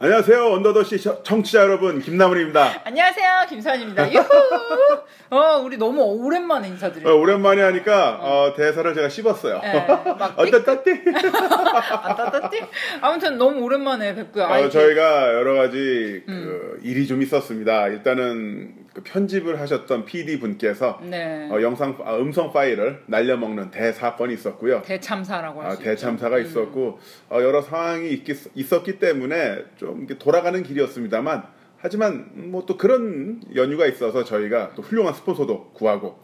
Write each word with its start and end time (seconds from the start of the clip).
안녕하세요. 0.00 0.52
언더더시 0.52 0.96
청취자 1.24 1.60
여러분, 1.62 2.00
김나물입니다. 2.00 2.82
안녕하세요. 2.84 3.46
김선입니다. 3.48 4.06
유후! 4.14 4.26
어, 5.30 5.58
우리 5.58 5.76
너무 5.76 6.02
오랜만에 6.02 6.68
인사드려요. 6.68 7.12
어, 7.12 7.18
오랜만에 7.18 7.60
하니까 7.62 8.18
어, 8.20 8.54
대사를 8.56 8.94
제가 8.94 9.08
씹었어요. 9.08 9.58
네, 9.60 9.86
막 10.16 10.34
어떠떠띠? 10.38 10.90
안 11.12 12.16
따뜻해? 12.16 12.68
아무튼 13.00 13.38
너무 13.38 13.60
오랜만에 13.62 14.14
뵙고요. 14.14 14.44
아, 14.44 14.52
어, 14.52 14.58
이렇게- 14.60 14.70
저희가 14.70 15.34
여러 15.34 15.54
가지 15.54 16.22
음. 16.28 16.44
그 16.44 16.80
일이 16.84 17.04
좀 17.08 17.20
있었습니다. 17.20 17.88
일단은 17.88 18.74
그 18.98 19.02
편집을 19.04 19.60
하셨던 19.60 20.06
PD 20.06 20.40
분께서 20.40 20.98
네. 21.02 21.48
어, 21.52 21.62
영상 21.62 21.96
아, 22.04 22.16
음성 22.16 22.52
파일을 22.52 23.02
날려먹는 23.06 23.70
대사건이 23.70 24.34
있었고요. 24.34 24.82
대참사라고 24.82 25.60
할 25.60 25.66
아, 25.68 25.70
수 25.70 25.76
있죠. 25.76 25.90
대참사가 25.90 26.36
음. 26.36 26.42
있었고 26.42 26.98
어, 27.30 27.40
여러 27.40 27.62
상황이 27.62 28.10
있기, 28.10 28.34
있었기 28.56 28.98
때문에 28.98 29.64
좀 29.76 30.08
돌아가는 30.18 30.60
길이었습니다만 30.60 31.44
하지만 31.80 32.30
뭐 32.34 32.64
또 32.68 32.76
그런 32.76 33.40
연유가 33.54 33.86
있어서 33.86 34.24
저희가 34.24 34.72
또 34.74 34.82
훌륭한 34.82 35.14
스폰서도 35.14 35.70
구하고 35.72 36.20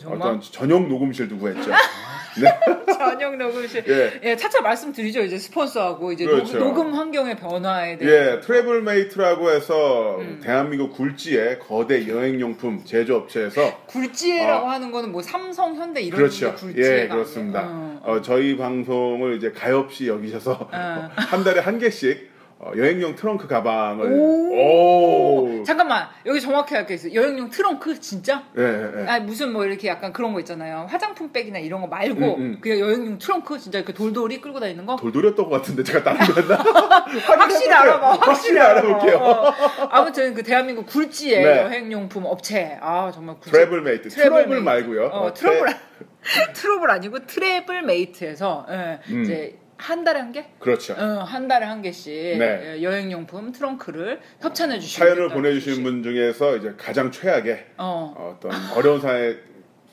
정말. 0.00 0.18
어떤 0.20 0.40
전용 0.40 0.88
녹음실도 0.88 1.38
구했죠. 1.38 1.70
네. 2.42 2.50
전용 2.98 3.38
녹음실. 3.38 3.84
예. 3.86 4.20
예, 4.30 4.36
차차 4.36 4.60
말씀드리죠. 4.60 5.20
이제 5.22 5.38
스폰서하고 5.38 6.10
이제 6.10 6.24
그렇죠. 6.24 6.58
녹, 6.58 6.76
음 6.80 6.92
환경의 6.94 7.36
변화에 7.36 7.96
대해. 7.98 8.10
예, 8.10 8.40
트래블메이트라고 8.40 9.50
해서 9.50 10.16
음. 10.18 10.40
대한민국 10.42 10.90
굴지의 10.94 11.60
거대 11.60 12.08
여행용품 12.08 12.84
제조업체에서 12.84 13.84
굴지라고 13.86 14.66
하는 14.68 14.90
거는 14.90 15.12
뭐 15.12 15.22
삼성, 15.22 15.76
현대 15.76 16.00
이런 16.02 16.16
아. 16.16 16.18
그렇죠. 16.18 16.50
게 16.50 16.60
굴지가 16.60 16.88
예, 16.88 17.06
그렇습니다. 17.08 17.62
어, 17.68 18.00
어, 18.02 18.20
저희 18.20 18.56
방송을 18.56 19.36
이제 19.36 19.52
가엾이 19.52 20.08
여기셔서 20.08 20.68
어. 20.72 21.10
한 21.14 21.44
달에 21.44 21.60
한 21.60 21.78
개씩 21.78 22.33
어, 22.66 22.72
여행용 22.78 23.14
트렁크 23.14 23.46
가방을 23.46 24.06
오. 24.12 25.58
오. 25.58 25.62
잠깐만 25.64 26.08
여기 26.24 26.40
정확히 26.40 26.74
할게 26.74 26.94
있어요. 26.94 27.12
여행용 27.12 27.50
트렁크 27.50 28.00
진짜? 28.00 28.44
예, 28.56 28.62
예, 28.62 29.02
예. 29.02 29.06
아 29.06 29.20
무슨 29.20 29.52
뭐 29.52 29.66
이렇게 29.66 29.88
약간 29.88 30.14
그런 30.14 30.32
거 30.32 30.40
있잖아요. 30.40 30.86
화장품 30.88 31.30
백이나 31.30 31.58
이런 31.58 31.82
거 31.82 31.86
말고 31.88 32.36
음, 32.36 32.40
음. 32.40 32.58
그냥 32.62 32.78
여행용 32.80 33.18
트렁크 33.18 33.58
진짜 33.58 33.78
이렇게 33.78 33.92
돌돌이 33.92 34.40
끌고 34.40 34.60
다니는 34.60 34.86
거? 34.86 34.96
돌돌이었던 34.96 35.44
것 35.48 35.56
같은데 35.56 35.82
제가 35.82 36.02
다른 36.02 36.20
거였나? 36.34 36.54
확실히 37.38 37.72
알아봐. 37.72 38.12
확실히. 38.14 38.60
알아볼게요. 38.60 39.16
어. 39.18 39.52
아무튼 39.90 40.32
그 40.32 40.42
대한민국 40.42 40.86
굴지의 40.86 41.44
네. 41.44 41.62
여행용품 41.64 42.24
업체. 42.24 42.78
아 42.80 43.10
정말 43.12 43.36
굴지. 43.36 43.50
트래블 43.50 43.82
메이트 43.82 44.08
트래블 44.08 44.30
트러블 44.44 44.46
메이트. 44.48 44.64
말고요. 44.64 45.06
어, 45.12 45.26
어, 45.26 45.34
트러블 45.34 45.66
트래- 45.66 45.76
아- 46.48 46.52
트러블 46.54 46.90
아니고 46.90 47.26
트래블 47.26 47.82
메이트에서 47.82 48.66
예, 48.70 49.00
음. 49.10 49.22
이제 49.24 49.58
한 49.76 50.04
달에 50.04 50.20
한 50.20 50.32
개? 50.32 50.46
그렇죠. 50.58 50.94
어, 50.94 51.22
한 51.24 51.48
달에 51.48 51.66
한 51.66 51.82
개씩 51.82 52.38
네. 52.38 52.76
예, 52.76 52.82
여행용품 52.82 53.52
트렁크를 53.52 54.20
협찬해 54.40 54.78
주시고 54.78 55.04
사연을 55.04 55.28
보내주신 55.30 55.82
분 55.82 56.02
중에서 56.02 56.56
이제 56.56 56.74
가장 56.76 57.10
최악의 57.10 57.66
어. 57.78 58.36
어떤 58.36 58.52
어려운 58.76 59.00
사에 59.00 59.36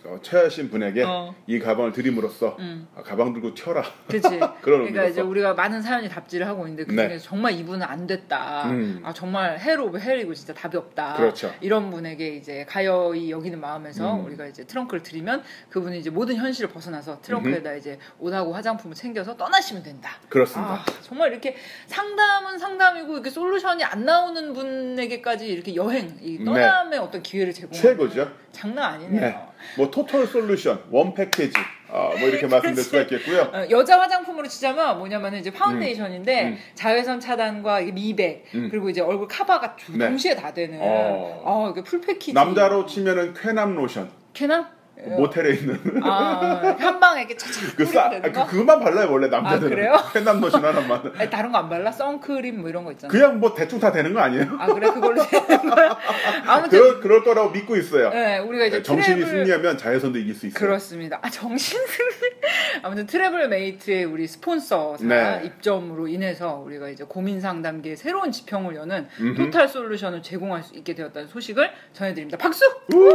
어, 0.06 0.20
처하신 0.22 0.70
분에게 0.70 1.04
어. 1.04 1.36
이 1.46 1.60
가방을 1.60 1.92
드림으로써 1.92 2.56
음. 2.60 2.88
아, 2.96 3.04
가방 3.04 3.34
들고 3.34 3.54
튀어라. 3.54 3.84
그치. 4.08 4.28
그런 4.62 4.82
그러니까. 4.82 5.06
이제 5.06 5.22
우리가 5.22 5.54
많은 5.54 5.82
사연이 5.82 6.10
답지를 6.10 6.48
하고 6.48 6.68
있는데 6.68 6.86
그 6.86 6.94
네. 6.94 7.18
정말 7.20 7.54
이분은 7.54 7.86
안 7.86 8.08
됐다. 8.08 8.70
음. 8.70 9.02
아 9.04 9.14
정말 9.14 9.60
hell 9.60 9.80
of 9.80 10.00
hell이고 10.00 10.34
진짜 10.34 10.54
답이 10.54 10.78
없다. 10.78 11.14
그렇죠. 11.16 11.54
이런 11.62 11.90
분에게 11.92 12.36
이제 12.36 12.66
가엾이 12.68 13.30
여기는 13.32 13.60
마음에서 13.60 14.16
음. 14.16 14.26
우리가 14.26 14.48
이제 14.48 14.64
트렁크를 14.64 15.04
드리면 15.04 15.44
그분이 15.70 16.00
이제 16.00 16.10
모든 16.10 16.36
현실을 16.36 16.70
벗어나서 16.70 17.22
트렁크에다 17.22 17.74
이제 17.76 18.00
옷하고 18.20 18.54
화장품을 18.54 18.96
챙겨서 18.96 19.38
떠나시면 19.38 19.84
된다. 19.84 20.12
그렇습니다. 20.30 20.74
아, 20.74 20.86
정말 21.02 21.32
이렇게 21.32 21.56
상담은 21.88 22.58
상담이고 22.58 23.14
이렇게 23.14 23.30
solution이 23.30 23.84
안 23.84 24.06
나오는 24.06 24.54
분에게까지 24.54 25.48
이렇게 25.48 25.76
여행, 25.76 26.18
이 26.22 26.44
떠남의 26.44 27.00
어떤 27.00 27.22
기회를 27.22 27.54
제공하는 27.54 27.82
네. 27.82 27.88
최고죠. 27.90 28.32
장난 28.52 28.94
아니네요. 28.94 29.22
네. 29.22 29.51
뭐 29.78 29.90
total 29.92 30.26
solution, 30.28 30.82
one 30.90 31.14
package, 31.14 31.54
어, 31.90 32.12
뭐 32.20 32.28
이렇게 32.28 32.48
말씀드릴 32.48 32.84
수가 32.84 33.02
있겠고요. 33.02 33.42
어, 33.54 33.66
여자 33.70 34.00
화장품으로 34.00 34.48
치자면 34.48 34.98
뭐냐면 34.98 35.36
이제 35.36 35.52
파운데이션인데 35.52 36.44
음. 36.44 36.58
자외선 36.76 37.20
차단과 37.20 37.82
미백 37.82 38.46
음. 38.56 38.68
그리고 38.72 38.90
이제 38.90 39.02
얼굴 39.02 39.28
두- 39.76 39.98
네. 39.98 40.08
동시에 40.08 40.36
다 40.36 40.54
되는 40.54 40.78
어. 40.82 41.42
어, 41.44 41.70
이게 41.72 41.84
full 41.84 42.02
package 42.02 42.34
남자로 42.34 42.86
치면은 42.86 43.34
쾌남 43.34 43.76
로션, 43.76 44.10
쾌남 44.34 44.70
모텔에 45.06 45.56
있는 45.56 45.80
아, 46.04 46.76
한 46.80 47.00
방에 47.00 47.22
이렇게 47.22 47.36
차차 47.36 47.76
그 47.76 47.86
싸, 47.86 48.10
되는 48.10 48.30
아, 48.30 48.32
거? 48.32 48.46
그, 48.46 48.52
그것만 48.52 48.80
발라요 48.80 49.12
원래 49.12 49.28
남자들은. 49.28 49.72
아, 49.72 50.04
그래요? 50.14 50.32
로션 50.42 50.64
하나만. 50.64 51.14
아니, 51.18 51.30
다른 51.30 51.52
거 51.52 51.58
안 51.62 51.70
발라? 51.70 51.92
선크림 51.92 52.62
뭐 52.62 52.70
이런 52.70 52.84
거 52.84 52.92
있잖아. 52.92 53.12
그냥 53.12 53.40
뭐 53.40 53.54
대충 53.54 53.80
다 53.80 53.92
되는 53.92 54.14
거 54.14 54.20
아니에요? 54.20 54.48
아 54.60 54.66
그래 54.68 54.90
그걸로 54.92 55.24
되는 55.26 55.70
거야. 55.70 55.98
아무튼 56.48 56.70
그럴, 56.80 57.00
그럴 57.02 57.24
거라고 57.24 57.50
믿고 57.52 57.76
있어요. 57.76 58.10
네, 58.10 58.40
우리가 58.40 58.66
이제 58.66 58.82
정신이 58.82 59.22
트래블- 59.22 59.30
승리하면 59.30 59.78
자외선도 59.78 60.18
이길 60.20 60.34
수 60.34 60.48
있어요. 60.48 60.60
그렇습니다. 60.60 61.20
아, 61.22 61.30
정신 61.30 61.80
승리. 61.86 62.12
아무튼 62.84 63.06
트래블 63.06 63.48
메이트의 63.50 64.06
우리 64.06 64.28
스폰서사 64.28 65.06
네. 65.06 65.42
입점으로 65.46 66.08
인해서 66.08 66.56
우리가 66.66 66.90
이제 66.90 67.04
고민 67.08 67.40
상담계의 67.42 67.96
새로운 67.98 68.32
지평을 68.32 68.76
여는 68.76 69.08
음흠. 69.20 69.38
total 69.46 69.68
solution을 69.68 70.22
제공할 70.24 70.64
수 70.64 70.76
있게 70.76 70.96
되었다는 70.96 71.28
소식을 71.28 71.70
전해드립니다. 71.94 72.38
박수! 72.38 72.66
우! 72.94 73.14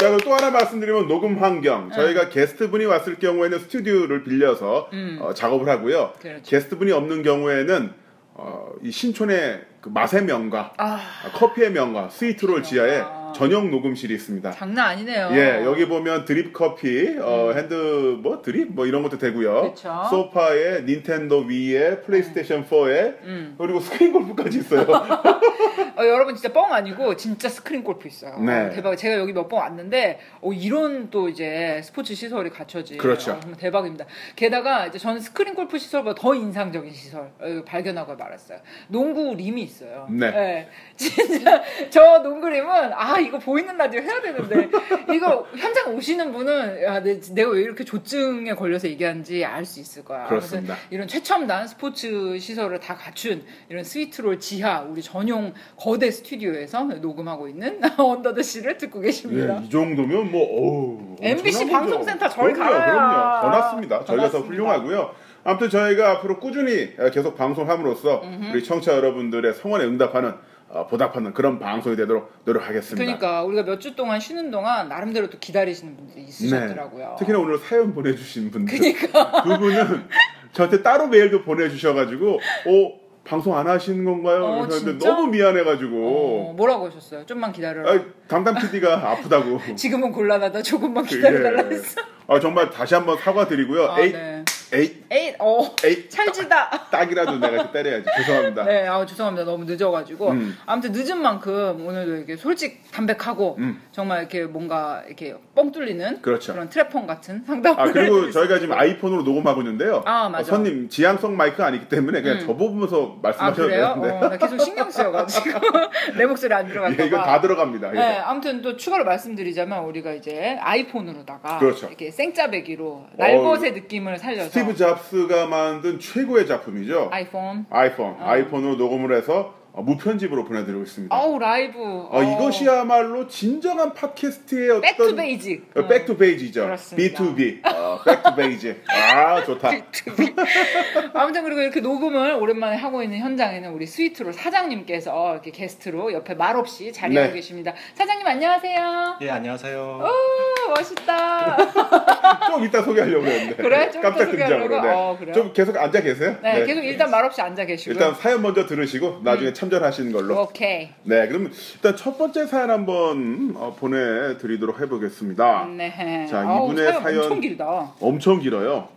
자, 0.00 0.06
그럼 0.06 0.18
또 0.24 0.34
하나 0.34 0.50
말씀드리면 0.50 1.07
녹음 1.08 1.38
환경. 1.38 1.88
네. 1.88 1.94
저희가 1.96 2.28
게스트분이 2.28 2.84
왔을 2.84 3.16
경우에는 3.18 3.58
스튜디오를 3.58 4.22
빌려서 4.24 4.90
음. 4.92 5.18
어, 5.20 5.34
작업을 5.34 5.68
하고요. 5.68 6.12
그렇죠. 6.20 6.42
게스트분이 6.44 6.92
없는 6.92 7.22
경우에는 7.22 7.92
어, 8.34 8.70
이 8.82 8.90
신촌의 8.92 9.62
그 9.80 9.88
맛의 9.88 10.24
명가, 10.24 10.74
아, 10.76 11.00
아, 11.24 11.32
커피의 11.32 11.72
명가, 11.72 12.08
스위트롤 12.08 12.62
지하에 12.62 13.00
아. 13.00 13.17
전용 13.34 13.70
녹음실이 13.70 14.14
있습니다. 14.14 14.50
장난 14.52 14.86
아니네요. 14.90 15.30
예, 15.32 15.64
여기 15.64 15.86
보면 15.88 16.24
드립 16.24 16.52
커피, 16.52 17.16
어, 17.20 17.52
핸드 17.54 17.74
뭐 18.22 18.40
드립 18.42 18.72
뭐 18.74 18.86
이런 18.86 19.02
것도 19.02 19.18
되고요. 19.18 19.60
음. 19.62 19.70
그쵸. 19.74 20.02
소파에 20.10 20.82
닌텐도 20.82 21.40
위에 21.48 22.00
플레이스테이션 22.02 22.66
4에 22.66 23.16
음. 23.24 23.54
그리고 23.58 23.80
스크린 23.80 24.12
골프까지 24.12 24.58
있어요. 24.58 24.86
어, 25.98 26.04
여러분 26.04 26.34
진짜 26.34 26.52
뻥 26.52 26.72
아니고 26.72 27.16
진짜 27.16 27.48
스크린 27.48 27.82
골프 27.82 28.06
있어요. 28.08 28.38
네. 28.40 28.66
어, 28.66 28.70
대박. 28.70 28.96
제가 28.96 29.16
여기 29.18 29.32
몇 29.32 29.48
번 29.48 29.60
왔는데 29.60 30.20
어, 30.42 30.52
이런 30.52 31.08
또 31.10 31.28
이제 31.28 31.80
스포츠 31.82 32.14
시설이 32.14 32.50
갖춰진 32.50 32.98
그렇죠. 32.98 33.32
어, 33.32 33.40
정말 33.40 33.58
대박입니다. 33.58 34.04
게다가 34.36 34.86
이제 34.86 34.98
저는 34.98 35.20
스크린 35.20 35.54
골프 35.54 35.78
시설보다 35.78 36.20
더 36.20 36.34
인상적인 36.34 36.92
시설 36.92 37.30
어, 37.40 37.62
발견하고 37.66 38.14
말았어요. 38.14 38.58
농구 38.88 39.34
림이 39.34 39.62
있어요. 39.62 40.06
네. 40.10 40.26
예. 40.26 40.68
진짜 40.96 41.62
저 41.88 42.22
농구 42.22 42.48
림은 42.50 42.92
아 42.92 43.18
이거 43.28 43.38
보이는 43.38 43.76
라디오 43.76 44.00
해야 44.00 44.20
되는데 44.20 44.68
이거 45.14 45.46
현장 45.56 45.94
오시는 45.94 46.32
분은 46.32 46.82
야, 46.82 47.00
내, 47.02 47.20
내가 47.20 47.50
왜 47.50 47.62
이렇게 47.62 47.84
조증에 47.84 48.54
걸려서 48.54 48.88
얘기하는지 48.88 49.44
알 49.44 49.64
수 49.64 49.80
있을 49.80 50.04
거야. 50.04 50.26
그렇습니다. 50.26 50.76
이런 50.90 51.06
최첨단 51.06 51.68
스포츠 51.68 52.38
시설을 52.38 52.80
다 52.80 52.94
갖춘 52.96 53.44
이런 53.68 53.84
스위트롤 53.84 54.40
지하 54.40 54.80
우리 54.80 55.02
전용 55.02 55.52
거대 55.76 56.10
스튜디오에서 56.10 56.84
녹음하고 56.84 57.48
있는 57.48 57.80
언더더 57.98 58.40
씨를 58.42 58.78
듣고 58.78 59.00
계십니다. 59.00 59.60
예, 59.60 59.66
이 59.66 59.70
정도면 59.70 60.30
뭐 60.30 60.40
어우, 60.42 61.16
MBC. 61.20 61.68
방송센터 61.70 62.28
저희 62.30 62.52
그럼요, 62.54 62.70
가야. 62.70 62.86
그럼요. 62.92 63.40
더 63.42 63.48
낫습니다. 63.50 63.98
더 64.00 64.04
저희가 64.06 64.22
더 64.22 64.38
낫습니다. 64.38 64.48
훌륭하고요. 64.48 65.14
아무튼 65.44 65.70
저희가 65.70 66.10
앞으로 66.12 66.40
꾸준히 66.40 66.94
계속 67.12 67.36
방송함으로써 67.36 68.22
우리 68.52 68.62
청취자 68.64 68.94
여러분들의 68.96 69.54
성원에 69.54 69.84
응답하는 69.84 70.34
어, 70.70 70.86
보답하는 70.86 71.32
그런 71.32 71.58
방송이 71.58 71.96
되도록 71.96 72.30
노력하겠습니다. 72.44 73.02
그러니까 73.02 73.42
우리가 73.44 73.62
몇 73.64 73.78
주 73.80 73.94
동안 73.96 74.20
쉬는 74.20 74.50
동안 74.50 74.88
나름대로 74.88 75.30
또 75.30 75.38
기다리시는 75.38 75.96
분들이 75.96 76.22
있으셨더라고요. 76.24 77.08
네. 77.10 77.14
특히나 77.18 77.38
오늘 77.38 77.58
사연 77.58 77.94
보내주신 77.94 78.50
분들. 78.50 78.76
그분은 79.44 80.06
저한테 80.52 80.82
따로 80.82 81.06
메일도 81.06 81.42
보내주셔가지고, 81.44 82.34
어, 82.34 82.98
방송 83.24 83.56
안 83.56 83.66
하시는 83.66 84.04
건가요? 84.04 84.44
어, 84.44 84.60
근데 84.62 84.78
진짜? 84.78 85.08
너무 85.10 85.24
어, 85.24 85.26
미안해가지고, 85.26 86.54
뭐라고 86.56 86.86
하셨어요? 86.86 87.24
좀만 87.26 87.52
기다려라. 87.52 87.90
아, 87.92 88.00
담당 88.26 88.54
PD가 88.56 88.94
아프다고. 89.12 89.60
지금은 89.76 90.12
곤란하다. 90.12 90.62
조금만 90.62 91.04
그, 91.04 91.10
기다려달라 91.16 91.64
예. 91.70 91.74
했어. 91.76 92.00
아, 92.26 92.40
정말 92.40 92.70
다시 92.70 92.94
한번 92.94 93.16
사과드리고요. 93.18 93.84
아, 93.90 94.00
에잇, 94.00 94.12
네. 94.12 94.44
에잇, 94.72 95.04
에이, 95.10 95.34
어, 95.38 95.74
에잇. 95.84 96.10
찰지다. 96.10 96.88
딱 96.90 97.10
이라도 97.10 97.38
내가 97.38 97.48
이렇게 97.54 97.72
때려야지. 97.72 98.06
죄송합니다. 98.18 98.64
네, 98.64 98.86
아 98.86 99.04
죄송합니다. 99.06 99.44
너무 99.44 99.64
늦어가지고. 99.64 100.30
음. 100.30 100.56
아무튼 100.66 100.92
늦은 100.92 101.20
만큼 101.22 101.86
오늘도 101.86 102.16
이렇게 102.16 102.36
솔직 102.36 102.82
담백하고 102.92 103.56
음. 103.58 103.80
정말 103.92 104.20
이렇게 104.20 104.44
뭔가 104.44 105.02
이렇게 105.06 105.34
뻥 105.54 105.72
뚫리는 105.72 106.20
그렇죠. 106.22 106.52
그런 106.54 106.68
트래펑 106.68 107.06
같은 107.06 107.44
상담을. 107.46 107.80
아, 107.80 107.90
그리고 107.92 108.30
저희가 108.30 108.58
지금. 108.58 108.76
아이폰으로 108.78 109.22
녹음하고 109.22 109.60
있는데요. 109.62 110.02
아, 110.04 110.28
맞아. 110.28 110.42
어, 110.42 110.56
써님, 110.56 110.88
지향성 110.88 111.36
마이크가 111.36 111.66
아니기 111.66 111.88
때문에 111.88 112.20
그냥 112.22 112.38
음. 112.38 112.46
저 112.46 112.62
보면서 112.62 113.16
아 113.16 113.20
말씀하셔도 113.22 113.62
그래요? 113.68 113.94
되는데. 114.00 114.26
어, 114.26 114.28
나 114.28 114.36
계속 114.36 114.58
신경 114.60 114.90
쓰여가지고 114.90 115.58
내 116.18 116.26
목소리 116.26 116.52
안 116.54 116.66
들어갈까 116.66 117.02
예, 117.02 117.06
이건 117.06 117.20
봐. 117.20 117.26
다 117.26 117.40
들어갑니다. 117.40 117.88
예. 117.90 117.92
네, 117.94 118.18
아무튼 118.18 118.60
또 118.62 118.76
추가로 118.76 119.04
말씀드리자면 119.04 119.84
우리가 119.84 120.12
이제 120.12 120.58
아이폰으로다가 120.60 121.58
그렇죠. 121.58 121.86
이렇게 121.86 122.10
생짜배기로 122.10 123.06
날것의 123.16 123.72
느낌을 123.72 124.18
살려서 124.18 124.50
스티브 124.58 124.76
잡스가 124.76 125.46
만든 125.46 125.98
최고의 126.00 126.46
작품이죠. 126.46 127.08
아이폰. 127.12 127.66
아이폰. 127.70 128.06
어. 128.06 128.16
아이폰으로 128.20 128.74
녹음을 128.76 129.16
해서 129.16 129.54
어, 129.72 129.82
무편집으로 129.82 130.44
보내드리고 130.44 130.82
있습니다. 130.82 131.16
어우 131.16 131.38
라이브. 131.38 131.78
어, 131.80 132.20
이것이야말로 132.22 133.28
진정한 133.28 133.94
팟캐스트의 133.94 134.70
어떤 134.70 134.80
back 134.80 135.03
to 135.03 135.14
basic. 135.14 135.70
어, 135.76 135.86
back 135.86 136.06
to 136.06 136.16
basic이죠. 136.16 136.62
그렇습니다. 136.64 137.22
B2B. 137.24 137.60
어, 137.98 138.02
back 138.04 138.24
to 138.24 138.34
basic. 138.36 138.82
아, 138.88 139.42
좋다. 139.44 139.70
아무튼 141.14 141.44
그리고 141.44 141.60
이렇게 141.60 141.80
녹음을 141.80 142.34
오랜만에 142.34 142.76
하고 142.76 143.02
있는 143.02 143.18
현장에는 143.18 143.70
우리 143.72 143.86
스위트로 143.86 144.32
사장님께서 144.32 145.32
이렇게 145.34 145.50
게스트로 145.50 146.12
옆에 146.12 146.34
말없이 146.34 146.92
자리하고 146.92 147.28
네. 147.28 147.34
계십니다. 147.34 147.72
사장님 147.94 148.26
안녕하세요. 148.26 149.18
예, 149.22 149.30
안녕하세요. 149.30 150.00
오 150.02 150.70
멋있다. 150.74 151.56
좀 152.50 152.64
이따 152.64 152.82
소개하려고 152.82 153.26
했는데. 153.26 153.56
그래? 153.62 153.90
좀 153.90 154.02
깜짝? 154.02 154.30
등장으로. 154.30 154.80
네. 154.80 154.88
어, 154.92 155.16
그래요? 155.18 155.34
좀 155.34 155.52
계속 155.52 155.76
앉아 155.76 156.00
계세요? 156.02 156.36
네, 156.42 156.64
계속 156.64 156.84
일단 156.84 157.10
말없이 157.10 157.40
앉아 157.40 157.64
계시고요. 157.64 157.94
일단 157.94 158.14
사연 158.14 158.42
먼저 158.42 158.66
들으시고 158.66 159.20
나중에 159.24 159.52
참전하시는 159.52 160.12
걸로. 160.12 160.42
오케이. 160.42 160.90
네, 161.04 161.26
그러면 161.26 161.52
일단 161.74 161.96
첫 161.96 162.18
번째 162.18 162.46
사연 162.46 162.70
한번 162.70 163.54
어, 163.56 163.74
보내드리도록 163.78 164.80
해보겠습니다. 164.80 165.66
네. 165.76 166.26
자, 166.30 166.40
아우, 166.40 166.70
이분의 166.72 166.92
사연- 166.92 167.18
엄청 167.22 167.40
길다. 167.40 167.87
엄청 168.00 168.40
길어요. 168.40 168.88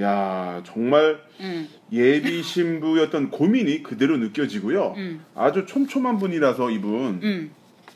야, 0.00 0.60
정말 0.64 1.20
음, 1.40 1.68
예비 1.92 2.42
신부였던 2.42 3.30
고민이 3.30 3.82
그대로 3.82 4.16
느껴지고요. 4.16 4.94
음, 4.96 5.24
아주 5.34 5.66
촘촘한 5.66 6.18
분이라서 6.18 6.70
이분. 6.70 7.20
음. 7.22 7.50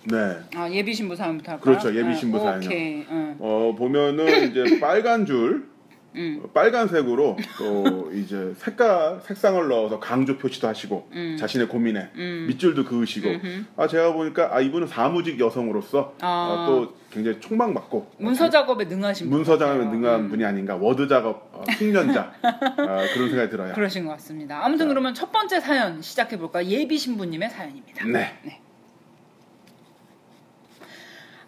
네. 0.05 0.37
아 0.55 0.71
예비 0.71 0.95
신부 0.95 1.17
사연부터 1.17 1.53
할까요? 1.53 1.65
그렇죠, 1.65 1.95
예비 1.95 2.15
신부 2.17 2.39
네. 2.39 2.67
오케이. 2.67 3.05
응. 3.11 3.37
어, 3.41 3.75
보면은 3.77 4.51
이제 4.51 4.79
빨간 4.81 5.27
줄, 5.27 5.67
음. 6.15 6.41
어, 6.43 6.49
빨간색으로 6.53 7.37
또 7.59 8.11
이제 8.15 8.55
색깔, 8.59 9.21
색상을 9.25 9.69
넣어서 9.69 10.01
강조 10.01 10.37
표시도 10.39 10.67
하시고 10.69 11.09
음. 11.13 11.37
자신의 11.39 11.69
고민에 11.69 12.11
음. 12.17 12.47
밑줄도 12.49 12.85
그으시고 12.85 13.29
음흠. 13.29 13.65
아 13.77 13.87
제가 13.87 14.13
보니까 14.13 14.55
아 14.55 14.61
이분은 14.61 14.87
사무직 14.89 15.39
여성으로서 15.39 16.15
아. 16.21 16.27
어, 16.27 16.67
또 16.67 16.95
굉장히 17.11 17.41
촉망받고 17.41 18.13
문서 18.19 18.51
작업에 18.51 18.85
능하신 18.85 19.29
분 19.29 19.39
문서 19.39 19.57
작업에. 19.59 19.85
능한 19.85 20.21
음. 20.21 20.29
분이 20.29 20.45
아닌가 20.45 20.77
워드 20.77 21.09
작업 21.09 21.49
어, 21.53 21.65
숙련자 21.77 22.33
아, 22.43 23.07
그런 23.15 23.29
생각이 23.29 23.51
들어요. 23.51 23.75
그러신 23.75 24.05
것 24.05 24.13
같습니다. 24.13 24.65
아무튼 24.65 24.89
그러면 24.89 25.15
첫 25.15 25.33
번째 25.33 25.61
사연 25.61 26.03
시작해 26.03 26.39
볼까요? 26.39 26.67
예비 26.67 26.99
신부님의 26.99 27.51
사연입니다. 27.51 28.07
네. 28.07 28.61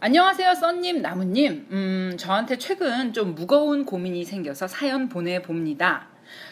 안녕하세요, 0.02 0.54
써님, 0.54 1.02
나무님. 1.02 1.66
음, 1.72 2.16
저한테 2.18 2.56
최근 2.56 3.12
좀 3.12 3.34
무거운 3.34 3.84
고민이 3.84 4.24
생겨서 4.24 4.66
사연 4.66 5.10
보내봅니다. 5.10 6.08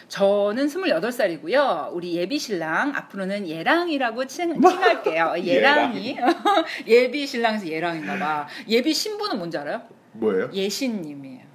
저는 0.07 0.67
28살이고요. 0.67 1.89
우리 1.91 2.13
예비 2.15 2.37
신랑, 2.37 2.93
앞으로는 2.95 3.47
예랑이라고 3.47 4.27
칭, 4.27 4.61
칭할게요. 4.61 5.33
예랑이. 5.43 6.15
예비 6.85 7.25
신랑에서 7.25 7.67
예랑인가 7.67 8.19
봐. 8.19 8.47
예비 8.67 8.93
신부는 8.93 9.39
뭔지 9.39 9.57
알아요? 9.57 9.81
뭐예요? 10.13 10.51
예신님이에요. 10.53 11.48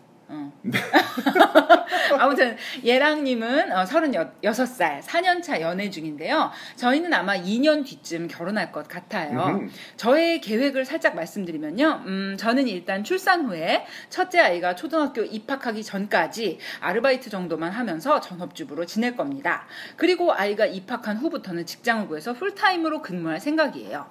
어. 0.64 2.16
아무튼 2.18 2.56
예랑님은 2.82 3.72
어, 3.72 3.84
36살, 3.84 5.02
4년차 5.02 5.60
연애 5.60 5.90
중인데요. 5.90 6.50
저희는 6.76 7.12
아마 7.12 7.36
2년 7.36 7.84
뒤쯤 7.84 8.28
결혼할 8.28 8.72
것 8.72 8.88
같아요. 8.88 9.38
음흠. 9.38 9.70
저의 9.96 10.40
계획을 10.40 10.84
살짝 10.84 11.14
말씀드리면요. 11.14 12.02
음, 12.06 12.36
저는 12.38 12.68
일단 12.68 13.04
출산 13.04 13.46
후에 13.46 13.84
첫째 14.08 14.40
아이가 14.40 14.74
초등학교 14.74 15.22
입학하기 15.22 15.82
전까지 15.82 16.58
아르바이트 16.80 17.30
정도만 17.30 17.70
하면서 17.72 18.20
전업주부로 18.20 18.86
지낼 18.86 19.16
겁니다. 19.16 19.66
그리고 19.96 20.32
아이가 20.32 20.66
입학한 20.66 21.16
후부터는 21.18 21.66
직장을 21.66 22.08
구해서 22.08 22.32
풀타임으로 22.32 23.02
근무할 23.02 23.40
생각이에요. 23.40 24.06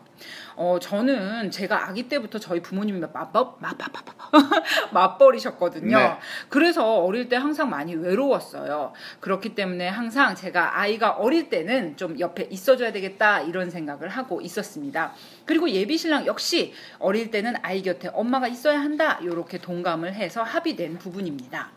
어, 0.56 0.78
저는 0.80 1.52
제가 1.52 1.88
아기 1.88 2.08
때부터 2.08 2.40
저희 2.40 2.62
부모님이 2.62 3.00
맞벌, 3.00 3.46
맞벌, 3.60 4.04
맞벌이셨거든요. 4.92 5.98
네. 5.98 6.18
그래서 6.50 7.04
어릴 7.04 7.30
때 7.30 7.36
항상 7.36 7.70
많이 7.70 7.96
외로웠어요. 7.96 8.94
그렇기 9.20 9.56
때문에 9.56 9.88
항상 9.88 10.36
제가 10.36 10.80
아이가 10.80 11.12
어릴 11.12 11.50
때는 11.50 11.98
좀 11.98 12.20
옆에 12.20 12.48
있어줘야 12.50 12.92
되겠다 12.92 13.42
이런 13.42 13.70
생각을 13.70 14.10
하고 14.10 14.42
있었습니다. 14.42 15.14
그리고 15.46 15.70
예비 15.70 15.98
신랑 15.98 16.26
역시 16.26 16.74
어릴 17.00 17.32
때는 17.32 17.56
아이 17.62 17.82
곁에 17.82 18.10
엄마가 18.14 18.48
있어야 18.48 18.80
한다 18.80 19.20
이렇게 19.22 19.58
동감을 19.58 20.14
해서 20.14 20.44
합의된 20.44 20.98
부분입니다. 21.00 21.72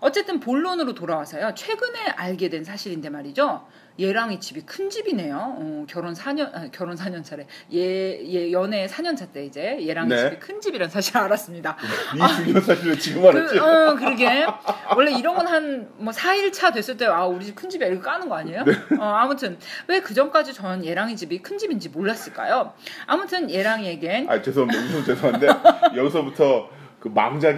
어쨌든 0.00 0.40
본론으로 0.40 0.94
돌아와서요. 0.94 1.54
최근에 1.54 2.06
알게 2.16 2.48
된 2.48 2.64
사실인데 2.64 3.10
말이죠. 3.10 3.66
얘랑이 4.00 4.38
집이 4.38 4.60
큰 4.62 4.88
집이네요. 4.90 5.36
어, 5.58 5.84
결혼 5.88 6.14
4년, 6.14 6.54
아, 6.54 6.68
결혼 6.70 6.94
4년 6.96 7.24
차래. 7.24 7.46
얘, 7.72 8.20
얘 8.32 8.52
연애 8.52 8.86
4년 8.86 9.16
차 9.16 9.26
때 9.32 9.44
이제 9.44 9.78
얘랑이 9.86 10.08
네. 10.08 10.16
집이 10.30 10.38
큰 10.38 10.60
집이란 10.60 10.88
사실 10.88 11.16
알았습니다. 11.18 11.76
이 12.14 12.36
중요한 12.44 12.62
사실을 12.62 12.98
지금 12.98 13.26
알았지? 13.26 13.58
그, 13.58 13.64
어, 13.64 13.94
그러게. 13.96 14.46
원래 14.96 15.10
이런 15.12 15.34
건 15.34 15.46
한 15.48 15.88
뭐 15.98 16.12
4일 16.12 16.52
차 16.52 16.70
됐을 16.70 16.96
때, 16.96 17.06
아, 17.06 17.24
우리 17.26 17.44
집 17.44 17.54
큰 17.56 17.68
집이야. 17.68 17.88
이렇게 17.88 18.02
까는 18.02 18.28
거 18.28 18.36
아니에요? 18.36 18.62
네. 18.64 18.72
어, 19.00 19.04
아무튼, 19.04 19.58
왜 19.88 19.98
그 20.00 20.14
전까지 20.14 20.54
저는 20.54 20.84
얘랑이 20.86 21.16
집이 21.16 21.42
큰 21.42 21.58
집인지 21.58 21.88
몰랐을까요? 21.88 22.72
아무튼 23.06 23.50
얘랑이에겐 23.50 24.30
아 24.30 24.40
죄송합니다. 24.40 25.04
죄송한데 25.04 25.48
여기서부터 25.96 26.70
그 27.00 27.08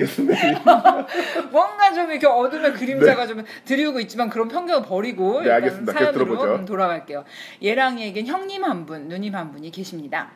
스멜이 0.07 0.57
뭔가 1.51 1.93
좀 1.95 2.11
이렇게 2.11 2.27
어둠의 2.27 2.75
그림자가 2.75 3.27
좀 3.27 3.45
드리우고 3.65 4.01
있지만 4.01 4.29
그런 4.29 4.49
편견을 4.49 4.87
버리고 4.87 5.41
네, 5.41 5.51
알겠습니다. 5.51 5.93
사연으로 5.93 6.65
돌아갈게요. 6.65 7.25
얘랑이에겐 7.63 8.27
형님 8.27 8.65
한 8.65 8.85
분, 8.85 9.09
누님 9.09 9.35
한 9.35 9.51
분이 9.51 9.71
계십니다. 9.71 10.33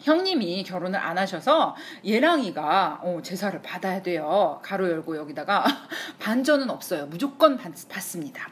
형님이 0.00 0.64
결혼을 0.64 0.98
안 0.98 1.16
하셔서 1.16 1.74
얘랑이가 2.06 3.00
어, 3.02 3.20
제사를 3.22 3.60
받아야 3.62 4.02
돼요. 4.02 4.60
가로 4.62 4.90
열고 4.90 5.16
여기다가 5.16 5.64
반전은 6.20 6.70
없어요. 6.70 7.06
무조건 7.06 7.56
받, 7.56 7.72
받습니다. 7.88 8.48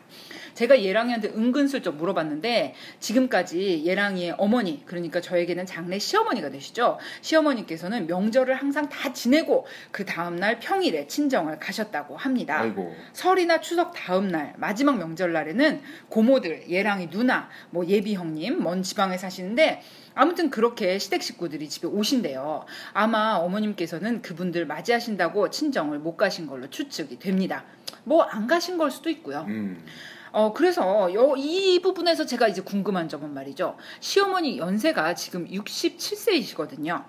제가 0.54 0.82
예랑이한테 0.82 1.28
은근슬쩍 1.28 1.96
물어봤는데 1.96 2.74
지금까지 3.00 3.82
예랑이의 3.84 4.34
어머니 4.38 4.84
그러니까 4.86 5.20
저에게는 5.20 5.66
장래 5.66 5.98
시어머니가 5.98 6.50
되시죠. 6.50 6.98
시어머니께서는 7.20 8.06
명절을 8.06 8.54
항상 8.54 8.88
다 8.88 9.12
지내고 9.12 9.66
그 9.90 10.04
다음날 10.04 10.58
평일에 10.60 11.06
친정을 11.06 11.58
가셨다고 11.58 12.16
합니다. 12.16 12.58
아이고 12.60 12.94
설이나 13.12 13.60
추석 13.60 13.92
다음 13.94 14.28
날 14.28 14.54
마지막 14.56 14.98
명절날에는 14.98 15.82
고모들 16.08 16.68
예랑이 16.68 17.10
누나 17.10 17.48
뭐 17.70 17.86
예비 17.86 18.14
형님 18.14 18.62
먼 18.62 18.82
지방에 18.82 19.16
사시는데 19.18 19.82
아무튼 20.14 20.50
그렇게 20.50 20.98
시댁 20.98 21.22
식구들이 21.22 21.68
집에 21.68 21.86
오신대요. 21.88 22.66
아마 22.92 23.34
어머님께서는 23.36 24.20
그분들 24.20 24.66
맞이하신다고 24.66 25.48
친정을 25.50 25.98
못 25.98 26.16
가신 26.16 26.46
걸로 26.46 26.68
추측이 26.68 27.18
됩니다. 27.18 27.64
뭐 28.04 28.22
안 28.30 28.46
가신 28.46 28.78
걸 28.78 28.90
수도 28.90 29.10
있고요. 29.10 29.44
음. 29.48 29.84
어, 30.32 30.52
그래서 30.52 31.12
요- 31.14 31.34
이 31.36 31.80
부분에서 31.82 32.24
제가 32.26 32.48
이제 32.48 32.62
궁금한 32.62 33.08
점은 33.08 33.32
말이죠. 33.34 33.76
시어머니 34.00 34.58
연세가 34.58 35.14
지금 35.14 35.46
67세이시거든요. 35.46 37.04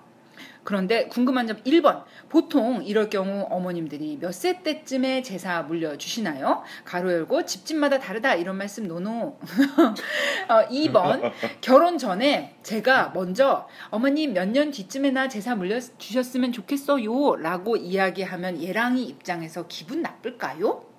그런데 0.62 1.08
궁금한 1.08 1.46
점 1.46 1.58
1번. 1.64 2.04
보통 2.30 2.82
이럴 2.82 3.10
경우 3.10 3.46
어머님들이 3.50 4.16
몇 4.18 4.32
세 4.32 4.62
때쯤에 4.62 5.20
제사 5.22 5.60
물려주시나요? 5.62 6.62
가로 6.86 7.12
열고 7.12 7.44
집집마다 7.44 7.98
다르다 7.98 8.34
이런 8.34 8.56
말씀 8.56 8.88
노노. 8.88 9.38
어, 10.48 10.68
2번. 10.70 11.32
결혼 11.60 11.98
전에 11.98 12.56
제가 12.62 13.10
먼저 13.14 13.68
어머님 13.90 14.32
몇 14.32 14.46
년 14.48 14.70
뒤쯤에나 14.70 15.28
제사 15.28 15.54
물려주셨으면 15.54 16.52
좋겠어요. 16.52 17.36
라고 17.36 17.76
이야기하면 17.76 18.62
예랑이 18.62 19.04
입장에서 19.04 19.66
기분 19.68 20.00
나쁠까요? 20.00 20.93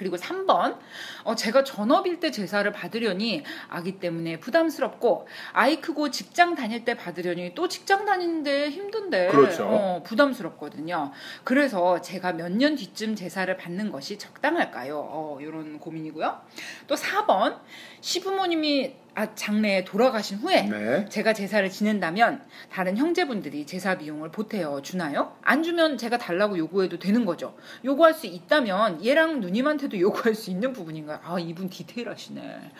그리고 0.00 0.16
3번, 0.16 0.78
어, 1.24 1.34
제가 1.34 1.62
전업일 1.62 2.20
때 2.20 2.30
제사를 2.30 2.72
받으려니 2.72 3.44
아기 3.68 3.98
때문에 3.98 4.40
부담스럽고 4.40 5.28
아이 5.52 5.78
크고 5.82 6.10
직장 6.10 6.54
다닐 6.54 6.86
때 6.86 6.96
받으려니 6.96 7.54
또 7.54 7.68
직장 7.68 8.06
다니는데 8.06 8.70
힘든데 8.70 9.28
그렇죠. 9.28 9.66
어, 9.68 10.02
부담스럽거든요. 10.02 11.12
그래서 11.44 12.00
제가 12.00 12.32
몇 12.32 12.50
년 12.50 12.76
뒤쯤 12.76 13.14
제사를 13.14 13.54
받는 13.58 13.92
것이 13.92 14.16
적당할까요? 14.18 14.98
어, 14.98 15.38
이런 15.42 15.78
고민이고요. 15.78 16.40
또 16.86 16.94
4번, 16.94 17.58
시부모님이 18.00 18.94
아, 19.20 19.34
장래에 19.34 19.84
돌아가신 19.84 20.38
후에 20.38 20.62
네. 20.62 21.06
제가 21.10 21.34
제사를 21.34 21.68
지낸다면 21.68 22.40
다른 22.72 22.96
형제분들이 22.96 23.66
제사 23.66 23.98
비용을 23.98 24.30
보태어 24.30 24.80
주나요? 24.80 25.36
안 25.42 25.62
주면 25.62 25.98
제가 25.98 26.16
달라고 26.16 26.56
요구해도 26.56 26.98
되는 26.98 27.26
거죠. 27.26 27.54
요구할 27.84 28.14
수 28.14 28.26
있다면 28.26 29.04
얘랑 29.04 29.40
누님한테도 29.40 30.00
요구할 30.00 30.34
수 30.34 30.48
있는 30.48 30.72
부분인가요? 30.72 31.20
아 31.22 31.38
이분 31.38 31.68
디테일하시네. 31.68 32.72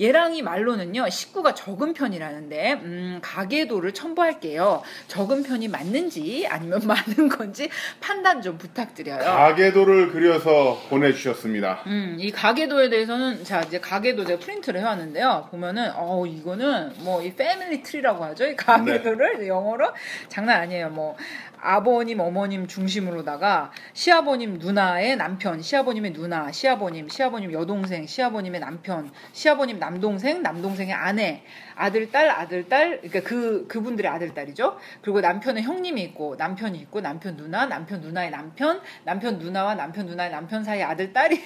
얘랑이 0.00 0.42
말로는요 0.42 1.08
식구가 1.08 1.54
적은 1.54 1.92
편이라는데 1.92 2.72
음, 2.82 3.18
가계도를 3.22 3.94
첨부할게요. 3.94 4.82
적은 5.06 5.44
편이 5.44 5.68
맞는지 5.68 6.48
아니면 6.48 6.80
많은 6.84 7.28
건지 7.28 7.68
판단 8.00 8.42
좀 8.42 8.58
부탁드려요. 8.58 9.18
가계도를 9.18 10.10
그려서 10.10 10.82
보내주셨습니다. 10.88 11.84
음, 11.86 12.16
이 12.18 12.32
가계도에 12.32 12.88
대해서는 12.90 13.44
자 13.44 13.60
이제 13.60 13.78
가계도 13.78 14.24
제가 14.24 14.40
프린트를 14.40 14.80
해왔는데요. 14.80 15.46
보면 15.52 15.75
은 15.78 15.92
어 15.96 16.24
이거는 16.26 16.92
뭐 17.04 17.22
이 17.22 17.34
패밀리 17.34 17.82
트리라고 17.82 18.22
하죠. 18.24 18.46
이 18.46 18.54
가계도를 18.56 19.46
영어로 19.48 19.92
장난 20.28 20.60
아니에요. 20.60 20.90
뭐 20.90 21.16
아버님, 21.60 22.20
어머님 22.20 22.66
중심으로다가 22.66 23.72
시아버님 23.94 24.58
누나의 24.58 25.16
남편, 25.16 25.60
시아버님의 25.62 26.12
누나, 26.12 26.52
시아버님, 26.52 27.08
시아버님 27.08 27.52
여동생, 27.52 28.06
시아버님의 28.06 28.60
남편, 28.60 29.10
시아버님 29.32 29.78
남동생, 29.78 30.42
남동생의 30.42 30.94
아내, 30.94 31.42
아들, 31.74 32.10
딸, 32.12 32.30
아들, 32.30 32.68
딸, 32.68 33.00
그러니까 33.00 33.20
그 33.20 33.66
그분들의 33.66 34.08
아들, 34.10 34.34
딸이죠. 34.34 34.78
그리고 35.02 35.20
남편의 35.20 35.62
형님이 35.64 36.02
있고 36.02 36.36
남편이 36.36 36.78
있고 36.80 37.00
남편 37.00 37.36
누나, 37.36 37.66
남편 37.66 38.00
누나의 38.00 38.30
남편, 38.30 38.80
남편 39.04 39.38
누나와 39.38 39.74
남편 39.74 40.06
누나의 40.06 40.30
남편 40.30 40.62
사이 40.62 40.82
아들, 40.82 41.12
딸이 41.12 41.42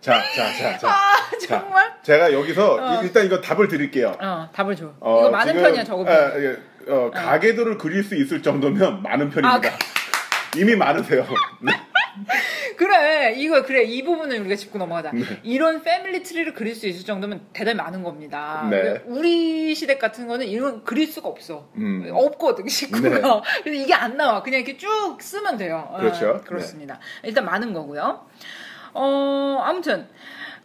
자, 0.00 0.22
자, 0.34 0.52
자, 0.52 0.78
자. 0.78 0.88
아 0.88 1.16
정말 1.46 1.92
제가 2.02 2.32
여기서 2.32 2.74
어. 2.76 3.02
일단 3.02 3.26
이거 3.26 3.40
답을 3.40 3.68
드릴게요. 3.68 4.16
어 4.20 4.48
답을 4.52 4.76
줘. 4.76 4.92
어, 5.00 5.20
이거 5.20 5.30
많은 5.30 5.52
지금, 5.54 5.62
편이야 5.62 5.84
적은 5.84 6.08
아, 6.08 6.30
편. 6.32 6.42
예, 6.44 6.92
어, 6.92 7.10
가계도를 7.10 7.78
그릴 7.78 8.04
수 8.04 8.14
있을 8.14 8.42
정도면 8.42 9.02
많은 9.02 9.30
편입니다. 9.30 9.68
아, 9.68 9.78
이미 10.56 10.76
많으세요. 10.76 11.26
네. 11.60 11.72
그래 12.76 13.34
이거 13.36 13.62
그래 13.64 13.82
이 13.82 14.02
부분을 14.04 14.40
우리가 14.40 14.54
짚고 14.54 14.78
넘어가자. 14.78 15.10
네. 15.12 15.22
이런 15.42 15.82
family 15.82 16.22
tree를 16.22 16.54
그릴 16.54 16.74
수 16.74 16.86
있을 16.86 17.04
정도면 17.04 17.48
대단히 17.52 17.76
많은 17.76 18.02
겁니다. 18.04 18.66
네. 18.70 19.02
우리 19.06 19.74
시댁 19.74 19.98
같은 19.98 20.26
거는 20.28 20.46
이런 20.46 20.84
그릴 20.84 21.06
수가 21.08 21.28
없어. 21.28 21.68
음. 21.76 22.08
없거든 22.12 22.68
식구가. 22.68 23.08
네. 23.08 23.20
그래서 23.64 23.82
이게 23.82 23.94
안 23.94 24.16
나와. 24.16 24.42
그냥 24.42 24.60
이렇게 24.60 24.76
쭉 24.76 25.18
쓰면 25.20 25.58
돼요. 25.58 25.88
어, 25.90 25.98
그렇죠. 25.98 26.40
그렇습니다. 26.46 27.00
일단 27.24 27.44
많은 27.44 27.72
거고요. 27.72 28.26
어 28.94 29.62
아무튼. 29.64 30.08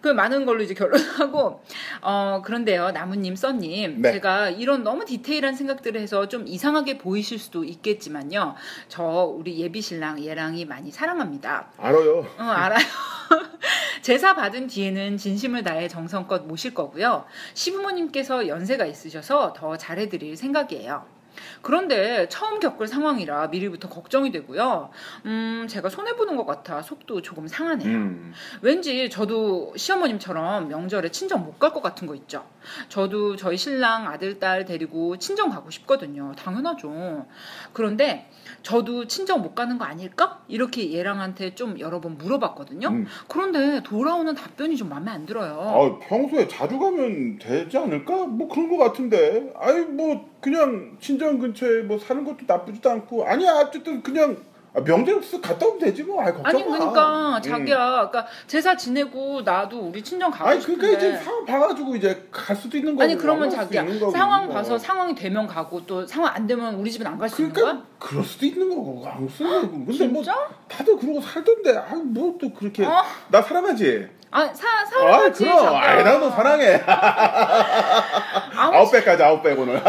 그 0.02 0.10
많은 0.10 0.46
걸로 0.46 0.62
이제 0.62 0.74
결론하고 0.74 1.64
어 2.02 2.42
그런데요 2.44 2.92
나무님 2.92 3.38
써님 3.38 4.02
네. 4.02 4.12
제가 4.12 4.50
이런 4.50 4.84
너무 4.84 5.06
디테일한 5.06 5.56
생각들을 5.56 6.00
해서 6.02 6.28
좀 6.28 6.46
이상하게 6.46 6.98
보이실 6.98 7.40
수도 7.40 7.64
있겠지만요 7.64 8.56
저 8.90 9.02
우리 9.06 9.60
예비 9.60 9.82
신랑 9.82 10.22
예랑이 10.22 10.66
많이 10.66 10.92
사랑합니다 10.92 11.70
알아요. 11.78 12.20
어, 12.38 12.44
알아요. 12.44 12.84
제사 14.04 14.36
받은 14.36 14.68
뒤에는 14.68 15.18
진심을 15.18 15.64
다해 15.64 15.88
정성껏 15.88 16.46
모실 16.46 16.74
거고요. 16.74 17.24
시부모님께서 17.54 18.50
연세가 18.50 18.86
있으셔서 18.86 19.54
더 19.54 19.78
잘해드릴 19.78 20.36
생각이에요. 20.36 21.13
그런데 21.62 22.28
처음 22.30 22.60
겪을 22.60 22.88
상황이라 22.88 23.48
미리부터 23.48 23.90
걱정이 23.90 24.32
되고요. 24.32 24.90
음, 25.26 25.66
제가 25.70 25.90
손해보는 25.90 26.36
것 26.36 26.46
같아 26.46 26.82
속도 26.82 27.22
조금 27.22 27.48
상하네요. 27.48 27.88
음. 27.90 28.34
왠지 28.62 29.10
저도 29.10 29.74
시어머님처럼 29.76 30.68
명절에 30.68 31.10
친정 31.10 31.44
못 31.46 31.60
갈 31.60 31.72
것 31.74 31.82
같은 31.82 32.08
거 32.08 32.16
있죠. 32.16 32.46
저도 32.90 33.36
저희 33.36 33.58
신랑 33.58 34.08
아들, 34.08 34.40
딸 34.40 34.66
데리고 34.66 35.18
친정 35.18 35.50
가고 35.50 35.70
싶거든요. 35.72 36.34
당연하죠. 36.38 37.26
그런데 37.74 38.30
저도 38.64 39.08
친정 39.08 39.42
못 39.42 39.54
가는 39.54 39.78
거 39.78 39.86
아닐까? 39.86 40.42
이렇게 40.48 40.94
얘랑한테 40.94 41.54
좀 41.54 41.78
여러 41.80 42.00
번 42.00 42.18
물어봤거든요. 42.18 42.88
음. 42.88 43.06
그런데 43.28 43.84
돌아오는 43.84 44.34
답변이 44.34 44.76
좀 44.78 44.90
마음에 44.90 45.12
안 45.12 45.26
들어요. 45.26 45.60
아, 45.60 46.00
평소에 46.08 46.48
자주 46.48 46.80
가면 46.80 47.40
되지 47.40 47.78
않을까? 47.78 48.26
뭐 48.26 48.48
그런 48.48 48.70
것 48.70 48.78
같은데. 48.78 49.54
아이 49.58 49.82
뭐 49.82 50.30
그냥 50.40 50.98
친정 51.00 51.38
근처에 51.40 51.82
뭐 51.84 52.00
사는 52.00 52.24
것도 52.24 52.38
나쁘지도 52.48 52.90
않고. 52.90 53.26
아니야 53.26 53.54
어쨌든 53.56 54.02
그냥 54.02 54.38
아, 54.76 54.82
명절 54.84 55.22
쓱 55.22 55.40
갔다 55.42 55.68
오면 55.68 55.80
되지 55.80 56.02
뭐. 56.04 56.20
아이 56.22 56.32
걱정 56.34 56.46
아니 56.48 56.64
마. 56.64 56.78
그러니까 56.78 57.38
음. 57.38 57.42
자기야, 57.44 57.78
그러니까 58.10 58.26
제사 58.48 58.76
지내고 58.76 59.42
나도 59.44 59.80
우리 59.80 60.02
친정 60.02 60.32
가고 60.32 60.50
아니. 60.50 60.60
그러니까 60.64 60.88
이제 60.98 61.16
상황 61.18 61.46
봐가지고 61.46 61.96
이제 61.96 62.28
갈 62.32 62.56
수도 62.56 62.78
있는 62.78 62.94
거고. 62.94 63.04
아니 63.04 63.16
그러면 63.16 63.44
안갈 63.44 63.52
수도 63.52 63.64
자기야 63.66 63.82
있는 63.84 64.00
거고. 64.00 64.12
상황 64.12 64.46
뭐. 64.46 64.54
봐서 64.56 64.78
상황이 64.80 65.14
되면 65.14 65.46
가고 65.46 65.86
또 65.86 66.08
상황 66.08 66.34
안 66.34 66.48
되면 66.48 66.74
우리 66.76 66.92
집은 66.92 67.06
안 67.06 67.20
갈 67.20 67.30
수 67.30 67.44
있는 67.44 67.54
그러니까 67.54 67.78
거야? 67.84 67.88
그럴 68.00 68.24
수도 68.24 68.46
있는 68.48 68.68
거고 68.70 69.06
안 69.08 69.28
쓰는 69.30 69.62
거고. 69.62 69.86
근데 69.86 70.08
뭐 70.08 70.24
진짜? 70.24 70.50
다들 70.68 70.98
그러고 70.98 71.22
살던데. 71.22 71.78
아뭐 71.78 72.38
또 72.42 72.52
그렇게 72.52 72.84
어? 72.84 73.04
나 73.30 73.42
사랑하지. 73.44 74.08
아, 74.34 74.54
사, 74.54 74.68
아 74.68 74.86
사랑하지. 74.86 75.44
그럼. 75.44 75.64
자기야. 75.64 75.80
아이 75.82 76.04
나도 76.04 76.30
사랑해. 76.32 76.82
아무- 78.56 78.76
아홉 78.76 78.92
배까지 78.92 79.22
아홉 79.24 79.44
배 79.44 79.52
오늘. 79.54 79.82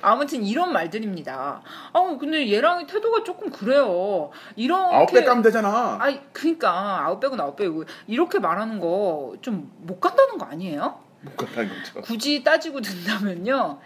아무튼 0.00 0.42
이런 0.42 0.72
말들입니다. 0.72 1.62
아, 1.92 2.16
근데 2.18 2.50
얘랑이 2.50 2.86
태도가 2.86 3.22
조금 3.24 3.50
그래요. 3.50 4.30
이렇게 4.56 4.94
아홉 4.96 5.12
배 5.12 5.22
까면 5.24 5.42
되잖아. 5.42 5.98
아이, 6.00 6.20
그러니까 6.32 7.04
아웃백은 7.06 7.40
아웃백이고 7.40 7.84
이렇게 8.06 8.38
말하는 8.38 8.80
거 8.80 9.32
좀 9.42 9.70
못 9.82 10.00
간다는 10.00 10.38
거 10.38 10.46
아니에요? 10.46 10.98
못 11.22 11.36
갔다는 11.36 11.68
거죠. 11.68 12.00
굳이 12.02 12.42
따지고 12.42 12.80
든다면요. 12.80 13.78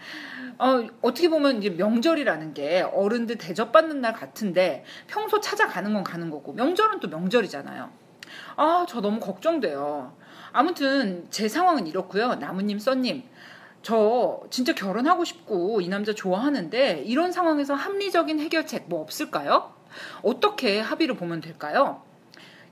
어, 0.59 0.87
어떻게 1.01 1.29
보면 1.29 1.57
이제 1.57 1.69
명절이라는 1.69 2.53
게 2.53 2.81
어른들 2.93 3.37
대접받는 3.37 4.01
날 4.01 4.13
같은데 4.13 4.83
평소 5.07 5.39
찾아가는 5.39 5.93
건 5.93 6.03
가는 6.03 6.29
거고 6.31 6.53
명절은 6.53 6.99
또 6.99 7.07
명절이잖아요. 7.09 7.89
아, 8.55 8.85
저 8.87 9.01
너무 9.01 9.19
걱정돼요. 9.19 10.13
아무튼 10.51 11.27
제 11.29 11.47
상황은 11.47 11.87
이렇고요. 11.87 12.35
나무님, 12.35 12.79
써님. 12.79 13.23
저 13.83 14.41
진짜 14.49 14.73
결혼하고 14.73 15.23
싶고 15.23 15.81
이 15.81 15.87
남자 15.87 16.13
좋아하는데 16.13 17.03
이런 17.05 17.31
상황에서 17.31 17.73
합리적인 17.75 18.39
해결책 18.39 18.85
뭐 18.89 19.01
없을까요? 19.01 19.73
어떻게 20.23 20.79
합의를 20.79 21.15
보면 21.15 21.41
될까요? 21.41 22.01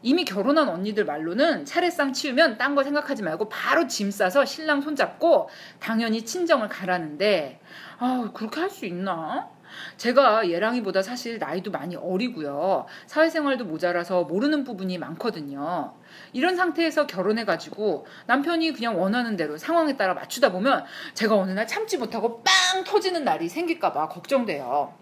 이미 0.02 0.26
결혼한 0.26 0.68
언니들 0.70 1.06
말로는 1.06 1.66
차례상 1.66 2.14
치우면 2.14 2.58
딴 2.58 2.76
거 2.76 2.84
생각하지 2.84 3.24
말고 3.24 3.50
바로 3.50 3.88
짐 3.88 4.12
싸서 4.12 4.46
신랑 4.46 4.82
손잡고 4.82 5.50
당연히 5.80 6.24
친정을 6.24 6.68
가라는데 6.68 7.60
아 7.98 8.30
그렇게 8.34 8.60
할 8.60 8.70
수 8.70 8.86
있나? 8.86 9.50
제가 9.98 10.50
얘랑이보다 10.50 11.02
사실 11.02 11.40
나이도 11.40 11.72
많이 11.72 11.96
어리고요. 11.96 12.86
사회생활도 13.08 13.66
모자라서 13.66 14.24
모르는 14.24 14.64
부분이 14.64 14.98
많거든요. 14.98 15.94
이런 16.34 16.56
상태에서 16.56 17.08
결혼해가지고 17.08 18.06
남편이 18.28 18.74
그냥 18.74 19.00
원하는 19.00 19.36
대로 19.36 19.58
상황에 19.58 19.98
따라 19.98 20.14
맞추다 20.14 20.52
보면 20.52 20.86
제가 21.14 21.36
어느 21.36 21.52
날 21.52 21.68
참지 21.68 21.98
못하고 21.98 22.44
빵 22.44 22.84
터지는 22.84 23.24
날이 23.24 23.50
생길까봐 23.50 24.10
걱정돼요. 24.10 24.94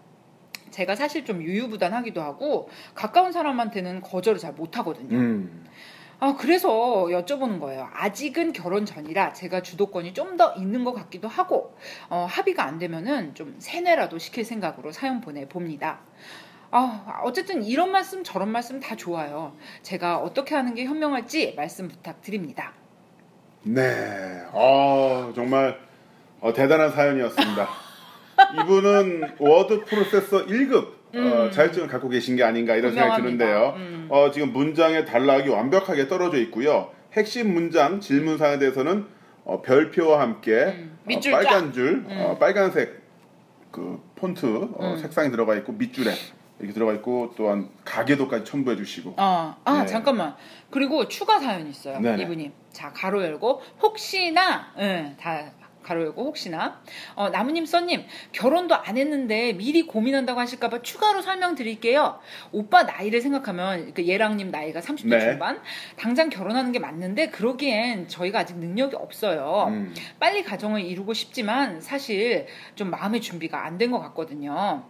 제가 0.70 0.96
사실 0.96 1.24
좀 1.24 1.40
유유부단하기도 1.40 2.20
하고 2.20 2.68
가까운 2.94 3.30
사람한테는 3.30 4.00
거절을 4.00 4.40
잘 4.40 4.52
못하거든요. 4.54 5.16
음. 5.16 5.64
아, 6.24 6.36
그래서 6.38 6.70
여쭤보는 7.10 7.60
거예요. 7.60 7.86
아직은 7.92 8.54
결혼 8.54 8.86
전이라 8.86 9.34
제가 9.34 9.60
주도권이 9.60 10.14
좀 10.14 10.38
더 10.38 10.54
있는 10.54 10.82
것 10.84 10.94
같기도 10.94 11.28
하고, 11.28 11.76
어, 12.08 12.26
합의가 12.28 12.64
안 12.64 12.78
되면은 12.78 13.34
좀 13.34 13.54
세뇌라도 13.58 14.18
시킬 14.18 14.42
생각으로 14.44 14.90
사연 14.90 15.20
보내봅니다. 15.20 16.00
아, 16.70 17.20
어쨌든 17.24 17.62
이런 17.62 17.92
말씀 17.92 18.24
저런 18.24 18.48
말씀 18.48 18.80
다 18.80 18.96
좋아요. 18.96 19.54
제가 19.82 20.16
어떻게 20.18 20.54
하는 20.54 20.74
게 20.74 20.86
현명할지 20.86 21.52
말씀 21.56 21.88
부탁드립니다. 21.88 22.72
네. 23.62 24.42
어, 24.52 25.30
정말 25.36 25.78
어, 26.40 26.54
대단한 26.54 26.90
사연이었습니다. 26.90 27.68
이분은 28.64 29.36
워드 29.38 29.84
프로세서 29.84 30.46
1급 30.46 31.03
어, 31.16 31.44
음. 31.44 31.50
자격증을 31.50 31.88
갖고 31.88 32.08
계신 32.08 32.36
게 32.36 32.42
아닌가 32.42 32.74
이런 32.74 32.92
생각이 32.92 33.22
분명합니다. 33.22 33.44
드는데요. 33.46 33.74
음. 33.76 34.06
어, 34.10 34.30
지금 34.30 34.52
문장의 34.52 35.06
단락이 35.06 35.48
완벽하게 35.48 36.08
떨어져 36.08 36.38
있고요. 36.38 36.90
핵심 37.12 37.54
문장 37.54 38.00
질문 38.00 38.38
사연에 38.38 38.58
대해서는 38.58 39.06
어, 39.44 39.62
별표와 39.62 40.20
함께 40.20 40.52
음. 40.52 40.98
어, 41.10 41.20
빨간 41.30 41.72
줄, 41.72 42.04
어, 42.08 42.32
음. 42.32 42.38
빨간색 42.38 43.02
그 43.70 44.00
폰트 44.16 44.46
어, 44.46 44.92
음. 44.92 44.96
색상이 44.98 45.30
들어가 45.30 45.54
있고 45.56 45.72
밑줄에 45.72 46.12
이렇게 46.58 46.72
들어가 46.72 46.92
있고 46.94 47.32
또한 47.36 47.68
가계도까지 47.84 48.44
첨부해 48.44 48.76
주시고 48.76 49.14
아, 49.16 49.56
아 49.64 49.80
네. 49.80 49.86
잠깐만. 49.86 50.34
그리고 50.70 51.08
추가 51.08 51.38
사연이 51.38 51.70
있어요. 51.70 52.00
네네. 52.00 52.22
이분이. 52.22 52.52
자, 52.72 52.92
가로 52.92 53.22
열고 53.22 53.60
혹시나 53.82 54.72
예, 54.78 55.14
다 55.20 55.44
가로 55.84 56.02
열고 56.06 56.24
혹시나 56.24 56.80
어, 57.14 57.28
나무님 57.28 57.64
써님 57.66 58.04
결혼도 58.32 58.74
안 58.74 58.96
했는데 58.96 59.52
미리 59.52 59.82
고민한다고 59.86 60.40
하실까봐 60.40 60.82
추가로 60.82 61.22
설명드릴게요. 61.22 62.18
오빠 62.50 62.82
나이를 62.82 63.20
생각하면 63.20 63.94
그 63.94 64.04
예랑님 64.04 64.50
나이가 64.50 64.80
30대 64.80 65.08
네. 65.10 65.20
중반 65.20 65.60
당장 65.96 66.30
결혼하는 66.30 66.72
게 66.72 66.78
맞는데 66.80 67.28
그러기엔 67.28 68.08
저희가 68.08 68.40
아직 68.40 68.56
능력이 68.56 68.96
없어요. 68.96 69.66
음. 69.68 69.94
빨리 70.18 70.42
가정을 70.42 70.80
이루고 70.80 71.12
싶지만 71.14 71.80
사실 71.80 72.46
좀 72.74 72.90
마음의 72.90 73.20
준비가 73.20 73.64
안 73.64 73.78
된 73.78 73.90
것 73.90 74.00
같거든요. 74.00 74.84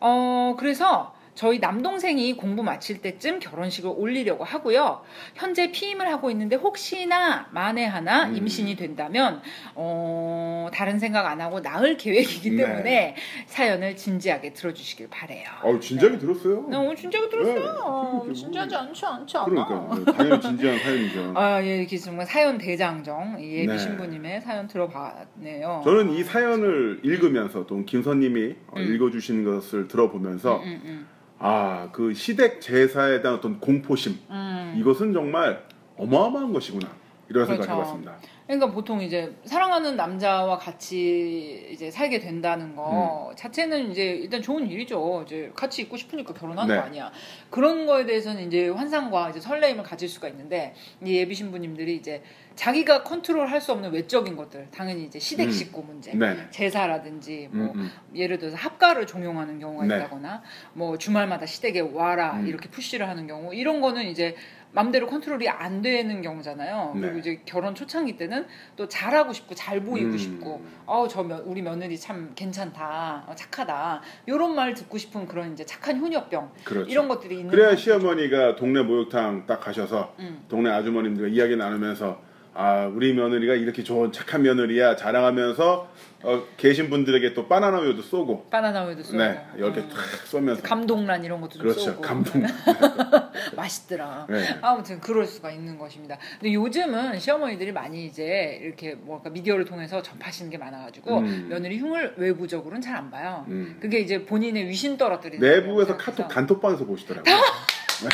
어, 0.00 0.56
그래서 0.58 1.13
저희 1.34 1.58
남동생이 1.58 2.36
공부 2.36 2.62
마칠 2.62 3.02
때쯤 3.02 3.40
결혼식을 3.40 3.92
올리려고 3.94 4.44
하고요. 4.44 5.02
현재 5.34 5.72
피임을 5.72 6.08
하고 6.08 6.30
있는데 6.30 6.56
혹시나 6.56 7.48
만에 7.50 7.84
하나 7.84 8.26
음. 8.26 8.36
임신이 8.36 8.76
된다면 8.76 9.42
어, 9.74 10.68
다른 10.72 10.98
생각 10.98 11.26
안 11.26 11.40
하고 11.40 11.60
낳을 11.60 11.96
계획이기 11.96 12.50
네. 12.50 12.64
때문에 12.64 13.16
사연을 13.46 13.96
진지하게 13.96 14.52
들어주시길 14.52 15.08
바래요. 15.10 15.44
어우 15.62 15.80
진작에 15.80 16.18
들었어요. 16.18 16.68
네, 16.68 16.76
어, 16.76 16.94
진지하게 16.94 17.28
네, 17.28 17.30
들었어요. 17.30 18.20
그렇게 18.22 18.34
진지하지 18.34 18.76
않지 18.76 19.04
않지 19.04 19.36
않아. 19.36 19.46
그러니까 19.46 19.96
네, 19.96 20.12
당연히 20.12 20.40
진지한 20.40 20.78
사연이죠. 20.78 21.32
아, 21.36 21.62
예, 21.62 21.78
이렇게 21.78 21.96
정말 21.96 22.26
사연 22.26 22.58
대장정 22.58 23.38
이 23.40 23.54
예비 23.54 23.66
네. 23.66 23.78
신부님의 23.78 24.40
사연 24.42 24.68
들어봤네요. 24.68 25.82
저는 25.84 26.10
이 26.10 26.22
사연을 26.22 27.00
읽으면서 27.02 27.66
또 27.66 27.84
김선님이 27.84 28.54
어, 28.68 28.74
음. 28.76 28.94
읽어주시는 28.94 29.44
것을 29.44 29.88
들어보면서 29.88 30.58
음, 30.58 30.80
음, 30.84 31.06
아 31.46 31.88
그 31.92 32.14
시댁 32.14 32.60
제사에 32.60 33.20
대한 33.20 33.36
어떤 33.38 33.60
공포심 33.60 34.18
음. 34.30 34.74
이것은 34.78 35.12
정말 35.12 35.62
어마어마한 35.96 36.52
것이구나 36.52 36.88
이런 37.28 37.44
그렇죠. 37.46 37.62
생각해 37.62 37.82
봤습니다. 37.82 38.16
그러니까 38.46 38.70
보통 38.70 39.00
이제 39.00 39.34
사랑하는 39.44 39.96
남자와 39.96 40.58
같이 40.58 41.66
이제 41.72 41.90
살게 41.90 42.20
된다는 42.20 42.76
거 42.76 43.30
음. 43.30 43.36
자체는 43.36 43.90
이제 43.90 44.04
일단 44.04 44.42
좋은 44.42 44.68
일이죠. 44.68 45.22
이제 45.26 45.50
같이 45.54 45.82
있고 45.82 45.96
싶으니까 45.96 46.34
결혼하는 46.34 46.74
네. 46.74 46.80
거 46.80 46.86
아니야. 46.86 47.10
그런 47.48 47.86
거에 47.86 48.04
대해서는 48.04 48.46
이제 48.46 48.68
환상과 48.68 49.30
이제 49.30 49.40
설레임을 49.40 49.82
가질 49.82 50.08
수가 50.08 50.28
있는데 50.28 50.74
이 51.02 51.14
예비 51.16 51.34
신부님들이 51.34 51.96
이제 51.96 52.22
자기가 52.54 53.02
컨트롤 53.02 53.48
할 53.48 53.64
수 53.64 53.72
없는 53.72 53.92
외적인 53.92 54.36
것들 54.36 54.68
당연히 54.70 55.04
이제 55.04 55.18
시댁 55.18 55.46
음. 55.46 55.50
식구 55.50 55.82
문제, 55.82 56.12
네. 56.12 56.36
제사라든지 56.50 57.48
뭐 57.50 57.72
음, 57.72 57.80
음. 57.80 57.90
예를 58.14 58.36
들어서 58.36 58.58
합가를 58.58 59.06
종용하는 59.06 59.58
경우가 59.58 59.86
네. 59.86 59.96
있다거나 59.96 60.42
뭐 60.74 60.98
주말마다 60.98 61.46
시댁에 61.46 61.80
와라 61.80 62.34
음. 62.34 62.46
이렇게 62.46 62.68
push를 62.68 63.08
하는 63.08 63.26
경우 63.26 63.54
이런 63.54 63.80
거는 63.80 64.04
이제 64.04 64.36
맘대로 64.74 65.06
컨트롤이 65.06 65.48
안 65.48 65.80
되는 65.82 66.20
경우잖아요. 66.20 66.92
네. 66.96 67.00
그리고 67.00 67.18
이제 67.18 67.40
결혼 67.44 67.74
초창기 67.76 68.16
때는 68.16 68.44
또 68.76 68.88
잘하고 68.88 69.32
싶고 69.32 69.54
잘 69.54 69.80
보이고 69.80 70.10
음. 70.10 70.18
싶고 70.18 70.62
어우 70.84 71.08
저 71.08 71.22
며- 71.22 71.40
우리 71.44 71.62
며느리 71.62 71.96
참 71.96 72.32
괜찮다 72.34 73.24
어, 73.28 73.34
착하다 73.36 74.02
이런 74.26 74.54
말 74.56 74.74
듣고 74.74 74.98
싶은 74.98 75.26
그런 75.26 75.52
이제 75.52 75.64
착한 75.64 75.98
효녀병 76.00 76.50
그렇죠. 76.64 76.90
이런 76.90 77.06
것들이 77.06 77.36
있는 77.36 77.50
그래야. 77.50 77.76
시어머니가 77.76 78.56
동네 78.56 78.82
목욕탕 78.82 79.46
딱 79.46 79.60
가셔서 79.60 80.14
음. 80.18 80.44
동네 80.48 80.70
아주머님들과 80.70 81.28
이야기 81.28 81.54
나누면서 81.56 82.20
아 82.52 82.86
우리 82.86 83.14
며느리가 83.14 83.54
이렇게 83.54 83.82
좋은 83.84 84.10
착한 84.12 84.42
며느리야 84.42 84.96
자랑하면서 84.96 85.88
어, 86.26 86.42
계신 86.56 86.88
분들에게 86.88 87.34
또 87.34 87.46
바나나 87.46 87.80
우유도 87.80 88.00
쏘고 88.00 88.46
바나나 88.48 88.84
우유도 88.86 89.02
쏘고 89.02 89.18
네 89.18 89.44
이렇게 89.56 89.80
음. 89.80 89.88
탁 89.90 89.98
쏘면서 90.26 90.62
감동란 90.62 91.22
이런 91.22 91.40
것도 91.42 91.52
좀 91.54 91.62
그렇죠 91.62 91.80
쏘고 91.80 92.00
감동 92.00 92.42
맛있더라. 93.56 94.26
네. 94.30 94.58
아무튼 94.62 95.00
그럴 95.00 95.26
수가 95.26 95.50
있는 95.50 95.76
것입니다. 95.78 96.16
근데 96.40 96.54
요즘은 96.54 97.18
시어머니들이 97.20 97.72
많이 97.72 98.06
이제 98.06 98.58
이렇게 98.62 98.94
뭐랄까 98.94 99.28
미디어를 99.30 99.66
통해서 99.66 100.00
전파하시는 100.02 100.50
게 100.50 100.56
많아가지고 100.58 101.18
음. 101.18 101.46
며느리 101.50 101.78
흉을 101.78 102.14
외부적으로는 102.16 102.80
잘 102.80 102.94
안 102.94 103.10
봐요. 103.10 103.44
음. 103.48 103.76
그게 103.80 103.98
이제 103.98 104.24
본인의 104.24 104.68
위신 104.68 104.96
떨어뜨리는 104.96 105.40
내부에서 105.40 105.96
카톡. 105.96 106.28
단톡방에서 106.28 106.84
보시더라고요. 106.86 107.34
네. 107.34 108.08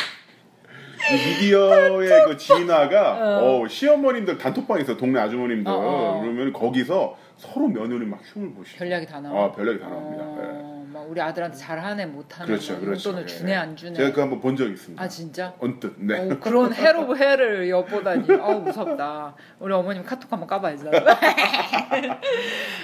이 1.15 1.43
미디어의 1.43 2.25
그 2.25 2.35
진화가 2.37 3.11
어. 3.41 3.61
어, 3.61 3.67
시어머님들 3.67 4.39
단톡방에서 4.39 4.97
동네 4.97 5.19
아주머님들 5.19 5.71
어, 5.71 5.75
어. 5.75 6.19
그러면 6.21 6.51
거기서 6.51 7.15
서로 7.41 7.67
며느리 7.67 8.05
막 8.05 8.19
흉을 8.23 8.53
보시죠. 8.53 8.77
별약이 8.77 9.07
다 9.07 9.19
나와. 9.19 9.45
아, 9.45 9.51
별약이 9.51 9.79
다 9.79 9.89
나옵니다. 9.89 10.23
어, 10.27 10.85
막 10.93 11.09
우리 11.09 11.19
아들한테 11.19 11.57
잘하네 11.57 12.05
못하네. 12.05 12.45
그렇죠, 12.45 12.73
막 12.73 12.81
그렇죠. 12.81 13.09
용돈을 13.09 13.23
예. 13.23 13.35
주네 13.35 13.55
안 13.55 13.75
주네. 13.75 13.93
제가 13.95 14.13
그 14.13 14.21
한번 14.21 14.39
본 14.39 14.55
적이 14.55 14.73
있습니다. 14.73 15.01
아 15.03 15.07
진짜? 15.07 15.53
언뜻. 15.59 15.95
네. 15.97 16.19
어, 16.19 16.39
그런 16.39 16.71
해로브 16.71 17.15
해를 17.15 17.67
엿보다니 17.69 18.27
아우 18.39 18.59
무섭다 18.61 19.35
우리 19.59 19.73
어머님 19.73 20.03
카톡 20.03 20.31
한번 20.31 20.47
까봐야지. 20.47 20.85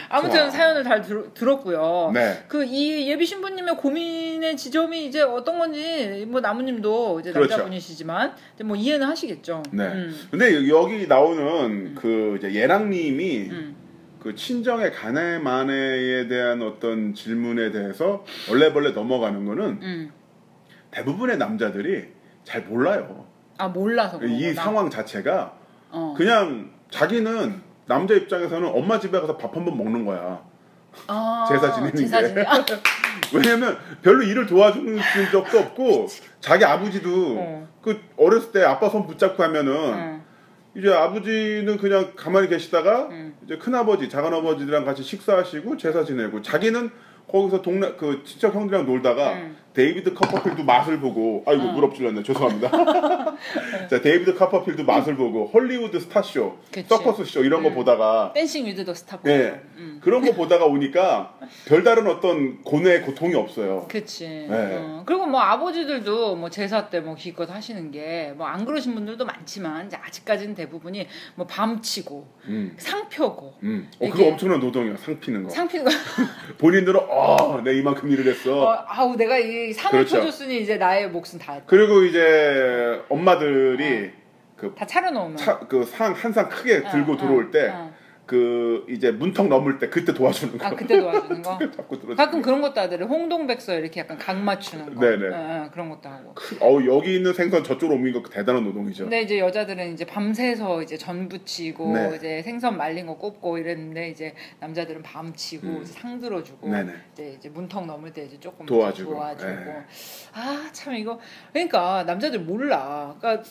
아무튼 0.09 0.37
좋아. 0.39 0.49
사연을 0.49 0.83
잘 0.83 1.01
들, 1.01 1.33
들었고요 1.33 2.11
네. 2.13 2.43
그 2.47 2.63
이 2.67 3.09
예비 3.09 3.25
신부님의 3.25 3.77
고민의 3.77 4.57
지점이 4.57 5.05
이제 5.05 5.21
어떤 5.21 5.57
건지 5.59 6.25
뭐 6.27 6.41
나무님도 6.41 7.19
이제 7.21 7.31
그렇죠. 7.31 7.51
남자분이시지만 7.51 8.33
이제 8.55 8.63
뭐 8.63 8.75
이해는 8.75 9.07
하시겠죠 9.07 9.63
네. 9.71 9.85
음, 9.85 10.27
근데 10.31 10.67
여기 10.69 11.07
나오는 11.07 11.95
그 11.95 12.35
이제 12.37 12.53
예랑님이 12.53 13.49
음. 13.49 13.75
그 14.19 14.35
친정의 14.35 14.91
가네 14.91 15.39
마네에 15.39 16.27
대한 16.27 16.61
어떤 16.61 17.13
질문에 17.13 17.71
대해서 17.71 18.25
얼레벌레 18.49 18.91
넘어가는 18.91 19.45
거는 19.45 19.63
음. 19.81 20.11
대부분의 20.91 21.37
남자들이 21.37 22.05
잘 22.43 22.61
몰라요. 22.63 23.25
아 23.57 23.67
몰라서 23.67 24.19
이. 24.23 24.53
상황 24.53 24.89
자체가 24.89 25.53
어. 25.91 26.13
그냥 26.17 26.71
자기는 26.89 27.61
남자 27.85 28.13
입장에서는 28.15 28.67
엄마 28.69 28.99
집에 28.99 29.19
가서 29.19 29.37
밥 29.37 29.55
한 29.55 29.65
번 29.65 29.77
먹는 29.77 30.05
거야. 30.05 30.41
아, 31.07 31.45
제사 31.47 31.71
지내는 31.73 31.95
제사 31.95 32.21
게. 32.21 32.41
아, 32.41 32.63
왜냐면 33.33 33.77
별로 34.01 34.23
일을 34.23 34.45
도와준 34.47 34.99
적도 35.31 35.59
없고 35.59 36.07
자기 36.41 36.65
아버지도 36.65 37.35
어. 37.39 37.67
그 37.81 37.99
어렸을 38.17 38.51
때 38.51 38.63
아빠 38.63 38.89
손 38.89 39.05
붙잡고 39.05 39.41
하면은 39.43 39.73
어. 39.93 40.25
이제 40.77 40.93
아버지는 40.93 41.77
그냥 41.77 42.13
가만히 42.15 42.47
계시다가 42.49 43.07
음. 43.07 43.35
이제 43.43 43.57
큰아버지, 43.57 44.09
작은아버지들이랑 44.09 44.85
같이 44.85 45.01
식사하시고 45.01 45.77
제사 45.77 46.03
지내고 46.03 46.43
자기는 46.43 46.91
거기서 47.31 47.61
동네 47.61 47.93
그 47.97 48.23
친척 48.25 48.55
형들이랑 48.55 48.85
놀다가 48.85 49.33
음. 49.33 49.57
데이비드 49.73 50.13
커퍼필드 50.15 50.61
마술을 50.61 50.99
보고 50.99 51.43
아이고 51.45 51.63
어. 51.63 51.71
물 51.73 51.83
엎질렀네 51.85 52.23
죄송합니다. 52.23 52.71
자 53.89 54.01
데이비드 54.01 54.33
커퍼필드 54.35 54.81
마술을 54.81 55.15
보고 55.15 55.45
헐리우드 55.53 55.99
스타쇼, 55.99 56.57
그치. 56.71 56.87
서커스 56.87 57.25
쇼 57.25 57.43
이런 57.43 57.61
거 57.61 57.69
음. 57.69 57.75
보다가 57.75 58.31
Dancing 58.33 58.65
with 58.65 58.83
the 58.85 58.93
Star 58.93 59.17
보고 59.17 59.29
예 59.29 59.61
음. 59.75 59.99
그런 60.01 60.25
거 60.25 60.31
보다가 60.31 60.65
오니까 60.65 61.37
별다른 61.67 62.07
어떤 62.07 62.63
고뇌 62.63 63.01
고통이 63.01 63.35
없어요. 63.35 63.85
그치. 63.89 64.27
네. 64.27 64.77
어, 64.79 65.03
그리고 65.05 65.27
뭐 65.27 65.41
아버지들도 65.41 66.35
뭐 66.35 66.49
제사 66.49 66.89
때 66.89 66.97
뭐 67.01 67.13
기껏 67.15 67.49
하시는 67.49 67.91
게 67.91 68.33
뭐 68.35 68.47
안 68.47 68.65
그러신 68.65 68.95
분들도 68.95 69.23
많지만 69.25 69.85
이제 69.87 69.97
아직까지는 69.97 70.55
대부분이 70.55 71.07
뭐 71.35 71.45
밤치고 71.45 72.27
음, 72.45 72.73
상 72.77 73.05
펴고 73.05 73.46
음. 73.63 73.89
어, 73.99 74.09
그거 74.09 74.27
엄청난 74.27 74.59
노동이야 74.59 74.97
상 74.97 75.19
피는 75.19 75.43
거. 75.43 75.49
상 75.49 75.67
피는 75.67 75.85
거 75.85 75.91
본인들은 76.59 76.99
어, 77.09 77.61
내 77.63 77.75
이만큼 77.77 78.09
일을 78.09 78.27
했어. 78.27 78.63
어, 78.63 78.85
아우 78.87 79.15
내가 79.15 79.37
이 79.37 79.73
상을 79.73 79.91
그렇죠. 79.91 80.17
펴줬으니 80.17 80.61
이제 80.61 80.77
나의 80.77 81.09
몫은 81.09 81.39
다 81.39 81.53
했다. 81.53 81.65
그리고 81.67 82.03
이제 82.03 83.01
엄마들이 83.09 84.11
다 84.75 84.85
차려놓으면 84.85 85.37
그상 85.67 86.13
한상 86.13 86.49
크게 86.49 86.83
어, 86.85 86.91
들고 86.91 87.13
어, 87.13 87.17
들어올 87.17 87.51
때 87.51 87.69
어. 87.73 87.93
그 88.27 88.85
이제 88.89 89.09
문턱 89.09 89.47
넘을 89.47 89.79
때 89.79 89.87
그때 89.87 90.13
도와주는 90.13 90.57
거. 90.57 90.65
아 90.65 90.69
그때 90.71 90.99
도와주는 90.99 91.41
거. 91.41 91.57
자꾸 91.75 91.97
들어. 91.97 92.13
가끔 92.13 92.41
그런 92.41 92.61
것도 92.61 92.81
하더래. 92.81 93.05
홍동백서 93.05 93.79
이렇게 93.79 94.01
약간 94.01 94.17
각 94.17 94.37
맞추는 94.37 94.95
거. 94.95 94.99
네네. 95.01 95.27
어, 95.33 95.39
어, 95.65 95.69
그런 95.71 95.87
것도 95.89 96.09
하고. 96.09 96.35
어우 96.59 96.85
여기 96.85 97.15
있는 97.15 97.33
생선 97.33 97.63
저쪽으로 97.63 97.95
옮긴 97.95 98.21
거 98.21 98.29
대단한 98.29 98.65
노동이죠. 98.65 99.05
근데 99.05 99.21
이제 99.21 99.39
여자들은 99.39 99.93
이제 99.93 100.05
밤새서 100.05 100.83
이제 100.83 100.97
전 100.97 101.29
부치고 101.29 101.93
네. 101.93 102.15
이제 102.17 102.41
생선 102.43 102.75
말린 102.75 103.07
거 103.07 103.17
굽고 103.17 103.57
이랬는데 103.59 104.09
이제 104.09 104.33
남자들은 104.59 105.03
밤 105.03 105.33
치고 105.33 105.65
음. 105.65 105.81
이제 105.81 105.93
상 105.93 106.19
들어주고 106.19 106.69
네네. 106.69 106.91
이제 107.13 107.33
이제 107.37 107.47
문턱 107.49 107.85
넘을 107.85 108.11
때 108.11 108.25
이제 108.25 108.37
조금 108.41 108.65
도와주고. 108.65 109.13
도와주고. 109.13 109.49
네. 109.49 109.85
아참 110.33 110.95
이거 110.95 111.17
그러니까 111.53 112.03
남자들 112.03 112.41
몰라. 112.41 113.15
그러니까 113.21 113.43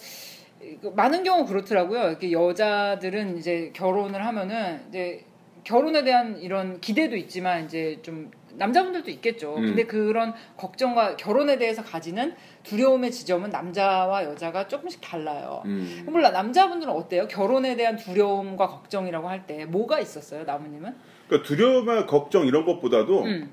많은 0.94 1.22
경우 1.24 1.44
그렇더라고요. 1.46 2.08
이렇게 2.08 2.32
여자들은 2.32 3.38
이제 3.38 3.70
결혼을 3.74 4.24
하면은 4.24 4.80
이제 4.88 5.24
결혼에 5.64 6.04
대한 6.04 6.38
이런 6.38 6.80
기대도 6.80 7.16
있지만 7.16 7.64
이제 7.64 7.98
좀 8.02 8.30
남자분들도 8.54 9.10
있겠죠. 9.10 9.56
음. 9.56 9.62
근데 9.66 9.84
그런 9.84 10.32
걱정과 10.56 11.16
결혼에 11.16 11.58
대해서 11.58 11.82
가지는 11.82 12.34
두려움의 12.62 13.10
지점은 13.10 13.50
남자와 13.50 14.24
여자가 14.24 14.66
조금씩 14.68 15.00
달라요. 15.02 15.62
음. 15.66 16.06
몰라 16.08 16.30
남자분들은 16.30 16.90
어때요? 16.92 17.26
결혼에 17.28 17.76
대한 17.76 17.96
두려움과 17.96 18.66
걱정이라고 18.68 19.28
할 19.28 19.46
때 19.46 19.66
뭐가 19.66 20.00
있었어요, 20.00 20.44
나무님은? 20.44 20.94
그러니까 21.28 21.46
두려움과 21.48 22.06
걱정 22.06 22.46
이런 22.46 22.64
것보다도 22.64 23.22
음, 23.24 23.52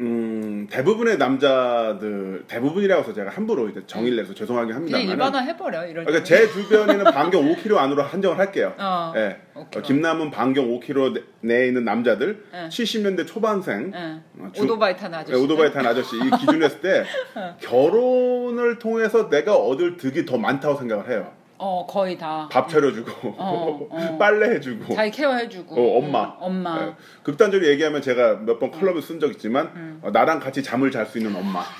음, 0.00 0.68
대부분의 0.70 1.18
남자들 1.18 2.44
대부분이라고 2.46 3.02
해서 3.02 3.12
제가 3.12 3.30
함부로 3.30 3.68
이제 3.68 3.82
정의를 3.86 4.18
내서 4.18 4.32
죄송하긴 4.32 4.68
그냥 4.68 4.80
합니다만 5.00 5.08
일반화 5.10 5.38
해버려 5.40 5.86
때. 5.86 6.04
그러니까 6.04 6.22
제 6.24 6.48
주변에는 6.48 7.04
반경 7.12 7.52
5km 7.54 7.76
안으로 7.78 8.02
한정을 8.02 8.38
할게요. 8.38 8.74
어. 8.78 9.12
예. 9.16 9.38
어, 9.54 9.66
김남은 9.82 10.30
반경 10.30 10.68
5km 10.68 11.14
내- 11.14 11.22
내에 11.40 11.66
있는 11.68 11.84
남자들, 11.84 12.44
예. 12.54 12.68
70년대 12.68 13.26
초반생, 13.26 13.90
응. 13.94 14.22
어, 14.38 14.50
주- 14.54 14.62
오토바이 14.64 14.96
타는 14.96 15.18
아저씨. 15.18 15.36
예, 15.36 15.42
오토바이 15.44 15.72
탄 15.72 15.84
아저씨 15.84 16.16
이 16.16 16.30
기준으로 16.38 16.64
했을 16.64 16.80
때 16.80 17.04
결혼을 17.60 18.78
통해서 18.78 19.28
내가 19.28 19.56
얻을 19.56 19.96
득이 19.96 20.24
더 20.26 20.38
많다고 20.38 20.76
생각을 20.78 21.10
해요. 21.10 21.32
어 21.58 21.84
거의 21.88 22.16
다. 22.16 22.48
밥 22.50 22.68
차려주고, 22.68 23.34
어, 23.36 23.88
어. 23.90 24.16
빨래 24.18 24.54
해주고, 24.54 24.94
자기 24.94 25.10
케어해주고. 25.10 25.74
어, 25.74 25.98
엄마. 25.98 26.24
응, 26.24 26.32
엄마. 26.40 26.86
예. 26.86 26.94
극단적으로 27.24 27.68
얘기하면 27.68 28.00
제가 28.00 28.36
몇 28.36 28.60
번 28.60 28.70
컬럼을 28.70 29.02
쓴 29.02 29.18
적 29.18 29.30
있지만 29.32 29.72
음. 29.74 29.98
어, 30.02 30.10
나랑 30.10 30.38
같이 30.40 30.62
잠을 30.62 30.90
잘 30.92 31.06
수 31.06 31.18
있는 31.18 31.34
엄마. 31.34 31.64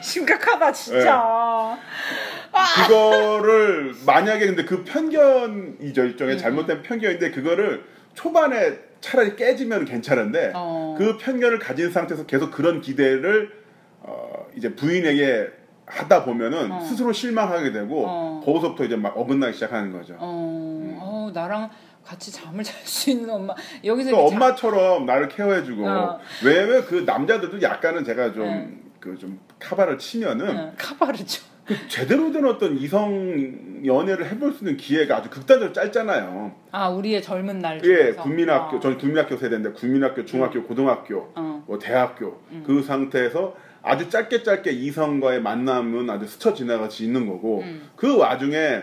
심각하다 0.00 0.72
진짜. 0.72 1.76
예. 1.76 2.86
그거를 2.86 3.94
만약에 4.06 4.46
근데 4.46 4.64
그 4.64 4.84
편견이죠 4.84 6.04
일종의 6.04 6.36
음. 6.36 6.38
잘못된 6.38 6.82
편견인데 6.82 7.30
그거를 7.32 7.84
초반에 8.14 8.78
차라리 9.00 9.36
깨지면 9.36 9.84
괜찮은데 9.84 10.52
어. 10.54 10.94
그 10.98 11.18
편견을 11.18 11.58
가진 11.58 11.90
상태에서 11.90 12.26
계속 12.26 12.50
그런 12.50 12.80
기대를 12.80 13.52
어, 14.00 14.46
이제 14.56 14.74
부인에게 14.74 15.48
하다 15.90 16.24
보면은 16.24 16.70
어. 16.72 16.80
스스로 16.80 17.12
실망하게 17.12 17.72
되고 17.72 18.04
어. 18.06 18.42
거기서부터 18.44 18.84
이제 18.84 18.96
막 18.96 19.16
어긋나기 19.16 19.54
시작하는 19.54 19.92
거죠. 19.92 20.14
어, 20.18 20.98
어, 21.00 21.30
나랑 21.32 21.70
같이 22.04 22.32
잠을 22.32 22.62
잘 22.64 22.74
수 22.86 23.10
있는 23.10 23.28
엄마. 23.30 23.54
여기서 23.84 24.10
그러니까 24.10 24.20
이렇게 24.20 24.30
자- 24.30 24.36
엄마처럼 24.36 25.06
나를 25.06 25.28
케어해주고 25.28 25.86
어. 25.88 26.18
왜냐면 26.44 26.84
그 26.84 27.02
남자들도 27.06 27.60
약간은 27.62 28.04
제가 28.04 28.32
좀 28.32 28.44
응. 28.44 28.80
그좀 29.00 29.38
카바를 29.58 29.98
치면은 29.98 30.48
응, 30.48 30.72
카바르죠. 30.76 31.42
그 31.66 31.76
제대로 31.86 32.32
된 32.32 32.46
어떤 32.46 32.78
이성 32.78 33.84
연애를 33.84 34.26
해볼 34.30 34.52
수 34.54 34.64
있는 34.64 34.78
기회가 34.78 35.18
아주 35.18 35.28
극단적으로 35.28 35.72
짧잖아요. 35.74 36.52
아 36.72 36.88
우리의 36.88 37.20
젊은 37.22 37.58
날 37.58 37.80
예. 37.84 38.12
국민학교, 38.14 38.78
어. 38.78 38.80
전 38.80 38.96
국민학교 38.96 39.36
세대인데 39.36 39.72
국민학교, 39.72 40.24
중학교, 40.24 40.62
고등학교, 40.64 41.30
어. 41.36 41.62
뭐 41.66 41.78
대학교 41.78 42.40
음. 42.52 42.64
그 42.66 42.82
상태에서 42.82 43.54
아주 43.82 44.08
짧게 44.10 44.42
짧게 44.42 44.70
이성과의 44.72 45.40
만남은 45.42 46.10
아주 46.10 46.26
스쳐 46.26 46.52
지나가지 46.54 47.04
있는 47.04 47.26
거고 47.26 47.60
음. 47.60 47.88
그 47.96 48.16
와중에 48.16 48.82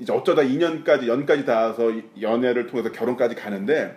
이제 0.00 0.12
어쩌다 0.12 0.42
2년까지 0.42 1.06
연까지 1.06 1.44
닿아서 1.44 1.90
이- 1.90 2.02
연애를 2.20 2.66
통해서 2.66 2.90
결혼까지 2.90 3.34
가는데 3.34 3.96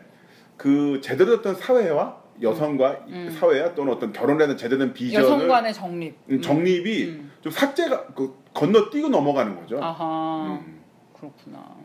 그 0.58 1.00
제대로 1.02 1.38
됐던 1.38 1.56
사회와 1.56 2.22
여성과 2.42 3.06
음. 3.08 3.36
사회와 3.40 3.74
또는 3.74 3.94
어떤 3.94 4.14
결혼에는 4.14 4.58
제대로 4.58 4.80
된 4.80 4.94
비전을 4.94 5.26
여성 5.26 5.48
간의 5.48 5.74
정립. 5.74 6.16
음, 6.30 6.42
정립이 6.42 7.04
음. 7.06 7.32
좀 7.42 7.52
삭제가 7.52 8.08
그 8.08 8.36
건너뛰고 8.54 9.08
넘어가는 9.10 9.56
거죠. 9.56 9.80
아하. 9.82 10.60
음. 10.64 10.82
그렇구나. 11.18 11.76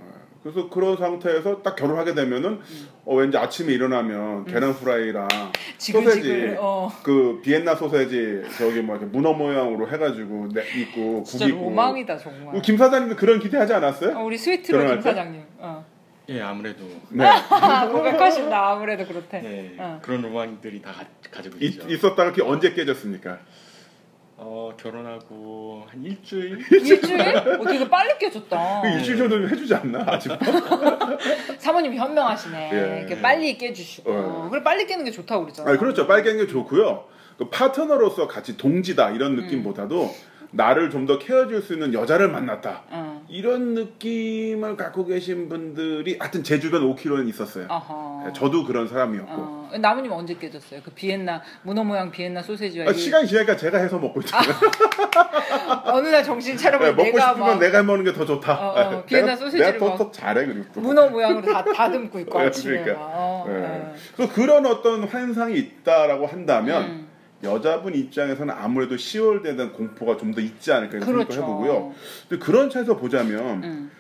그래서 0.43 0.69
그런 0.69 0.97
상태에서 0.97 1.63
딱 1.63 1.77
결혼하게 1.77 2.15
되면은 2.15 2.51
음. 2.51 2.89
어, 3.05 3.15
왠지 3.15 3.37
아침에 3.39 3.73
일어나면 3.73 4.45
계란 4.47 4.75
프라이랑 4.75 5.29
지글지글. 5.79 6.57
어. 6.61 6.91
그 7.05 7.41
비엔나 7.43 7.77
소세지 7.77 8.43
저기 8.59 8.81
뭐 8.81 8.97
이렇게 8.97 9.11
문어 9.11 9.33
모양으로 9.35 9.89
해가지고 9.89 10.49
내, 10.53 10.63
있고 10.81 11.23
진짜 11.25 11.47
굽이고 11.47 11.71
로망이다 11.71 12.19
정말. 12.19 12.61
김 12.63 12.77
사장님도 12.77 13.17
그런 13.17 13.39
기대하지 13.39 13.73
않았어요? 13.75 14.19
어, 14.19 14.25
우리 14.25 14.37
스위트로 14.37 14.79
김 14.85 14.97
때? 14.97 15.01
사장님. 15.03 15.43
어. 15.59 15.85
예, 16.29 16.41
아무래도 16.41 16.85
네 17.11 17.25
아, 17.51 17.89
고백하신다. 17.89 18.71
아무래도 18.71 19.05
그렇대. 19.07 19.41
네, 19.41 19.75
어. 19.79 20.01
그런 20.03 20.23
로망들이 20.23 20.83
다 20.83 20.93
가, 20.93 21.05
가지고 21.31 21.57
있, 21.59 21.75
있죠. 21.75 21.89
있 21.89 22.05
었다가 22.05 22.31
그게 22.31 22.43
언제 22.43 22.73
깨졌습니까? 22.73 23.39
어, 24.45 24.73
결혼하고 24.77 25.85
한 25.89 26.03
일주일 26.03 26.59
일주일? 26.73 27.21
어, 27.21 27.65
되게 27.65 27.89
빨리 27.89 28.19
깨졌다. 28.19 28.81
그 28.83 28.89
일주일 28.89 29.19
정도는 29.19 29.49
해주지 29.51 29.75
않나 29.75 30.05
아직도? 30.07 30.39
사모님이 31.59 31.97
현명하시네. 31.97 32.71
예. 32.73 32.99
이렇게 33.01 33.21
빨리 33.21 33.57
깨주시고. 33.57 34.11
어. 34.11 34.49
그래 34.51 34.63
빨리 34.63 34.87
깨는 34.87 35.05
게 35.05 35.11
좋다고 35.11 35.43
그러잖아. 35.45 35.71
아니, 35.71 35.79
그렇죠 35.79 36.07
빨갱이 36.07 36.39
게 36.39 36.47
좋고요 36.47 37.05
그 37.39 37.49
파트너로서 37.49 38.27
같이 38.29 38.57
동지다 38.57 39.11
이런 39.11 39.37
느낌보다도 39.37 40.15
나를 40.51 40.91
좀 40.91 41.07
더 41.07 41.19
케어줄 41.19 41.63
수 41.63 41.73
있는 41.73 41.95
여자를 41.95 42.29
만났다 42.29 42.83
어. 42.91 43.12
이런 43.33 43.73
느낌을 43.73 44.77
갖고 44.77 45.07
계신 45.07 45.49
분들이 45.49 46.19
하여튼 46.21 46.43
제 46.45 46.61
주변 46.61 46.83
5km는 46.83 47.31
있었어요. 47.31 47.65
아하. 47.71 48.25
네, 48.27 48.33
저도 48.35 48.63
그런 48.67 48.87
사람이었고. 48.87 49.33
어. 49.35 49.71
나무님 49.81 50.13
언제 50.13 50.35
깨졌어요? 50.35 50.81
그 50.85 50.91
비엔나 50.91 51.41
문어 51.63 51.83
모양 51.83 52.11
비엔나 52.11 52.43
소세지와 52.43 52.89
아, 52.89 52.91
이- 52.91 52.95
시간이 52.95 53.27
지나니까 53.27 53.57
제가 53.57 53.79
해서 53.79 53.99
먹고 53.99 54.21
있잖아요. 54.21 54.53
어느 55.87 56.09
날 56.09 56.23
정신 56.23 56.53
네, 56.57 56.63
차려보니 56.63 56.91
먹고 56.91 57.03
내가 57.05 57.29
싶으면 57.29 57.49
막 57.49 57.59
내가 57.59 57.79
해먹는 57.79 58.05
게 58.05 58.13
더 58.13 58.27
좋다. 58.27 58.53
어, 58.53 58.73
어, 58.75 58.91
네, 58.91 59.05
비엔나 59.07 59.27
내가, 59.29 59.37
소시지를 59.39 59.67
내가 59.67 59.79
더, 59.79 59.89
막더 59.93 60.11
잘해 60.11 60.45
그리고 60.45 60.67
또. 60.75 60.81
문어 60.83 61.09
모양으로 61.09 61.51
다 61.51 61.65
다듬고 61.73 62.21
있고 62.21 62.39
네, 62.39 62.45
아침에 62.47 62.81
그러니까. 62.83 63.01
막. 63.01 63.11
어, 63.15 63.45
네. 63.49 63.55
어. 63.57 63.95
그래서 64.15 64.33
그런 64.35 64.67
어떤 64.67 65.05
환상이 65.05 65.57
있다라고 65.59 66.27
한다면 66.27 66.83
음. 66.83 67.02
여자분 67.43 67.95
입장에서는 67.95 68.55
아무래도 68.55 68.95
10월에 68.97 69.43
대한 69.57 69.73
공포가 69.73 70.17
좀 70.17 70.33
더 70.33 70.41
있지 70.41 70.73
않을까 70.73 70.97
이런 70.97 71.07
그렇죠. 71.07 71.33
생각도 71.33 71.53
해보고요. 71.53 71.95
근데 72.29 72.45
그런 72.45 72.71
차원에서 72.71 72.97
보자면 72.97 73.63
음. 73.65 73.91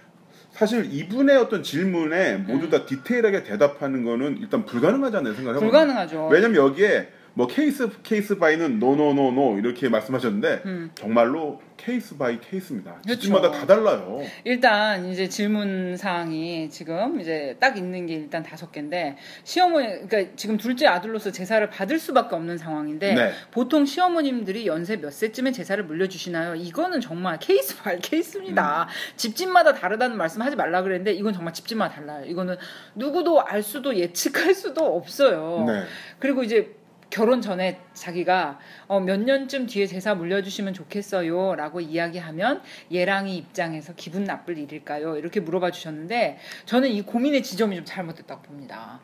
사실 0.50 0.86
이분의 0.92 1.36
어떤 1.38 1.62
질문에 1.62 2.36
모두 2.36 2.68
다 2.70 2.84
디테일하게 2.86 3.42
대답하는 3.42 4.04
거는 4.04 4.38
일단 4.40 4.64
불가능하지 4.64 5.16
않나 5.16 5.32
생각을 5.34 5.60
해요. 5.60 5.70
불가능하죠. 5.70 6.28
왜냐면 6.28 6.56
여기에 6.56 7.08
뭐 7.34 7.46
케이스 7.46 7.88
케이스 8.02 8.36
바이는 8.36 8.78
노노노노 8.78 9.58
이렇게 9.58 9.88
말씀하셨는데 9.88 10.62
음. 10.66 10.90
정말로 10.94 11.60
case 11.76 12.16
by 12.16 12.38
case입니다. 12.38 12.92
그렇죠. 13.02 13.20
집집마다 13.20 13.50
다 13.50 13.66
달라요. 13.66 14.20
일단 14.44 15.06
이제 15.06 15.28
질문 15.28 15.96
사항이 15.96 16.70
지금 16.70 17.20
이제 17.20 17.56
딱 17.58 17.76
있는 17.76 18.06
게 18.06 18.14
일단 18.14 18.42
다섯 18.42 18.70
개인데 18.70 19.16
시어머니 19.42 20.06
그러니까 20.06 20.32
지금 20.36 20.58
둘째 20.58 20.86
아들로서 20.86 21.32
제사를 21.32 21.68
받을 21.70 21.98
수밖에 21.98 22.36
없는 22.36 22.58
상황인데 22.58 23.14
네. 23.14 23.32
보통 23.50 23.84
시어머님들이 23.84 24.66
연세 24.66 24.96
몇 24.96 25.12
세쯤에 25.12 25.50
제사를 25.50 25.82
물려주시나요? 25.82 26.54
이거는 26.54 27.00
정말 27.00 27.38
case 27.40 27.76
by 27.82 27.98
case입니다. 27.98 28.82
음. 28.82 29.16
집집마다 29.16 29.72
다르다는 29.74 30.16
말씀하지 30.16 30.54
말라 30.54 30.82
그랬는데 30.82 31.12
이건 31.14 31.32
정말 31.32 31.52
집집마다 31.52 31.96
달라요. 31.96 32.24
이거는 32.26 32.56
누구도 32.94 33.40
알 33.40 33.62
수도 33.62 33.96
예측할 33.96 34.54
수도 34.54 34.96
없어요. 34.96 35.64
네. 35.66 35.82
그리고 36.20 36.44
이제 36.44 36.76
결혼 37.12 37.42
전에 37.42 37.78
자기가 37.92 38.58
어, 38.88 38.98
몇 38.98 39.20
년쯤 39.20 39.66
뒤에 39.66 39.86
제사 39.86 40.14
물려주시면 40.14 40.72
좋겠어요 40.72 41.54
라고 41.56 41.80
이야기하면 41.80 42.62
예랑이 42.90 43.36
입장에서 43.36 43.92
기분 43.94 44.24
나쁠 44.24 44.56
일일까요? 44.56 45.18
이렇게 45.18 45.38
물어봐 45.40 45.70
주셨는데 45.70 46.38
저는 46.64 46.88
이 46.88 47.02
고민의 47.02 47.42
지점이 47.42 47.76
좀 47.76 47.84
잘못됐다고 47.84 48.42
봅니다. 48.42 49.00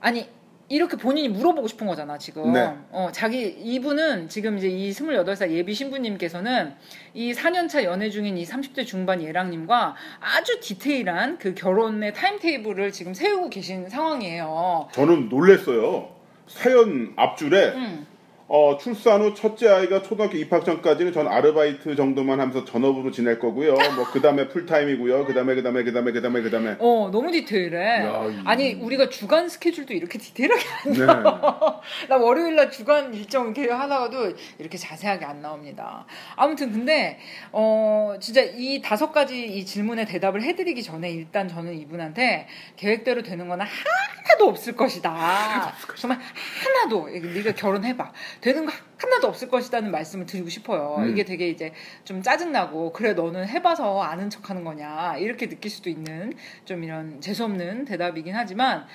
아니 0.00 0.26
이렇게 0.70 0.96
본인이 0.96 1.28
물어보고 1.28 1.68
싶은 1.68 1.86
거잖아 1.86 2.16
지금. 2.16 2.52
네. 2.52 2.74
어, 2.90 3.10
자기 3.12 3.46
이분은 3.46 4.28
지금 4.28 4.56
이제 4.56 4.68
이 4.68 4.90
28살 4.90 5.50
예비 5.50 5.74
신부님께서는 5.74 6.74
이 7.12 7.32
4년차 7.32 7.84
연애 7.84 8.08
중인 8.08 8.38
이 8.38 8.44
30대 8.44 8.86
중반 8.86 9.22
예랑님과 9.22 9.96
아주 10.20 10.60
디테일한 10.60 11.38
그 11.38 11.54
결혼의 11.54 12.14
타임테이블을 12.14 12.92
지금 12.92 13.12
세우고 13.12 13.50
계신 13.50 13.88
상황이에요. 13.88 14.88
저는 14.92 15.28
놀랬어요. 15.28 16.17
사연 16.48 17.12
앞줄에 17.16 17.72
음. 17.74 18.06
어, 18.50 18.78
출산 18.80 19.20
후 19.20 19.34
첫째 19.34 19.68
아이가 19.68 20.00
초등학교 20.02 20.38
입학 20.38 20.64
전까지는 20.64 21.12
전 21.12 21.28
아르바이트 21.28 21.94
정도만 21.94 22.40
하면서 22.40 22.64
전업으로 22.64 23.10
지낼 23.10 23.38
거고요. 23.38 23.74
뭐 23.74 24.08
그 24.10 24.22
다음에 24.22 24.48
풀타임이고요. 24.48 25.26
그 25.26 25.34
다음에 25.34 25.54
그 25.54 25.62
다음에 25.62 25.84
그 25.84 25.92
다음에 25.92 26.12
그 26.12 26.22
다음에 26.22 26.40
그 26.40 26.50
다음에 26.50 26.76
어, 26.78 27.10
너무 27.12 27.30
디테일해. 27.30 27.76
야, 28.06 28.24
이- 28.26 28.40
아니, 28.46 28.72
우리가 28.72 29.10
주간 29.10 29.50
스케줄도 29.50 29.92
이렇게 29.92 30.18
디테일하게 30.18 30.62
안 30.86 30.92
네. 30.94 30.98
나 32.08 32.16
월요일 32.16 32.56
날 32.56 32.70
주간 32.70 33.12
일정 33.12 33.48
이렇게 33.54 33.70
하다가도 33.70 34.32
이렇게 34.58 34.78
자세하게 34.78 35.26
안 35.26 35.42
나옵니다. 35.42 36.06
아무튼 36.34 36.72
근데 36.72 37.18
어 37.52 38.14
진짜 38.18 38.40
이 38.42 38.80
다섯 38.82 39.12
가지 39.12 39.44
이 39.44 39.66
질문에 39.66 40.06
대답을 40.06 40.42
해드리기 40.42 40.82
전에 40.82 41.10
일단 41.10 41.48
저는 41.48 41.78
이분한테 41.78 42.46
계획대로 42.76 43.22
되는 43.22 43.46
거는 43.46 43.66
하나도 43.66 44.48
없을 44.48 44.74
것이다. 44.74 45.74
정말 45.96 46.18
하나도 46.64 47.08
네가 47.08 47.52
결혼해봐 47.52 48.10
되는 48.40 48.66
거 48.66 48.72
하나도 48.98 49.28
없을 49.28 49.48
것이다는 49.48 49.90
말씀을 49.90 50.26
드리고 50.26 50.48
싶어요. 50.48 50.96
음. 50.98 51.10
이게 51.10 51.24
되게 51.24 51.48
이제 51.48 51.72
좀 52.04 52.22
짜증나고 52.22 52.92
그래 52.92 53.12
너는 53.14 53.46
해봐서 53.48 54.00
아는 54.02 54.30
척하는 54.30 54.64
거냐 54.64 55.16
이렇게 55.18 55.48
느낄 55.48 55.70
수도 55.70 55.90
있는 55.90 56.32
좀 56.64 56.84
이런 56.84 57.20
재수 57.20 57.44
없는 57.44 57.84
대답이긴 57.84 58.34
하지만. 58.34 58.86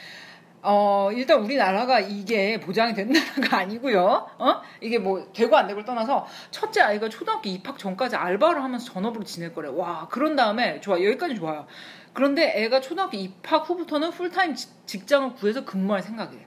어, 0.65 1.10
일단 1.13 1.41
우리나라가 1.41 1.99
이게 1.99 2.58
보장이 2.62 2.93
된 2.93 3.10
나라가 3.12 3.58
아니고요. 3.58 4.29
어? 4.39 4.62
이게 4.79 4.97
뭐 4.97 5.29
되고 5.34 5.58
안 5.58 5.67
되고를 5.67 5.84
떠나서 5.84 6.25
첫째 6.51 6.79
아이가 6.79 7.10
초등학교 7.10 7.49
입학 7.49 7.77
전까지 7.77 8.15
알바를 8.15 8.63
하면서 8.63 8.86
전업으로 8.93 9.25
지낼 9.25 9.53
거래. 9.53 9.67
와, 9.67 10.08
그런 10.08 10.38
다음에 10.38 10.79
좋아. 10.79 10.95
여기까지 11.03 11.36
좋아요. 11.36 11.67
그런데 12.13 12.53
애가 12.63 12.79
초등학교 12.79 13.17
입학 13.17 13.69
후부터는 13.69 14.12
풀타임 14.12 14.56
지- 14.56 14.69
직장을 14.86 15.34
구해서 15.34 15.65
근무할 15.65 16.01
생각이래. 16.01 16.45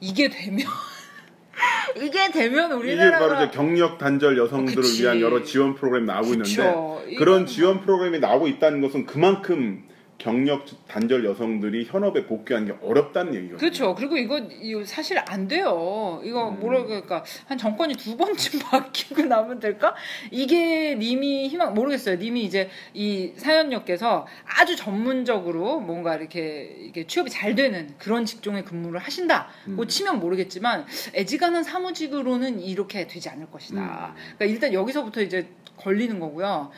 이게 0.00 0.28
되면 0.28 0.58
이게 1.96 2.30
되면 2.30 2.66
이게 2.66 2.74
우리나라가 2.74 3.28
바로 3.28 3.42
이제 3.42 3.50
경력 3.50 3.98
단절 3.98 4.38
여성들을 4.38 4.82
그치. 4.82 5.02
위한 5.02 5.20
여러 5.20 5.42
지원 5.42 5.74
프로그램 5.74 6.04
나오고 6.04 6.28
있는데 6.34 6.50
그쵸. 6.50 7.02
그런 7.18 7.42
이건 7.42 7.46
지원 7.46 7.80
프로그램이 7.80 8.18
나오고 8.18 8.48
있다는 8.48 8.80
것은 8.80 9.06
그만큼 9.06 9.87
경력 10.18 10.66
단절 10.88 11.24
여성들이 11.24 11.86
현업에 11.88 12.26
복귀하는 12.26 12.66
게 12.66 12.74
어렵다는 12.82 13.34
얘기거든요. 13.34 13.58
그렇죠. 13.58 13.94
그리고 13.94 14.16
이거, 14.16 14.38
이거 14.38 14.84
사실 14.84 15.16
안 15.16 15.46
돼요. 15.46 16.20
이거 16.24 16.48
음. 16.48 16.58
뭐라 16.58 16.84
그럴까 16.84 17.24
한 17.46 17.56
정권이 17.56 17.94
두 17.94 18.16
번쯤 18.16 18.58
바뀌고 18.68 19.22
나면 19.22 19.60
될까? 19.60 19.94
이게 20.32 20.96
님이 20.96 21.46
희망 21.46 21.72
모르겠어요. 21.72 22.16
님이 22.16 22.42
이제 22.42 22.68
이 22.94 23.32
사연녀께서 23.36 24.26
아주 24.44 24.74
전문적으로 24.74 25.78
뭔가 25.78 26.16
이렇게 26.16 26.76
이게 26.80 27.06
취업이 27.06 27.30
잘 27.30 27.54
되는 27.54 27.94
그런 27.98 28.24
직종에 28.24 28.64
근무를 28.64 28.98
하신다. 28.98 29.48
뭐 29.66 29.84
음. 29.84 29.88
치면 29.88 30.18
모르겠지만 30.18 30.84
애지간한 31.14 31.62
사무직으로는 31.62 32.60
이렇게 32.60 33.06
되지 33.06 33.28
않을 33.28 33.52
것이다. 33.52 33.80
음. 33.80 34.34
그러니까 34.36 34.44
일단 34.46 34.72
여기서부터 34.72 35.22
이제 35.22 35.48
걸리는 35.76 36.18
거고요. 36.18 36.72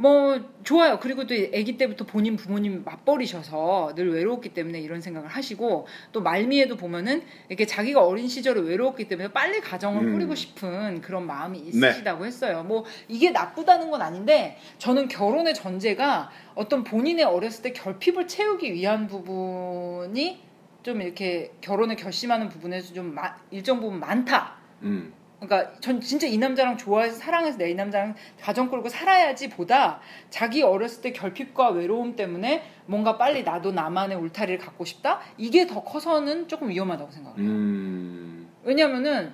뭐 0.00 0.40
좋아요. 0.62 1.00
그리고 1.00 1.26
또 1.26 1.34
아기 1.34 1.76
때부터 1.76 2.04
본인 2.06 2.36
부모님 2.36 2.84
맞벌이셔서 2.84 3.94
늘 3.96 4.12
외로웠기 4.14 4.50
때문에 4.50 4.80
이런 4.80 5.00
생각을 5.00 5.28
하시고 5.28 5.88
또 6.12 6.20
말미에도 6.22 6.76
보면은 6.76 7.22
이렇게 7.48 7.66
자기가 7.66 8.04
어린 8.06 8.28
시절에 8.28 8.60
외로웠기 8.60 9.08
때문에 9.08 9.32
빨리 9.32 9.60
가정을 9.60 10.04
음. 10.06 10.12
꾸리고 10.12 10.36
싶은 10.36 11.00
그런 11.00 11.26
마음이 11.26 11.58
있으시다고 11.58 12.24
했어요. 12.26 12.62
뭐 12.62 12.84
이게 13.08 13.30
나쁘다는 13.30 13.90
건 13.90 14.00
아닌데 14.00 14.56
저는 14.78 15.08
결혼의 15.08 15.52
전제가 15.54 16.30
어떤 16.54 16.84
본인의 16.84 17.24
어렸을 17.24 17.62
때 17.64 17.72
결핍을 17.72 18.28
채우기 18.28 18.72
위한 18.74 19.08
부분이 19.08 20.40
좀 20.84 21.02
이렇게 21.02 21.50
결혼을 21.60 21.96
결심하는 21.96 22.48
부분에서 22.48 22.94
좀 22.94 23.14
마- 23.16 23.34
일정 23.50 23.80
부분 23.80 23.98
많다. 23.98 24.54
음. 24.82 25.12
그러니까 25.40 25.72
전 25.80 26.00
진짜 26.00 26.26
이 26.26 26.36
남자랑 26.36 26.76
좋아해서 26.76 27.16
사랑해서 27.16 27.58
내 27.58 27.70
이 27.70 27.74
남자랑 27.74 28.14
가정 28.40 28.68
끌고 28.70 28.88
살아야지 28.88 29.50
보다 29.50 30.00
자기 30.30 30.62
어렸을 30.62 31.02
때 31.02 31.12
결핍과 31.12 31.68
외로움 31.70 32.16
때문에 32.16 32.62
뭔가 32.86 33.18
빨리 33.18 33.42
나도 33.44 33.72
나만의 33.72 34.16
울타리를 34.16 34.58
갖고 34.58 34.84
싶다 34.84 35.20
이게 35.36 35.66
더 35.66 35.84
커서는 35.84 36.48
조금 36.48 36.70
위험하다고 36.70 37.10
생각해요. 37.10 37.46
음. 37.46 38.48
왜냐면은 38.64 39.32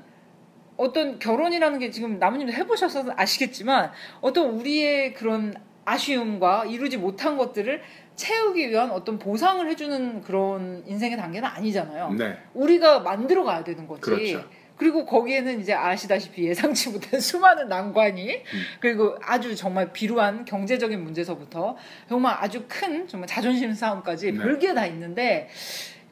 어떤 0.76 1.18
결혼이라는 1.20 1.78
게 1.78 1.90
지금 1.90 2.18
나무님도 2.18 2.52
해보셔서 2.52 3.04
아시겠지만 3.16 3.92
어떤 4.20 4.50
우리의 4.50 5.14
그런 5.14 5.54
아쉬움과 5.84 6.64
이루지 6.64 6.96
못한 6.96 7.36
것들을 7.36 7.80
채우기 8.16 8.70
위한 8.70 8.90
어떤 8.90 9.18
보상을 9.18 9.66
해주는 9.68 10.22
그런 10.22 10.82
인생의 10.86 11.16
단계는 11.16 11.48
아니잖아요. 11.48 12.10
네. 12.14 12.38
우리가 12.54 13.00
만들어 13.00 13.44
가야 13.44 13.62
되는 13.64 13.86
거지. 13.86 14.00
그렇죠. 14.00 14.44
그리고 14.76 15.06
거기에는 15.06 15.60
이제 15.60 15.72
아시다시피 15.72 16.44
예상치 16.44 16.90
못한 16.90 17.20
수많은 17.20 17.68
난관이 17.68 18.42
그리고 18.80 19.16
아주 19.22 19.54
정말 19.54 19.92
비루한 19.92 20.44
경제적인 20.44 21.02
문제서부터 21.02 21.76
정말 22.08 22.36
아주 22.38 22.64
큰 22.68 23.06
정말 23.06 23.28
자존심 23.28 23.72
싸움까지 23.72 24.32
네. 24.32 24.38
별게 24.38 24.74
다 24.74 24.86
있는데 24.86 25.48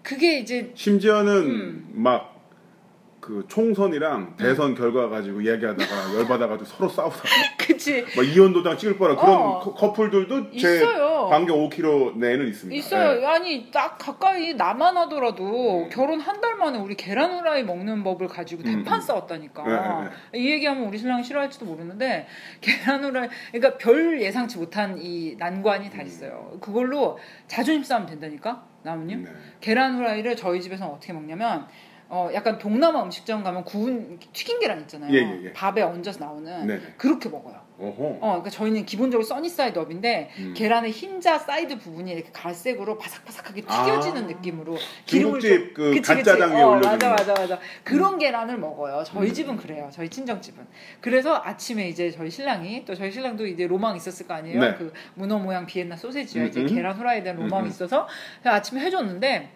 그게 0.02 0.38
이제 0.38 0.72
심지어는 0.74 1.32
음. 1.32 1.90
막 1.94 2.31
그 3.22 3.44
총선이랑 3.48 4.34
대선 4.36 4.74
결과 4.74 5.08
가지고 5.08 5.40
이야기하다가 5.42 5.86
열받아가지고 6.18 6.64
서로 6.68 6.88
싸우다가 6.90 7.22
그치 7.56 8.04
막 8.16 8.26
이혼 8.26 8.52
도장 8.52 8.76
찍을 8.76 8.98
뻔한 8.98 9.14
그런 9.16 9.30
어. 9.40 9.60
커- 9.60 9.74
커플들도 9.74 10.50
제 10.58 10.76
있어요. 10.78 11.28
반경 11.30 11.56
5km 11.70 12.16
내에는 12.16 12.48
있습니다. 12.48 12.76
있어요. 12.76 13.20
네. 13.20 13.26
아니 13.26 13.70
딱 13.70 13.96
가까이 13.96 14.54
나만 14.54 14.96
하더라도 14.96 15.84
음. 15.84 15.88
결혼 15.90 16.18
한 16.20 16.42
달 16.42 16.56
만에 16.56 16.76
우리 16.80 16.96
계란 16.96 17.32
후라이 17.38 17.62
먹는 17.62 18.02
법을 18.02 18.26
가지고 18.26 18.62
음, 18.66 18.82
대판 18.82 18.98
음. 18.98 19.00
싸웠다니까. 19.00 19.62
네, 19.62 20.10
네, 20.32 20.38
이 20.40 20.50
얘기하면 20.50 20.88
우리 20.88 20.98
신랑이 20.98 21.22
싫어할지도 21.22 21.64
모르는데 21.64 22.26
계란 22.60 23.04
후라이 23.04 23.28
그러니까 23.52 23.78
별 23.78 24.20
예상치 24.20 24.58
못한 24.58 24.98
이 24.98 25.36
난관이 25.38 25.90
다 25.90 26.02
있어요. 26.02 26.58
그걸로 26.60 27.16
자존심 27.46 27.84
싸움 27.84 28.06
된다니까 28.06 28.64
나무님. 28.82 29.22
네. 29.22 29.30
계란 29.60 29.94
후라이를 29.94 30.34
저희 30.34 30.60
집에서는 30.60 30.92
어떻게 30.92 31.12
먹냐면 31.12 31.68
어 32.14 32.28
약간 32.34 32.58
동남아 32.58 33.02
음식점 33.02 33.42
가면 33.42 33.64
구운 33.64 34.18
튀긴 34.34 34.60
계란 34.60 34.82
있잖아요. 34.82 35.10
예, 35.14 35.16
예, 35.16 35.44
예. 35.44 35.52
밥에 35.54 35.80
얹어서 35.80 36.22
나오는 36.22 36.66
네. 36.66 36.78
그렇게 36.98 37.30
먹어요. 37.30 37.58
어허. 37.78 38.18
어, 38.20 38.20
그러니까 38.20 38.50
저희는 38.50 38.84
기본적으로 38.84 39.24
sunny 39.26 39.55
side 39.55 39.78
up인데 39.78 40.30
음. 40.38 40.52
계란의 40.54 40.90
흰자 40.90 41.38
사이드 41.38 41.78
부분이 41.78 42.12
이렇게 42.12 42.30
갈색으로 42.30 42.98
바삭바삭하게 42.98 43.62
튀겨지는 43.62 44.24
아. 44.24 44.26
느낌으로 44.26 44.76
중국집 45.06 45.72
그 45.72 45.94
그치. 45.94 46.02
간짜장에 46.02 46.60
어, 46.60 46.68
올려주는 46.68 46.92
맞아 46.92 47.08
맞아 47.08 47.32
맞아 47.32 47.58
그런 47.82 48.18
계란을 48.18 48.58
먹어요 48.58 49.02
저희 49.06 49.30
음. 49.30 49.34
집은 49.34 49.56
그래요 49.56 49.88
저희 49.90 50.10
친정집은 50.10 50.64
그래서 51.00 51.40
아침에 51.42 51.88
이제 51.88 52.10
저희 52.10 52.30
신랑이 52.30 52.84
또 52.84 52.94
저희 52.94 53.10
신랑도 53.10 53.46
이제 53.46 53.66
로망 53.66 53.96
있었을 53.96 54.28
거 54.28 54.34
아니에요 54.34 54.60
네. 54.60 54.74
그 54.74 54.92
문어 55.14 55.38
모양 55.38 55.64
비엔나 55.64 55.96
소세지와 55.96 56.44
음, 56.44 56.48
이제 56.50 56.60
음. 56.60 56.66
계란 56.66 56.94
후라이에 56.94 57.22
대한 57.22 57.38
로망이 57.38 57.62
음, 57.62 57.66
음. 57.66 57.70
있어서 57.70 58.06
아침에 58.44 58.82
해줬는데 58.82 59.50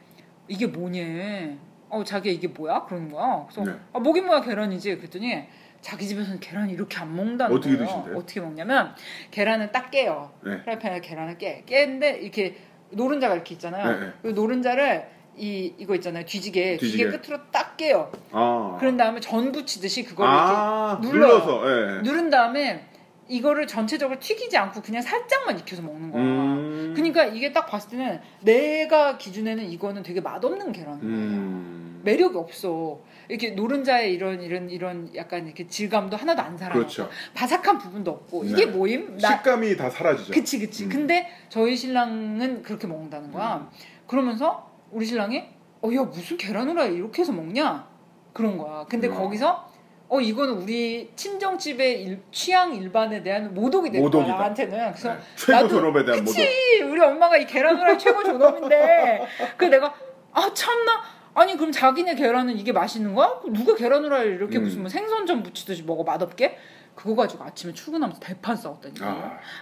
이게 0.49 0.67
뭐냐 0.67 1.67
어 1.89 2.03
자기야 2.05 2.33
이게 2.33 2.49
뭐야 2.49 2.85
그러는 2.85 3.11
거야 3.11 3.47
그래서 3.49 3.71
네. 3.71 3.79
아 3.93 3.99
뭐긴 3.99 4.27
뭐야 4.27 4.41
계란이지 4.41 4.97
그랬더니 4.97 5.45
자기 5.81 6.07
집에서는 6.09 6.41
계란 6.41 6.69
이렇게 6.69 6.99
안 6.99 7.15
먹는다는 7.15 7.55
어떻게 7.57 7.77
거예요. 7.77 7.87
드신대요? 7.87 8.17
어떻게 8.17 8.41
먹냐면 8.41 8.95
계란을 9.31 9.71
딱 9.71 9.91
깨요. 9.91 10.33
네. 10.45 10.63
프라이팬에 10.63 11.01
계란을 11.01 11.39
깨. 11.39 11.63
깨는데 11.65 12.19
이렇게 12.19 12.57
노른자가 12.91 13.35
이렇게 13.35 13.55
있잖아요. 13.55 13.93
네, 14.01 14.07
네. 14.07 14.13
그 14.23 14.29
노른자를 14.29 15.07
이 15.37 15.75
이거 15.79 15.95
있잖아요. 15.97 16.25
뒤지게 16.25 16.79
뒤지게. 16.79 17.05
기계 17.05 17.19
끝으로 17.19 17.39
딱 17.53 17.77
깨요. 17.77 18.11
아. 18.33 18.77
그런 18.81 18.97
다음에 18.97 19.21
전 19.21 19.53
부치듯이 19.53 20.03
그걸 20.03 20.27
아, 20.27 20.99
이렇게 21.01 21.07
눌러요. 21.15 21.33
눌러서. 21.35 21.71
예. 21.71 21.85
이렇게 21.85 22.03
누른 22.03 22.31
다음에 22.31 22.87
이거를 23.29 23.67
전체적으로 23.67 24.19
튀기지 24.21 24.57
않고 24.57 24.83
그냥 24.83 25.03
살짝만 25.03 25.59
익혀서 25.61 25.83
먹는 25.83 26.13
거야. 26.13 26.23
음. 26.23 26.93
그러니까 26.95 27.25
이게 27.25 27.53
딱 27.53 27.67
봤을 27.67 27.91
때는 27.91 28.21
내가 28.43 29.19
기준에는 29.19 29.65
이거는 29.65 30.03
되게 30.03 30.21
맛없는 30.21 30.73
계란 30.73 31.01
거예요. 31.01 31.15
음. 31.15 32.01
매력이 32.05 32.37
없어. 32.39 33.01
이렇게 33.29 33.51
노른자의 33.51 34.15
이런 34.15 34.41
이런 34.41 34.71
이런 34.71 35.11
약간 35.17 35.45
이렇게 35.45 35.67
질감도 35.67 36.17
하나도 36.17 36.41
안 36.41 36.57
살아나고 36.57 36.79
그렇죠. 36.79 37.09
바삭한 37.35 37.79
부분도 37.79 38.13
없고 38.13 38.45
이게 38.45 38.67
네. 38.67 38.71
뭐임? 38.71 39.19
나 39.19 39.37
식감이 39.37 39.77
다 39.77 39.91
사라지죠. 39.91 40.33
그치 40.33 40.61
그치. 40.61 40.85
음. 40.85 40.89
근데 40.89 41.29
저희 41.49 41.77
신랑은 41.77 42.63
그렇게 42.63 42.87
먹는다는 42.87 43.33
거야. 43.33 43.69
그러면서 44.07 44.71
우리 44.93 45.05
신랑이 45.05 45.45
어야 45.83 46.05
무슨 46.05 46.37
계란 46.37 46.69
후라이 46.69 46.95
이렇게 46.95 47.23
해서 47.23 47.33
먹냐? 47.33 47.89
그런 48.33 48.57
거야. 48.57 48.87
근데 48.89 49.09
음. 49.09 49.15
거기서 49.15 49.69
어 50.09 50.21
이거는 50.21 50.55
우리 50.55 51.11
친정 51.17 51.59
집의 51.59 52.03
일- 52.05 52.23
취향 52.31 52.75
일반에 52.75 53.23
대한 53.23 53.53
모독이 53.53 53.91
거야 53.91 54.03
모독이다. 54.03 54.35
나한테는. 54.37 54.93
그래서 54.93 55.13
네. 55.15 55.21
최고 55.35 55.59
나도- 55.67 55.69
졸업에 55.71 56.05
대한 56.05 56.21
모독. 56.25 56.35
그치 56.37 56.83
우리 56.83 57.01
엄마가 57.01 57.37
이 57.37 57.47
계란 57.47 57.77
후라이 57.77 57.99
최고 57.99 58.23
존엄인데 58.23 59.27
그 59.57 59.65
내가 59.65 59.93
아 60.33 60.51
참나 60.55 61.03
아니 61.35 61.57
그럼 61.57 61.73
자기네 61.73 62.15
계란은 62.15 62.57
이게 62.57 62.73
맛있는 62.73 63.15
거야? 63.15 63.41
누가 63.53 63.75
계란 63.75 64.05
후라이 64.05 64.27
이렇게 64.29 64.59
음. 64.59 64.65
무슨 64.65 64.81
뭐 64.83 64.89
생선전 64.89 65.43
무치듯이 65.43 65.83
먹어 65.83 66.05
맛없게? 66.05 66.57
그거 66.95 67.15
가지고 67.15 67.45
아침에 67.45 67.75
출근하면서 67.75 68.19
대판 68.21 68.57
싸웠다니까. 68.57 69.07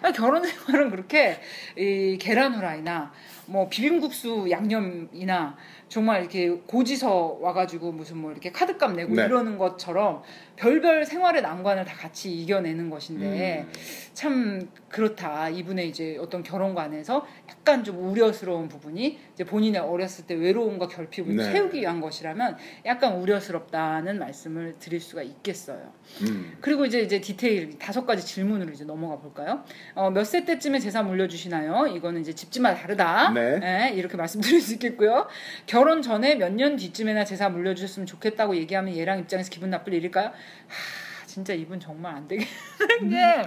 아. 0.02 0.12
결혼 0.12 0.44
생활은 0.44 0.90
그렇게 0.90 1.40
이 1.76 2.16
계란 2.20 2.54
후라이나 2.54 3.10
뭐 3.46 3.68
비빔국수 3.68 4.46
양념이나 4.50 5.56
정말 5.88 6.20
이렇게 6.20 6.50
고지서 6.66 7.38
와가지고 7.40 7.92
무슨 7.92 8.18
뭐 8.18 8.32
이렇게 8.32 8.50
카드값 8.50 8.92
내고 8.94 9.14
네. 9.14 9.24
이러는 9.24 9.58
것처럼 9.58 10.22
별별 10.56 11.04
생활의 11.04 11.42
난관을 11.42 11.84
다 11.84 11.94
같이 11.96 12.32
이겨내는 12.32 12.90
것인데 12.90 13.66
음. 13.66 13.72
참 14.12 14.68
그렇다. 14.88 15.48
이분의 15.48 15.88
이제 15.88 16.16
어떤 16.20 16.42
결혼관에서 16.44 17.26
약간 17.50 17.82
좀 17.82 17.98
우려스러운 18.10 18.68
부분이 18.68 19.18
이제 19.34 19.42
본인의 19.44 19.80
어렸을 19.80 20.26
때 20.26 20.34
외로움과 20.34 20.86
결핍을 20.86 21.34
네. 21.36 21.52
채우기 21.52 21.80
위한 21.80 22.00
것이라면 22.00 22.56
약간 22.86 23.16
우려스럽다는 23.16 24.18
말씀을 24.20 24.74
드릴 24.78 25.00
수가 25.00 25.22
있겠어요. 25.22 25.92
음. 26.22 26.56
그리고 26.60 26.84
이제 26.84 27.00
이제 27.00 27.20
디테일 27.20 27.78
다섯 27.78 28.06
가지 28.06 28.24
질문으로 28.24 28.70
이제 28.72 28.84
넘어가 28.84 29.16
볼까요? 29.16 29.64
어, 29.94 30.10
몇 30.10 30.24
세 30.24 30.44
때쯤에 30.44 30.78
재산 30.78 31.06
물려주시나요? 31.08 31.88
이거는 31.88 32.20
이제 32.22 32.32
집집마다 32.32 32.80
다르다. 32.80 33.30
네. 33.32 33.60
예, 33.90 33.94
이렇게 33.94 34.16
말씀드릴 34.16 34.60
수 34.60 34.72
있겠고요. 34.74 35.26
결혼 35.66 36.00
전에 36.02 36.36
몇 36.36 36.54
년 36.54 36.76
뒤쯤에나 36.76 37.24
재산 37.24 37.52
물려주셨으면 37.52 38.06
좋겠다고 38.06 38.54
얘기하면 38.56 38.96
얘랑 38.96 39.18
입장에서 39.18 39.50
기분 39.50 39.70
나쁠 39.70 39.92
일일까요? 39.94 40.30
하, 40.68 41.26
진짜 41.26 41.52
이분 41.52 41.80
정말 41.80 42.14
안 42.14 42.28
되겠는 42.28 43.10
게 43.10 43.42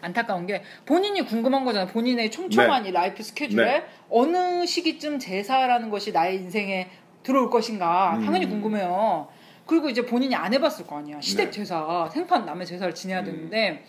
안타까운 0.00 0.46
게 0.46 0.62
본인이 0.84 1.22
궁금한 1.22 1.64
거잖아요. 1.64 1.88
본인의 1.92 2.30
촘촘한 2.30 2.86
이 2.86 2.90
life 2.92 3.22
스케줄에 3.22 3.64
네. 3.64 3.86
어느 4.10 4.66
시기쯤 4.66 5.18
제사라는 5.18 5.90
것이 5.90 6.12
나의 6.12 6.36
인생에 6.36 6.90
들어올 7.22 7.50
것인가 7.50 8.18
당연히 8.24 8.46
음. 8.46 8.50
궁금해요. 8.50 9.28
그리고 9.66 9.88
이제 9.88 10.06
본인이 10.06 10.34
안 10.34 10.54
해봤을 10.54 10.86
거 10.86 10.98
아니야. 10.98 11.20
시댁 11.20 11.46
네. 11.46 11.50
제사, 11.50 12.08
생판 12.12 12.46
남의 12.46 12.66
제사를 12.66 12.94
지내야 12.94 13.20
음. 13.20 13.24
되는데 13.24 13.84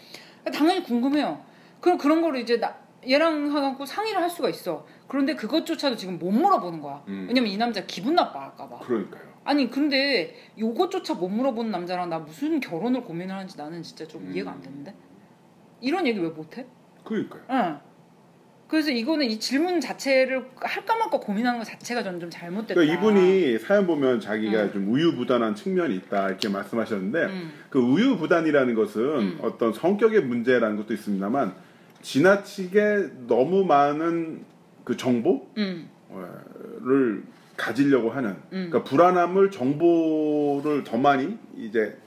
당연히 0.52 0.82
궁금해요. 0.84 1.44
그럼 1.80 1.98
그런 1.98 2.22
거를 2.22 2.40
이제 2.40 2.60
나, 2.60 2.76
얘랑 3.08 3.56
하고 3.56 3.86
상의를 3.86 4.22
할 4.22 4.30
수가 4.30 4.50
있어. 4.50 4.86
그런데 5.08 5.36
그것조차도 5.36 5.96
지금 5.96 6.18
못 6.18 6.32
물어보는 6.32 6.82
거야. 6.82 7.04
음. 7.08 7.26
왜냐면 7.28 7.52
이 7.52 7.58
남자 7.58 7.86
기분 7.86 8.16
나빠할까봐. 8.16 8.80
그러니까요. 8.80 9.27
아니 9.48 9.70
근데 9.72 10.36
요것조차 10.60 11.14
못 11.14 11.30
물어보는 11.30 11.72
남자랑 11.72 12.10
나 12.10 12.20
무슨 12.20 12.60
결혼을 12.60 13.02
고민을 13.02 13.34
하는지 13.34 13.58
나는 13.58 13.82
진짜 13.82 14.06
좀 14.06 14.24
음. 14.24 14.34
이해가 14.34 14.52
안 14.52 14.62
되는데 14.62 14.94
이런 15.80 16.06
얘기 16.06 16.20
왜 16.20 16.28
못해? 16.28 16.66
그러니까요. 17.06 17.42
응. 17.50 17.80
그래서 18.68 18.92
이거는 18.92 19.26
이 19.28 19.40
질문 19.40 19.80
자체를 19.80 20.50
할까 20.58 20.98
말까 20.98 21.22
고민하는 21.22 21.60
것 21.60 21.66
자체가 21.66 22.04
저는 22.04 22.20
좀 22.20 22.30
잘못됐다. 22.30 22.74
그러니까 22.74 22.94
이분이 22.94 23.60
사연 23.60 23.88
보면 23.88 24.20
자기가 24.20 24.64
음. 24.64 24.72
좀 24.74 24.92
우유부단한 24.92 25.56
측면이 25.56 25.96
있다 25.96 26.28
이렇게 26.28 26.50
말씀하셨는데 26.50 27.24
음. 27.28 27.52
그 27.70 27.80
우유부단이라는 27.80 28.76
것은 28.76 29.02
음. 29.02 29.40
어떤 29.42 29.72
성격의 29.72 30.24
문제라는 30.26 30.76
것도 30.76 30.94
있습니다만 30.94 31.56
지나치게 32.02 33.28
너무 33.28 33.64
많은 33.64 34.44
그 34.84 34.98
정보를 34.98 35.48
음. 35.58 37.28
가지려고 37.58 38.12
하는 38.12 38.32
음. 38.54 38.70
그러니까 38.70 38.84
불안함을 38.84 39.52
정보를 39.52 40.84
더 40.84 40.98
많이 40.98 41.38
이제 41.58 41.98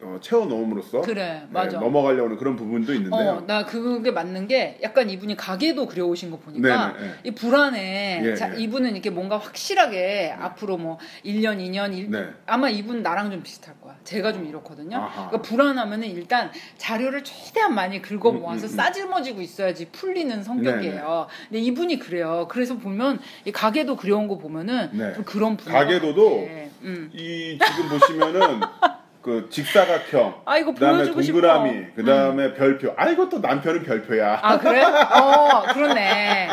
어, 0.00 0.18
채워 0.20 0.46
넣음으로써 0.46 1.00
그래 1.00 1.42
네, 1.50 1.58
하는 1.58 2.36
그런 2.36 2.56
부분도 2.56 2.94
있는데요. 2.94 3.30
어, 3.30 3.40
나 3.46 3.64
그게 3.64 4.10
맞는 4.10 4.46
게 4.46 4.78
약간 4.82 5.10
이분이 5.10 5.36
가게도 5.36 5.86
그려오신 5.86 6.30
거 6.30 6.38
보니까 6.38 6.92
네네, 6.92 7.06
네. 7.06 7.14
이 7.24 7.30
불안에 7.32 8.22
예, 8.24 8.34
자, 8.34 8.54
예. 8.54 8.60
이분은 8.60 8.92
이렇게 8.92 9.10
뭔가 9.10 9.38
확실하게 9.38 10.34
앞으로 10.38 10.76
뭐 10.76 10.98
1년, 11.24 11.58
2년, 11.58 11.96
일, 11.96 12.10
네. 12.10 12.28
아마 12.46 12.68
이분 12.68 13.02
나랑 13.02 13.30
좀 13.30 13.42
비슷할 13.42 13.80
거야. 13.80 13.96
제가 14.04 14.32
좀 14.32 14.46
이렇거든요. 14.46 14.96
아하. 14.96 15.28
그러니까 15.28 15.42
불안하면은 15.42 16.08
일단 16.08 16.50
자료를 16.76 17.24
최대한 17.24 17.74
많이 17.74 18.00
긁어 18.00 18.30
음, 18.30 18.40
모아서 18.40 18.66
음, 18.66 18.70
음. 18.70 18.76
싸질머지고 18.76 19.40
있어야지 19.40 19.90
풀리는 19.90 20.42
성격이에요. 20.42 21.26
근데 21.48 21.60
이분이 21.60 21.98
그래요. 21.98 22.46
그래서 22.48 22.76
보면 22.78 23.18
이 23.44 23.52
가게도 23.52 23.96
그려온 23.96 24.28
거 24.28 24.38
보면은 24.38 24.90
네. 24.92 25.12
좀 25.14 25.24
그런 25.24 25.56
분위기가 25.56 25.84
가게도도 25.84 26.30
같아. 26.30 26.68
음. 26.82 27.10
이 27.12 27.58
지금 27.58 27.88
보시면은 27.88 28.60
그 29.20 29.48
직사각형 29.50 30.42
아 30.46 30.58
이거 30.58 30.72
그다음에 30.72 30.98
보여주고 31.10 31.20
동그라미, 31.22 31.68
싶어. 31.70 31.80
음. 31.80 31.92
그다음에 31.96 32.54
별표. 32.54 32.94
아 32.96 33.08
이것도 33.10 33.40
남편은 33.40 33.82
별표야. 33.82 34.38
아 34.42 34.58
그래? 34.58 34.80
어 34.82 35.62
그렇네. 35.74 36.48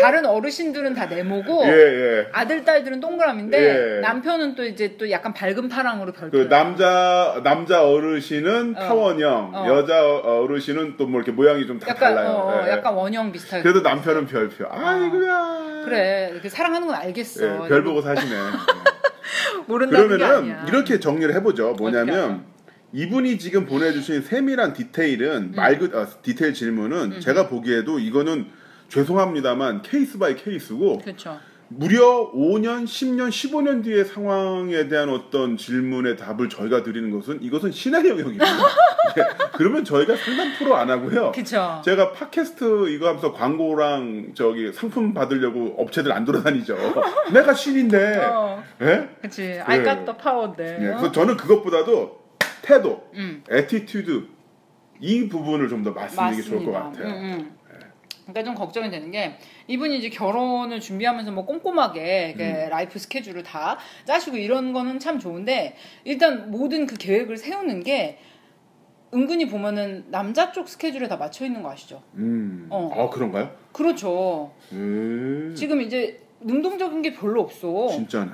다른 0.00 0.26
어르신들은 0.26 0.94
다 0.94 1.06
네모고 1.06 1.64
예, 1.64 1.70
예. 1.70 2.26
아들 2.32 2.64
딸들은 2.64 3.00
동그라미인데 3.00 3.96
예. 3.96 4.00
남편은 4.00 4.54
또 4.54 4.64
이제 4.64 4.96
또 4.98 5.10
약간 5.10 5.32
밝은 5.32 5.68
파랑으로 5.68 6.12
별표. 6.12 6.30
그 6.30 6.48
남자 6.48 7.40
남자 7.42 7.84
어르신은 7.88 8.74
어. 8.76 8.80
타원형, 8.80 9.52
어. 9.54 9.66
여자 9.68 10.04
어르신은 10.22 10.96
또 10.96 11.10
뭐 11.10 11.18
이렇게 11.20 11.32
모양이 11.32 11.66
좀 11.66 11.80
다 11.80 11.94
달라요. 11.94 12.28
어, 12.28 12.60
어, 12.60 12.66
예. 12.66 12.70
약간 12.70 12.94
원형 12.94 13.32
비슷하게. 13.32 13.62
그래도 13.62 13.80
남편은 13.80 14.26
별표. 14.26 14.66
아이고야. 14.70 15.82
그래 15.84 16.28
이렇게 16.32 16.48
사랑하는 16.48 16.86
건 16.86 16.94
알겠어. 16.96 17.64
예, 17.64 17.68
별 17.68 17.82
보고 17.82 18.00
사시네. 18.02 18.36
모른다는 19.66 20.08
게 20.08 20.16
그러면은. 20.16 20.68
이렇게 20.68 21.00
정리를 21.00 21.34
해보죠. 21.36 21.74
뭐냐면 21.74 22.44
이분이 22.92 23.38
지금 23.38 23.66
보내주신 23.66 24.22
세밀한 24.22 24.72
디테일은 24.72 25.52
말 25.54 25.78
그, 25.78 25.96
어, 25.96 26.06
디테일 26.22 26.54
질문은 26.54 27.12
음. 27.12 27.20
제가 27.20 27.48
보기에도 27.48 27.98
이거는 27.98 28.46
죄송합니다만 28.88 29.82
case 29.82 30.18
by 30.18 30.34
case고 30.34 30.98
그렇죠. 30.98 31.38
무려 31.72 32.32
5년, 32.34 32.84
10년, 32.84 33.28
15년 33.28 33.84
뒤의 33.84 34.04
상황에 34.04 34.88
대한 34.88 35.08
어떤 35.08 35.56
질문의 35.56 36.16
답을 36.16 36.48
저희가 36.48 36.82
드리는 36.82 37.10
것은 37.12 37.40
이것은 37.42 37.70
신의 37.70 38.08
영역입니다. 38.08 38.44
예, 38.44 39.22
그러면 39.52 39.84
저희가 39.84 40.16
상담 40.16 40.52
프로 40.58 40.74
안 40.76 40.90
하고요. 40.90 41.30
그렇죠. 41.30 41.80
제가 41.84 42.12
팟캐스트 42.12 42.88
이거 42.88 43.06
하면서 43.06 43.32
광고랑 43.32 44.32
저기 44.34 44.72
상품 44.72 45.14
받으려고 45.14 45.76
업체들 45.78 46.10
안 46.10 46.24
돌아다니죠. 46.24 46.76
내가 47.32 47.54
신인데. 47.54 48.16
어, 48.24 48.64
예? 48.82 49.08
그렇지. 49.20 49.60
I 49.64 49.78
예. 49.78 49.84
got 49.84 50.04
the 50.04 50.16
power인데. 50.20 50.78
예, 50.80 50.88
어? 50.88 50.96
그래서 50.96 51.12
저는 51.12 51.36
그것보다도 51.36 52.18
태도, 52.62 53.08
음. 53.14 53.44
attitude 53.48 54.24
이 55.00 55.28
부분을 55.28 55.68
좀 55.68 55.84
더 55.84 55.92
말씀드리는 55.92 56.36
게 56.36 56.42
좋을 56.42 56.64
것. 56.66 56.72
같아요. 56.72 57.06
음, 57.06 57.12
음. 57.14 57.52
그러니까 58.32 58.44
좀 58.44 58.54
걱정이 58.54 58.90
되는 58.90 59.10
게 59.10 59.36
이분이 59.66 59.98
이제 59.98 60.08
결혼을 60.08 60.80
준비하면서 60.80 61.32
뭐 61.32 61.44
꼼꼼하게 61.44 62.34
음. 62.38 62.68
라이프 62.70 62.98
스케줄을 62.98 63.42
다 63.42 63.78
짜시고 64.04 64.36
이런 64.36 64.72
거는 64.72 64.98
참 64.98 65.18
좋은데 65.18 65.76
일단 66.04 66.50
모든 66.50 66.86
그 66.86 66.96
계획을 66.96 67.36
세우는 67.36 67.82
게 67.82 68.18
은근히 69.12 69.46
보면은 69.46 70.04
남자 70.08 70.52
쪽 70.52 70.68
스케줄에 70.68 71.08
다 71.08 71.16
맞춰 71.16 71.44
있는 71.44 71.62
거 71.62 71.70
아시죠? 71.70 72.02
음. 72.14 72.68
어. 72.70 72.90
아 72.94 73.10
그런가요? 73.10 73.50
그렇죠. 73.72 74.52
음. 74.72 75.54
지금 75.56 75.80
이제 75.80 76.20
능동적인 76.42 77.02
게 77.02 77.12
별로 77.12 77.42
없어. 77.42 77.88
진짜네. 77.88 78.30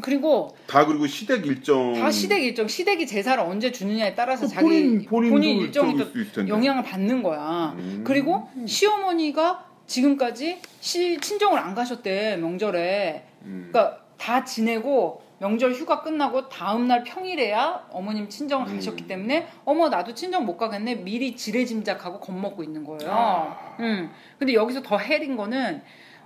그리고 0.00 0.56
다 0.66 0.86
그리고 0.86 1.06
시댁 1.06 1.46
일정. 1.46 1.92
다 1.94 2.10
시댁 2.10 2.42
일정, 2.42 2.66
시댁이 2.66 3.06
제사를 3.06 3.42
언제 3.42 3.70
주느냐에 3.70 4.14
따라서 4.14 4.46
그 4.46 4.52
자기 4.52 5.06
본인 5.06 5.42
일정이 5.42 5.58
또 5.58 5.64
일정일 5.64 6.04
수 6.04 6.20
있을 6.20 6.32
텐데. 6.32 6.50
영향을 6.50 6.82
받는 6.82 7.22
거야. 7.22 7.74
음. 7.76 8.02
그리고 8.06 8.48
시어머니가 8.66 9.66
지금까지 9.86 10.60
시, 10.80 11.18
친정을 11.18 11.58
안 11.58 11.74
가셨대 11.74 12.38
명절에. 12.38 13.24
음. 13.42 13.68
그러니까 13.70 13.98
다 14.16 14.44
지내고 14.44 15.22
명절 15.40 15.72
휴가 15.72 16.02
끝나고 16.02 16.48
다음 16.48 16.86
날 16.86 17.02
평일에야 17.02 17.88
어머님 17.90 18.28
친정을 18.28 18.68
음. 18.68 18.76
가셨기 18.76 19.08
때문에 19.08 19.48
어머 19.64 19.88
나도 19.88 20.14
친정 20.14 20.46
못 20.46 20.56
가겠네 20.56 21.02
미리 21.02 21.34
지레짐작하고 21.34 22.20
겁먹고 22.20 22.62
있는 22.62 22.84
거예요. 22.84 23.10
아. 23.12 23.76
음. 23.80 24.10
근데 24.38 24.54
여기서 24.54 24.82
더 24.82 24.96
해린 24.98 25.36
거는 25.36 25.82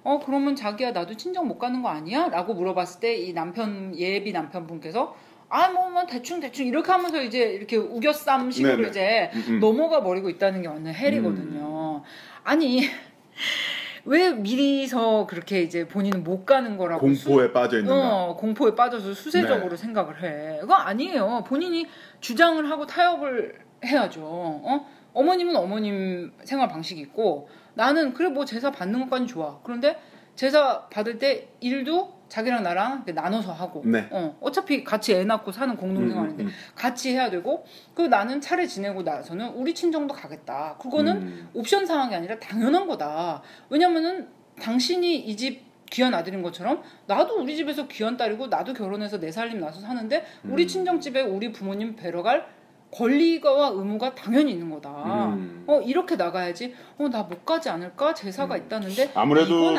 어 0.06 0.20
그러면 0.24 0.54
자기야 0.54 0.92
나도 0.92 1.16
친정 1.16 1.48
못 1.48 1.58
가는 1.58 1.82
거 1.82 1.88
아니야?라고 1.88 2.54
물어봤을 2.54 3.00
때 3.00 3.16
이 3.16 3.32
남편 3.32 3.92
예비 3.98 4.30
남편분께서 4.32 5.16
아뭐 5.48 5.90
뭐 5.90 6.06
대충 6.06 6.38
대충 6.40 6.66
이렇게 6.66 6.92
하면서 6.92 7.20
이제 7.22 7.40
이렇게 7.40 7.76
우겨쌈 7.76 8.50
식으로 8.52 8.76
네네. 8.76 8.88
이제 8.88 9.30
음, 9.34 9.44
음. 9.54 9.60
넘어가 9.60 10.02
버리고 10.04 10.28
있다는 10.28 10.62
게 10.62 10.68
완전 10.68 10.94
헬이거든요. 10.94 12.02
아니 12.44 12.82
왜 14.04 14.32
미리서 14.32 15.26
그렇게 15.26 15.62
이제 15.62 15.88
본인은 15.88 16.22
못 16.22 16.44
가는 16.46 16.76
거라고 16.76 17.12
수- 17.12 17.26
공포에 17.26 17.52
빠져 17.52 17.78
있는가. 17.78 18.26
어, 18.26 18.36
공포에 18.36 18.76
빠져서 18.76 19.12
수세적으로 19.14 19.70
네. 19.70 19.76
생각을 19.76 20.22
해. 20.22 20.60
그거 20.60 20.74
아니에요. 20.74 21.42
본인이 21.48 21.86
주장을 22.20 22.70
하고 22.70 22.86
타협을 22.86 23.58
해야죠. 23.84 24.22
어? 24.24 24.86
어머님은 25.14 25.56
어머님 25.56 26.32
생활 26.44 26.68
방식이 26.68 27.00
있고 27.00 27.48
나는 27.76 28.14
그래 28.14 28.28
뭐 28.28 28.44
제사 28.44 28.70
받는 28.70 29.00
것까지 29.00 29.26
좋아. 29.26 29.60
그런데 29.62 29.96
제사 30.34 30.86
받을 30.88 31.18
때 31.18 31.48
일도 31.60 32.16
자기랑 32.28 32.62
나랑 32.62 33.04
나눠서 33.06 33.52
하고 33.52 33.82
네. 33.84 34.08
어, 34.10 34.36
어차피 34.40 34.82
같이 34.82 35.12
애 35.14 35.24
낳고 35.24 35.52
사는 35.52 35.76
공동생활인데 35.76 36.42
음, 36.42 36.46
음, 36.48 36.52
같이 36.74 37.12
해야 37.12 37.30
되고 37.30 37.64
그 37.94 38.02
나는 38.02 38.40
차례 38.40 38.66
지내고 38.66 39.02
나서는 39.02 39.50
우리 39.50 39.74
친정도 39.74 40.12
가겠다. 40.12 40.76
그거는 40.80 41.16
음. 41.18 41.50
옵션 41.54 41.86
상황이 41.86 42.14
아니라 42.14 42.38
당연한 42.38 42.86
거다. 42.86 43.42
왜냐면은 43.70 44.28
당신이 44.60 45.16
이 45.20 45.36
집 45.36 45.66
귀한 45.88 46.12
아들인 46.14 46.42
것처럼 46.42 46.82
나도 47.06 47.40
우리 47.40 47.54
집에서 47.56 47.86
귀한 47.86 48.16
딸이고 48.16 48.48
나도 48.48 48.74
결혼해서 48.74 49.20
내 49.20 49.30
살림 49.30 49.60
나서 49.60 49.80
사는데 49.80 50.24
우리 50.42 50.64
음. 50.64 50.66
친정집에 50.68 51.22
우리 51.22 51.52
부모님 51.52 51.94
뵈러 51.94 52.24
갈 52.24 52.44
권리가 52.90 53.70
의무가 53.74 54.14
당연히 54.14 54.52
있는 54.52 54.70
거다. 54.70 54.88
음. 55.34 55.64
어 55.66 55.80
이렇게 55.80 56.16
나가야지. 56.16 56.74
어 56.98 57.08
나 57.08 57.22
못 57.24 57.44
가지 57.44 57.68
않을까 57.68 58.14
제사가 58.14 58.56
있다는데 58.56 59.10
아무래도. 59.14 59.72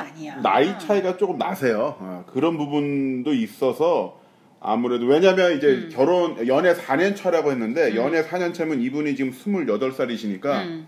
나이 0.44 0.78
차이가 0.80 1.18
조금 1.18 1.38
나세요. 1.38 1.96
어, 2.00 2.26
그런 2.32 2.58
부분도 2.58 3.34
있어서 3.34 4.20
아무래도 4.60 5.06
왜냐면 5.06 5.56
이제 5.58 5.68
음. 5.68 5.90
결혼 5.92 6.48
연애 6.48 6.74
4년 6.74 7.16
차라고 7.16 7.52
했는데 7.52 7.92
음. 7.92 7.96
연애 7.96 8.24
4년 8.24 8.54
차면 8.54 8.82
이분이 8.82 9.16
지금 9.16 9.32
28살이시니까 9.32 10.46
음, 10.64 10.88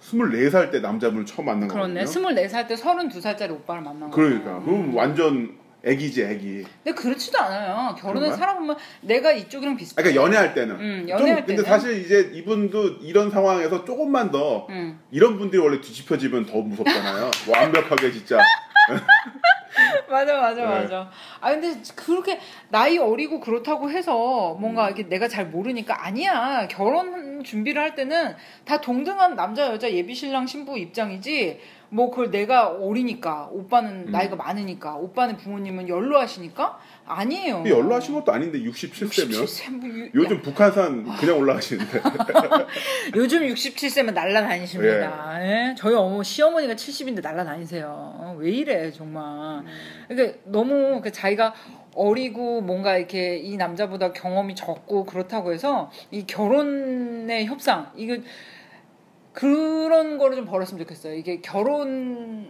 24살 0.00 0.70
때 0.70 0.80
남자분을 0.80 1.24
처음 1.26 1.46
만난 1.46 1.68
그렇네. 1.68 2.04
거거든요. 2.04 2.28
24살 2.30 2.68
때 2.68 2.74
32살짜리 2.74 3.50
오빠를 3.52 3.82
만난 3.82 4.10
거야. 4.10 4.10
그러니까 4.10 4.60
그럼 4.62 4.94
완전 4.96 5.56
애기지 5.86 6.24
애기. 6.24 6.64
근데 6.82 7.00
그렇지도 7.00 7.38
않아요. 7.38 7.94
결혼을 7.98 8.22
그런가요? 8.22 8.36
살아보면 8.38 8.76
내가 9.02 9.32
이쪽이랑 9.32 9.76
비슷해. 9.76 10.02
그러니까 10.02 10.22
연애할 10.22 10.52
때는. 10.54 10.74
음, 10.74 11.06
좀 11.06 11.10
연애할 11.10 11.36
근데 11.46 11.62
때는. 11.62 11.64
사실 11.64 12.04
이제 12.04 12.30
이분도 12.34 12.98
이런 13.02 13.30
상황에서 13.30 13.84
조금만 13.84 14.30
더 14.32 14.66
음. 14.70 14.98
이런 15.12 15.38
분들이 15.38 15.62
원래 15.62 15.80
뒤집혀지면 15.80 16.46
더 16.46 16.58
무섭잖아요. 16.58 17.30
완벽하게 17.48 18.10
진짜. 18.12 18.38
맞아 20.08 20.40
맞아 20.40 20.54
네. 20.54 20.66
맞아. 20.66 21.10
아 21.40 21.50
근데 21.50 21.74
그렇게 21.94 22.38
나이 22.68 22.98
어리고 22.98 23.40
그렇다고 23.40 23.90
해서 23.90 24.54
음. 24.54 24.60
뭔가 24.60 24.86
이렇게 24.86 25.08
내가 25.08 25.28
잘 25.28 25.46
모르니까 25.46 26.04
아니야. 26.04 26.68
결혼 26.68 27.42
준비를 27.44 27.80
할 27.80 27.94
때는 27.94 28.34
다 28.64 28.80
동등한 28.80 29.34
남자 29.36 29.66
여자 29.68 29.90
예비 29.90 30.14
신랑 30.14 30.46
신부 30.46 30.78
입장이지. 30.78 31.60
뭐 31.88 32.10
그걸 32.10 32.30
내가 32.30 32.68
어리니까 32.68 33.48
오빠는 33.52 34.08
음. 34.08 34.10
나이가 34.10 34.34
많으니까 34.36 34.96
오빠는 34.96 35.36
부모님은 35.36 35.88
연로하시니까 35.88 36.78
아니에요. 37.08 37.62
연로하신 37.66 38.14
것도 38.14 38.32
아닌데 38.32 38.58
67세면 38.60 39.30
67세 39.44 39.70
뭐 39.70 39.88
유- 39.88 40.10
요즘 40.14 40.42
북한산 40.42 41.04
그냥 41.18 41.38
올라가시는데 41.38 42.00
요즘 43.14 43.40
67세면 43.46 44.12
날라다니십니다. 44.12 45.38
예? 45.42 45.74
저희 45.78 45.94
어머 45.94 46.22
시어머니가 46.22 46.74
70인데 46.74 47.22
날라다니세요. 47.22 47.86
어, 47.88 48.36
왜 48.38 48.50
이래 48.50 48.90
정말. 48.90 49.62
그러니까 50.08 50.38
너무 50.44 51.00
그 51.00 51.12
자기가 51.12 51.54
어리고 51.94 52.60
뭔가 52.60 52.98
이렇게 52.98 53.36
이 53.38 53.56
남자보다 53.56 54.12
경험이 54.12 54.54
적고 54.54 55.04
그렇다고 55.06 55.52
해서 55.52 55.90
이 56.10 56.26
결혼의 56.26 57.46
협상 57.46 57.90
이거 57.96 58.16
그런 59.32 60.18
거를 60.18 60.36
좀 60.36 60.44
벌었으면 60.46 60.78
좋겠어요. 60.82 61.14
이게 61.14 61.40
결혼 61.40 62.46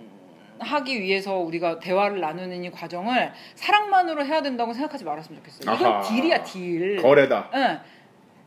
하기 0.58 1.00
위해서 1.00 1.36
우리가 1.38 1.78
대화를 1.80 2.20
나누는 2.20 2.64
이 2.64 2.70
과정을 2.70 3.32
사랑만으로 3.54 4.24
해야 4.24 4.42
된다고 4.42 4.72
생각하지 4.72 5.04
말았으면 5.04 5.40
좋겠어요. 5.42 5.74
이건 5.74 5.92
아하. 5.92 6.02
딜이야 6.02 6.42
딜. 6.44 7.02
거래다. 7.02 7.50
예. 7.54 7.78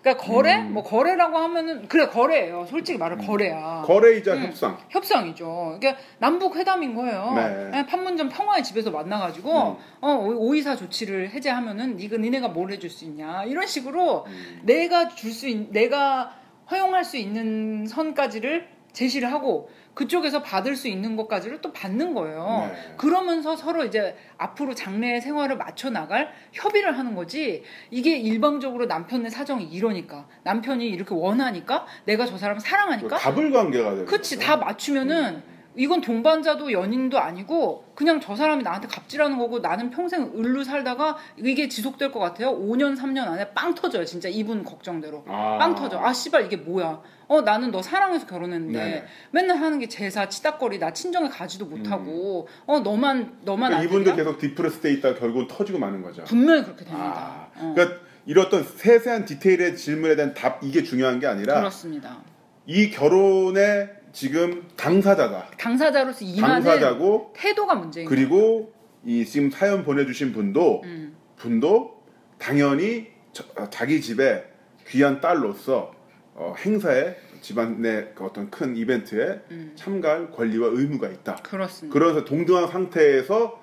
그러니까 0.01 0.23
거래? 0.25 0.55
음. 0.55 0.73
뭐 0.73 0.81
거래라고 0.81 1.37
하면은 1.37 1.87
그래 1.89 2.07
거래예요. 2.07 2.65
솔직히 2.69 2.97
말하면 2.97 3.25
거래야. 3.27 3.83
거래이자 3.85 4.33
음. 4.33 4.43
협상. 4.45 4.77
협상이죠. 4.89 5.77
그러니까 5.79 6.01
남북 6.19 6.55
회담인 6.55 6.95
거예요. 6.95 7.33
네. 7.35 7.71
예, 7.79 7.85
판문점 7.85 8.29
평화의 8.29 8.63
집에서 8.63 8.91
만나가지고 8.91 9.49
음. 9.51 9.75
어, 9.99 10.13
오- 10.15 10.47
오이사 10.47 10.77
조치를 10.77 11.31
해제하면은 11.31 11.97
니가 11.97 12.15
니네가 12.15 12.47
뭘 12.47 12.71
해줄 12.71 12.89
수 12.89 13.03
있냐 13.05 13.43
이런 13.43 13.67
식으로 13.67 14.23
음. 14.27 14.59
내가 14.63 15.09
줄 15.09 15.33
수 15.33 15.49
있, 15.49 15.69
내가 15.71 16.33
허용할 16.71 17.03
수 17.03 17.17
있는 17.17 17.85
선까지를 17.85 18.67
제시를 18.93 19.31
하고 19.33 19.69
그쪽에서 19.99 20.41
받을 20.41 20.77
수 20.77 20.87
있는 20.87 21.17
것까지를 21.17 21.59
또 21.59 21.73
받는 21.73 22.13
거예요. 22.13 22.69
네. 22.71 22.95
그러면서 22.95 23.57
서로 23.57 23.83
이제 23.83 24.15
앞으로 24.37 24.73
장래의 24.73 25.19
생활을 25.19 25.57
맞춰 25.57 25.89
나갈 25.89 26.31
협의를 26.53 26.97
하는 26.97 27.15
거지. 27.15 27.63
이게 27.91 28.15
일방적으로 28.17 28.85
남편의 28.85 29.29
사정이 29.29 29.65
이러니까 29.65 30.25
남편이 30.43 30.87
이렇게 30.87 31.13
원하니까 31.13 31.85
내가 32.05 32.25
저 32.25 32.37
사람을 32.37 32.61
사랑하니까 32.61 33.17
갑을 33.17 33.51
관계가 33.51 33.89
되는 33.89 34.05
그치 34.05 34.37
거죠. 34.37 34.47
다 34.47 34.55
맞추면은 34.55 35.43
이건 35.75 35.99
동반자도 35.99 36.71
연인도 36.71 37.19
아니고 37.19 37.83
그냥 37.93 38.21
저 38.21 38.37
사람이 38.37 38.63
나한테 38.63 38.87
갑질하는 38.87 39.37
거고 39.37 39.59
나는 39.59 39.89
평생 39.89 40.31
을로 40.37 40.63
살다가 40.63 41.17
이게 41.35 41.67
지속될 41.67 42.13
것 42.13 42.19
같아요. 42.19 42.51
5년 42.57 42.97
3년 42.97 43.27
안에 43.27 43.51
빵 43.53 43.75
터져요. 43.75 44.05
진짜 44.05 44.29
이분 44.29 44.63
걱정대로. 44.63 45.25
아. 45.27 45.57
빵 45.59 45.75
터져. 45.75 45.99
아 45.99 46.13
씨발 46.13 46.45
이게 46.45 46.55
뭐야? 46.55 47.01
어 47.29 47.41
나는 47.41 47.69
너 47.69 47.81
사랑해서 47.83 48.25
결혼했는데 48.25 48.79
네. 48.83 49.05
맨날 49.29 49.57
하는 49.57 49.77
게 49.77 49.87
제사 49.87 50.27
치닥거리 50.27 50.79
나 50.79 50.91
친정에 50.91 51.29
가지도 51.29 51.67
못하고 51.67 52.47
어 52.65 52.79
너만 52.79 53.37
너만 53.43 53.69
그러니까 53.69 53.77
안 53.77 53.83
이분도? 53.85 54.15
계속 54.15 54.39
depress 54.39 54.81
돼 54.81 54.91
있다 54.93 55.13
가 55.13 55.19
결국은 55.19 55.47
터지고 55.47 55.77
마는 55.77 56.01
거죠. 56.01 56.23
분명히 56.23 56.63
그렇게 56.63 56.85
됩니다. 56.85 57.49
아, 57.55 57.59
어, 57.61 57.73
그러니까 57.75 57.99
어떤 58.37 58.63
세세한 58.63 59.25
디테일의 59.25 59.77
질문에 59.77 60.15
대한 60.15 60.33
답 60.33 60.63
이게 60.63 60.81
중요한 60.81 61.19
게 61.19 61.27
아니라 61.27 61.59
그렇습니다. 61.59 62.17
이 62.65 62.89
결혼의 62.89 63.91
지금 64.11 64.67
당사자다. 64.75 65.51
당사자로서 65.59 66.25
임하는 66.25 66.63
당사자고 66.63 67.33
태도가 67.35 67.75
문제인. 67.75 68.07
그리고 68.07 68.73
이 69.05 69.23
지금 69.23 69.51
사연 69.51 69.83
보내주신 69.83 70.33
분도 70.33 70.81
음, 70.83 71.15
분도 71.35 72.01
당연히 72.39 73.07
저- 73.33 73.43
어, 73.55 73.69
자기 73.69 74.01
집에 74.01 74.45
귀한 74.87 75.21
딸로서 75.21 75.98
어, 76.39 76.55
행사에 76.57 77.17
집안의 77.41 78.13
그 78.15 78.23
어떤 78.23 78.49
큰 78.49 78.75
이벤트에 78.77 79.41
음, 79.51 79.73
참가할 79.75 80.31
권리와 80.31 80.69
의무가 80.71 81.09
있다. 81.09 81.35
그렇습니다. 81.43 81.93
그러면서 81.93 82.23
동등한 82.25 82.67
상태에서 82.69 83.61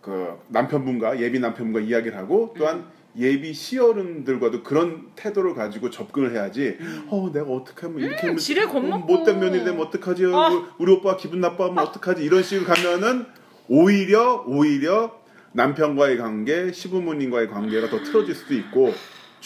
그 0.00 0.38
남편분과 0.48 1.20
예비 1.20 1.38
남편분과 1.38 1.80
이야기를 1.86 2.16
하고 2.16 2.54
또한 2.56 2.76
음. 2.78 2.84
예비 3.16 3.52
시어른들과도 3.52 4.62
그런 4.62 5.08
태도를 5.16 5.54
가지고 5.54 5.90
접근을 5.90 6.32
해야지. 6.32 6.78
어, 7.08 7.30
내가 7.32 7.46
어떻게 7.46 7.86
하면 7.86 8.00
이렇게 8.00 8.20
하면 8.22 8.34
음. 8.34 8.38
지레 8.38 8.64
겁먹고. 8.66 9.06
못된 9.06 9.38
며느리 9.38 9.62
되면 9.62 9.80
어떡하지? 9.80 10.24
아. 10.32 10.74
우리- 10.78 10.92
오빠가 10.92 11.16
기분 11.18 11.40
나빠하면 11.40 11.78
어떡하지? 11.84 12.24
이런 12.24 12.42
식으로 12.42 12.66
가면은 12.66 13.26
오히려 13.68 14.42
오히려 14.46 15.20
남편과의 15.52 16.16
관계, 16.18 16.72
시부모님과의 16.72 17.48
관계가 17.48 17.88
더 17.90 18.02
틀어질 18.02 18.34
수도 18.34 18.54
있고 18.54 18.92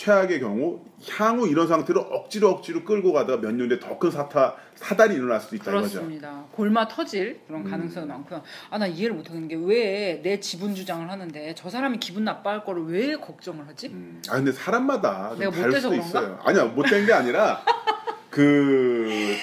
최악의 0.03 0.39
경우 0.39 0.81
향후 1.11 1.49
이런 1.49 1.67
상태로 1.67 2.01
억지로 2.01 2.51
억지로 2.51 2.85
끌고 2.85 3.13
가다가 3.13 3.41
몇 3.41 3.51
년 3.53 3.69
뒤에 3.69 3.81
더 3.81 3.99
큰 3.99 4.13
사타 4.13 4.55
사달이 4.77 5.15
일어날 5.17 5.41
수도 5.41 5.57
있다 5.57 5.73
이거죠. 5.73 5.89
그렇습니다. 5.91 6.45
골마 6.53 6.87
터질 6.87 7.41
그런 7.49 7.67
음. 7.67 7.71
가능성이 7.71 8.07
많고요. 8.07 8.43
아 8.71 8.79
나 8.79 8.87
이해를 8.87 9.17
못하는 9.17 9.49
게 9.49 9.57
왜 9.57 10.21
내 10.23 10.39
지분 10.39 10.73
주장을 10.77 11.11
하는데 11.11 11.53
저 11.57 11.69
사람이 11.69 11.99
기분 11.99 12.23
나빠할 12.25 12.65
거를 12.65 12.85
왜 12.87 13.17
걱정을 13.17 13.67
하지? 13.67 13.89
음. 13.89 14.23
아 14.29 14.35
근데 14.37 14.53
사람마다 14.53 15.31
좀 15.31 15.39
내가 15.41 15.51
못돼서 15.51 15.81
수도 15.81 15.91
그런가? 15.91 16.07
있어요. 16.07 16.39
아니야 16.45 16.65
못된 16.67 17.05
게 17.07 17.13
아니라 17.13 17.61
그 18.43 18.99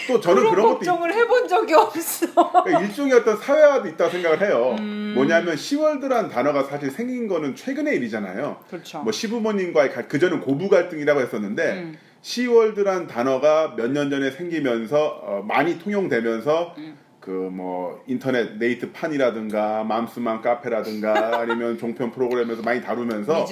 또 0.07 0.19
저는 0.19 0.41
그런, 0.43 0.55
그런 0.55 0.67
걱정을 0.73 1.13
해본 1.13 1.47
적이 1.47 1.73
없어. 1.73 2.27
그러니까 2.63 2.79
일종의 2.81 3.13
어떤 3.13 3.37
사회화도 3.37 3.87
있다고 3.89 4.11
생각을 4.11 4.41
해요. 4.41 4.75
음. 4.79 5.13
뭐냐면 5.15 5.55
시월드란 5.57 6.29
단어가 6.29 6.63
사실 6.63 6.91
생긴 6.91 7.27
거는 7.27 7.55
최근의 7.55 7.95
일이잖아요. 7.97 8.57
그렇죠. 8.69 8.99
뭐 8.99 9.11
시부모님과의 9.11 9.91
가- 9.91 10.07
그전은 10.07 10.41
고부 10.41 10.69
갈등이라고 10.69 11.21
했었는데 11.21 11.71
음, 11.73 11.97
시월드란 12.21 13.07
단어가 13.07 13.73
몇 13.75 13.87
년 13.91 14.09
전에 14.09 14.29
생기면서 14.31 15.05
어, 15.23 15.43
많이 15.47 15.79
통용되면서 15.79 16.75
음. 16.77 16.97
그뭐 17.19 18.03
인터넷 18.07 18.57
네이트 18.57 18.91
판이라든가 18.91 19.83
맘스만 19.85 20.41
카페라든가 20.41 21.39
아니면 21.41 21.77
종편 21.79 22.11
프로그램에서 22.11 22.61
많이 22.61 22.81
다루면서 22.83 23.45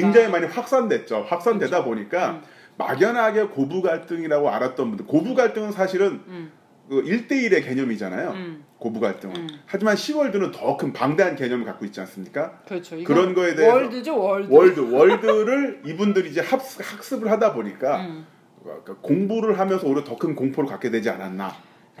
굉장히 0.00 0.28
많이 0.28 0.46
확산됐죠. 0.46 1.26
확산되다 1.28 1.82
보니까 1.84 2.30
음. 2.30 2.42
막연하게 2.80 3.44
고부 3.48 3.82
갈등이라고 3.82 4.48
알았던 4.50 4.88
분들 4.88 5.06
고부 5.06 5.34
갈등은 5.34 5.70
사실은 5.72 6.22
음, 6.28 6.52
그 6.88 7.02
1대1의 7.04 7.62
개념이잖아요. 7.64 8.30
음, 8.30 8.64
고부 8.78 8.98
갈등은. 9.00 9.36
음. 9.36 9.48
하지만 9.66 9.96
시월드는 9.96 10.50
더 10.50 10.76
큰 10.78 10.92
방대한 10.92 11.36
개념을 11.36 11.66
갖고 11.66 11.84
있지 11.84 12.00
않습니까? 12.00 12.58
그렇죠. 12.66 12.96
그런 13.04 13.34
거에 13.34 13.54
대해서 13.54 13.74
월드죠 13.76 14.18
월드. 14.18 14.50
월드 14.52 14.80
월드를 14.80 15.82
이분들이 15.86 16.30
이제 16.30 16.40
합, 16.40 16.58
학습을 16.60 17.30
하다 17.30 17.52
보니까 17.52 18.00
음. 18.00 18.26
그러니까 18.62 18.96
공부를 19.02 19.58
하면서 19.58 19.86
오히려 19.86 20.02
더 20.04 20.16
큰 20.16 20.34
공포를 20.34 20.68
갖게 20.68 20.90
되지 20.90 21.10
않았나. 21.10 21.52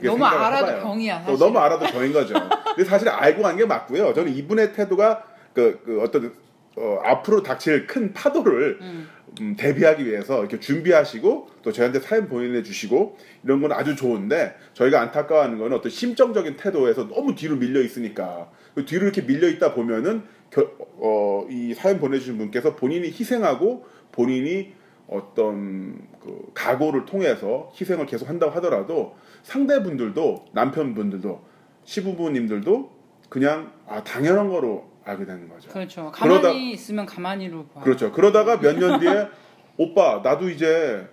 너무 0.02 0.24
알아도 0.24 0.66
해봐요. 0.68 0.82
병이야. 0.82 1.16
어, 1.16 1.20
사실. 1.24 1.38
너무 1.38 1.58
알아도 1.58 1.84
병인 1.86 2.12
거죠. 2.14 2.34
근데 2.74 2.84
사실 2.84 3.08
알고 3.10 3.42
간 3.42 3.56
게 3.56 3.66
맞고요. 3.66 4.14
저는 4.14 4.32
이분의 4.32 4.72
태도가 4.72 5.24
그, 5.52 5.80
그 5.84 6.00
어떤 6.02 6.32
어, 6.76 7.00
앞으로 7.02 7.42
닥칠 7.42 7.86
큰 7.86 8.12
파도를 8.12 8.78
음, 8.80 9.08
음, 9.40 9.56
대비하기 9.56 10.06
위해서 10.06 10.40
이렇게 10.40 10.60
준비하시고 10.60 11.48
또 11.62 11.72
저희한테 11.72 12.00
사연 12.00 12.28
보내주시고 12.28 13.16
이런 13.44 13.60
건 13.60 13.72
아주 13.72 13.96
좋은데 13.96 14.54
저희가 14.74 15.00
안타까워하는 15.00 15.58
건 15.58 15.72
어떤 15.72 15.90
심정적인 15.90 16.56
태도에서 16.56 17.08
너무 17.08 17.34
뒤로 17.34 17.56
밀려 17.56 17.80
있으니까. 17.80 18.50
그 18.74 18.84
뒤로 18.84 19.02
이렇게 19.04 19.22
밀려 19.26 19.48
있다 19.48 19.74
보면은 19.74 20.22
겨- 20.50 20.70
어, 20.98 21.46
이 21.50 21.74
사연 21.74 21.98
보내주신 21.98 22.38
분께서 22.38 22.76
본인이 22.76 23.08
희생하고 23.08 23.84
본인이 24.12 24.72
어떤 25.08 25.98
그 26.20 26.50
각오를 26.54 27.04
통해서 27.04 27.72
희생을 27.78 28.06
계속 28.06 28.28
한다고 28.28 28.52
하더라도 28.52 29.16
상대분들도 29.42 30.46
남편분들도 30.52 31.42
시부모님들도 31.84 32.90
그냥 33.28 33.72
아 33.88 34.02
당연한 34.04 34.48
거로 34.48 34.88
알게 35.10 35.24
되는 35.26 35.48
거죠. 35.48 35.68
그렇죠. 35.70 36.10
가만히 36.12 36.40
그러다- 36.42 36.54
있으면 36.74 37.06
가만히로 37.06 37.66
봐. 37.66 37.80
그렇죠. 37.82 38.10
그러다가 38.12 38.56
몇 38.58 38.76
년 38.78 38.98
뒤에 39.00 39.28
오빠 39.76 40.20
나도 40.22 40.48
이제 40.50 41.06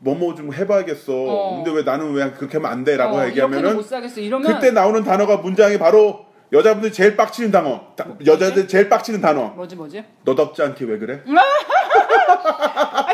뭐뭐 0.00 0.34
좀 0.34 0.52
해봐야겠어. 0.52 1.12
어. 1.12 1.56
근데 1.56 1.70
왜 1.76 1.82
나는 1.82 2.12
왜 2.12 2.30
그렇게 2.32 2.58
하면 2.58 2.70
안 2.70 2.84
돼라고 2.84 3.16
어, 3.16 3.26
얘기하면은 3.26 3.76
못 3.76 3.82
사겠어. 3.82 4.20
이러면 4.20 4.52
그때 4.54 4.70
나오는 4.70 5.02
단어가 5.02 5.38
문장이 5.38 5.78
바로 5.78 6.26
여자분들 6.52 6.92
제일 6.92 7.16
빡치는 7.16 7.50
단어. 7.50 7.80
다- 7.96 8.06
여자들 8.24 8.68
제일 8.68 8.88
빡치는 8.88 9.20
단어. 9.20 9.48
뭐지 9.50 9.76
뭐지? 9.76 10.04
너답지 10.24 10.62
않게 10.62 10.84
왜 10.84 10.98
그래? 10.98 11.22
아? 11.28 13.12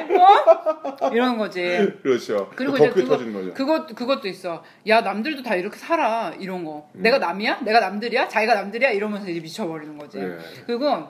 어? 0.00 1.10
이런 1.12 1.38
거지. 1.38 1.62
그렇죠. 2.02 2.50
그리고 2.54 2.76
더 2.76 2.86
이제 2.86 2.92
그거. 2.92 3.18
그것 3.54 3.86
그것도 3.94 4.28
있어. 4.28 4.62
야 4.86 5.00
남들도 5.00 5.42
다 5.42 5.54
이렇게 5.54 5.76
살아 5.76 6.32
이런 6.38 6.64
거. 6.64 6.88
음. 6.94 7.02
내가 7.02 7.18
남이야? 7.18 7.60
내가 7.62 7.80
남들이야? 7.80 8.28
자기가 8.28 8.54
남들이야? 8.54 8.90
이러면서 8.90 9.28
이제 9.28 9.40
미쳐버리는 9.40 9.98
거지. 9.98 10.18
예. 10.18 10.38
그리고 10.66 11.08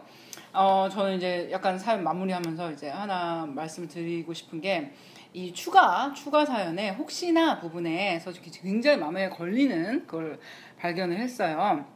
어 0.52 0.88
저는 0.90 1.16
이제 1.16 1.48
약간 1.50 1.78
사연 1.78 2.02
마무리하면서 2.04 2.72
이제 2.72 2.88
하나 2.88 3.46
말씀 3.46 3.86
드리고 3.88 4.32
싶은 4.34 4.60
게. 4.60 4.92
이 5.34 5.50
추가 5.54 6.12
추가 6.14 6.44
사연에 6.44 6.90
혹시나 6.90 7.58
부분에서 7.58 8.32
굉장히 8.62 8.98
마음에 8.98 9.30
걸리는 9.30 10.06
그걸 10.06 10.38
발견을 10.78 11.16
했어요. 11.16 11.86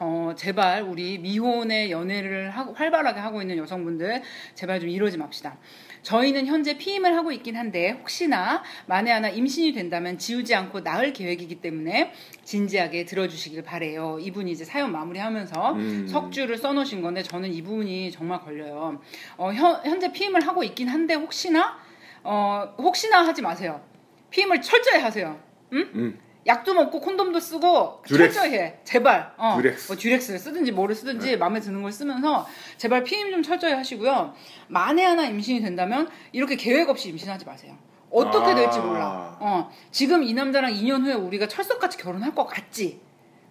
어, 0.00 0.32
제발 0.36 0.82
우리 0.82 1.18
미혼의 1.18 1.90
연애를 1.90 2.50
하고, 2.50 2.72
활발하게 2.72 3.18
하고 3.20 3.40
있는 3.40 3.56
여성분들 3.58 4.22
제발 4.54 4.78
좀 4.80 4.88
이러지 4.88 5.18
맙시다. 5.18 5.58
저희는 6.02 6.46
현재 6.46 6.78
피임을 6.78 7.16
하고 7.16 7.32
있긴 7.32 7.56
한데 7.56 7.90
혹시나 7.90 8.62
만에 8.86 9.10
하나 9.10 9.28
임신이 9.28 9.72
된다면 9.72 10.16
지우지 10.16 10.54
않고 10.54 10.80
낳을 10.80 11.12
계획이기 11.12 11.56
때문에 11.56 12.12
진지하게 12.44 13.04
들어주시길 13.04 13.62
바래요. 13.62 14.18
이분이 14.20 14.52
이제 14.52 14.64
사연 14.64 14.92
마무리하면서 14.92 15.72
음. 15.72 16.06
각주를 16.06 16.56
써놓으신 16.56 17.02
건데 17.02 17.22
저는 17.22 17.52
이 17.52 17.62
부분이 17.62 18.12
정말 18.12 18.40
걸려요. 18.40 19.00
어, 19.36 19.52
현, 19.52 19.84
현재 19.84 20.12
피임을 20.12 20.46
하고 20.46 20.62
있긴 20.62 20.88
한데 20.88 21.14
혹시나 21.14 21.76
어, 22.22 22.74
혹시나 22.78 23.26
하지 23.26 23.42
마세요. 23.42 23.82
피임을 24.30 24.62
철저히 24.62 25.00
하세요. 25.00 25.40
응? 25.72 25.90
음. 25.94 26.18
약도 26.48 26.72
먹고 26.72 27.00
콘돔도 27.00 27.38
쓰고 27.38 28.02
듀렉스. 28.06 28.34
철저히 28.34 28.58
해. 28.58 28.78
제발. 28.84 29.34
어. 29.36 29.56
듀렉스. 29.58 29.92
뭐 29.92 29.96
듀렉스를 29.96 30.38
쓰든지 30.38 30.72
뭐를 30.72 30.94
쓰든지 30.94 31.36
마음에 31.36 31.60
드는 31.60 31.82
걸 31.82 31.92
쓰면서 31.92 32.46
제발 32.78 33.04
피임 33.04 33.30
좀 33.30 33.42
철저히 33.42 33.74
하시고요. 33.74 34.34
만에 34.68 35.04
하나 35.04 35.26
임신이 35.26 35.60
된다면 35.60 36.08
이렇게 36.32 36.56
계획 36.56 36.88
없이 36.88 37.10
임신하지 37.10 37.44
마세요. 37.44 37.76
어떻게 38.10 38.52
아. 38.52 38.54
될지 38.54 38.78
몰라. 38.80 39.36
어. 39.40 39.70
지금 39.90 40.22
이 40.22 40.32
남자랑 40.32 40.72
2년 40.72 41.04
후에 41.04 41.12
우리가 41.12 41.46
철석같이 41.48 41.98
결혼할 41.98 42.34
것 42.34 42.46
같지. 42.46 43.00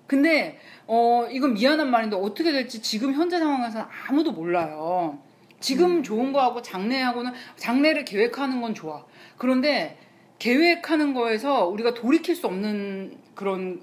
근데 0.07 0.59
어 0.87 1.27
이건 1.29 1.53
미안한 1.53 1.91
말인데 1.91 2.15
어떻게 2.15 2.51
될지 2.51 2.81
지금 2.81 3.13
현재 3.13 3.37
상황에서는 3.37 3.85
아무도 4.07 4.31
몰라요. 4.31 5.19
지금 5.59 6.01
좋은 6.01 6.31
거하고 6.33 6.61
장래하고는 6.61 7.31
장래를 7.57 8.05
계획하는 8.05 8.61
건 8.61 8.73
좋아. 8.73 9.05
그런데 9.37 9.97
계획하는 10.39 11.13
거에서 11.13 11.67
우리가 11.67 11.93
돌이킬 11.93 12.35
수 12.35 12.47
없는 12.47 13.17
그런 13.35 13.81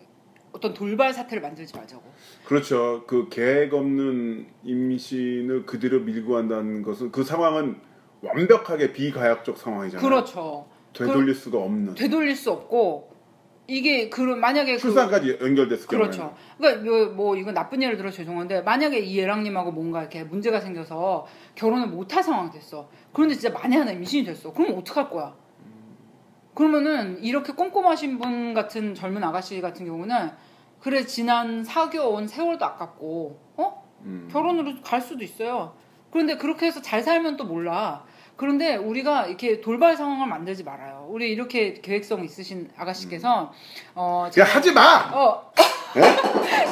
어떤 0.53 0.73
돌발 0.73 1.13
사태를 1.13 1.43
만들지 1.43 1.77
말자고. 1.77 2.03
그렇죠. 2.45 3.05
그 3.07 3.29
계획 3.29 3.75
없는 3.75 4.47
임신을 4.63 5.67
그대로 5.67 6.01
밀고 6.01 6.37
한다는 6.37 6.83
것은 6.83 7.11
그 7.11 7.25
상황은 7.25 7.77
완벽하게 8.23 8.93
비가역적 8.93 9.59
상황이잖아요. 9.59 10.07
그렇죠. 10.07 10.69
되돌릴 10.93 11.35
수가 11.35 11.59
없는. 11.59 11.95
되돌릴 11.95 12.37
수 12.37 12.53
없고 12.53 13.13
이게 13.67 14.09
그 14.09 14.21
만약에 14.21 14.75
그 14.75 14.79
출산까지 14.79 15.39
연결됐을 15.41 15.89
경우에. 15.89 16.03
그렇죠. 16.05 16.37
그러니까 16.59 16.83
뭐, 16.83 17.07
뭐 17.07 17.37
이건 17.37 17.55
나쁜 17.55 17.83
예를 17.83 17.97
들어 17.97 18.11
죄송한데 18.11 18.61
만약에 18.61 19.01
이 19.01 19.19
예랑님하고 19.19 19.73
뭔가 19.73 20.01
이렇게 20.03 20.23
문제가 20.23 20.61
생겨서 20.61 21.27
결혼을 21.55 21.89
못할 21.89 22.23
상황 22.23 22.51
됐어. 22.51 22.89
그런데 23.13 23.35
진짜 23.35 23.59
만에 23.59 23.77
하나 23.77 23.91
임신이 23.91 24.25
됐어. 24.25 24.53
그러면 24.53 24.79
어떡할 24.79 25.11
거야? 25.11 25.35
그러면은 26.55 27.23
이렇게 27.23 27.53
꼼꼼하신 27.53 28.19
분 28.19 28.55
같은 28.55 28.95
젊은 28.95 29.23
아가씨 29.25 29.61
같은 29.61 29.87
경우는 29.87 30.31
그래 30.81 31.05
지난 31.07 31.65
사귀어온 31.65 32.29
세월도 32.29 32.65
아깝고 32.65 33.41
어 33.57 33.85
음. 34.03 34.29
결혼으로 34.31 34.81
갈 34.83 35.01
수도 35.01 35.25
있어요. 35.25 35.75
그런데 36.11 36.37
그렇게 36.37 36.67
해서 36.67 36.81
잘 36.83 37.03
살면 37.03 37.37
또 37.37 37.45
몰라. 37.45 38.05
그런데 38.37 38.77
우리가 38.77 39.27
이렇게 39.27 39.61
돌발 39.61 39.97
상황을 39.97 40.27
만들지 40.27 40.63
말아요. 40.65 41.07
우리 41.09 41.31
이렇게 41.33 41.75
계획성 41.75 42.25
있으신 42.25 42.71
아가씨께서 42.77 43.53
어야 43.95 44.31
제가- 44.31 44.45
하지 44.45 44.73
마. 44.73 45.11
어 45.13 45.53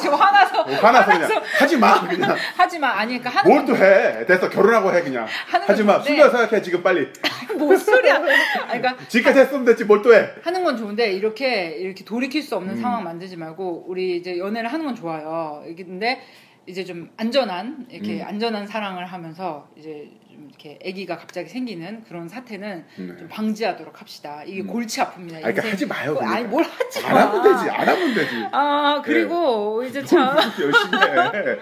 지금 0.00 0.14
화나서 0.18 0.60
어, 0.62 0.64
화나서 0.64 1.12
그냥 1.12 1.42
하지 1.58 1.76
마 1.76 2.00
그냥. 2.08 2.36
하지만 2.56 2.90
아니 2.98 3.18
그러니까 3.18 3.40
하는 3.40 3.50
뭘 3.54 3.66
또 3.66 3.76
해? 3.76 4.26
됐어 4.26 4.48
결혼하고 4.50 4.92
해 4.94 5.02
그냥. 5.02 5.26
하지 5.66 5.84
마. 5.84 6.00
순간 6.00 6.30
생각해 6.30 6.60
지금 6.62 6.82
빨리. 6.82 7.08
뭔 7.56 7.76
소리야? 7.76 8.16
아니, 8.16 8.80
그러니까 8.82 8.96
지금까지 9.08 9.40
했으면 9.40 9.64
됐지 9.64 9.84
뭘 9.84 10.02
또 10.02 10.12
해? 10.14 10.30
하는 10.42 10.64
건 10.64 10.76
좋은데 10.76 11.12
이렇게 11.12 11.76
이렇게 11.78 12.04
돌이킬 12.04 12.42
수 12.42 12.56
없는 12.56 12.74
음. 12.76 12.80
상황 12.80 13.04
만들지 13.04 13.36
말고 13.36 13.84
우리 13.86 14.16
이제 14.16 14.38
연애를 14.38 14.72
하는 14.72 14.84
건 14.86 14.94
좋아요. 14.96 15.62
근데 15.76 16.20
이제 16.66 16.84
좀 16.84 17.10
안전한 17.16 17.86
이렇게 17.90 18.20
음. 18.22 18.26
안전한 18.26 18.66
사랑을 18.66 19.04
하면서 19.06 19.68
이제 19.76 20.08
좀 20.32 20.48
이렇게 20.48 20.78
아기가 20.84 21.18
갑자기 21.18 21.48
생기는 21.48 22.02
그런 22.08 22.28
사태는 22.28 22.84
네. 22.96 23.16
좀 23.18 23.28
방지하도록 23.28 24.00
합시다. 24.00 24.42
이게 24.44 24.62
음. 24.62 24.66
골치 24.66 25.00
아픕니다. 25.00 25.34
아니, 25.34 25.42
그러니까 25.42 25.70
하지 25.70 25.86
마요. 25.86 26.12
어, 26.12 26.14
그러니까. 26.14 26.36
아니 26.36 26.44
뭘 26.46 26.64
하지 26.64 27.02
마. 27.02 27.08
안 27.08 27.16
하면 27.16 27.42
되지. 27.42 27.70
안 27.70 27.88
하면 27.88 28.14
되지. 28.14 28.46
아 28.52 29.02
그리고 29.04 29.84
이제 29.84 30.04
참. 30.04 30.36
열심히 30.36 30.98
해. 30.98 31.56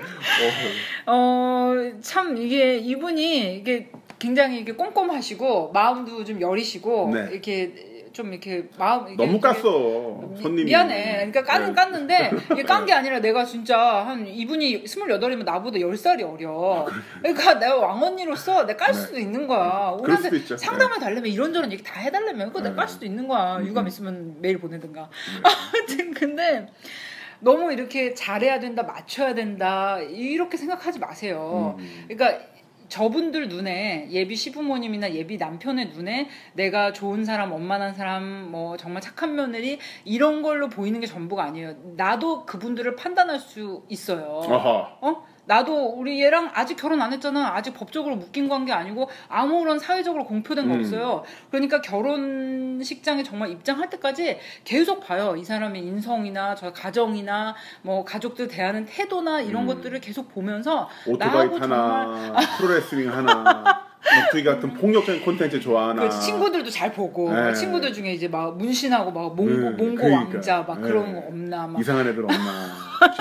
어. 1.06 1.10
어, 1.20 1.74
참, 2.00 2.36
이게, 2.36 2.76
이분이, 2.78 3.56
이게 3.56 3.90
굉장히 4.18 4.60
이게 4.60 4.72
꼼꼼하시고, 4.72 5.72
마음도 5.72 6.24
좀 6.24 6.40
여리시고, 6.40 7.10
네. 7.12 7.28
이렇게 7.32 7.89
좀 8.12 8.32
이렇게 8.32 8.68
마음. 8.76 9.06
이게 9.12 9.24
너무 9.24 9.40
깠어 9.40 10.30
미- 10.34 10.42
손님이. 10.42 10.64
미안해. 10.64 11.30
그러니까 11.30 11.44
까는 11.44 11.74
네. 11.74 11.80
깠는데, 12.32 12.42
이게 12.52 12.62
깐 12.64 12.84
게 12.86 12.92
아니라 12.92 13.20
내가 13.20 13.44
진짜 13.44 13.78
한, 13.78 14.26
이분이 14.26 14.84
28이면 14.84 15.44
나보다 15.44 15.78
10살이 15.78 16.22
어려. 16.28 16.86
그러니까 17.22 17.58
내가 17.58 17.76
왕언니로서 17.76 18.66
내가 18.66 18.86
깔 18.86 18.94
네. 18.94 19.00
수도 19.00 19.18
있는 19.18 19.46
거야. 19.46 19.92
수도 19.96 20.02
우리한테. 20.02 20.56
상담을 20.56 20.98
달려면 20.98 21.30
이런저런 21.30 21.70
얘기 21.72 21.82
다 21.84 22.00
해달라면, 22.00 22.48
그거 22.48 22.60
내가 22.60 22.70
네. 22.70 22.76
깔 22.76 22.88
수도 22.88 23.06
있는 23.06 23.28
거야. 23.28 23.58
음. 23.58 23.66
유감 23.66 23.86
있으면 23.86 24.36
메일 24.40 24.58
보내든가. 24.58 25.02
네. 25.02 25.50
아무튼, 25.78 26.14
근데, 26.14 26.66
너무 27.42 27.72
이렇게 27.72 28.12
잘해야 28.12 28.58
된다, 28.60 28.82
맞춰야 28.82 29.34
된다, 29.34 29.98
이렇게 30.00 30.56
생각하지 30.56 30.98
마세요. 30.98 31.76
음. 31.78 32.04
그러니까 32.08 32.44
저분들 32.90 33.48
눈에 33.48 34.08
예비 34.10 34.36
시부모님이나 34.36 35.14
예비 35.14 35.38
남편의 35.38 35.90
눈에 35.90 36.28
내가 36.52 36.92
좋은 36.92 37.24
사람, 37.24 37.52
원만한 37.52 37.94
사람, 37.94 38.50
뭐 38.50 38.76
정말 38.76 39.00
착한 39.00 39.34
며느리 39.34 39.78
이런 40.04 40.42
걸로 40.42 40.68
보이는 40.68 41.00
게 41.00 41.06
전부가 41.06 41.44
아니에요. 41.44 41.74
나도 41.96 42.44
그분들을 42.44 42.96
판단할 42.96 43.38
수 43.38 43.84
있어요. 43.88 44.42
아하. 44.44 44.98
어? 45.00 45.29
나도 45.46 45.94
우리 45.96 46.22
얘랑 46.22 46.50
아직 46.54 46.76
결혼 46.76 47.00
안 47.02 47.12
했잖아. 47.12 47.54
아직 47.54 47.74
법적으로 47.74 48.16
묶인 48.16 48.48
관계 48.48 48.72
아니고 48.72 49.08
아무런 49.28 49.78
사회적으로 49.78 50.24
공표된 50.24 50.68
거 50.68 50.74
음. 50.74 50.80
없어요. 50.80 51.24
그러니까 51.50 51.80
결혼식장에 51.80 53.22
정말 53.22 53.50
입장할 53.50 53.90
때까지 53.90 54.38
계속 54.64 55.00
봐요. 55.00 55.34
이 55.36 55.44
사람의 55.44 55.82
인성이나 55.82 56.54
저 56.54 56.72
가정이나 56.72 57.54
뭐 57.82 58.04
가족들 58.04 58.48
대하는 58.48 58.86
태도나 58.86 59.40
이런 59.40 59.62
음. 59.62 59.66
것들을 59.66 60.00
계속 60.00 60.32
보면서 60.32 60.88
오토바이 61.06 61.48
나하고 61.48 61.58
타나 61.58 62.36
프로레슬링 62.58 63.12
하나 63.12 63.86
격투기 64.02 64.44
같은 64.44 64.72
폭력적인 64.74 65.22
콘텐츠 65.22 65.60
좋아하나 65.60 66.08
그 66.08 66.20
친구들도 66.20 66.70
잘 66.70 66.92
보고 66.92 67.32
네. 67.32 67.52
친구들 67.52 67.92
중에 67.92 68.12
이제 68.12 68.28
막 68.28 68.56
문신하고 68.56 69.10
막 69.10 69.34
몽고 69.36 69.44
네, 69.52 69.70
몽고 69.70 69.94
그러니까. 69.96 70.16
왕자 70.34 70.64
막 70.66 70.80
네. 70.80 70.88
그런 70.88 71.12
거 71.12 71.20
없나 71.26 71.66
막 71.66 71.78
이상한 71.80 72.06
애들 72.08 72.24
없나 72.24 72.38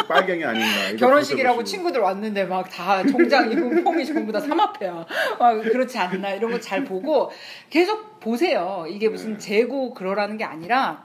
빨갱이 0.07 0.43
아닌가 0.43 0.67
결혼식이라고. 0.97 1.63
친구들 1.63 1.99
왔는데 2.01 2.45
막 2.45 2.69
다 2.69 3.03
정장 3.07 3.51
입은 3.51 3.83
폼이 3.83 4.05
전부 4.05 4.31
다 4.31 4.39
삼합해야 4.39 5.05
막 5.39 5.61
그렇지 5.63 5.97
않나 5.97 6.31
이런 6.31 6.51
거 6.51 6.59
잘 6.59 6.83
보고 6.83 7.31
계속 7.69 8.19
보세요. 8.19 8.85
이게 8.89 9.07
무슨 9.09 9.33
네. 9.33 9.37
재고 9.39 9.93
그러라는 9.93 10.37
게 10.37 10.43
아니라 10.43 11.03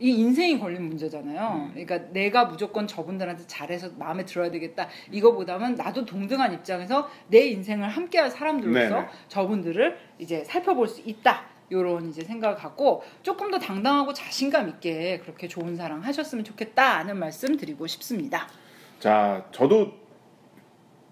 이 0.00 0.10
인생이 0.10 0.58
걸린 0.58 0.88
문제잖아요. 0.88 1.66
음. 1.66 1.70
그러니까 1.70 2.10
내가 2.12 2.46
무조건 2.46 2.86
저분들한테 2.86 3.44
잘해서 3.46 3.90
마음에 3.96 4.24
들어야 4.24 4.50
되겠다. 4.50 4.88
이거보다는 5.10 5.76
나도 5.76 6.04
동등한 6.04 6.52
입장에서 6.52 7.08
내 7.28 7.46
인생을 7.46 7.88
함께할 7.88 8.30
사람들로서 8.30 8.94
네네. 8.94 9.08
저분들을 9.28 9.96
이제 10.18 10.44
살펴볼 10.44 10.88
수 10.88 11.00
있다. 11.04 11.44
요런 11.72 12.10
이제 12.10 12.22
생각을 12.24 12.56
갖고 12.56 13.02
조금 13.22 13.50
더 13.50 13.58
당당하고 13.58 14.12
자신감 14.12 14.68
있게 14.68 15.18
그렇게 15.18 15.48
좋은 15.48 15.76
사랑 15.76 16.00
하셨으면 16.04 16.44
좋겠다는 16.44 17.18
말씀 17.18 17.56
드리고 17.56 17.86
싶습니다. 17.86 18.46
자 19.00 19.46
저도 19.50 19.92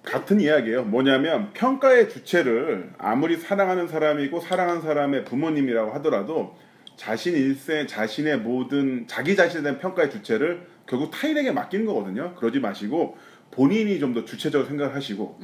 같은 0.03 0.41
이야기예요 0.41 0.85
뭐냐면 0.85 1.53
평가의 1.53 2.09
주체를 2.09 2.93
아무리 2.99 3.37
사랑하는 3.37 3.89
사람이고 3.89 4.41
사랑하는 4.41 4.83
사람의 4.83 5.25
부모님이라고 5.25 5.93
하더라도 5.95 6.57
자신 6.97 7.35
일생 7.35 7.87
자신의 7.87 8.39
모든 8.41 9.07
자기 9.09 9.35
자신에 9.37 9.63
대한 9.63 9.79
평가의 9.79 10.11
주체를 10.11 10.67
결국 10.87 11.11
타인에게 11.11 11.53
맡기는 11.53 11.85
거거든요 11.87 12.35
그러지 12.37 12.61
마시고 12.61 13.17
본인이 13.51 13.99
좀 13.99 14.15
더 14.15 14.25
주체적으로 14.25 14.69
생각하시고 14.69 15.39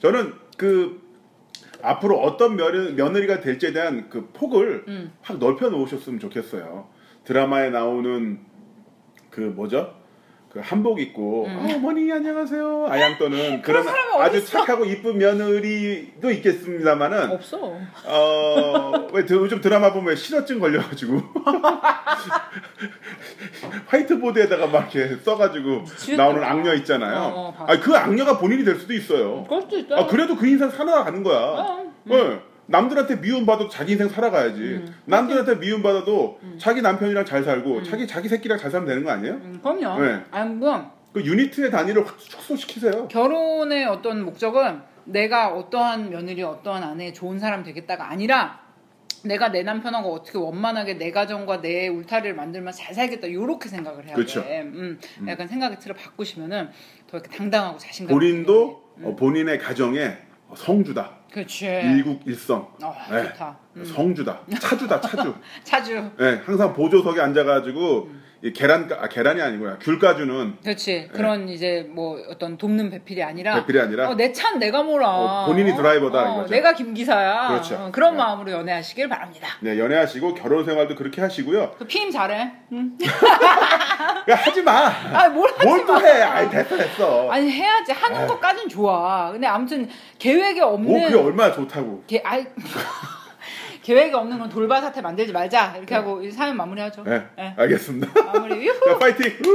저는 0.00 0.32
그 0.56 1.02
앞으로 1.82 2.18
어떤 2.20 2.56
며느, 2.56 2.92
며느리가 2.92 3.40
될지에 3.40 3.72
대한 3.72 4.08
그 4.08 4.28
폭을 4.32 4.84
음. 4.88 5.12
확 5.20 5.38
넓혀 5.38 5.68
놓으셨으면 5.68 6.18
좋겠어요. 6.20 6.88
드라마에 7.24 7.70
나오는 7.70 8.40
그 9.30 9.40
뭐죠? 9.40 9.94
그 10.54 10.60
한복 10.62 11.00
입고 11.00 11.46
음. 11.46 11.66
아, 11.68 11.74
어머니 11.74 12.12
안녕하세요 12.12 12.86
아양 12.88 13.18
떠는 13.18 13.60
그런 13.62 13.84
아주? 14.20 14.46
착하고 14.46 14.84
이쁜 14.84 15.18
며느리도 15.18 16.30
있겠습니다만은 16.30 17.32
없어. 17.32 17.58
어왜 18.06 19.24
요즘 19.30 19.60
드라마 19.60 19.92
보면 19.92 20.10
왜 20.10 20.14
실어증 20.14 20.60
걸려가지고 20.60 21.20
화이트보드에다가 23.88 24.68
막 24.68 24.94
이렇게 24.94 25.16
써가지고 25.16 25.80
미치겠다. 25.80 26.22
나오는 26.22 26.44
악녀 26.44 26.72
있잖아요. 26.74 27.18
어, 27.18 27.48
어, 27.48 27.52
봤어. 27.52 27.72
아니 27.72 27.80
그 27.80 27.96
악녀가 27.96 28.38
본인이 28.38 28.64
될 28.64 28.76
수도 28.76 28.94
있어요. 28.94 29.44
그럴 29.48 29.62
수도 29.62 29.76
있다. 29.76 29.98
아 29.98 30.06
그래도 30.06 30.36
그 30.36 30.46
인생 30.46 30.70
살아가는 30.70 31.24
거야. 31.24 31.36
어, 31.40 31.92
네. 32.04 32.40
남들한테 32.66 33.16
미움받아도 33.16 33.68
자기 33.68 33.92
인생 33.92 34.08
살아가야지. 34.08 34.60
음. 34.60 34.94
남들한테 35.04 35.56
미움받아도 35.56 36.38
음. 36.42 36.56
자기 36.58 36.82
남편이랑 36.82 37.24
잘 37.24 37.44
살고 37.44 37.78
음. 37.78 37.84
자기 37.84 38.06
자기 38.06 38.28
새끼랑 38.28 38.58
잘 38.58 38.70
살면 38.70 38.88
되는 38.88 39.04
거 39.04 39.10
아니에요? 39.10 39.34
음, 39.34 39.60
그럼요. 39.62 40.00
네. 40.02 40.24
아니 40.30 40.54
뭐그 40.54 41.24
유니트의 41.24 41.70
단위를 41.70 42.06
확 42.06 42.18
축소시키세요. 42.18 43.08
결혼의 43.08 43.84
어떤 43.86 44.24
목적은 44.24 44.80
내가 45.04 45.52
어떠한 45.52 46.10
며느리, 46.10 46.42
어떠한 46.42 46.82
아내 46.82 47.12
좋은 47.12 47.38
사람 47.38 47.62
되겠다가 47.62 48.10
아니라 48.10 48.64
내가 49.24 49.50
내 49.50 49.62
남편하고 49.62 50.12
어떻게 50.12 50.36
원만하게 50.38 50.94
내 50.94 51.10
가정과 51.10 51.60
내 51.62 51.88
울타리를 51.88 52.34
만들면 52.34 52.72
잘 52.74 52.94
살겠다 52.94 53.26
이렇게 53.26 53.68
생각을 53.68 54.06
해야 54.06 54.14
그렇죠. 54.14 54.42
돼. 54.42 54.62
음, 54.62 54.98
약간 55.26 55.48
생각의 55.48 55.80
틀을 55.80 55.96
바꾸시면은 55.96 56.68
더 57.10 57.18
이렇게 57.18 57.34
당당하고 57.34 57.78
자신감. 57.78 58.16
본인도. 58.18 58.84
어, 59.02 59.16
본인의 59.16 59.58
가정에 59.58 60.18
성주다. 60.54 61.23
그렇지. 61.34 61.66
일국일성. 61.66 62.68
어, 62.80 62.94
네. 63.10 63.24
좋다. 63.24 63.56
음. 63.76 63.84
성주다. 63.84 64.40
차주다. 64.60 65.00
차주. 65.00 65.34
차주. 65.64 66.10
네, 66.16 66.40
항상 66.46 66.72
보조석에 66.72 67.20
앉아가지고 67.20 68.22
이 68.44 68.52
계란 68.52 68.90
아, 69.00 69.08
계란이 69.08 69.40
아니구나. 69.40 69.78
귤 69.80 69.98
까주는 69.98 70.58
그렇지. 70.62 71.08
그런 71.14 71.48
이제 71.48 71.88
뭐 71.90 72.18
어떤 72.30 72.58
돕는 72.58 72.90
배필이 72.90 73.22
아니라 73.22 73.54
네. 73.54 73.60
배필이 73.62 73.80
아니라 73.80 74.10
어, 74.10 74.14
내찬 74.14 74.58
내가 74.58 74.82
몰아. 74.82 75.08
어, 75.08 75.46
본인이 75.46 75.74
드라이버다, 75.74 76.18
어, 76.30 76.32
이거죠. 76.40 76.50
내가 76.50 76.74
김 76.74 76.92
기사야. 76.92 77.48
그렇죠. 77.48 77.74
어, 77.76 77.88
그런 77.90 78.12
네. 78.12 78.18
마음으로 78.18 78.52
연애하시길 78.52 79.08
바랍니다. 79.08 79.48
네, 79.60 79.78
연애하시고 79.78 80.34
결혼 80.34 80.62
생활도 80.66 80.94
그렇게 80.94 81.22
하시고요. 81.22 81.72
그 81.78 81.86
피임 81.86 82.10
잘해. 82.10 82.52
응. 82.72 82.98
야, 84.28 84.34
하지 84.36 84.62
마. 84.62 84.88
아, 84.88 85.28
뭘 85.30 85.50
하지 85.56 85.66
뭘 85.66 85.86
또 85.86 86.00
해? 86.06 86.20
아이 86.22 86.48
됐어 86.50 86.76
됐어. 86.76 87.30
아니 87.30 87.50
해야지 87.50 87.92
하는. 87.92 88.26
것까진 88.26 88.68
좋아. 88.68 89.32
근데 89.32 89.46
아무튼 89.46 89.88
계획에 90.18 90.60
없는 90.60 90.90
뭐 90.90 91.00
그게 91.00 91.14
얼마나 91.24 91.52
좋다고. 91.52 92.04
계, 92.06 92.20
아이, 92.24 92.46
계획이 93.82 94.14
없는 94.14 94.38
건 94.38 94.48
돌발 94.48 94.80
사태 94.80 95.00
만들지 95.00 95.32
말자 95.32 95.74
이렇게 95.76 95.94
하고 95.94 96.22
이 96.22 96.30
사연 96.30 96.56
마무리하죠. 96.56 97.02
네, 97.04 97.26
네. 97.36 97.54
알겠습니다. 97.56 98.22
마무리. 98.22 98.66
유후. 98.66 98.80
자, 98.84 98.98
파이팅! 98.98 99.26
우! 99.44 99.54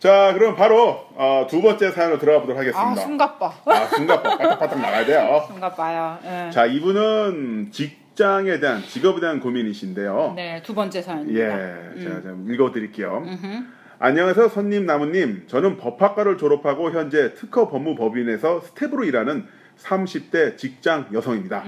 자, 0.00 0.32
그럼 0.34 0.56
바로 0.56 1.06
어, 1.14 1.46
두 1.48 1.62
번째 1.62 1.92
사연으로 1.92 2.18
들어가 2.18 2.40
보도록 2.40 2.58
아 2.58 2.60
하겠습니다. 2.62 3.02
숨가빠. 3.02 3.52
아, 3.66 3.86
숨가빠 3.86 4.36
바닥바닥 4.38 4.80
나가야 4.80 5.06
돼요. 5.06 5.44
숨가빠요. 5.46 6.18
예. 6.24 6.50
자, 6.50 6.66
이분은 6.66 7.68
직장에 7.70 8.58
대한 8.58 8.82
직업에 8.82 9.20
대한 9.20 9.38
고민이신데요. 9.38 10.32
네, 10.34 10.60
두 10.64 10.74
번째 10.74 10.98
예, 10.98 11.02
사연입니다. 11.02 12.00
제가 12.02 12.20
좀 12.22 12.46
읽어드릴게요. 12.50 13.18
음흠. 13.24 13.64
안녕하세요, 14.04 14.48
선님 14.48 14.84
나무님. 14.84 15.44
저는 15.46 15.76
법학과를 15.76 16.36
졸업하고 16.36 16.90
현재 16.90 17.34
특허 17.34 17.68
법무법인에서 17.68 18.58
스텝으로 18.62 19.04
일하는 19.04 19.46
30대 19.78 20.56
직장 20.58 21.06
여성입니다. 21.12 21.62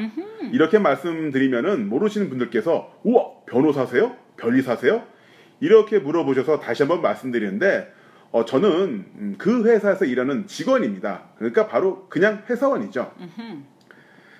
이렇게 0.50 0.80
말씀드리면은 0.80 1.88
모르시는 1.88 2.28
분들께서 2.30 2.92
우와 3.04 3.26
변호사세요? 3.46 4.16
변리사세요? 4.36 5.04
이렇게 5.60 6.00
물어보셔서 6.00 6.58
다시 6.58 6.82
한번 6.82 7.02
말씀드리는데 7.02 7.92
어, 8.32 8.44
저는 8.44 8.72
음, 9.14 9.34
그 9.38 9.64
회사에서 9.68 10.04
일하는 10.04 10.48
직원입니다. 10.48 11.28
그러니까 11.38 11.68
바로 11.68 12.08
그냥 12.08 12.42
회사원이죠. 12.50 13.12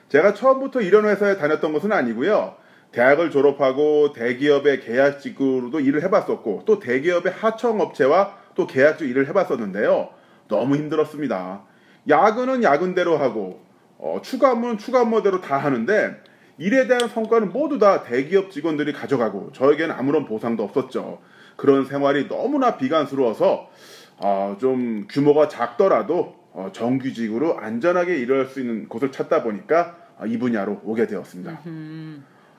제가 0.09 0.34
처음부터 0.34 0.80
이런 0.80 1.05
회사에 1.05 1.36
다녔던 1.36 1.72
것은 1.72 1.92
아니고요. 1.92 2.57
대학을 2.95 3.32
졸업하고 3.32 4.12
대기업의 4.12 4.80
계약직으로도 4.82 5.80
일을 5.80 6.03
해봤었고 6.05 6.62
또 6.64 6.78
대기업의 6.78 7.32
하청업체와 7.32 8.38
또 8.55 8.68
계약직 8.68 9.11
일을 9.11 9.26
해봤었는데요. 9.28 10.11
너무 10.47 10.76
힘들었습니다. 10.76 11.62
야근은 12.09 12.62
야근대로 12.62 13.16
하고 13.16 13.61
어, 13.99 14.20
추가 14.22 14.53
업무는 14.53 14.78
추가 14.78 15.03
업무대로 15.03 15.40
다 15.40 15.57
하는데 15.57 16.22
일에 16.59 16.86
대한 16.86 17.09
성과는 17.09 17.53
모두 17.53 17.80
다 17.80 18.05
대기업 18.05 18.53
직원들이 18.53 18.92
가져가고 18.92 19.51
저에게는 19.53 19.92
아무런 19.92 20.24
보상도 20.24 20.62
없었죠. 20.62 21.20
그런 21.57 21.86
생활이 21.86 22.28
너무나 22.28 22.76
비관스러워서 22.76 23.70
어, 24.18 24.57
좀 24.61 25.09
규모가 25.11 25.49
작더라도 25.49 26.36
어, 26.53 26.68
정규직으로 26.72 27.59
안전하게 27.59 28.18
일할 28.18 28.47
수 28.47 28.61
있는 28.61 28.88
곳을 28.88 29.11
찾다 29.11 29.42
보니까 29.42 29.97
어, 30.16 30.26
이 30.26 30.38
분야로 30.38 30.80
오게 30.84 31.09
되었습니다. 31.09 31.61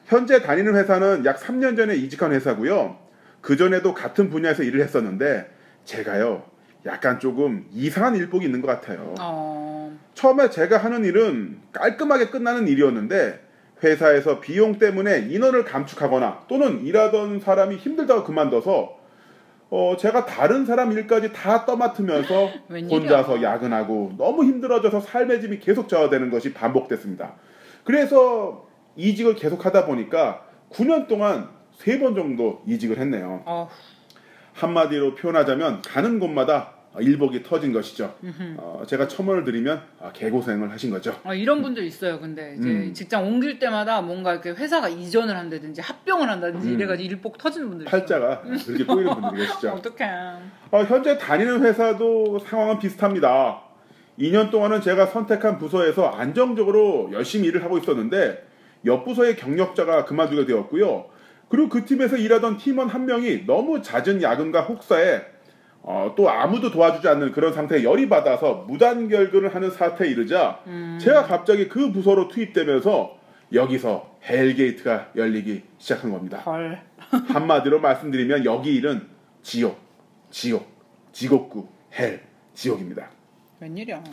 현재 0.05 0.41
다니는 0.41 0.75
회사는 0.75 1.25
약 1.25 1.39
3년 1.39 1.75
전에 1.75 1.95
이직한 1.95 2.31
회사고요. 2.31 2.97
그 3.41 3.57
전에도 3.57 3.93
같은 3.93 4.29
분야에서 4.29 4.63
일을 4.63 4.81
했었는데 4.81 5.51
제가요 5.83 6.43
약간 6.85 7.19
조금 7.19 7.65
이상한 7.71 8.15
일복이 8.15 8.45
있는 8.45 8.61
것 8.61 8.67
같아요. 8.67 9.15
어, 9.19 9.97
처음에 10.13 10.49
제가 10.49 10.77
하는 10.77 11.03
일은 11.03 11.59
깔끔하게 11.71 12.29
끝나는 12.29 12.67
일이었는데 12.67 13.43
회사에서 13.83 14.39
비용 14.39 14.77
때문에 14.77 15.27
인원을 15.29 15.65
감축하거나 15.65 16.45
또는 16.47 16.85
일하던 16.85 17.39
사람이 17.39 17.77
힘들다고 17.77 18.23
그만둬서 18.23 19.05
어, 19.71 19.95
제가 19.97 20.25
다른 20.25 20.65
사람 20.65 20.91
일까지 20.91 21.33
다 21.33 21.65
떠맡으면서. 21.65 22.49
혼자서 22.69 23.41
야근하고 23.41 24.13
너무 24.17 24.43
힘들어져서 24.43 25.01
삶의 25.01 25.41
짐이 25.41 25.59
계속 25.59 25.89
저하되는 25.89 26.29
것이 26.29 26.53
반복됐습니다. 26.53 27.33
그래서 27.83 28.64
이직을 28.95 29.35
계속 29.35 29.65
하다 29.65 29.85
보니까 29.85 30.45
9년 30.71 31.07
동안 31.07 31.49
세번 31.77 32.15
정도 32.15 32.63
이직을 32.67 32.97
했네요. 32.97 33.43
어, 33.45 33.69
한마디로 34.53 35.15
표현하자면 35.15 35.81
가는 35.81 36.19
곳마다 36.19 36.75
일복이 36.97 37.43
터진 37.43 37.73
것이죠. 37.73 38.15
어, 38.57 38.83
제가 38.87 39.07
첨언을 39.09 39.43
드리면 39.43 39.81
아, 39.99 40.11
개고생을 40.13 40.71
하신 40.71 40.91
거죠. 40.91 41.13
어, 41.25 41.33
이런 41.33 41.61
분들 41.61 41.83
있어요. 41.83 42.19
근데 42.19 42.55
이제 42.57 42.69
음. 42.69 42.93
직장 42.93 43.25
옮길 43.25 43.59
때마다 43.59 44.01
뭔가 44.01 44.31
이렇게 44.31 44.51
회사가 44.51 44.87
이전을 44.87 45.35
한다든지 45.35 45.81
합병을 45.81 46.29
한다든지 46.29 46.69
음. 46.69 46.73
이래가지고 46.75 47.09
일복 47.09 47.37
터지는 47.37 47.69
분들 47.69 47.87
있어요. 47.87 47.99
팔자가 47.99 48.41
그렇게 48.41 48.85
꼬이는 48.85 49.13
분들이 49.13 49.45
계시죠. 49.45 49.71
어떡해. 49.75 50.11
어, 50.71 50.83
현재 50.83 51.17
다니는 51.17 51.63
회사도 51.63 52.39
상황은 52.39 52.79
비슷합니다. 52.79 53.61
2년 54.17 54.49
동안은 54.49 54.79
제가 54.79 55.07
선택한 55.07 55.57
부서에서 55.57 56.07
안정적으로 56.07 57.09
열심히 57.11 57.49
일을 57.49 57.63
하고 57.65 57.77
있었는데 57.77 58.54
옆 58.85 59.05
부서의 59.05 59.35
경력자가 59.35 60.05
그만두게 60.05 60.45
되었고요. 60.45 61.05
그리고 61.49 61.69
그 61.69 61.85
팀에서 61.85 62.17
일하던 62.17 62.57
팀원 62.57 62.89
한 62.89 63.05
명이 63.05 63.45
너무 63.45 63.81
잦은 63.81 64.21
야근과 64.21 64.61
혹사에 64.61 65.21
어, 65.81 66.13
또 66.17 66.29
아무도 66.29 66.71
도와주지 66.71 67.07
않는 67.07 67.31
그런 67.31 67.53
상태에 67.53 67.83
열이 67.83 68.09
받아서 68.09 68.65
무단 68.67 69.07
결근을 69.07 69.53
하는 69.53 69.69
사태에 69.69 70.09
이르자 70.09 70.59
제가 70.99 71.23
갑자기 71.25 71.67
그 71.69 71.91
부서로 71.91 72.27
투입되면서 72.27 73.19
여기서 73.53 74.17
hell 74.27 74.61
gate가 74.61 75.11
열리기 75.15 75.61
시작한 75.77 76.11
겁니다. 76.11 76.39
헐. 76.39 76.81
한마디로 77.29 77.79
말씀드리면 77.79 78.45
여기 78.45 78.73
일은 78.73 79.07
지옥, 79.43 79.79
지옥, 80.31 80.67
지옥구, 81.11 81.67
hell, 81.99 82.23
지옥입니다. 82.55 83.09
웬일이야. 83.59 84.03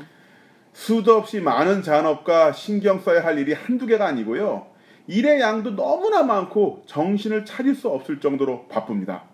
수도 0.72 1.16
없이 1.16 1.40
많은 1.40 1.82
잔업과 1.82 2.52
신경 2.52 2.98
써야 2.98 3.24
할 3.24 3.38
일이 3.38 3.52
한두 3.52 3.86
개가 3.86 4.06
아니고요. 4.06 4.66
일의 5.06 5.40
양도 5.40 5.74
너무나 5.74 6.22
많고 6.22 6.82
정신을 6.86 7.44
차릴 7.44 7.74
수 7.74 7.88
없을 7.88 8.20
정도로 8.20 8.66
바쁩니다. 8.68 9.24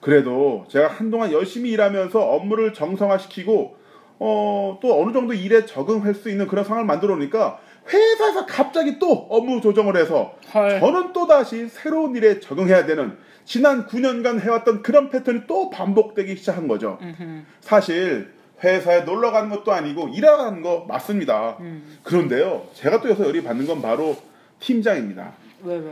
그래도 0.00 0.64
제가 0.68 0.88
한동안 0.88 1.32
열심히 1.32 1.70
일하면서 1.70 2.20
업무를 2.20 2.72
정상화시키고 2.72 3.76
어, 4.18 4.78
또 4.80 5.02
어느 5.02 5.12
정도 5.12 5.32
일에 5.32 5.64
적응할 5.64 6.14
수 6.14 6.30
있는 6.30 6.46
그런 6.46 6.64
상황을 6.64 6.86
만들어 6.86 7.16
놓으니까 7.16 7.58
회사에서 7.88 8.46
갑자기 8.46 8.98
또 8.98 9.12
업무 9.30 9.60
조정을 9.60 9.96
해서 9.96 10.36
헐. 10.54 10.78
저는 10.78 11.12
또다시 11.12 11.68
새로운 11.68 12.14
일에 12.14 12.38
적응해야 12.38 12.86
되는 12.86 13.16
지난 13.44 13.86
9년간 13.86 14.40
해왔던 14.40 14.82
그런 14.82 15.10
패턴이 15.10 15.42
또 15.48 15.70
반복되기 15.70 16.36
시작한 16.36 16.68
거죠. 16.68 16.98
음흠. 17.02 17.42
사실 17.60 18.32
회사에 18.62 19.00
놀러 19.02 19.30
가는 19.30 19.48
것도 19.48 19.72
아니고 19.72 20.08
일하러 20.08 20.38
가는 20.38 20.62
거 20.62 20.84
맞습니다. 20.88 21.56
음. 21.60 21.98
그런데요, 22.02 22.68
제가 22.74 23.00
또 23.00 23.08
여기서 23.10 23.28
열이 23.28 23.42
받는 23.42 23.66
건 23.66 23.82
바로 23.82 24.16
팀장입니다. 24.60 25.32
왜, 25.64 25.76
왜, 25.76 25.84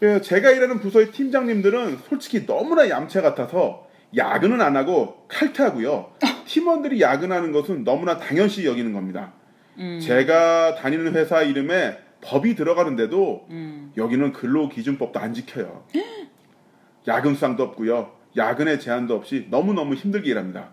왜. 0.00 0.14
예, 0.14 0.20
제가 0.20 0.50
일하는 0.50 0.80
부서의 0.80 1.12
팀장님들은 1.12 1.98
솔직히 2.08 2.44
너무나 2.44 2.88
얌체 2.88 3.20
같아서 3.20 3.86
야근은 4.16 4.60
안 4.60 4.76
하고 4.76 5.24
칼퇴하고요. 5.28 6.12
팀원들이 6.46 7.00
야근하는 7.00 7.52
것은 7.52 7.84
너무나 7.84 8.18
당연시 8.18 8.66
여기는 8.66 8.92
겁니다. 8.92 9.32
음. 9.78 10.00
제가 10.02 10.74
다니는 10.74 11.14
회사 11.14 11.42
이름에 11.42 11.98
법이 12.20 12.56
들어가는데도 12.56 13.46
음. 13.50 13.92
여기는 13.96 14.32
근로기준법도 14.32 15.18
안 15.18 15.34
지켜요. 15.34 15.84
야근상도 17.06 17.62
없고요. 17.62 18.12
야근의 18.36 18.80
제한도 18.80 19.14
없이 19.14 19.46
너무너무 19.50 19.94
힘들게 19.94 20.30
일합니다. 20.30 20.72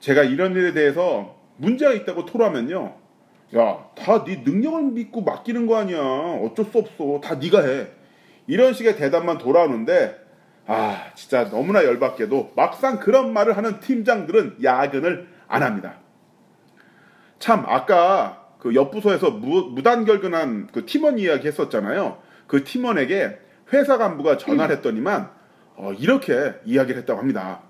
제가 0.00 0.22
이런 0.22 0.52
일에 0.54 0.72
대해서 0.72 1.36
문제가 1.56 1.92
있다고 1.92 2.24
토로하면요. 2.26 2.94
야, 3.56 3.84
다 3.96 4.24
네 4.24 4.42
능력을 4.44 4.82
믿고 4.92 5.22
맡기는 5.22 5.66
거 5.66 5.76
아니야. 5.76 5.98
어쩔 6.00 6.66
수 6.66 6.78
없어. 6.78 7.20
다 7.22 7.34
네가 7.36 7.62
해. 7.62 7.86
이런 8.46 8.72
식의 8.74 8.96
대답만 8.96 9.38
돌아오는데 9.38 10.16
아, 10.66 11.12
진짜 11.14 11.48
너무나 11.48 11.84
열받게도 11.84 12.52
막상 12.54 12.98
그런 12.98 13.32
말을 13.32 13.56
하는 13.56 13.80
팀장들은 13.80 14.58
야근을 14.62 15.28
안 15.48 15.62
합니다. 15.62 15.94
참 17.38 17.64
아까 17.66 18.46
그 18.58 18.74
옆부서에서 18.74 19.30
무, 19.30 19.70
무단결근한 19.70 20.68
그 20.72 20.84
팀원 20.84 21.18
이야기 21.18 21.46
했었잖아요. 21.46 22.18
그 22.46 22.64
팀원에게 22.64 23.38
회사 23.72 23.96
간부가 23.96 24.36
전화를 24.36 24.76
했더니만 24.76 25.30
어, 25.76 25.92
이렇게 25.98 26.54
이야기를 26.64 27.00
했다고 27.00 27.20
합니다. 27.20 27.60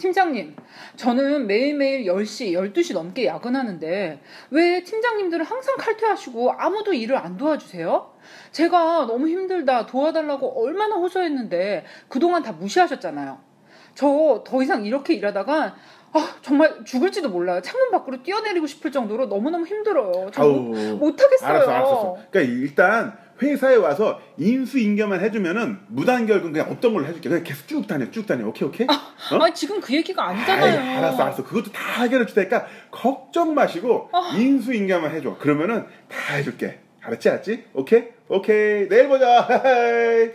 팀장님, 0.00 0.56
저는 0.96 1.46
매일매일 1.46 2.04
10시, 2.06 2.52
12시 2.52 2.94
넘게 2.94 3.26
야근하는데 3.26 4.20
왜 4.50 4.82
팀장님들은 4.82 5.44
항상 5.44 5.76
칼퇴하시고 5.76 6.52
아무도 6.58 6.92
일을 6.92 7.16
안 7.16 7.36
도와주세요? 7.36 8.10
제가 8.50 9.06
너무 9.06 9.28
힘들다 9.28 9.86
도와달라고 9.86 10.64
얼마나 10.64 10.96
호소했는데 10.96 11.84
그동안 12.08 12.42
다 12.42 12.52
무시하셨잖아요. 12.52 13.38
저 13.94 14.42
더 14.46 14.62
이상 14.62 14.84
이렇게 14.84 15.14
일하다가 15.14 15.76
아, 16.12 16.28
정말 16.42 16.84
죽을지도 16.84 17.28
몰라요. 17.28 17.60
창문 17.60 17.90
밖으로 17.92 18.22
뛰어내리고 18.22 18.66
싶을 18.66 18.90
정도로 18.90 19.26
너무너무 19.26 19.64
힘들어요. 19.66 20.30
저 20.32 20.42
못, 20.42 20.76
아우, 20.76 20.96
못하겠어요. 20.96 21.48
알았어, 21.50 21.70
알았어. 21.70 22.16
그러니까 22.30 22.52
일단 22.54 23.18
회사에 23.42 23.76
와서 23.76 24.20
인수인계만 24.36 25.20
해주면은 25.20 25.78
무단결근 25.88 26.52
그냥 26.52 26.70
없던 26.70 26.92
걸로 26.92 27.06
해줄게. 27.06 27.28
그냥 27.28 27.44
계속 27.44 27.66
쭉 27.66 27.86
다녀, 27.86 28.10
쭉 28.10 28.26
다녀. 28.26 28.46
오케이, 28.46 28.68
오케이? 28.68 28.86
어? 28.86 29.42
아니, 29.42 29.54
지금 29.54 29.80
그 29.80 29.94
얘기가 29.94 30.28
아니잖아요. 30.28 30.78
아이, 30.80 30.96
알았어, 30.98 31.22
알았어. 31.22 31.44
그것도 31.44 31.72
다 31.72 32.02
해결해 32.02 32.26
줄 32.26 32.34
테니까 32.34 32.66
걱정 32.90 33.54
마시고 33.54 34.10
아. 34.12 34.36
인수인계만 34.36 35.14
해줘. 35.14 35.38
그러면은 35.38 35.86
다 36.08 36.34
해줄게. 36.34 36.80
알았지, 37.02 37.30
알았지? 37.30 37.64
오케이, 37.72 38.04
오케이. 38.28 38.88
내일 38.88 39.08
보자. 39.08 39.46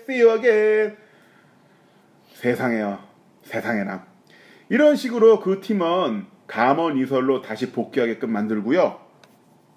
See 0.04 0.22
you 0.22 0.36
again. 0.38 0.98
세상에요, 2.34 3.00
세상에나. 3.44 4.06
이런 4.70 4.96
식으로 4.96 5.40
그 5.40 5.62
팀은 5.62 6.26
감원 6.48 6.98
이설로 6.98 7.42
다시 7.42 7.72
복귀하게끔 7.72 8.32
만들고요. 8.32 9.00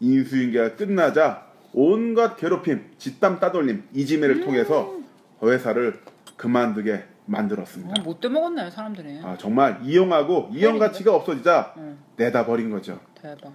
인수인계가 0.00 0.76
끝나자 0.76 1.47
온갖 1.72 2.36
괴롭힘, 2.36 2.92
짓땀 2.98 3.40
따돌림, 3.40 3.84
이지매를 3.92 4.40
통해서 4.40 4.94
회사를 5.42 6.00
그만두게 6.36 7.04
만들었습니다. 7.26 8.00
어, 8.00 8.04
못돼 8.04 8.28
먹었나요, 8.28 8.70
사람들이? 8.70 9.20
아, 9.22 9.36
정말 9.38 9.80
이용하고 9.82 10.48
이용 10.52 10.78
가치가 10.78 11.14
없어지자 11.14 11.74
응, 11.76 11.98
내다 12.16 12.46
버린 12.46 12.70
거죠. 12.70 12.98
대박. 13.14 13.52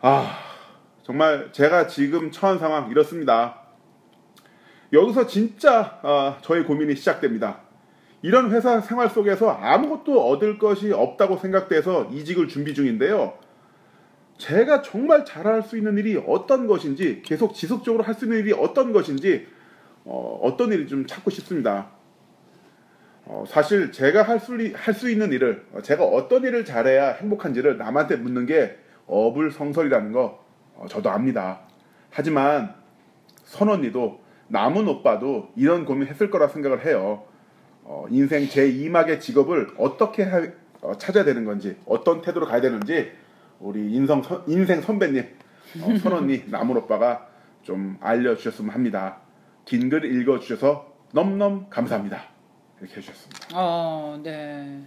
아, 0.00 0.36
정말 1.02 1.52
제가 1.52 1.86
지금 1.86 2.30
처한 2.30 2.58
상황 2.58 2.90
이렇습니다. 2.90 3.62
여기서 4.92 5.26
진짜 5.26 5.98
아, 6.02 6.38
저의 6.42 6.64
고민이 6.64 6.94
시작됩니다. 6.96 7.60
이런 8.20 8.52
회사 8.52 8.80
생활 8.80 9.08
속에서 9.08 9.50
아무것도 9.50 10.28
얻을 10.28 10.58
것이 10.58 10.92
없다고 10.92 11.38
생각돼서 11.38 12.04
이직을 12.12 12.46
준비 12.48 12.74
중인데요. 12.74 13.34
제가 14.38 14.82
정말 14.82 15.24
잘할 15.24 15.62
수 15.62 15.76
있는 15.76 15.96
일이 15.98 16.20
어떤 16.26 16.66
것인지, 16.66 17.22
계속 17.24 17.54
지속적으로 17.54 18.02
할 18.02 18.14
수 18.14 18.24
있는 18.24 18.38
일이 18.38 18.52
어떤 18.52 18.92
것인지, 18.92 19.46
어, 20.04 20.40
어떤 20.42 20.72
일이 20.72 20.86
좀 20.88 21.06
찾고 21.06 21.30
싶습니다. 21.30 21.90
어, 23.24 23.44
사실 23.46 23.92
제가 23.92 24.22
할 24.24 24.38
수 24.40 24.54
할 24.74 24.94
수 24.94 25.08
있는 25.10 25.32
일을, 25.32 25.64
어, 25.72 25.80
제가 25.80 26.04
어떤 26.04 26.42
일을 26.44 26.64
잘해야 26.64 27.12
행복한지를 27.12 27.78
남한테 27.78 28.16
묻는 28.16 28.46
게 28.46 28.76
어불성설이라는 29.06 30.12
거 30.12 30.44
어, 30.74 30.86
저도 30.88 31.10
압니다. 31.10 31.60
하지만 32.10 32.74
선 33.44 33.68
언니도 33.68 34.20
남은 34.48 34.88
오빠도 34.88 35.50
이런 35.56 35.84
고민했을 35.84 36.30
거라 36.30 36.48
생각을 36.48 36.84
해요. 36.84 37.22
어, 37.84 38.06
인생 38.10 38.48
제 38.48 38.68
2막의 38.70 39.20
직업을 39.20 39.68
어떻게 39.78 40.24
하- 40.24 40.48
어, 40.80 40.98
찾아야 40.98 41.22
되는 41.24 41.44
건지 41.44 41.76
어떤 41.86 42.22
태도로 42.22 42.46
가야 42.46 42.60
되는지 42.60 43.12
우리 43.62 43.92
인성 43.92 44.22
선- 44.22 44.42
인생 44.46 44.80
선배님 44.80 45.24
어, 45.82 45.96
선 45.98 46.12
언니 46.12 46.42
남은 46.48 46.76
오빠가 46.76 47.28
좀 47.62 47.96
알려주셨으면 48.00 48.74
합니다. 48.74 49.18
긴 49.64 49.88
글 49.88 50.04
읽어주셔서 50.04 50.92
넘넘 51.12 51.66
감사합니다. 51.70 52.24
이렇게 52.80 52.96
해주셨습니다. 52.96 53.48
어, 53.54 54.18
네. 54.24 54.80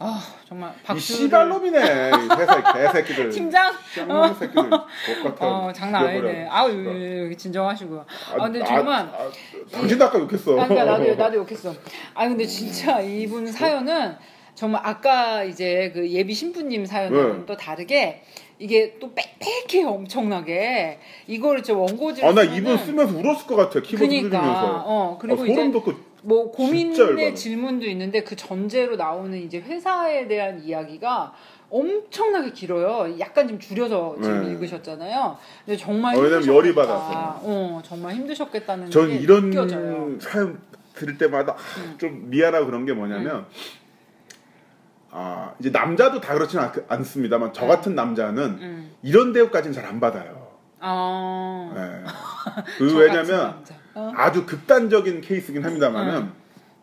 아, 0.00 0.20
정말 0.48 0.72
이 0.72 0.82
박수. 0.84 1.12
씨발놈이네 1.14 1.78
이 1.78 2.40
회사 2.40 2.72
개새끼들. 2.74 3.30
팀장. 3.30 3.72
쌍놈 3.94 4.34
새끼들. 4.34 4.70
어, 5.38 5.70
장난 5.72 6.06
아니네. 6.06 6.48
아우, 6.50 6.68
여기 6.70 7.36
진정하시고. 7.36 8.04
아, 8.32 8.42
근데 8.42 8.64
정말. 8.64 9.02
아, 9.02 9.30
당신도 9.70 10.04
아까 10.04 10.18
욕했어. 10.18 10.60
아, 10.60 10.66
그러니까 10.66 10.84
나도 10.98 11.14
나도 11.14 11.36
욕했어. 11.36 11.72
아 12.14 12.26
근데 12.26 12.44
진짜 12.44 12.98
이분 13.00 13.46
사연은 13.46 14.16
정말 14.56 14.80
아까 14.84 15.44
이제 15.44 15.92
그 15.94 16.08
예비 16.10 16.32
신부님 16.34 16.86
사연은 16.86 17.38
네. 17.40 17.46
또 17.46 17.56
다르게 17.56 18.22
이게 18.58 18.96
또 18.98 19.12
빽빽해요 19.14 19.88
엄청나게 19.90 20.98
이거를 21.26 21.62
저 21.62 21.76
원고지를 21.76 22.26
아, 22.26 22.32
나 22.32 22.40
쓰면은 22.42 22.56
이분 22.58 22.78
쓰면서 22.78 23.18
울었을 23.18 23.46
것 23.46 23.54
같아. 23.56 23.80
키보드 23.80 23.98
그니까 24.08 24.40
들으면서. 24.40 24.82
어 24.86 25.18
그리고 25.20 25.42
아, 25.42 25.44
이제 25.44 25.54
소름 25.54 25.72
돋고. 25.72 25.92
뭐 26.22 26.50
고민의. 26.50 27.36
질문도 27.36 27.86
있는데 27.86 28.24
그 28.24 28.34
전제로 28.34 28.96
나오는 28.96 29.38
이제 29.38 29.58
회사에 29.58 30.26
대한 30.26 30.64
이야기가 30.64 31.34
엄청나게 31.68 32.52
길어요. 32.52 33.14
약간 33.20 33.46
좀 33.46 33.58
줄여서 33.58 34.16
지금 34.22 34.44
네. 34.44 34.52
읽으셨잖아요. 34.52 35.36
근데 35.66 35.76
정말 35.76 36.16
어, 36.16 36.20
왜냐면. 36.20 36.46
열이 36.46 36.74
받아서. 36.74 37.40
어, 37.42 37.82
정말 37.84 38.14
힘드셨겠다는 38.14 38.90
전게 38.90 39.16
이런 39.16 39.50
느껴져요. 39.50 40.16
사연 40.18 40.58
들을 40.94 41.18
때마다 41.18 41.52
아, 41.52 41.80
음. 41.80 41.94
좀 41.98 42.30
미안하고 42.30 42.66
그런 42.66 42.86
게 42.86 42.94
뭐냐면 42.94 43.44
아 45.18 45.54
이제 45.58 45.70
남자도 45.70 46.20
다 46.20 46.34
그렇지는 46.34 46.64
않, 46.64 46.72
않습니다만 46.88 47.54
저 47.54 47.66
같은 47.66 47.94
남자는 47.94 48.42
음. 48.60 48.94
이런 49.02 49.32
대우까지는 49.32 49.72
잘 49.72 49.86
안 49.86 49.98
받아요. 49.98 50.48
아. 50.78 51.72
예. 51.74 52.04
저그 52.78 52.98
왜냐면. 52.98 53.64
어? 53.94 54.12
아주 54.14 54.44
극단적인 54.44 55.22
케이스긴 55.22 55.64
합니다만은 55.64 56.14
음. 56.16 56.32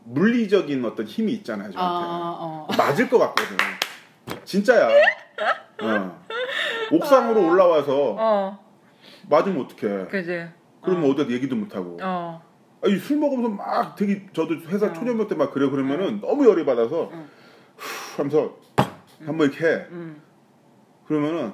물리적인 0.06 0.84
어떤 0.84 1.06
힘이 1.06 1.34
있잖아요 1.34 1.72
저한테. 1.72 1.78
아, 2.08 2.36
어. 2.40 2.68
맞을 2.76 3.08
것 3.08 3.20
같거든. 3.20 3.56
진짜야. 4.46 4.88
어. 5.84 6.24
옥상으로 6.92 7.46
올라와서 7.46 8.16
어, 8.18 8.60
맞으면 9.30 9.66
어떡해. 9.66 10.06
그지. 10.08 10.48
그러면 10.82 11.12
어디 11.12 11.32
얘기도 11.32 11.56
못하고. 11.56 12.00
어. 12.02 12.42
아니, 12.84 12.98
술 12.98 13.18
먹으면서 13.18 13.50
막 13.50 13.96
되게 13.96 14.26
저도 14.34 14.56
회사 14.70 14.88
어. 14.88 14.94
초년부 14.94 15.28
때막 15.28 15.54
그래 15.54 15.70
그러면은 15.70 16.20
너무 16.20 16.48
열이 16.48 16.66
받아서 16.66 17.12
하면서 18.18 18.58
한번 19.26 19.50
이렇게 19.52 19.66
해. 19.66 19.72
음. 19.92 20.22
그러면은 21.08 21.54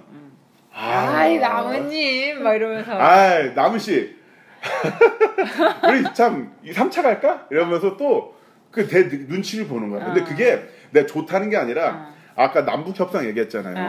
아이 0.74 1.38
나무님 1.40 2.44
막 2.44 2.54
이러면서. 2.54 2.92
아이 2.94 3.54
남은 3.54 3.80
씨 3.80 4.16
우리 5.88 6.04
참 6.14 6.54
3차 6.66 7.02
갈까? 7.04 7.48
이러면서 7.52 7.96
또 7.98 8.38
그 8.72 8.88
대 8.88 9.02
눈치를 9.06 9.68
보는 9.68 9.90
거야. 9.90 10.06
근데 10.06 10.22
어. 10.22 10.24
그게 10.24 10.64
내가 10.92 11.08
좋다는 11.08 11.50
게 11.50 11.58
아니라 11.58 12.14
어. 12.14 12.14
아까 12.36 12.64
남북 12.66 13.00
협상 13.00 13.26
얘기했잖아요. 13.26 13.76
아, 13.76 13.82
아, 13.82 13.84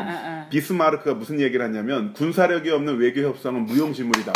아. 0.45 0.47
비스마르크가 0.49 1.15
무슨 1.15 1.39
얘기를 1.39 1.65
했냐면 1.67 2.15
군사력이 2.15 2.71
없는 2.71 2.97
외교 2.97 3.21
협상은 3.21 3.67
무용지물이다. 3.67 4.33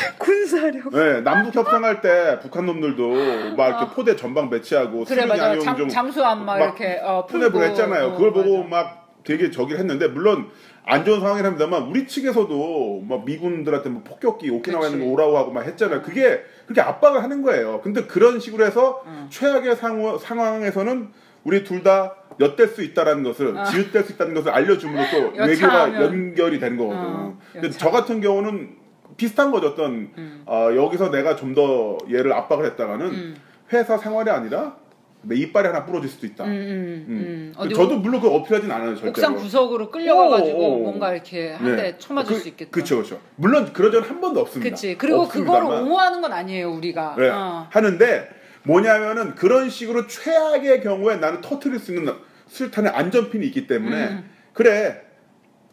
군사력. 0.18 0.90
네, 0.92 1.20
남북 1.22 1.54
협상할 1.54 2.00
때 2.00 2.38
북한 2.40 2.66
놈들도 2.66 3.56
막 3.56 3.68
이렇게 3.68 3.84
어. 3.84 3.90
포대 3.94 4.16
전방 4.16 4.50
배치하고 4.50 5.04
그래 5.04 5.26
맞아. 5.26 5.58
잠, 5.58 5.76
좀 5.76 5.88
잠수함 5.88 6.44
막, 6.44 6.58
막 6.58 6.64
이렇게 6.64 7.00
어, 7.02 7.26
풀고. 7.26 7.62
했잖아요. 7.62 8.06
어, 8.06 8.12
그걸 8.12 8.32
보고 8.32 8.64
맞아. 8.64 8.68
막 8.84 9.00
되게 9.24 9.50
저기를 9.50 9.78
했는데 9.80 10.08
물론 10.08 10.48
안 10.86 11.04
좋은 11.04 11.20
상황이긴 11.20 11.44
합니다만 11.46 11.82
우리 11.84 12.06
측에서도 12.06 13.02
막 13.06 13.24
미군들한테 13.24 13.90
뭐 13.90 14.02
폭격기 14.02 14.50
오키나와 14.50 14.86
있는 14.88 15.06
거. 15.06 15.12
오라고 15.12 15.36
하고 15.38 15.52
막 15.52 15.64
했잖아요. 15.66 16.02
그게 16.02 16.42
그렇게 16.66 16.80
압박을 16.80 17.22
하는 17.22 17.42
거예요. 17.42 17.80
근데 17.82 18.04
그런 18.04 18.40
식으로 18.40 18.64
해서 18.64 19.02
응. 19.06 19.26
최악의 19.30 19.76
상황, 19.76 20.18
상황에서는 20.18 21.08
우리 21.44 21.64
둘 21.64 21.82
다 21.82 22.14
엿댈 22.38 22.68
수 22.68 22.82
있다라는 22.82 23.22
것을 23.22 23.56
아. 23.58 23.64
지읒댈 23.64 24.02
수 24.04 24.12
있다는 24.12 24.34
것을 24.34 24.50
알려줌으로써. 24.50 25.32
외교가 25.46 26.02
연결이 26.02 26.58
되는 26.58 26.76
거거든. 26.78 27.00
어, 27.02 27.38
근데. 27.52 27.70
저 27.70 27.90
같은 27.90 28.20
경우는 28.22 28.79
비슷한 29.20 29.50
거죠. 29.50 29.68
어떤 29.68 30.10
음. 30.16 30.42
어, 30.46 30.70
여기서 30.74 31.10
내가 31.10 31.36
좀 31.36 31.50
더 31.54 31.98
얘를 32.08 32.32
압박을 32.32 32.64
했다가는 32.64 33.06
음. 33.06 33.36
회사 33.72 33.98
생활이 33.98 34.30
아니라 34.30 34.76
내 35.22 35.34
이빨이 35.36 35.66
하나 35.66 35.84
부러질 35.84 36.08
수도 36.08 36.26
있다. 36.26 36.44
음, 36.44 36.50
음, 36.50 36.54
음. 36.56 37.06
음. 37.08 37.52
어디 37.56 37.74
저도 37.74 37.98
물론 37.98 38.20
그걸 38.22 38.38
어필하진 38.40 38.70
않아요. 38.70 38.94
절대로. 38.94 39.10
옥상 39.10 39.34
구석으로 39.34 39.90
끌려가가지고 39.90 40.58
오, 40.58 40.62
오, 40.62 40.74
오. 40.76 40.82
뭔가 40.84 41.12
이렇게 41.12 41.50
한대 41.52 41.82
네. 41.82 41.98
쳐맞을 41.98 42.32
그, 42.32 42.40
수 42.40 42.48
있겠다. 42.48 42.70
그렇죠, 42.70 42.96
그렇죠. 42.96 43.20
물론 43.36 43.72
그런 43.74 43.92
적은 43.92 44.08
한 44.08 44.20
번도 44.20 44.40
없습니다. 44.40 44.70
그치. 44.70 44.96
그리고 44.96 45.22
없습니다만. 45.22 45.62
그거를 45.64 45.82
옹호하는 45.82 46.22
건 46.22 46.32
아니에요, 46.32 46.70
우리가. 46.70 47.16
네, 47.18 47.28
어. 47.28 47.66
하는데 47.70 48.30
뭐냐면은 48.62 49.34
그런 49.34 49.68
식으로 49.68 50.06
최악의 50.06 50.82
경우에 50.82 51.16
나는 51.16 51.40
터트릴 51.42 51.78
수 51.78 51.94
있는 51.94 52.14
술탄의 52.46 52.92
안전핀이 52.92 53.44
있기 53.48 53.66
때문에 53.66 54.08
음. 54.08 54.30
그래 54.54 55.02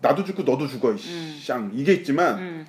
나도 0.02 0.24
죽고 0.26 0.44
너도 0.44 0.68
죽어 0.68 0.90
음. 0.90 0.98
쌍 1.42 1.72
이게 1.74 1.94
있지만 1.94 2.38
음. 2.40 2.66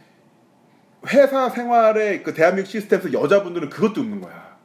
회사 1.06 1.48
생활의 1.48 2.22
그 2.22 2.34
대한민국 2.34 2.70
시스템에서 2.70 3.12
여자분들은 3.12 3.68
그것도 3.70 4.00
없는 4.00 4.20
거야. 4.20 4.56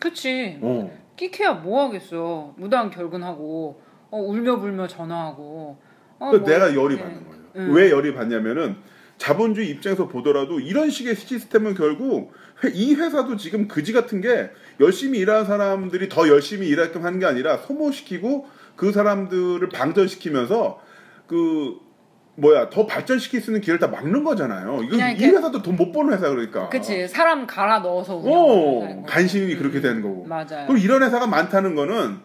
그치. 0.00 0.58
어. 0.60 0.90
끼케야 1.16 1.54
뭐 1.54 1.86
하겠어. 1.86 2.54
무단 2.56 2.90
결근하고, 2.90 3.80
어, 4.10 4.18
울며 4.18 4.58
불며 4.60 4.86
전화하고. 4.86 5.78
어, 6.20 6.30
그뭐 6.30 6.44
내가 6.44 6.74
열이 6.74 6.94
이렇게. 6.94 7.02
받는 7.02 7.26
거예요. 7.26 7.42
음. 7.56 7.74
왜 7.74 7.90
열이 7.90 8.14
받냐면은 8.14 8.76
자본주의 9.16 9.68
입장에서 9.70 10.06
보더라도 10.06 10.60
이런 10.60 10.90
식의 10.90 11.16
시스템은 11.16 11.74
결국 11.74 12.32
회- 12.62 12.70
이 12.72 12.94
회사도 12.94 13.36
지금 13.36 13.66
그지 13.66 13.92
같은 13.92 14.20
게 14.20 14.50
열심히 14.78 15.18
일하는 15.18 15.44
사람들이 15.44 16.08
더 16.08 16.28
열심히 16.28 16.68
일하게끔 16.68 17.04
하는 17.04 17.18
게 17.18 17.26
아니라 17.26 17.56
소모시키고 17.56 18.46
그 18.76 18.92
사람들을 18.92 19.68
방전시키면서 19.70 20.80
그 21.26 21.80
뭐야 22.38 22.70
더 22.70 22.86
발전시킬 22.86 23.40
수 23.40 23.50
있는 23.50 23.60
기회를 23.60 23.80
다 23.80 23.88
막는 23.88 24.22
거잖아요. 24.22 24.80
이거 24.84 24.90
그냥 24.92 25.10
이 25.10 25.16
이렇게- 25.18 25.36
회사도 25.36 25.60
돈 25.62 25.76
못 25.76 25.90
버는 25.92 26.12
회사 26.14 26.28
그러니까. 26.28 26.68
그치 26.68 27.06
사람 27.08 27.46
갈아 27.46 27.80
넣어서 27.80 28.16
운영하는 28.16 28.98
어. 29.00 29.04
간신히 29.06 29.54
음. 29.54 29.58
그렇게 29.58 29.80
되는 29.80 30.02
거고. 30.02 30.24
맞아요. 30.26 30.66
그럼 30.66 30.78
이런 30.78 31.02
회사가 31.02 31.26
많다는 31.26 31.74
거는 31.74 32.18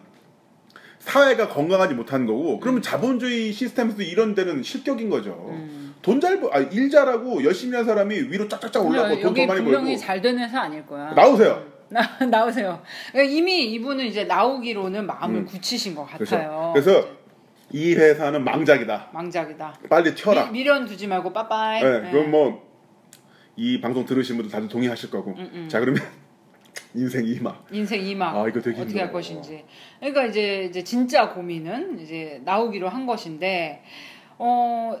사회가 1.00 1.48
건강하지 1.48 1.92
못하는 1.94 2.26
거고, 2.26 2.58
그러면 2.60 2.80
자본주의 2.80 3.52
시스템에서 3.52 4.02
이런 4.02 4.34
데는 4.34 4.62
실격인 4.62 5.10
거죠. 5.10 5.48
음. 5.50 5.94
돈 6.00 6.18
잘, 6.20 6.40
벌, 6.40 6.50
아, 6.54 6.58
일 6.60 6.88
잘하고 6.90 7.44
열심히 7.44 7.72
하는 7.74 7.84
사람이 7.86 8.14
위로 8.30 8.48
쫙쫙쫙 8.48 8.86
올라가고 8.86 9.14
돈 9.16 9.22
더 9.22 9.28
여기 9.28 9.46
많이 9.46 9.60
분명히 9.62 9.84
벌고. 9.92 10.00
잘 10.00 10.22
되는 10.22 10.42
회사 10.42 10.60
아닐 10.62 10.86
거야. 10.86 11.12
나오세요. 11.12 11.62
나, 11.90 12.00
나오세요. 12.30 12.80
그러니까 13.12 13.32
이미 13.34 13.64
이분은 13.72 14.06
이제 14.06 14.24
나오기로는 14.24 15.06
마음을 15.06 15.40
음. 15.40 15.44
굳히신 15.44 15.94
것 15.94 16.06
그렇죠. 16.06 16.36
같아요. 16.36 16.70
그래서 16.74 17.06
이 17.74 17.92
회사는 17.92 18.44
망작이다. 18.44 19.10
망작이다. 19.12 19.80
빨리 19.90 20.14
튀어라. 20.14 20.52
미, 20.52 20.62
련 20.62 20.86
두지 20.86 21.08
말고 21.08 21.32
빠빠이. 21.32 21.82
네, 21.82 22.00
네. 22.02 22.10
그럼 22.12 22.30
뭐, 22.30 22.62
이 23.56 23.80
방송 23.80 24.04
들으신 24.06 24.36
분들 24.36 24.52
다들 24.52 24.68
동의하실 24.68 25.10
거고. 25.10 25.32
음, 25.32 25.50
음. 25.52 25.68
자, 25.68 25.80
그러면 25.80 26.00
인생 26.94 27.26
이막. 27.26 27.66
인생 27.72 28.00
이막 28.00 28.36
아, 28.36 28.48
이거 28.48 28.60
되게 28.60 28.80
어떻게 28.80 29.00
할 29.00 29.08
힘들어. 29.08 29.10
것인지. 29.10 29.64
그러니까 29.98 30.26
이제 30.26 30.66
이제 30.70 30.84
진짜 30.84 31.30
고민은 31.30 31.98
이제 31.98 32.40
나오기로 32.44 32.88
한 32.88 33.06
것인데 33.06 33.82
어 34.38 34.96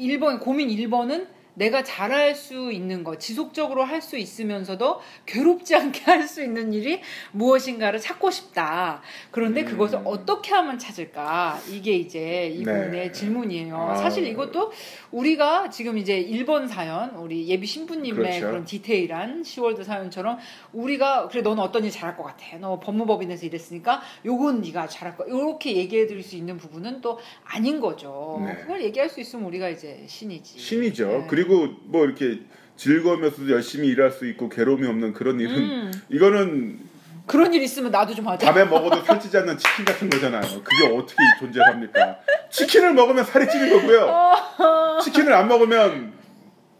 1번 0.00 0.40
고민 0.40 0.68
1번은 0.68 1.28
내가 1.54 1.82
잘할 1.84 2.34
수 2.34 2.72
있는 2.72 3.04
것, 3.04 3.18
지속적으로 3.20 3.84
할 3.84 4.00
수 4.00 4.16
있으면서도 4.16 5.00
괴롭지 5.26 5.74
않게 5.76 6.00
할 6.04 6.26
수 6.26 6.42
있는 6.42 6.72
일이 6.72 7.00
무엇인가를 7.32 8.00
찾고 8.00 8.30
싶다. 8.30 9.02
그런데 9.30 9.62
음. 9.62 9.66
그것을 9.66 10.00
어떻게 10.04 10.52
하면 10.54 10.78
찾을까? 10.78 11.58
이게 11.70 11.92
이제 11.92 12.46
이분의 12.54 12.90
네. 12.90 13.12
질문이에요. 13.12 13.76
아. 13.76 13.96
사실 13.96 14.26
이것도 14.26 14.72
우리가 15.10 15.70
지금 15.70 15.98
이제 15.98 16.22
1번 16.24 16.68
사연, 16.68 17.10
우리 17.16 17.48
예비 17.48 17.66
신부님의 17.66 18.14
그렇죠. 18.14 18.46
그런 18.46 18.64
디테일한 18.64 19.42
10월드 19.42 19.84
사연처럼 19.84 20.38
우리가 20.72 21.28
그래 21.28 21.42
너는 21.42 21.62
어떤 21.62 21.84
일 21.84 21.90
잘할 21.90 22.16
것 22.16 22.22
같아. 22.22 22.56
너 22.58 22.78
법무법인에서 22.80 23.44
일했으니까 23.46 24.00
요건 24.24 24.60
네가 24.62 24.86
잘할 24.88 25.16
거. 25.16 25.24
이렇게 25.24 25.76
얘기해 25.76 26.06
드릴 26.06 26.22
수 26.22 26.36
있는 26.36 26.56
부분은 26.58 27.00
또 27.00 27.18
아닌 27.44 27.80
거죠. 27.80 28.40
네. 28.46 28.54
그걸 28.56 28.82
얘기할 28.82 29.08
수 29.08 29.20
있으면 29.20 29.44
우리가 29.46 29.68
이제 29.68 30.04
신이지. 30.06 30.58
신이죠. 30.58 31.06
네. 31.08 31.26
그리고 31.40 31.68
뭐 31.86 32.04
이렇게 32.04 32.40
즐거우면서도 32.76 33.50
열심히 33.50 33.88
일할 33.88 34.10
수 34.10 34.26
있고 34.26 34.50
괴로움이 34.50 34.86
없는 34.86 35.14
그런 35.14 35.40
일은 35.40 35.54
음, 35.56 35.92
이거는 36.10 36.78
그런 37.26 37.54
일 37.54 37.62
있으면 37.62 37.90
나도 37.90 38.14
좀 38.14 38.28
하자. 38.28 38.52
밤에 38.52 38.64
먹어도 38.66 39.02
살찌지 39.04 39.38
않는 39.38 39.56
치킨 39.56 39.84
같은 39.86 40.10
거잖아요. 40.10 40.42
그게 40.62 40.94
어떻게 40.94 41.16
존재합니까? 41.38 42.18
치킨을 42.50 42.92
먹으면 42.92 43.24
살이 43.24 43.48
찌는 43.48 43.70
거고요. 43.70 45.00
치킨을 45.02 45.32
안 45.32 45.48
먹으면 45.48 46.12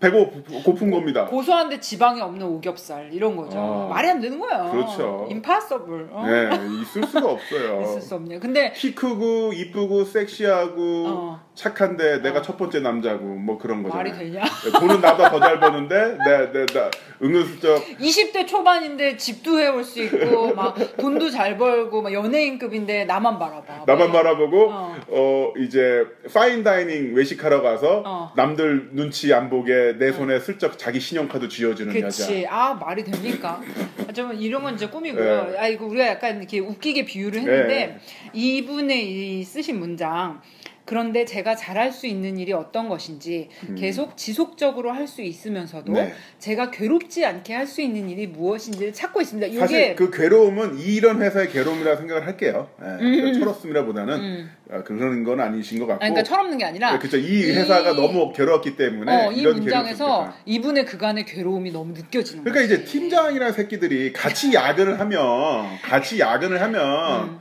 배고 0.00 0.30
고픈 0.64 0.90
겁니다. 0.90 1.26
고소한데 1.26 1.78
지방이 1.78 2.20
없는 2.22 2.46
오겹살 2.46 3.10
이런 3.12 3.36
거죠. 3.36 3.58
아. 3.58 3.92
말이 3.94 4.08
안 4.08 4.18
되는 4.20 4.38
거예요. 4.40 4.70
그렇죠. 4.70 5.26
임파서블. 5.30 6.08
어? 6.10 6.24
네, 6.26 6.48
있을 6.82 7.04
수가 7.06 7.30
없어요. 7.30 7.82
있을 7.84 8.00
수 8.00 8.14
없네. 8.14 8.38
근데 8.38 8.72
키 8.74 8.94
크고 8.94 9.52
이쁘고 9.52 10.04
섹시하고 10.04 11.04
어. 11.06 11.40
착한데 11.54 12.22
내가 12.22 12.38
어. 12.38 12.42
첫 12.42 12.56
번째 12.56 12.80
남자고 12.80 13.24
뭐 13.26 13.58
그런 13.58 13.82
거잖아요. 13.82 14.02
말이 14.14 14.18
되냐? 14.18 14.42
돈은 14.78 15.00
나보다 15.02 15.30
더 15.30 15.40
잘 15.40 15.58
버는데 15.60 16.18
내, 16.24 16.52
내, 16.52 16.66
나 16.66 16.90
은근슬쩍 17.22 17.82
20대 17.98 18.46
초반인데 18.46 19.16
집도 19.16 19.58
해올 19.58 19.82
수 19.84 20.00
있고 20.02 20.54
막 20.54 20.74
돈도 20.96 21.30
잘 21.30 21.58
벌고 21.58 22.02
막 22.02 22.12
연예인급인데 22.12 23.04
나만 23.04 23.38
바라봐. 23.38 23.84
나만 23.86 24.06
막 24.10 24.12
바라보고 24.12 24.68
어. 24.70 24.96
어 25.08 25.52
이제 25.58 26.06
fine 26.32 26.62
dining 26.62 27.14
외식하러 27.14 27.60
가서 27.62 28.02
어. 28.06 28.32
남들 28.36 28.90
눈치 28.92 29.34
안 29.34 29.50
보게 29.50 29.89
내 29.98 30.12
손에 30.12 30.38
슬쩍 30.40 30.78
자기 30.78 31.00
신용카드 31.00 31.48
쥐어주는 31.48 31.94
여자. 31.96 32.06
그치. 32.06 32.46
아, 32.48 32.74
말이 32.74 33.04
됩니까? 33.04 33.62
아, 34.08 34.12
좀 34.12 34.32
이런 34.34 34.62
건 34.62 34.76
진짜 34.76 34.90
꿈이고요. 34.92 35.50
네. 35.50 35.58
아, 35.58 35.68
이거 35.68 35.86
우리가 35.86 36.06
약간 36.06 36.38
이렇게 36.38 36.58
웃기게 36.58 37.04
비유를 37.04 37.40
했는데, 37.40 37.98
이분의 38.32 39.40
이 39.40 39.44
쓰신 39.44 39.78
문장, 39.78 40.40
그런데 40.90 41.24
제가 41.24 41.54
잘할 41.54 41.92
수 41.92 42.08
있는 42.08 42.36
일이 42.36 42.52
어떤 42.52 42.88
것인지 42.88 43.48
계속 43.78 44.16
지속적으로 44.16 44.90
할 44.90 45.06
수 45.06 45.22
있으면서도 45.22 45.92
음. 45.92 45.94
네. 45.94 46.14
제가 46.40 46.70
괴롭지 46.72 47.24
않게 47.24 47.54
할 47.54 47.66
수 47.66 47.80
있는 47.80 48.08
일이 48.10 48.26
무엇인지를 48.26 48.92
찾고 48.92 49.20
있습니다. 49.20 49.58
사실 49.60 49.80
이게 49.80 49.94
그 49.94 50.10
괴로움은 50.10 50.78
이런 50.80 51.22
회사의 51.22 51.50
괴로움이라 51.50 51.96
생각을 51.96 52.26
할게요. 52.26 52.68
예, 52.82 52.86
음. 53.04 53.32
철없음이라보다는 53.38 54.14
음. 54.14 54.50
아, 54.72 54.82
그런 54.82 55.22
건 55.24 55.40
아니신 55.40 55.78
것 55.78 55.86
같고. 55.86 56.04
아니, 56.04 56.12
그러니까 56.12 56.28
철없는 56.28 56.58
게 56.58 56.64
아니라 56.64 56.98
그렇죠. 56.98 57.16
이 57.18 57.40
이- 57.40 57.50
회사가 57.52 57.92
너무 57.94 58.32
괴로웠기 58.32 58.76
때문에 58.76 59.26
어, 59.26 59.30
이 59.32 59.42
문장에서 59.46 60.32
이분의 60.44 60.86
그간의 60.86 61.24
괴로움이 61.26 61.70
너무 61.70 61.92
느껴지는 61.92 62.42
그러니까 62.44 62.62
거지. 62.68 62.74
이제 62.82 62.84
팀장이라는 62.84 63.52
새끼들이 63.52 64.12
같이 64.12 64.52
야근을 64.52 64.98
하면 64.98 65.20
같이 65.82 66.18
야근을 66.18 66.60
하면 66.60 67.28
음. 67.30 67.38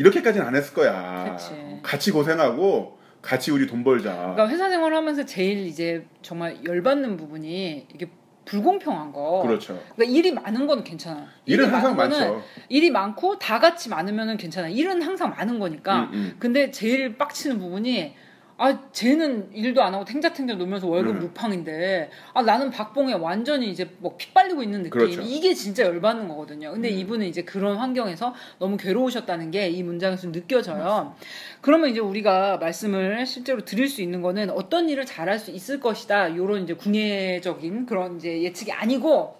이렇게까지는 0.00 0.46
안 0.46 0.56
했을 0.56 0.72
거야. 0.72 1.36
그치. 1.36 1.52
같이 1.82 2.10
고생하고 2.10 2.98
같이 3.20 3.50
우리 3.50 3.66
돈 3.66 3.84
벌자. 3.84 4.14
그러니까 4.14 4.48
회사 4.48 4.70
생활하면서 4.70 5.26
제일 5.26 5.66
이제 5.66 6.06
정말 6.22 6.56
열받는 6.64 7.18
부분이 7.18 7.86
이게 7.94 8.08
불공평한 8.46 9.12
거. 9.12 9.42
그렇죠. 9.46 9.78
그러니까 9.94 10.04
일이 10.18 10.32
많은 10.32 10.66
건 10.66 10.82
괜찮아. 10.82 11.26
일은 11.44 11.66
일이 11.66 11.72
항상 11.72 11.96
많죠. 11.96 12.42
일이 12.70 12.90
많고 12.90 13.38
다 13.38 13.60
같이 13.60 13.90
많으면 13.90 14.38
괜찮아. 14.38 14.70
일은 14.70 15.02
항상 15.02 15.30
많은 15.30 15.58
거니까. 15.58 16.04
음, 16.04 16.10
음. 16.14 16.36
근데 16.38 16.70
제일 16.70 17.18
빡치는 17.18 17.58
부분이 17.58 18.14
아 18.62 18.78
쟤는 18.92 19.48
일도 19.54 19.82
안 19.82 19.94
하고 19.94 20.04
탱자탱자 20.04 20.52
놀면서 20.56 20.86
월급 20.86 21.16
음. 21.16 21.20
루팡인데 21.20 22.10
아 22.34 22.42
나는 22.42 22.70
박봉에 22.70 23.14
완전히 23.14 23.70
이제 23.70 23.88
뭐 24.00 24.18
피 24.18 24.34
빨리고 24.34 24.62
있는 24.62 24.82
느낌 24.82 24.90
그렇죠. 24.90 25.22
이게 25.22 25.54
진짜 25.54 25.84
열받는 25.84 26.28
거거든요 26.28 26.70
근데 26.72 26.90
음. 26.90 26.98
이분은 26.98 27.26
이제 27.26 27.40
그런 27.42 27.78
환경에서 27.78 28.34
너무 28.58 28.76
괴로우셨다는 28.76 29.50
게 29.50 29.70
이 29.70 29.82
문장에서 29.82 30.30
느껴져요 30.30 31.14
그러면 31.62 31.88
이제 31.88 32.00
우리가 32.00 32.58
말씀을 32.58 33.24
실제로 33.24 33.64
드릴 33.64 33.88
수 33.88 34.02
있는 34.02 34.20
거는 34.20 34.50
어떤 34.50 34.90
일을 34.90 35.06
잘할 35.06 35.38
수 35.38 35.50
있을 35.50 35.80
것이다 35.80 36.36
요런 36.36 36.64
이제 36.64 36.74
궁예적인 36.74 37.86
그런 37.86 38.16
이제 38.16 38.42
예측이 38.42 38.72
아니고 38.72 39.39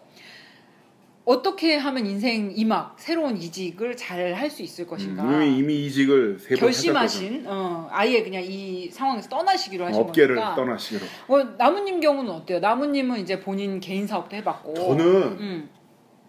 어떻게 1.25 1.77
하면 1.77 2.07
인생 2.07 2.51
이막 2.57 2.97
새로운 2.99 3.37
이직을 3.37 3.97
잘 3.97 4.33
할 4.35 4.51
수 4.51 4.63
있을 4.63 4.87
것인가 4.87 5.23
음, 5.23 5.43
이미, 5.43 5.87
이직을 5.87 6.39
결심하신 6.59 7.45
어, 7.47 7.89
아예 7.91 8.23
그냥 8.23 8.43
이 8.45 8.89
상황에서 8.91 9.29
떠나시기로 9.29 9.85
하신 9.87 10.01
업계를 10.03 10.35
거니까 10.37 10.55
떠나시기로. 10.57 11.07
어, 11.29 11.45
나무님 11.59 12.01
경우는 12.01 12.31
어때요? 12.33 12.59
나무님은 12.61 13.21
이제 13.21 13.39
본인 13.41 13.79
개인 13.81 14.07
사업도 14.07 14.35
해봤고 14.37 14.75
저는 14.75 15.07
음. 15.39 15.69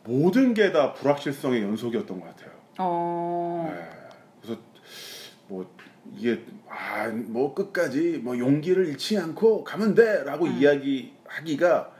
모든 0.04 0.54
게 0.54 0.72
다 0.72 0.94
불확실성의 0.94 1.62
연속이었던 1.64 2.20
것 2.20 2.26
같아요. 2.28 2.52
어, 2.80 3.72
네. 3.74 3.84
그래서 4.42 4.62
뭐 5.48 5.70
이게 6.18 6.44
아 6.70 7.08
뭐 7.10 7.54
끝까지 7.54 8.20
뭐 8.24 8.38
용기를 8.38 8.88
잃지 8.88 9.18
않고 9.18 9.64
가면 9.64 9.96
돼라고 9.96 10.46
음. 10.46 10.58
이야기하기가 10.60 11.92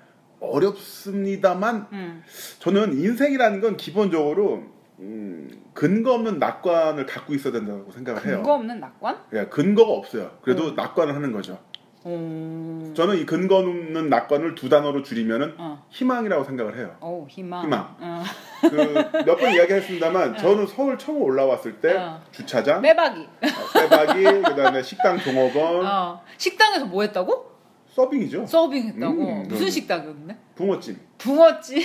어렵습니다만 0.42 1.88
음. 1.94 2.24
저는 2.60 2.94
인생이라는 2.94 3.62
건 3.62 3.78
기본적으로 3.78 4.64
음, 5.00 5.50
근거 5.74 6.14
없는 6.14 6.38
낙관을 6.40 7.06
갖고 7.06 7.34
있어야 7.34 7.54
된다고 7.54 7.92
생각을 7.92 8.26
해요. 8.26 8.38
근거 8.38 8.54
없는 8.54 8.80
낙관? 8.80 9.18
예, 9.34 9.46
근거가 9.46 9.92
없어요. 9.92 10.32
그래도 10.42 10.70
음. 10.70 10.76
낙관을 10.76 11.16
하는 11.16 11.32
거죠. 11.32 11.58
어, 12.04 12.94
저는 12.96 13.18
이 13.18 13.26
근거 13.28 13.58
없는 13.58 14.10
낙관을 14.10 14.56
두 14.56 14.70
단어로 14.70 15.04
줄이면은 15.04 15.54
어, 15.58 15.86
희망이라고 15.90 16.44
생각을 16.44 16.78
해요. 16.78 16.96
어, 17.00 17.28
희망. 17.30 17.64
희망. 17.64 17.96
어. 18.00 18.24
그몇 18.62 19.38
번 19.40 19.54
이야기했습니다만 19.54 20.38
저는 20.38 20.66
서울 20.66 20.98
처음 20.98 21.22
올라왔을 21.22 21.80
때 21.80 21.96
어. 21.98 22.20
주차장, 22.32 22.82
빼박이. 22.82 23.22
어, 23.22 23.80
빼박이, 23.80 24.24
그다음에 24.42 24.82
식당 24.82 25.20
종업원, 25.20 25.86
어. 25.86 26.22
식당에서 26.38 26.86
뭐 26.86 27.04
했다고? 27.04 27.51
서빙이죠. 27.92 28.46
서빙 28.46 28.88
했다고? 28.88 29.14
음, 29.28 29.44
무슨 29.48 29.66
음. 29.66 29.70
식당이었는데? 29.70 30.38
붕어찜. 30.56 30.98
붕어찜. 31.18 31.82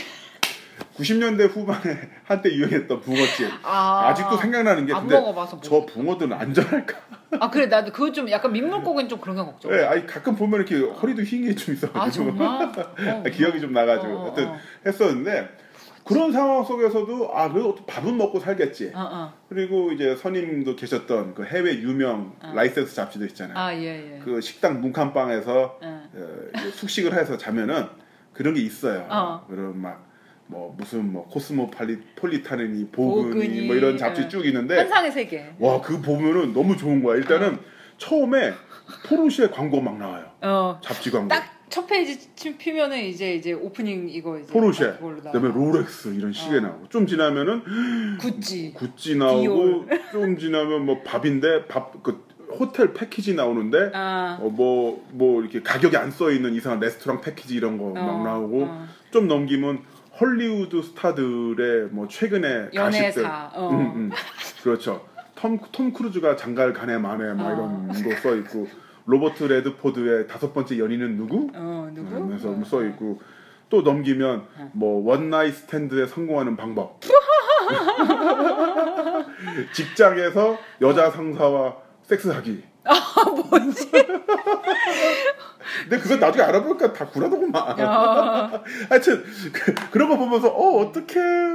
90년대 0.96 1.48
후반에 1.50 1.98
한때 2.24 2.50
유행했던 2.52 3.00
붕어찜. 3.00 3.48
아, 3.62 4.08
아직도 4.08 4.36
생각나는 4.36 4.86
게안 4.86 5.06
근데 5.06 5.16
저 5.62 5.70
뭐. 5.70 5.86
붕어들은 5.86 6.32
안전할까? 6.32 6.96
아 7.40 7.50
그래 7.50 7.66
나도 7.66 7.92
그거 7.92 8.12
좀 8.12 8.30
약간 8.30 8.52
민물고기는 8.52 9.08
좀 9.08 9.18
그런 9.20 9.36
게 9.36 9.42
걱정. 9.42 9.70
네, 9.70 9.84
아니 9.84 10.06
가끔 10.06 10.36
보면 10.36 10.60
이렇게 10.60 10.78
허리도 10.78 11.22
휭게 11.22 11.56
좀 11.56 11.74
있어가지고 11.74 11.98
아 11.98 12.10
정말? 12.10 12.46
어, 12.46 13.22
기억이 13.32 13.60
좀 13.60 13.72
나가지고 13.72 14.12
어, 14.12 14.16
어, 14.16 14.24
하여튼 14.24 14.48
어. 14.48 14.56
했었는데 14.84 15.48
그런 16.06 16.32
상황 16.32 16.64
속에서도 16.64 17.30
아 17.34 17.50
그래도 17.52 17.74
밥은 17.74 18.16
먹고 18.16 18.38
살겠지. 18.38 18.92
어, 18.94 19.00
어. 19.00 19.32
그리고 19.48 19.90
이제 19.92 20.14
선임도 20.14 20.76
계셨던 20.76 21.34
그 21.34 21.44
해외 21.44 21.74
유명 21.80 22.36
어. 22.42 22.52
라이센스 22.54 22.94
잡지도 22.94 23.26
있잖아요. 23.26 23.58
아, 23.58 23.74
예, 23.74 24.14
예. 24.14 24.20
그 24.24 24.40
식당 24.40 24.80
문간방에서 24.80 25.80
예. 25.82 25.86
어, 25.86 26.70
숙식을 26.72 27.12
해서 27.12 27.36
자면은 27.36 27.86
그런 28.32 28.54
게 28.54 28.60
있어요. 28.60 29.06
어. 29.10 29.44
그런 29.48 29.80
막 29.80 30.06
뭐 30.48 30.74
무슨 30.78 31.12
뭐 31.12 31.26
코스모폴리탄이니 31.26 32.90
보그니, 32.90 33.32
보그니, 33.32 33.66
뭐 33.66 33.74
이런 33.74 33.98
잡지 33.98 34.22
예. 34.22 34.28
쭉 34.28 34.46
있는데 34.46 34.76
환상의 34.76 35.12
세계. 35.12 35.54
와 35.58 35.80
그 35.80 36.00
보면은 36.00 36.52
너무 36.52 36.76
좋은 36.76 37.02
거야. 37.02 37.16
일단은 37.16 37.58
처음에 37.98 38.52
포르쉐 39.08 39.50
광고 39.50 39.80
막 39.80 39.98
나와요. 39.98 40.30
어. 40.42 40.80
잡지 40.82 41.10
광고. 41.10 41.28
딱 41.28 41.55
첫 41.68 41.86
페이지 41.86 42.34
침 42.36 42.56
피면은 42.56 42.98
이제 43.04 43.34
이제 43.34 43.52
오프닝 43.52 44.08
이거 44.08 44.38
이제 44.38 44.52
포르쉐. 44.52 44.98
나와. 45.00 45.14
그다음에 45.14 45.48
롤렉스 45.48 46.14
이런 46.14 46.32
시계 46.32 46.58
어. 46.58 46.60
나오고 46.60 46.88
좀 46.88 47.06
지나면은 47.06 48.18
구찌. 48.18 48.72
구찌 48.72 49.16
나오고 49.16 49.86
좀 50.12 50.38
지나면 50.38 50.86
뭐 50.86 51.02
밥인데 51.02 51.66
밥 51.66 51.92
그 52.02 52.24
호텔 52.58 52.94
패키지 52.94 53.34
나오는데 53.34 53.90
아. 53.92 54.38
어뭐뭐 54.40 55.42
이렇게 55.42 55.62
가격이 55.62 55.96
안 55.96 56.12
써 56.12 56.30
있는 56.30 56.54
이상한 56.54 56.78
레스토랑 56.78 57.20
패키지 57.20 57.56
이런 57.56 57.76
거막 57.76 57.96
어, 57.96 58.22
나오고 58.24 58.62
어. 58.64 58.86
좀 59.10 59.26
넘기면 59.26 59.80
헐리우드 60.20 60.80
스타들의 60.82 61.88
뭐 61.90 62.06
최근에 62.08 62.68
연애사. 62.72 63.50
어. 63.54 63.70
음, 63.70 63.80
음. 63.96 64.10
그렇죠 64.62 65.04
톰, 65.34 65.58
톰 65.72 65.92
크루즈가 65.92 66.36
장가를 66.36 66.72
가네 66.72 66.96
마네 66.98 67.34
막 67.34 67.46
어. 67.48 67.52
이런 67.52 67.88
거 67.88 68.20
써 68.22 68.36
있고 68.36 68.68
로버트 69.06 69.44
레드포드의 69.44 70.26
다섯 70.28 70.52
번째 70.52 70.78
연인은 70.78 71.16
누구? 71.16 71.48
어, 71.54 71.88
누구? 71.94 72.14
하면서 72.14 72.50
어. 72.50 72.62
써 72.64 72.84
있고 72.84 73.20
또 73.68 73.82
넘기면 73.82 74.46
어. 74.58 74.70
뭐 74.74 75.04
one 75.08 75.26
night 75.26 75.54
stand에 75.54 76.06
성공하는 76.06 76.56
방법 76.56 77.00
직장에서 79.72 80.58
여자 80.80 81.10
상사와 81.10 81.76
섹스하기 82.02 82.62
아, 82.84 82.94
뭐지? 83.30 83.90
근데 85.82 85.98
그건 85.98 86.20
나중에 86.20 86.44
알아보니까 86.44 86.92
다 86.92 87.06
구라더구만 87.06 87.78
야. 87.80 88.62
하여튼 88.88 89.24
그, 89.52 89.98
런거 89.98 90.16
보면서 90.16 90.48
어 90.48 90.78
어떻게 90.80 91.14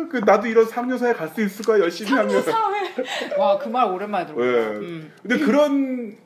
그 0.10 0.22
나도 0.26 0.48
이런 0.48 0.66
상여사에 0.66 1.14
갈 1.14 1.30
수 1.30 1.42
있을까 1.42 1.80
열심히 1.80 2.12
하면 2.12 2.42
사회. 2.42 2.92
와, 3.38 3.58
그 3.58 3.70
말 3.70 3.88
오랜만에 3.90 4.26
들어본다. 4.26 4.52
예. 4.52 4.64
음. 4.78 5.14
근데 5.22 5.40
그런 5.40 6.18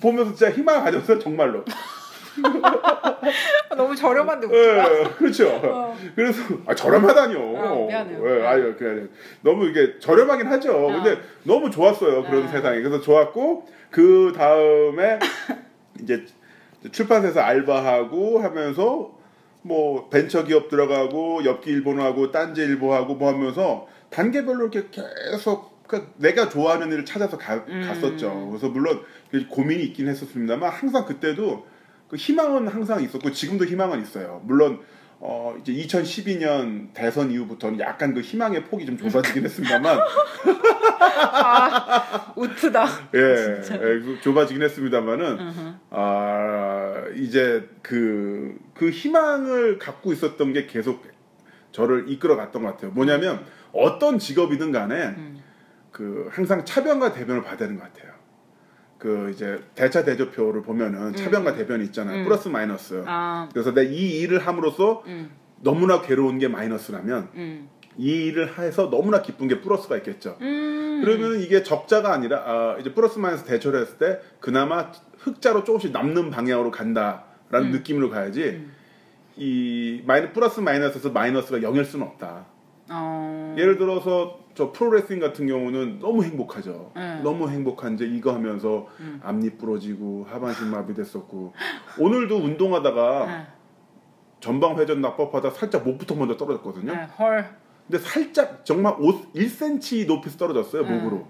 보면서 0.00 0.34
진짜 0.34 0.52
희망을 0.52 0.82
가졌어요 0.84 1.18
정말로 1.18 1.64
너무 3.76 3.94
저렴한데 3.94 4.46
웃기다. 4.46 5.00
예, 5.00 5.04
그렇죠 5.18 5.48
어. 5.48 5.96
그래서 6.14 6.42
아 6.66 6.74
저렴하다뇨. 6.74 7.38
어, 7.38 7.86
미안해요. 7.86 8.40
예, 8.40 8.46
아유 8.46 8.74
그래 8.78 9.06
너무 9.42 9.66
이게 9.66 9.98
저렴하긴 9.98 10.46
하죠. 10.46 10.72
어. 10.72 10.92
근데 10.92 11.18
너무 11.44 11.70
좋았어요 11.70 12.22
그런 12.24 12.44
어. 12.44 12.48
세상이. 12.48 12.80
그래서 12.82 13.00
좋았고 13.00 13.66
그 13.90 14.32
다음에 14.36 15.18
이제 16.02 16.24
출판사에서 16.92 17.40
알바하고 17.40 18.40
하면서 18.40 19.12
뭐 19.62 20.08
벤처 20.08 20.44
기업 20.44 20.68
들어가고 20.68 21.44
엽기 21.44 21.70
일본하고 21.70 22.30
딴지 22.30 22.62
일보하고 22.62 23.14
뭐 23.16 23.32
하면서 23.32 23.86
단계별로 24.10 24.68
이렇게 24.68 24.88
계속 24.90 25.69
그 25.90 26.12
내가 26.18 26.48
좋아하는 26.48 26.92
일을 26.92 27.04
찾아서 27.04 27.36
가, 27.36 27.56
음. 27.68 27.82
갔었죠. 27.84 28.46
그래서 28.48 28.68
물론 28.68 29.02
고민이 29.48 29.82
있긴 29.86 30.06
했었습니다만 30.06 30.70
항상 30.70 31.04
그때도 31.04 31.66
그 32.06 32.14
희망은 32.14 32.68
항상 32.68 33.02
있었고 33.02 33.32
지금도 33.32 33.64
희망은 33.64 34.00
있어요. 34.00 34.40
물론 34.44 34.78
어 35.18 35.56
이제 35.60 35.72
2012년 35.72 36.94
대선 36.94 37.32
이후부터는 37.32 37.80
약간 37.80 38.14
그 38.14 38.20
희망의 38.20 38.66
폭이 38.66 38.86
좀 38.86 38.96
좁아지긴 38.96 39.44
했습니다만 39.44 39.98
아, 41.02 42.32
우트다. 42.36 42.86
예, 43.16 43.18
예, 43.18 44.00
그 44.00 44.18
좁아지긴 44.22 44.62
했습니다만은. 44.62 45.38
아 45.90 47.02
이제 47.16 47.68
그그 47.82 48.90
희망을 48.90 49.78
갖고 49.78 50.12
있었던 50.12 50.52
게 50.52 50.66
계속 50.66 51.04
저를 51.72 52.08
이끌어갔던 52.08 52.62
것 52.62 52.68
같아요. 52.68 52.92
뭐냐면 52.92 53.44
어떤 53.72 54.20
직업이든 54.20 54.70
간에 54.70 54.94
음. 55.16 55.39
그 56.00 56.30
항상 56.32 56.64
차변과 56.64 57.12
대변을 57.12 57.42
받아야 57.42 57.68
되는 57.68 57.78
것 57.78 57.92
같아요. 57.92 58.14
그 58.96 59.30
이제 59.34 59.62
대차 59.74 60.02
대조표를 60.02 60.62
보면은 60.62 61.14
차변과 61.14 61.52
대변이 61.52 61.84
있잖아요. 61.84 62.20
음. 62.20 62.24
플러스 62.24 62.48
마이너스. 62.48 63.04
아, 63.06 63.50
그래서 63.52 63.72
내이 63.72 64.18
일을 64.20 64.38
함으로써 64.38 65.02
음, 65.06 65.30
너무나 65.60 66.00
괴로운 66.00 66.38
게 66.38 66.48
마이너스라면 66.48 67.28
음. 67.34 67.68
이 67.98 68.28
일을 68.28 68.58
해서 68.58 68.88
너무나 68.88 69.20
기쁜 69.20 69.46
게 69.46 69.60
플러스가 69.60 69.98
있겠죠. 69.98 70.38
음. 70.40 71.02
그러면 71.04 71.38
이게 71.38 71.62
적자가 71.62 72.14
아니라 72.14 72.44
아, 72.46 72.76
이제 72.80 72.94
플러스 72.94 73.18
마이너스 73.18 73.44
대처를 73.44 73.82
했을 73.82 73.98
때 73.98 74.20
그나마 74.40 74.90
흑자로 75.18 75.64
조금씩 75.64 75.92
남는 75.92 76.30
방향으로 76.30 76.70
간다라는 76.70 77.68
음. 77.68 77.72
느낌으로 77.72 78.08
가야지 78.08 78.42
음. 78.42 78.72
이 79.36 80.02
마이너 80.06 80.32
플러스 80.32 80.60
마이너스에서 80.60 81.10
마이너스가 81.10 81.58
0일 81.58 81.84
수는 81.84 82.06
없다. 82.06 82.46
어. 82.90 83.54
예를 83.58 83.76
들어서 83.76 84.40
저 84.60 84.72
프로레슬링 84.72 85.20
같은 85.20 85.46
경우는 85.46 86.00
너무 86.00 86.22
행복하죠. 86.22 86.92
네. 86.94 87.22
너무 87.22 87.48
행복한데 87.48 88.04
이거 88.04 88.34
하면서 88.34 88.88
음. 89.00 89.18
앞니 89.24 89.56
부러지고 89.56 90.26
하반신 90.28 90.68
마비됐었고 90.68 91.54
오늘도 91.98 92.36
운동하다가 92.36 93.26
네. 93.26 93.46
전방 94.40 94.78
회전 94.78 95.00
낙법하다 95.00 95.48
살짝 95.52 95.82
목부터 95.84 96.14
먼저 96.14 96.36
떨어졌거든요. 96.36 96.92
네, 96.94 97.08
헐. 97.18 97.56
근데 97.88 98.04
살짝 98.04 98.66
정말 98.66 98.96
5, 98.98 99.32
1cm 99.32 100.06
높이서 100.06 100.36
떨어졌어요 100.36 100.82
네. 100.82 100.90
목으로. 100.90 101.26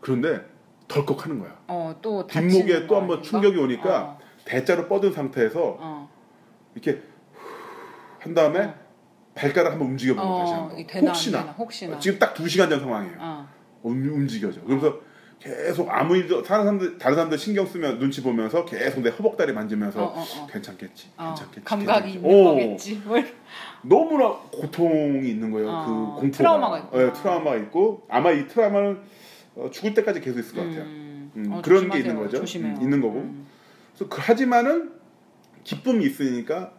그런데 0.00 0.40
덜컥 0.88 1.26
하는 1.26 1.38
거야. 1.38 1.58
어, 1.68 1.94
또 2.00 2.26
뒷목에 2.26 2.86
또거 2.86 2.98
한번? 2.98 3.22
충격이 3.22 3.58
오니까 3.58 4.02
어, 4.04 4.18
대자로 4.46 4.88
뻗은 4.88 5.12
상태에서 5.12 5.76
어. 5.78 6.10
이렇게 6.74 7.02
한 8.20 8.32
다음에 8.32 8.60
어. 8.60 8.74
발가락 9.40 9.72
한번 9.72 9.88
움직여보고 9.88 10.38
다시 10.38 10.52
어, 10.52 10.56
한번. 10.56 10.78
이 10.78 10.86
되나 10.86 11.10
안 11.10 11.14
혹시나. 11.16 11.40
되나, 11.40 11.52
혹시나. 11.52 11.98
지금 11.98 12.18
딱 12.18 12.34
두 12.34 12.48
시간 12.48 12.68
전 12.68 12.80
상황이에요. 12.80 13.16
어. 13.18 13.48
움- 13.82 14.08
움직여져. 14.12 14.60
그래서 14.66 15.00
계속 15.38 15.88
아무 15.90 16.14
일도 16.18 16.42
다른 16.42 16.64
사람들 16.64 16.98
다른 16.98 17.14
사람들 17.14 17.38
신경 17.38 17.64
쓰면 17.66 17.98
눈치 17.98 18.22
보면서 18.22 18.66
계속 18.66 19.00
내 19.00 19.08
허벅다리 19.08 19.54
만지면서 19.54 20.04
어, 20.04 20.06
어, 20.18 20.20
어. 20.20 20.46
괜찮겠지, 20.50 21.08
어, 21.16 21.28
괜찮겠지. 21.28 21.64
감각이 21.64 22.12
괜찮겠지. 22.12 22.16
있는 22.18 22.30
오, 22.30 22.44
거겠지. 22.44 23.02
뭐 23.06 23.16
이런- 23.16 23.30
너무나 23.82 24.28
고통이 24.52 25.26
있는 25.30 25.50
거예요. 25.50 25.70
어, 25.70 25.84
그 25.86 26.20
공포가. 26.20 26.30
트라우마가 26.36 26.78
있구나. 26.80 27.02
네, 27.06 27.12
트라우마가 27.14 27.56
있고 27.56 28.06
아마 28.10 28.30
이 28.32 28.46
트라우마는 28.46 28.98
어, 29.56 29.70
죽을 29.72 29.94
때까지 29.94 30.20
계속 30.20 30.38
있을 30.40 30.54
것 30.54 30.60
같아요. 30.62 30.82
음, 30.82 31.32
음, 31.36 31.52
어, 31.52 31.62
그런 31.62 31.88
게 31.90 32.02
조심하세요. 32.02 32.12
있는 32.12 32.16
거죠. 32.22 32.58
음, 32.58 32.82
있는 32.82 33.00
거고. 33.00 33.18
음. 33.20 33.46
그래서 33.96 34.10
그, 34.14 34.20
하지만은 34.20 34.92
기쁨이 35.64 36.04
있으니까 36.04 36.72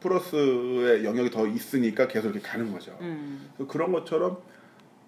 플러스의 0.00 1.04
영역이 1.04 1.30
더 1.30 1.46
있으니까 1.46 2.08
계속 2.08 2.30
이렇게 2.30 2.40
가는 2.40 2.72
거죠. 2.72 2.96
음. 3.00 3.50
그런 3.68 3.92
것처럼 3.92 4.38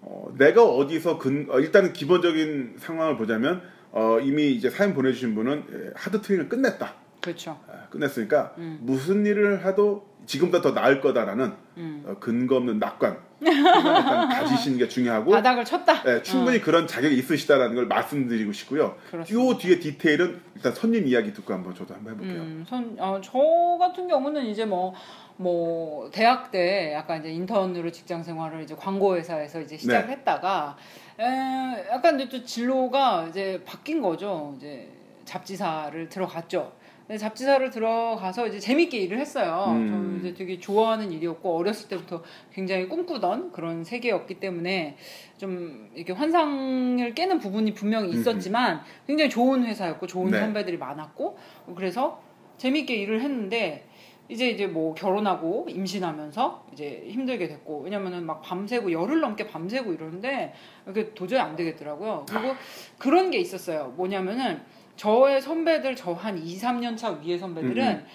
어, 0.01 0.33
내가 0.37 0.63
어디서 0.63 1.17
근 1.17 1.47
어, 1.49 1.59
일단은 1.59 1.93
기본적인 1.93 2.75
상황을 2.77 3.17
보자면 3.17 3.61
어, 3.91 4.19
이미 4.19 4.51
이제 4.51 4.69
사연 4.69 4.93
보내주신 4.93 5.35
분은 5.35 5.63
예, 5.71 5.91
하드 5.95 6.21
트레이닝을 6.21 6.49
끝냈다. 6.49 6.95
그렇죠. 7.21 7.59
아, 7.67 7.87
끝냈으니까 7.89 8.55
음. 8.57 8.79
무슨 8.81 9.25
일을 9.25 9.63
하도 9.65 10.09
지금보다 10.25 10.61
더 10.61 10.73
나을 10.73 11.01
거다라는 11.01 11.53
음. 11.77 12.03
어, 12.05 12.15
근거 12.19 12.57
없는 12.57 12.79
낙관 12.79 13.19
가지시는 13.43 14.77
게 14.77 14.87
중요하고 14.87 15.31
바닥을 15.31 15.65
쳤다. 15.65 16.03
예, 16.05 16.21
충분히 16.21 16.61
그런 16.61 16.87
자격이 16.87 17.15
있으시다라는 17.17 17.75
걸 17.75 17.87
말씀드리고 17.87 18.53
싶고요. 18.53 18.95
그렇습니다. 19.09 19.51
요 19.53 19.57
뒤에 19.57 19.79
디테일은 19.79 20.41
일단 20.55 20.73
손님 20.73 21.07
이야기 21.07 21.33
듣고 21.33 21.53
한번 21.53 21.73
저도 21.75 21.93
한번 21.93 22.13
해볼게요. 22.13 22.41
음, 22.41 22.65
선, 22.67 22.95
어, 22.99 23.19
저 23.23 23.31
같은 23.79 24.07
경우는 24.07 24.45
이제 24.45 24.65
뭐, 24.65 24.93
뭐, 25.37 26.09
대학 26.11 26.51
때 26.51 26.93
약간 26.93 27.19
이제 27.19 27.29
인턴으로 27.31 27.91
직장 27.91 28.23
생활을 28.23 28.61
이제 28.63 28.75
광고 28.75 29.15
회사에서 29.15 29.59
이제 29.61 29.77
시작을 29.77 30.07
네. 30.07 30.13
했다가, 30.13 30.77
에, 31.19 31.87
약간 31.91 32.19
이제 32.19 32.29
또 32.29 32.45
진로가 32.45 33.27
이제 33.29 33.61
바뀐 33.65 34.01
거죠. 34.01 34.53
이제 34.57 34.87
잡지사를 35.25 36.09
들어갔죠. 36.09 36.73
근데 37.11 37.19
잡지사를 37.19 37.69
들어가서 37.69 38.47
이제 38.47 38.57
재밌게 38.57 38.97
일을 38.99 39.19
했어요. 39.19 39.65
음. 39.67 39.89
저는 39.89 40.19
이제 40.19 40.33
되게 40.33 40.57
좋아하는 40.57 41.11
일이었고, 41.11 41.57
어렸을 41.57 41.89
때부터 41.89 42.23
굉장히 42.53 42.87
꿈꾸던 42.87 43.51
그런 43.51 43.83
세계였기 43.83 44.35
때문에 44.35 44.95
좀 45.37 45.89
이렇게 45.93 46.13
환상을 46.13 47.13
깨는 47.13 47.39
부분이 47.39 47.73
분명히 47.73 48.11
있었지만, 48.11 48.79
굉장히 49.07 49.29
좋은 49.29 49.65
회사였고, 49.65 50.07
좋은 50.07 50.31
네. 50.31 50.39
선배들이 50.39 50.77
많았고, 50.77 51.37
그래서 51.75 52.21
재밌게 52.55 52.95
일을 52.95 53.19
했는데 53.19 53.89
이제 54.29 54.49
이제 54.49 54.65
뭐 54.65 54.93
결혼하고 54.93 55.67
임신하면서 55.67 56.67
이제 56.71 57.03
힘들게 57.07 57.49
됐고 57.49 57.81
왜냐면은 57.81 58.25
막 58.25 58.41
밤새고 58.41 58.89
열흘 58.93 59.19
넘게 59.19 59.47
밤새고 59.47 59.91
이러는데 59.91 60.53
그게 60.85 61.13
도저히 61.13 61.39
안 61.39 61.57
되겠더라고요. 61.57 62.25
그리고 62.29 62.55
그런 62.97 63.29
게 63.29 63.39
있었어요. 63.39 63.93
뭐냐면은 63.97 64.61
저의 64.95 65.41
선배들 65.41 65.95
저 65.95 66.13
한 66.13 66.37
2, 66.37 66.57
3년 66.57 66.97
차 66.97 67.09
위의 67.11 67.37
선배들은 67.39 67.83
음, 67.87 68.05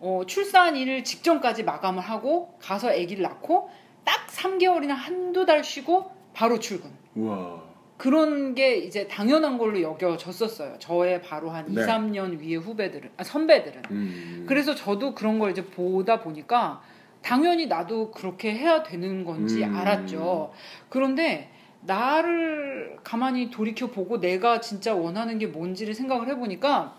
어, 0.00 0.22
출산일을 0.26 1.04
직전까지 1.04 1.62
마감을 1.64 2.02
하고 2.02 2.54
가서 2.60 2.90
아기를 2.90 3.22
낳고 3.22 3.70
딱 4.04 4.26
3개월이나 4.28 4.88
한두 4.88 5.46
달 5.46 5.64
쉬고 5.64 6.10
바로 6.34 6.58
출근. 6.60 6.90
우와. 7.14 7.64
그런 7.96 8.54
게 8.54 8.76
이제 8.76 9.08
당연한 9.08 9.56
걸로 9.56 9.80
여겨졌었어요. 9.80 10.76
저의 10.78 11.22
바로 11.22 11.48
한 11.48 11.64
네. 11.68 11.80
2, 11.82 11.86
3년 11.86 12.38
위에 12.38 12.56
후배들은, 12.56 13.10
아, 13.16 13.24
선배들은. 13.24 13.82
음. 13.90 14.44
그래서 14.46 14.74
저도 14.74 15.14
그런 15.14 15.38
걸 15.38 15.50
이제 15.52 15.64
보다 15.64 16.20
보니까 16.20 16.82
당연히 17.22 17.66
나도 17.66 18.10
그렇게 18.10 18.52
해야 18.54 18.82
되는 18.82 19.24
건지 19.24 19.64
음. 19.64 19.74
알았죠. 19.74 20.52
그런데 20.90 21.50
나를 21.86 22.98
가만히 23.04 23.50
돌이켜 23.50 23.88
보고 23.88 24.20
내가 24.20 24.60
진짜 24.60 24.94
원하는 24.94 25.38
게 25.38 25.46
뭔지를 25.46 25.94
생각을 25.94 26.28
해보니까 26.28 26.96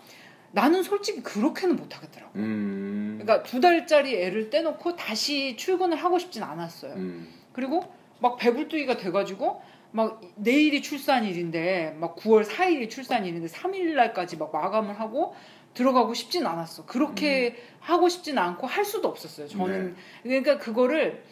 나는 0.50 0.82
솔직히 0.82 1.22
그렇게는 1.22 1.76
못하겠더라고. 1.76 2.32
음. 2.36 3.18
그러니까 3.20 3.42
두 3.42 3.60
달짜리 3.60 4.16
애를 4.16 4.50
떼놓고 4.50 4.96
다시 4.96 5.56
출근을 5.56 5.96
하고 5.96 6.18
싶진 6.18 6.42
않았어요. 6.42 6.94
음. 6.94 7.28
그리고 7.52 7.82
막 8.20 8.36
배불뚝이가 8.38 8.96
돼가지고 8.96 9.60
막 9.90 10.20
내일이 10.36 10.82
출산일인데 10.82 11.96
막 11.98 12.16
9월 12.16 12.44
4일이 12.44 12.90
출산일인데 12.90 13.48
3일 13.48 13.94
날까지 13.94 14.36
막 14.36 14.52
마감을 14.52 14.98
하고 14.98 15.34
들어가고 15.74 16.14
싶진 16.14 16.46
않았어. 16.46 16.86
그렇게 16.86 17.56
하고 17.80 18.08
싶진 18.08 18.38
않고 18.38 18.66
할 18.66 18.84
수도 18.84 19.08
없었어요. 19.08 19.48
저는 19.48 19.96
그러니까 20.22 20.58
그거를 20.58 21.22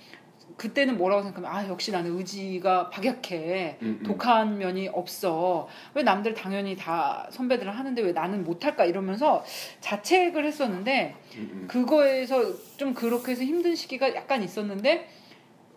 그때는 0.56 0.96
뭐라고 0.96 1.22
생각하면 1.22 1.50
아 1.50 1.68
역시 1.68 1.92
나는 1.92 2.16
의지가 2.16 2.88
박약해 2.90 3.78
음, 3.82 3.98
음. 4.00 4.06
독한 4.06 4.58
면이 4.58 4.88
없어 4.88 5.68
왜 5.94 6.02
남들 6.02 6.34
당연히 6.34 6.76
다 6.76 7.26
선배들은 7.30 7.70
하는데 7.72 8.00
왜 8.02 8.12
나는 8.12 8.42
못할까 8.42 8.86
이러면서 8.86 9.44
자책을 9.80 10.44
했었는데 10.46 11.14
음, 11.36 11.50
음. 11.52 11.64
그거에서 11.68 12.42
좀 12.76 12.94
그렇게 12.94 13.32
해서 13.32 13.44
힘든 13.44 13.74
시기가 13.74 14.14
약간 14.14 14.42
있었는데 14.42 15.08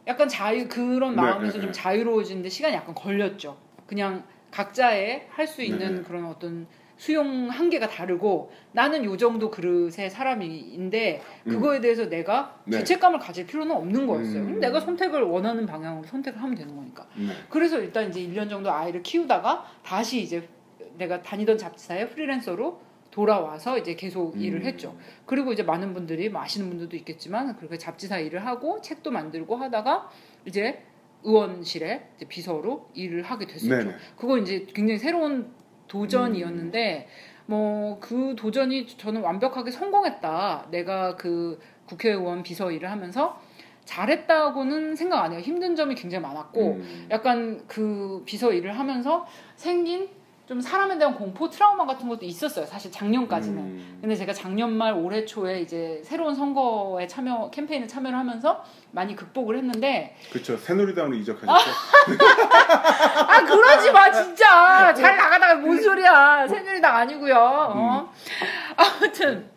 약간 0.08 0.30
자유 0.30 0.68
그런 0.70 1.12
네, 1.16 1.22
마음에서 1.22 1.58
네, 1.58 1.62
좀 1.62 1.66
네. 1.68 1.72
자유로워지는데 1.72 2.50
시간이 2.50 2.74
약간 2.74 2.96
걸렸죠. 2.96 3.58
그냥 3.86 4.24
각자의 4.52 5.28
할 5.30 5.46
수 5.46 5.62
있는 5.62 5.80
네, 5.80 5.90
네. 5.90 6.02
그런 6.04 6.26
어떤 6.26 6.68
수용 7.00 7.48
한계가 7.48 7.88
다르고 7.88 8.52
나는 8.74 9.06
요 9.06 9.16
정도 9.16 9.50
그릇의 9.50 10.10
사람인데 10.10 11.22
그거에 11.46 11.80
대해서 11.80 12.10
내가 12.10 12.60
음. 12.66 12.72
네. 12.72 12.80
죄책감을 12.80 13.20
가질 13.20 13.48
필요는 13.48 13.74
없는 13.74 14.06
거였어요. 14.06 14.42
음. 14.44 14.60
내가 14.60 14.82
선택을 14.82 15.24
원하는 15.24 15.66
방향으로 15.66 16.06
선택을 16.06 16.44
하면 16.44 16.56
되는 16.56 16.76
거니까. 16.76 17.08
네. 17.16 17.32
그래서 17.50 17.80
일단 17.80 18.10
이제 18.10 18.20
1년 18.20 18.50
정도 18.50 18.70
아이를 18.70 19.02
키우다가 19.02 19.66
다시 19.82 20.22
이제 20.22 20.46
내가 20.98 21.22
다니던 21.22 21.58
잡지사에 21.58 22.10
프리랜서로 22.10 22.82
돌아와서 23.12 23.78
이제 23.78 23.96
계속 23.96 24.36
음. 24.36 24.42
일을 24.42 24.66
했죠. 24.66 24.98
그리고 25.26 25.54
이제 25.54 25.64
많은 25.64 25.94
분들이 25.94 26.28
뭐 26.28 26.42
아시는 26.42 26.68
분들도 26.68 26.98
있겠지만 26.98 27.56
그렇게 27.56 27.78
잡지사 27.78 28.20
일을 28.20 28.46
하고 28.46 28.82
책도 28.82 29.10
만들고 29.10 29.56
하다가 29.56 30.10
이제 30.46 30.84
의원실에 31.24 32.10
이제 32.18 32.26
비서로 32.28 32.90
일을 32.94 33.24
하게 33.24 33.48
됐었죠. 33.48 33.70
네네. 33.70 33.96
그거 34.18 34.38
이제 34.38 34.68
굉장히 34.74 35.00
새로운 35.00 35.58
도전이었는데 35.90 37.08
뭐 37.48 38.00
그 38.00 38.36
도전이 38.38 38.88
저는 38.88 39.22
완벽하게 39.22 39.72
성공했다. 39.72 40.68
내가 40.72 41.16
그 41.16 41.60
국회의원 41.86 42.44
비서 42.44 42.72
일을 42.72 42.90
하면서 42.90 43.40
잘했다고는 43.86 44.96
생각 44.96 45.24
안 45.24 45.32
해요. 45.32 45.40
힘든 45.40 45.76
점이 45.76 45.96
굉장히 45.96 46.22
많았고 46.22 46.74
음. 46.74 47.08
약간 47.10 47.64
그 47.68 48.22
비서 48.26 48.54
일을 48.54 48.78
하면서 48.78 49.26
생긴 49.56 50.08
좀 50.50 50.60
사람에 50.60 50.98
대한 50.98 51.14
공포 51.14 51.48
트라우마 51.48 51.86
같은 51.86 52.10
것도 52.10 52.26
있었어요. 52.26 52.66
사실 52.66 52.92
작년까지는. 52.92 53.60
음. 53.60 53.98
근데 54.02 54.16
제가 54.16 54.34
작년 54.34 54.76
말 54.76 54.94
올해 54.94 55.24
초에 55.24 55.62
이제 55.62 56.02
새로운 56.04 56.34
선거에 56.34 57.06
참여 57.06 57.52
캠페인에 57.52 57.86
참여를 57.86 58.18
하면서 58.18 58.66
많이 58.90 59.16
극복을 59.16 59.58
했는데 59.58 60.16
그렇죠. 60.32 60.58
새누리당으로 60.58 61.16
이적하셨죠. 61.18 61.72
아 63.28 63.46
그러지 63.46 63.92
마 63.92 64.12
진짜 64.12 64.92
잘 64.92 65.18
나가다가 65.18 65.56
뭔 65.58 65.80
소리야 65.80 66.48
새누리당 66.48 66.96
아니고요 66.96 67.36
어? 67.36 68.12
아무튼 68.76 69.48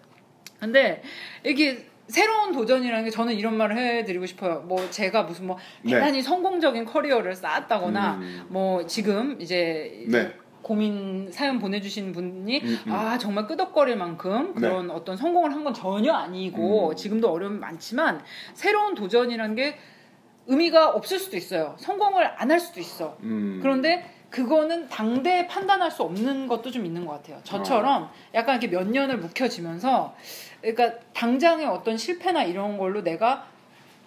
근데 0.60 1.02
이게 1.42 1.86
새로운 2.08 2.52
도전이라는 2.52 3.04
게 3.06 3.10
저는 3.10 3.32
이런 3.32 3.56
말을 3.56 3.78
해드리고 3.78 4.26
싶어요 4.26 4.60
뭐 4.66 4.90
제가 4.90 5.22
무슨 5.22 5.46
뭐 5.46 5.56
네. 5.80 5.92
대단히 5.92 6.20
성공적인 6.20 6.84
커리어를 6.84 7.34
쌓았다거나 7.34 8.14
음. 8.16 8.46
뭐 8.50 8.86
지금 8.86 9.40
이제, 9.40 10.04
이제 10.06 10.18
네. 10.18 10.41
고민 10.62 11.30
사연 11.32 11.58
보내주신 11.58 12.12
분이 12.12 12.60
음, 12.62 12.78
음. 12.86 12.92
아 12.92 13.18
정말 13.18 13.46
끄덕거릴 13.46 13.96
만큼 13.96 14.54
그런 14.54 14.90
어떤 14.90 15.16
성공을 15.16 15.52
한 15.52 15.62
건 15.62 15.72
전혀 15.74 16.12
아니고 16.12 16.90
음. 16.90 16.96
지금도 16.96 17.30
어려움이 17.30 17.58
많지만 17.58 18.22
새로운 18.54 18.94
도전이라는 18.94 19.54
게 19.54 19.76
의미가 20.46 20.90
없을 20.90 21.18
수도 21.20 21.36
있어요 21.36 21.76
성공을 21.78 22.24
안 22.36 22.50
할 22.50 22.58
수도 22.58 22.80
있어 22.80 23.16
음. 23.22 23.58
그런데 23.62 24.04
그거는 24.30 24.88
당대에 24.88 25.46
판단할 25.46 25.90
수 25.90 26.02
없는 26.04 26.48
것도 26.48 26.70
좀 26.70 26.86
있는 26.86 27.04
것 27.04 27.12
같아요. 27.12 27.38
저처럼 27.44 28.08
약간 28.32 28.56
이렇게 28.56 28.74
몇 28.74 28.88
년을 28.88 29.18
묵혀지면서 29.18 30.14
그러니까 30.62 30.98
당장의 31.12 31.66
어떤 31.66 31.98
실패나 31.98 32.44
이런 32.44 32.78
걸로 32.78 33.02
내가 33.02 33.46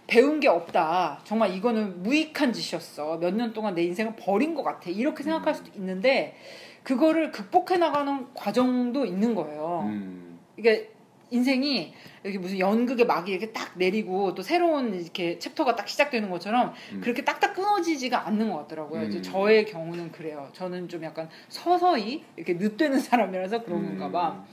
배운 0.08 0.40
게 0.40 0.48
없다. 0.48 1.22
정말 1.24 1.54
이거는 1.56 2.04
무익한 2.04 2.54
짓이었어. 2.54 3.18
몇 3.18 3.34
년 3.34 3.54
동안 3.54 3.74
내 3.76 3.84
인생을 3.84 4.16
버린 4.16 4.54
것 4.56 4.64
같아. 4.64 4.90
이렇게 4.90 5.24
생각할 5.24 5.56
수도 5.56 5.72
있는데 5.76 6.36
그거를 6.84 7.32
극복해 7.32 7.78
나가는 7.78 8.28
과정도 8.34 9.06
있는 9.06 9.34
거예요. 9.36 9.84
음. 9.88 10.40
이게 10.58 10.92
인생이 11.32 11.92
여기 12.24 12.38
무슨 12.38 12.60
연극의 12.60 13.08
막이 13.08 13.32
이렇게 13.32 13.52
딱 13.52 13.72
내리고 13.76 14.36
또 14.36 14.44
새로운 14.44 14.94
이렇게 14.94 15.40
챕터가 15.40 15.76
딱 15.76 15.88
시작되는 15.90 16.30
것처럼 16.30 16.74
음. 16.94 17.02
그렇게 17.02 17.26
딱딱 17.26 17.56
끊어지지가 17.56 18.28
않는 18.28 18.52
것 18.52 18.60
같더라고요. 18.60 19.02
음. 19.02 19.22
저의 19.24 19.66
경우는 19.66 20.12
그래요. 20.12 20.50
저는 20.54 20.88
좀 20.88 21.04
약간 21.04 21.28
서서히 21.50 22.24
이렇게 22.36 22.54
늦되는 22.54 23.00
사람이라서 23.00 23.64
그런 23.64 23.80
음. 23.82 23.98
건가 23.98 24.12
봐. 24.12 24.46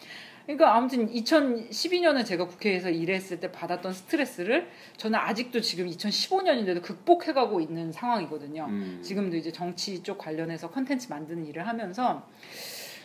그러니까 0.45 0.75
아무튼 0.75 1.09
2012년에 1.13 2.25
제가 2.25 2.47
국회에서 2.47 2.91
일했을 2.91 3.41
때 3.41 3.53
받았던 3.53 3.93
스트레스를 3.93 4.69
저는 4.97 5.19
아직도 5.19 5.61
지금 5.61 5.87
2015년인데도 5.87 6.83
극복해가고 6.83 7.61
있는 7.61 7.93
상황이거든요. 7.93 8.67
음. 8.69 9.01
지금도 9.03 9.37
이제 9.37 9.53
정치 9.53 10.03
쪽 10.03 10.19
관련해서 10.19 10.71
컨텐츠 10.71 11.09
만드는 11.09 11.47
일을 11.47 11.67
하면서 11.67 12.27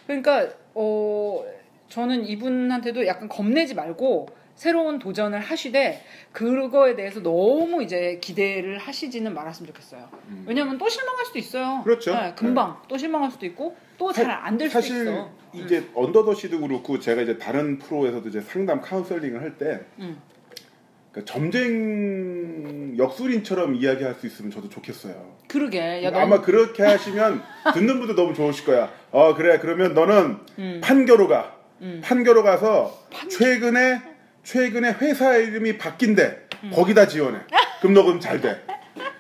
그러니까 0.08 0.50
어 0.74 1.44
저는 1.90 2.26
이분한테도 2.26 3.06
약간 3.06 3.30
겁내지 3.30 3.76
말고 3.76 4.28
새로운 4.58 4.98
도전을 4.98 5.40
하시되 5.40 6.04
그거에 6.32 6.96
대해서 6.96 7.22
너무 7.22 7.84
이제 7.84 8.18
기대를 8.20 8.80
하시지는 8.80 9.34
말았으면 9.34 9.68
좋겠어요. 9.68 10.10
음. 10.30 10.46
왜냐하면 10.48 10.78
또 10.80 10.90
실망할 10.90 11.26
수도 11.26 11.38
있어요. 11.40 11.82
그렇죠. 11.84 12.12
네, 12.14 12.34
금방 12.36 12.82
또 12.88 12.98
실망할 12.98 13.30
수도 13.32 13.46
있고 13.46 13.78
또 14.00 14.12
사- 14.12 14.24
잘안 14.24 14.58
될 14.58 14.68
수도 14.68 14.82
사실 14.82 15.02
있어. 15.04 15.30
이게 15.54 15.84
언더더시도 15.94 16.60
그렇고 16.60 17.00
제가 17.00 17.22
이제 17.22 17.38
다른 17.38 17.78
프로에서도 17.78 18.28
이제 18.30 18.42
상담 18.42 18.82
카운셀링을 18.82 19.42
할때 19.42 19.82
음. 20.00 20.18
그러니까 21.12 21.32
점쟁 21.34 22.98
역술인처럼 22.98 23.76
이야기할 23.76 24.16
수 24.16 24.26
있으면 24.26 24.50
저도 24.52 24.70
좋겠어요. 24.70 25.38
그러게. 25.48 26.04
야, 26.04 26.10
너무, 26.10 26.24
아마 26.24 26.42
그렇게 26.42 26.82
하시면 26.84 27.44
듣는 27.76 28.00
분도 28.00 28.16
너무 28.16 28.34
좋으실 28.34 28.66
거야. 28.66 28.92
어 29.12 29.36
그래 29.36 29.60
그러면 29.60 29.94
너는 29.94 30.38
음. 30.58 30.82
판교로 30.84 31.28
가. 31.28 31.56
음. 31.82 32.02
판교로 32.04 32.42
가서 32.42 33.06
판교? 33.12 33.30
최근에 33.30 34.17
최근에 34.52 34.96
회사 35.02 35.36
이름이 35.36 35.78
바뀐대. 35.78 36.38
음. 36.64 36.72
거기다 36.74 37.06
지원해. 37.06 37.40
그럼 37.82 37.94
너 37.94 38.04
그럼 38.04 38.22
잘 38.22 38.40
돼. 38.40 38.64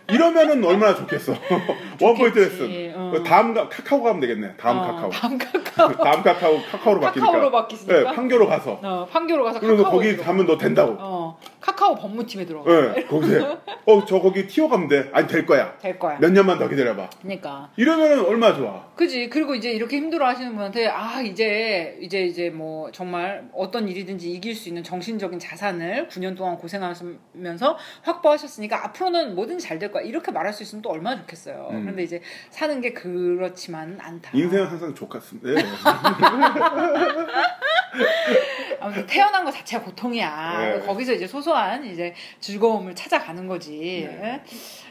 이러면은 0.09 0.63
얼마나 0.63 0.95
좋겠어. 0.95 1.35
원포인트. 2.01 2.39
레슨. 2.39 2.93
어. 2.95 3.23
다음 3.23 3.53
가, 3.53 3.67
카카오 3.67 4.01
가면 4.03 4.21
되겠네. 4.21 4.53
다음 4.55 4.77
어, 4.77 4.81
카카오. 4.83 5.09
다음 5.09 5.37
카카오. 5.37 5.91
다음 6.01 6.23
카카오 6.23 6.61
카카오로 6.71 7.01
바뀌니까. 7.01 7.25
카카오로 7.25 7.51
바뀌으니까. 7.51 7.93
네, 7.93 8.03
판교로 8.15 8.47
가서. 8.47 8.79
어, 8.81 9.05
판교로 9.11 9.43
가서 9.43 9.59
카카오 9.59 9.83
거기 9.91 10.15
가면 10.15 10.45
너 10.45 10.57
된다고. 10.57 10.95
어, 10.97 11.37
카카오 11.67 11.95
법무팀에 11.95 12.45
들어가. 12.45 12.93
네, 12.93 13.03
거기서 13.05 13.59
어 13.85 14.05
저 14.07 14.19
거기 14.21 14.47
튀어 14.47 14.69
가면 14.69 14.87
돼. 14.87 15.09
아니 15.11 15.27
될 15.27 15.45
거야. 15.45 15.77
될 15.79 15.99
거야. 15.99 16.17
몇 16.19 16.31
년만 16.31 16.57
더 16.57 16.69
기다려봐. 16.69 17.09
그러니까. 17.21 17.69
이러면은 17.75 18.23
얼마 18.25 18.51
나 18.51 18.55
좋아. 18.55 18.85
그지 18.95 19.29
그리고 19.29 19.53
이제 19.53 19.71
이렇게 19.71 19.97
힘들어 19.97 20.25
하시는 20.27 20.55
분한테 20.55 20.87
아 20.87 21.21
이제 21.21 21.97
이제 22.01 22.23
이제 22.23 22.49
뭐 22.49 22.89
정말 22.91 23.49
어떤 23.53 23.87
일이든지 23.89 24.31
이길 24.31 24.55
수 24.55 24.69
있는 24.69 24.81
정신적인 24.83 25.39
자산을 25.39 26.07
9년 26.09 26.37
동안 26.37 26.55
고생하면서 26.57 27.77
확보하셨으니까 28.03 28.85
앞으로는 28.85 29.35
뭐든 29.35 29.59
잘 29.59 29.77
될 29.77 29.91
거야 29.91 30.01
이렇게 30.03 30.31
말할 30.31 30.53
수 30.53 30.63
있으면 30.63 30.81
또 30.81 30.89
얼마나 30.89 31.17
좋겠어요 31.17 31.67
음. 31.69 31.81
그런데 31.83 32.01
이제 32.01 32.19
사는 32.49 32.81
게 32.81 32.93
그렇지만 32.93 33.95
않다 34.01 34.31
인생은 34.33 34.65
항상 34.65 34.95
좋겠습니다. 34.95 35.49
네. 35.51 35.63
아무튼 38.79 39.05
태어난 39.07 39.43
것 39.45 39.51
자체가 39.51 39.83
고통이야 39.83 40.57
네. 40.59 40.79
거기서 40.81 41.13
이제 41.13 41.25
소소한 41.27 41.56
이제 41.85 42.13
즐거움을 42.39 42.95
찾아가는 42.95 43.47
거지 43.47 44.07
네. 44.09 44.43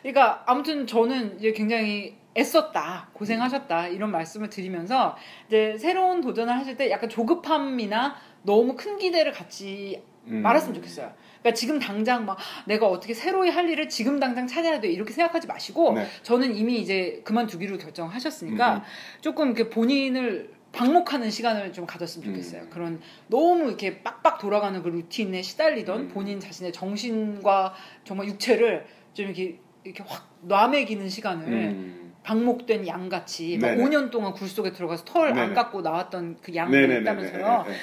그러니까 0.02 0.42
아무튼 0.46 0.86
저는 0.86 1.38
이제 1.38 1.52
굉장히 1.52 2.16
애썼다 2.36 3.10
고생하셨다 3.14 3.88
이런 3.88 4.10
말씀을 4.10 4.50
드리면서 4.50 5.16
이제 5.46 5.76
새로운 5.78 6.20
도전을 6.20 6.54
하실 6.54 6.76
때 6.76 6.90
약간 6.90 7.08
조급함이나 7.08 8.16
너무 8.42 8.76
큰 8.76 8.98
기대를 8.98 9.32
갖지 9.32 10.02
음. 10.26 10.42
말았으면 10.42 10.74
좋겠어요. 10.74 11.12
그러니까 11.40 11.54
지금 11.54 11.78
당장 11.78 12.26
막 12.26 12.36
내가 12.66 12.88
어떻게 12.88 13.14
새로이 13.14 13.48
할 13.50 13.68
일을 13.68 13.88
지금 13.88 14.18
당장 14.18 14.46
찾아야 14.46 14.80
돼 14.80 14.88
이렇게 14.88 15.12
생각하지 15.12 15.46
마시고 15.46 15.94
네. 15.94 16.06
저는 16.22 16.56
이미 16.56 16.80
이제 16.80 17.20
그만두기로 17.24 17.78
결정하셨으니까 17.78 18.76
음. 18.76 18.82
조금 19.20 19.46
이렇게 19.48 19.70
본인을 19.70 20.55
방목하는 20.76 21.30
시간을 21.30 21.72
좀 21.72 21.86
가졌으면 21.86 22.28
좋겠어요. 22.28 22.62
음. 22.62 22.70
그런 22.70 23.00
너무 23.28 23.68
이렇게 23.68 24.02
빡빡 24.02 24.38
돌아가는 24.38 24.82
그 24.82 24.88
루틴에 24.88 25.40
시달리던 25.40 26.00
음. 26.00 26.08
본인 26.08 26.38
자신의 26.38 26.72
정신과 26.72 27.74
정말 28.04 28.26
육체를 28.28 28.84
좀 29.14 29.26
이렇게 29.26 29.58
이렇게 29.84 30.04
확 30.06 30.36
놔매기는 30.42 31.08
시간을 31.08 31.48
음. 31.48 32.12
방목된 32.22 32.86
양같이 32.86 33.56
막 33.56 33.68
네네. 33.68 33.84
5년 33.84 34.10
동안 34.10 34.34
굴 34.34 34.48
속에 34.48 34.72
들어가서 34.72 35.04
털 35.04 35.32
안. 35.38 35.54
깎고 35.54 35.80
나왔던 35.80 36.38
그 36.42 36.54
양이. 36.54 36.70
있다면서요. 36.76 37.64
네, 37.66 37.72
네. 37.72 37.76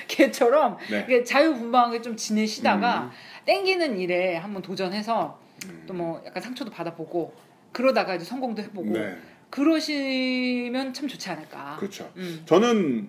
네. 1.07 1.23
자유분방하게 1.23 2.01
좀 2.01 2.15
지내시다가 2.15 3.05
음. 3.05 3.09
땡기는 3.45 3.97
일에 3.97 4.35
한번 4.35 4.61
도전해서 4.61 5.39
음. 5.65 5.83
또뭐 5.87 6.21
약간 6.27 6.43
상처도 6.43 6.69
받아보고 6.69 7.33
그러다가 7.71 8.13
이제 8.13 8.23
성공도 8.25 8.61
해보고 8.61 8.91
네. 8.91 9.17
그러시면 9.53 10.93
참 10.93 11.07
좋지 11.07 11.30
않을까. 11.30 11.75
그렇죠. 11.80 12.09
음, 12.17 12.41
저는 12.45 13.07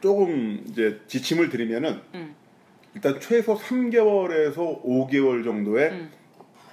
조금 0.00 0.62
이제 0.68 1.00
지침을 1.08 1.48
드리면은 1.48 2.00
음, 2.14 2.32
일단 2.94 3.18
최소 3.20 3.58
3개월에서 3.58 4.84
5개월 4.84 5.42
정도의 5.42 5.90
음. 5.90 6.12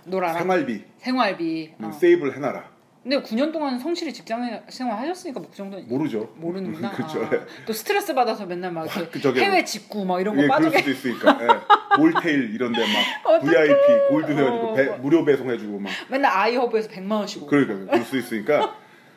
놀아라. 0.05 0.37
생활비 0.37 0.83
생활비. 0.99 1.73
음, 1.79 1.85
어. 1.85 1.91
세이브를 1.91 2.35
해놔라. 2.35 2.69
근데 3.01 3.19
9년 3.19 3.51
동안 3.51 3.79
성실히 3.79 4.13
직장 4.13 4.61
생활 4.69 4.99
하셨으니까 4.99 5.39
뭐그 5.39 5.55
정도는 5.57 5.87
모르죠. 5.87 6.31
모르는구나. 6.35 6.91
그렇죠. 6.93 7.23
아, 7.23 7.29
또 7.65 7.73
스트레스 7.73 8.13
받아서 8.13 8.45
맨날 8.45 8.71
막 8.71 8.83
이렇게 8.95 9.19
확, 9.19 9.33
그 9.33 9.39
해외 9.39 9.63
직구 9.63 10.05
막 10.05 10.21
이런 10.21 10.35
거 10.35 10.43
예, 10.43 10.45
그럴 10.45 10.57
빠져게 10.59 10.77
수도 10.77 10.91
있으니까. 10.91 11.39
예. 11.41 11.47
몰테일 11.97 12.53
이런데 12.53 12.81
막. 12.81 13.41
VIP 13.41 14.07
골드 14.09 14.31
해가지고 14.31 14.67
어. 14.67 14.73
배- 14.75 14.97
무료 14.97 15.25
배송해주고 15.25 15.79
막 15.79 15.91
맨날 16.11 16.31
아이허브에서 16.31 16.89
100만 16.89 17.11
원씩. 17.13 17.47
그러니까 17.47 17.91
그럴 17.91 18.05
수 18.05 18.19
있으니까 18.19 18.75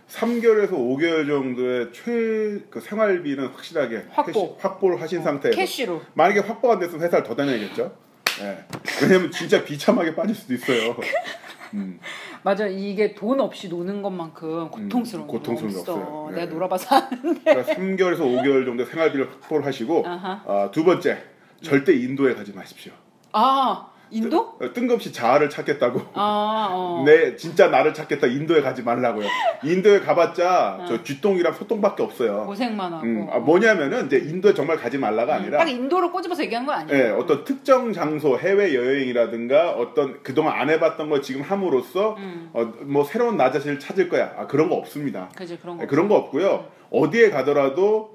3개월에서 0.09 0.71
5개월 0.73 1.27
정도의 1.27 1.89
최 1.93 2.65
그 2.71 2.81
생활비는 2.81 3.49
확실하게 3.49 4.05
확보. 4.11 4.33
cash- 4.57 4.61
확보를 4.61 5.01
하신 5.01 5.23
상태에서 5.23 5.57
cash로. 5.57 6.01
만약에 6.15 6.41
확보가 6.41 6.75
안 6.75 6.81
됐으면 6.81 7.03
회사를 7.05 7.25
더 7.25 7.35
다녀야겠죠. 7.35 7.97
예. 8.43 8.65
왜냐면 9.03 9.31
진짜 9.31 9.65
비참하게 9.65 10.15
빠질 10.15 10.35
수도 10.35 10.55
있어요. 10.55 10.97
음. 11.75 11.99
맞아 12.43 12.67
이게 12.67 13.15
돈 13.15 13.41
없이 13.41 13.69
노는 13.69 14.03
것만큼 14.03 14.71
고통스러운 14.71 15.27
음, 15.27 15.29
고통스러운 15.29 15.73
거게 15.73 15.81
없어. 15.81 15.93
없어요. 15.95 16.31
네. 16.31 16.41
내가 16.41 16.53
놀아봐서 16.53 16.95
아는데. 16.97 17.41
그러니까 17.43 17.75
3개월에서 17.75 18.21
5개월 18.21 18.65
정도 18.65 18.85
생활비를 18.85 19.29
확보를 19.31 19.67
하시고. 19.67 20.05
아, 20.07 20.69
두 20.73 20.85
번째 20.85 21.23
절대 21.63 21.95
인도에 21.95 22.35
가지 22.35 22.53
마십시오. 22.53 22.93
아 23.33 23.89
인도? 24.15 24.57
뜬- 24.59 24.73
뜬금없이 24.73 25.13
자아를 25.13 25.51
찾겠다고. 25.51 26.01
아 26.15 26.69
어. 26.71 27.03
내 27.05 27.35
진짜 27.37 27.69
나를 27.69 27.93
찾겠다 27.93 28.27
인도에 28.29 28.63
가지 28.63 28.83
말라고요. 28.83 29.27
인도에 29.65 30.01
가봤자 30.01 30.79
어. 30.81 30.85
저 30.89 31.03
쥐똥이랑 31.03 31.53
소똥밖에 31.55 32.03
없어요. 32.03 32.45
고생만 32.47 32.93
하고. 32.93 33.05
음, 33.05 33.27
아, 33.31 33.39
뭐냐면은 33.39 34.07
이제 34.07 34.19
인도에 34.19 34.55
정말 34.55 34.77
가지 34.77 34.99
말라가 34.99 35.35
아니라 35.35 35.59
딱 35.59 35.69
인도를 35.69 36.11
꼬집어서 36.13 36.43
얘기한 36.45 36.65
건 36.65 36.77
아니에요. 36.77 37.05
예, 37.05 37.11
어떤 37.11 37.45
특정 37.45 37.93
장소 37.93 38.39
해외 38.39 38.75
여행이라든가 38.75 39.73
어떤 39.73 40.23
그동안 40.23 40.59
안 40.61 40.71
해봤던 40.71 41.11
걸 41.11 41.21
지금 41.23 41.43
함으로써 41.43 42.15
음. 42.19 42.51
어, 42.53 42.65
뭐 42.83 43.05
새로운 43.05 43.37
나 43.37 43.51
자신을 43.51 43.79
찾을 43.81 44.09
거야. 44.09 44.33
아, 44.37 44.47
그런 44.47 44.69
거 44.69 44.77
없습니다. 44.77 45.29
그지 45.37 45.59
그런 45.59 45.77
거. 45.77 45.83
예, 45.83 45.87
그런 45.87 46.09
거 46.09 46.15
없고요. 46.17 46.67
어디에 46.91 47.31
가더라도 47.31 48.15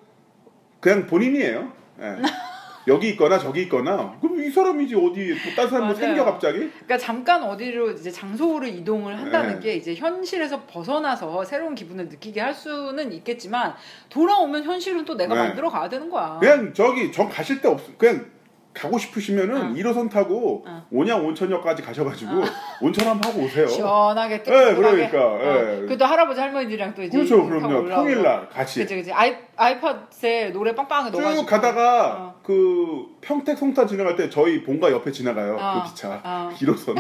그냥 0.80 1.06
본인이에요. 1.08 1.72
예. 2.02 2.16
여기 2.88 3.10
있거나 3.10 3.38
저기 3.38 3.64
있거나 3.64 4.16
그럼 4.22 4.42
이 4.42 4.50
사람이지 4.50 4.96
어디 4.96 5.34
뭐 5.44 5.54
다른 5.56 5.70
사람 5.70 5.88
뭐. 5.88 5.96
생겨 5.96 6.26
갑자기? 6.26 6.58
그러니까 6.58 6.98
잠깐 6.98 7.44
어디로 7.44 7.92
이제 7.92 8.10
장소를 8.12 8.70
이동을 8.70 9.18
한다는 9.18 9.56
네. 9.56 9.60
게 9.60 9.76
이제 9.76 9.96
현실에서 9.96 10.64
벗어나서 10.64 11.44
새로운 11.44 11.76
기분을 11.76 12.08
느끼게 12.10 12.40
할 12.42 12.54
수는 12.54 13.12
있겠지만 13.14 13.76
돌아오면 14.10 14.64
현실은 14.64 15.06
또 15.06 15.16
내가 15.16 15.36
네. 15.36 15.48
만들어 15.48 15.70
가야 15.70 15.90
되는 15.90 16.10
거야. 16.10 16.38
그냥 16.40 16.74
저기 16.74 17.12
저 17.12 17.28
가실 17.28 17.62
데 17.62 17.68
없. 17.68 17.80
그냥 17.98 18.26
가고 18.74 18.98
싶으시면은 18.98 19.72
어. 19.72 19.74
1호선 19.74 20.10
타고 20.10 20.64
어. 20.66 20.86
온양 20.92 21.26
온천역까지 21.26 21.82
가셔가지고 21.82 22.32
온천 22.82 23.08
한번 23.08 23.32
하고 23.32 23.44
오세요. 23.44 23.68
시원하게 23.68 24.36
예, 24.36 24.44
뜨끈하게. 24.44 24.76
그러니까, 24.76 25.26
어. 25.26 25.40
예. 25.42 25.80
그래도 25.86 26.06
할아버지 26.06 26.40
할머니들이랑 26.40 26.94
또 26.94 27.04
이제 27.04 27.18
그렇죠, 27.18 27.46
그럼요. 27.46 27.86
평일날 27.90 28.48
같이 28.50 28.80
그치 28.82 28.96
그치 28.96 29.12
아이 29.12 29.36
아이팟에 29.58 30.52
노래 30.54 30.74
빵빵하게 30.76 31.12
쭉 31.12 31.20
넣어가지고 31.20 31.46
가다가 31.48 32.16
어. 32.20 32.39
그 32.50 33.06
평택 33.22 33.60
송탄 33.60 33.86
지나갈 33.86 34.16
때 34.16 34.28
저희 34.28 34.64
본가 34.64 34.92
옆에 34.92 35.12
지나가요. 35.12 35.56
어. 35.60 35.84
그 35.84 35.90
기차. 35.92 36.20
어. 36.24 36.50
1호선. 36.56 36.96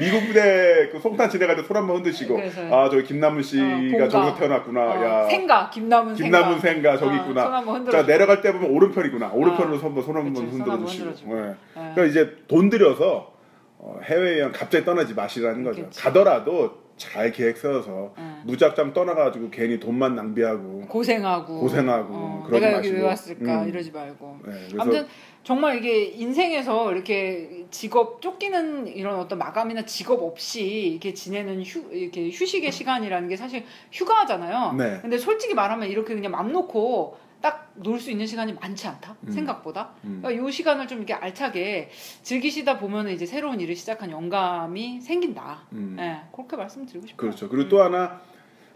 미국 0.00 0.26
부대 0.26 0.88
그 0.90 0.98
송탄 0.98 1.30
지나갈 1.30 1.54
때 1.54 1.62
손 1.62 1.76
한번 1.76 1.98
흔드시고 1.98 2.34
그래서. 2.34 2.60
아 2.74 2.90
저기 2.90 3.04
김남은 3.04 3.38
어, 3.38 3.42
씨가 3.42 3.64
본가. 3.76 4.08
저기서 4.08 4.34
태어났구나. 4.34 4.80
어, 4.80 5.04
야 5.04 5.28
생가 5.28 5.70
김남은 5.70 6.14
김남은 6.14 6.58
생가 6.58 6.96
저기 6.96 7.16
어, 7.16 7.20
있구나. 7.20 7.62
자 7.92 8.04
내려갈 8.04 8.40
때 8.40 8.52
보면 8.52 8.68
오른편이구나. 8.68 9.30
오른편으로 9.32 9.76
어. 9.76 9.78
손 9.78 9.86
한번 9.90 10.02
손 10.02 10.16
한번 10.16 10.44
흔들어 10.48 10.84
주시고. 10.84 11.38
예. 11.38 11.42
예. 11.50 11.54
그러니까 11.94 12.04
이제 12.06 12.36
돈 12.48 12.68
들여서 12.68 13.32
어, 13.78 14.00
해외여행 14.02 14.50
갑자기 14.50 14.84
떠나지 14.84 15.14
마시라는 15.14 15.62
거죠. 15.62 15.84
그치. 15.84 16.00
가더라도 16.02 16.78
잘 16.96 17.30
계획 17.30 17.58
세워서 17.58 18.14
예. 18.18 18.22
무작정 18.44 18.92
떠나가지고 18.94 19.50
괜히 19.50 19.78
돈만 19.78 20.14
낭비하고. 20.14 20.86
고생하고 20.88 21.60
고생하고 21.60 22.14
어, 22.14 22.48
내가 22.50 22.72
여기 22.72 22.88
왜 22.88 23.02
마시고. 23.02 23.06
왔을까 23.06 23.62
음. 23.62 23.68
이러지 23.68 23.92
말고 23.92 24.38
네, 24.46 24.52
아무튼 24.78 25.06
정말 25.44 25.76
이게 25.76 26.04
인생에서 26.04 26.92
이렇게 26.92 27.66
직업 27.70 28.20
쫓기는 28.22 28.86
이런 28.88 29.18
어떤 29.18 29.38
마감이나 29.38 29.84
직업 29.84 30.22
없이 30.22 30.64
이렇게 30.64 31.12
지내는 31.12 31.62
휴 31.62 31.92
이렇게 31.92 32.30
휴식의 32.30 32.72
시간이라는 32.72 33.28
게 33.28 33.36
사실 33.36 33.64
휴가잖아요. 33.92 34.72
네. 34.78 34.98
근데 35.02 35.18
솔직히 35.18 35.54
말하면 35.54 35.88
이렇게 35.88 36.14
그냥 36.14 36.32
맘 36.32 36.50
놓고 36.50 37.16
딱 37.40 37.66
놀 37.82 38.00
수 38.00 38.10
있는 38.10 38.26
시간이 38.26 38.54
많지 38.54 38.86
않다 38.88 39.16
음. 39.26 39.30
생각보다. 39.30 39.90
음. 40.04 40.20
그러니까 40.22 40.48
이 40.48 40.50
시간을 40.50 40.88
좀 40.88 40.96
이렇게 40.98 41.12
알차게 41.12 41.90
즐기시다 42.22 42.78
보면 42.78 43.10
이제 43.10 43.26
새로운 43.26 43.60
일을 43.60 43.76
시작한 43.76 44.10
영감이 44.10 45.02
생긴다. 45.02 45.66
음. 45.72 45.96
예, 46.00 46.22
그렇게 46.34 46.56
말씀드리고 46.56 47.06
싶어요. 47.06 47.16
그렇죠. 47.18 47.50
그리고 47.50 47.68
또 47.68 47.82
하나 47.82 48.22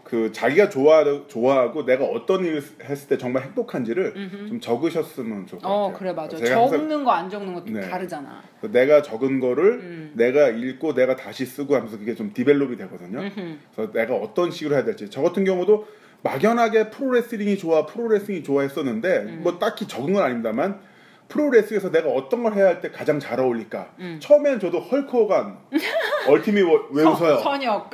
그 0.03 0.31
자기가 0.31 0.69
좋아 0.69 1.03
좋아하고 1.27 1.85
내가 1.85 2.05
어떤 2.05 2.45
일을 2.45 2.61
했을 2.83 3.07
때 3.07 3.17
정말 3.17 3.43
행복한지를 3.43 4.13
음흠. 4.15 4.47
좀 4.49 4.59
적으셨으면 4.59 5.47
좋을 5.47 5.59
것 5.61 5.67
같아요. 5.67 5.73
어 5.73 5.93
그래 5.93 6.13
맞아. 6.13 6.37
적는 6.37 7.03
거 7.03 7.11
안 7.11 7.27
적는 7.29 7.53
것도 7.55 7.71
네. 7.71 7.81
다르잖아. 7.81 8.43
내가 8.61 9.01
적은 9.01 9.39
거를 9.39 9.79
음. 9.79 10.11
내가 10.15 10.49
읽고 10.49 10.93
내가 10.93 11.15
다시 11.15 11.45
쓰고 11.47 11.75
하면서 11.75 11.97
그게 11.97 12.13
좀 12.13 12.33
디벨롭이 12.33 12.77
되거든요. 12.77 13.19
음흠. 13.21 13.57
그래서 13.75 13.91
내가 13.93 14.15
어떤 14.15 14.51
식으로 14.51 14.75
해야 14.75 14.83
될지 14.83 15.09
저 15.09 15.21
같은 15.23 15.43
경우도 15.43 15.87
막연하게 16.23 16.89
프로레슬링이 16.91 17.57
좋아 17.57 17.85
프로레슬링이 17.85 18.43
좋아 18.43 18.61
했었는데 18.63 19.17
음. 19.17 19.39
뭐 19.43 19.57
딱히 19.59 19.87
적은 19.87 20.13
건 20.13 20.23
아닙니다만 20.23 20.79
프로레슬에서 21.29 21.91
내가 21.91 22.09
어떤 22.09 22.43
걸 22.43 22.53
해야 22.53 22.65
할 22.67 22.81
때 22.81 22.91
가장 22.91 23.19
잘 23.19 23.39
어울릴까 23.39 23.87
음. 23.99 24.19
처음엔 24.21 24.59
저도 24.59 24.79
헐크 24.81 25.09
호간 25.11 25.57
얼티밋 26.27 26.63
워- 26.65 26.87
왜 26.91 27.03
서- 27.03 27.11
웃어요 27.11 27.37
선역. 27.37 27.89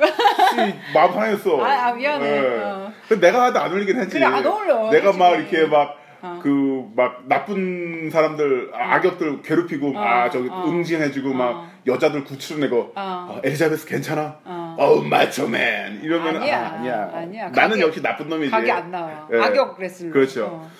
씨, 0.50 0.74
마음 0.94 1.12
상했어 1.12 1.60
아, 1.64 1.88
아, 1.88 1.92
미안해. 1.92 2.26
예. 2.26 2.60
어. 2.64 2.92
근데 3.08 3.28
내가 3.28 3.44
하도 3.44 3.60
안 3.60 3.70
어울리긴 3.70 3.96
했지 3.98 4.14
그래 4.14 4.24
안 4.24 4.44
어울려. 4.44 4.90
내가 4.90 5.12
막 5.12 5.34
솔직히. 5.34 5.56
이렇게 5.56 5.70
막 5.70 5.96
어. 6.20 6.40
그막 6.42 7.28
나쁜 7.28 8.10
사람들 8.10 8.72
아, 8.74 8.94
악역들 8.96 9.40
괴롭히고 9.42 9.96
어, 9.96 10.00
아 10.02 10.28
저기 10.30 10.48
어. 10.50 10.64
응징해주고 10.66 11.30
어. 11.30 11.32
막 11.34 11.70
여자들 11.86 12.24
구출해내고 12.24 12.76
어. 12.96 13.28
어, 13.30 13.40
엘리자베스 13.44 13.86
괜찮아? 13.86 14.38
어. 14.78 14.84
어우 14.84 15.04
마초맨 15.04 16.00
이러면 16.04 16.36
아니야, 16.36 16.60
아, 16.60 16.74
아니야 16.78 17.10
아니야. 17.12 17.48
나는 17.50 17.80
역시 17.80 18.00
나쁜 18.00 18.28
놈이지 18.28 18.50
각이 18.50 18.70
안 18.70 18.90
나와. 18.92 19.28
예. 19.32 19.38
악역 19.40 19.78
레슬러. 19.80 20.12
그렇죠. 20.12 20.46
어. 20.46 20.70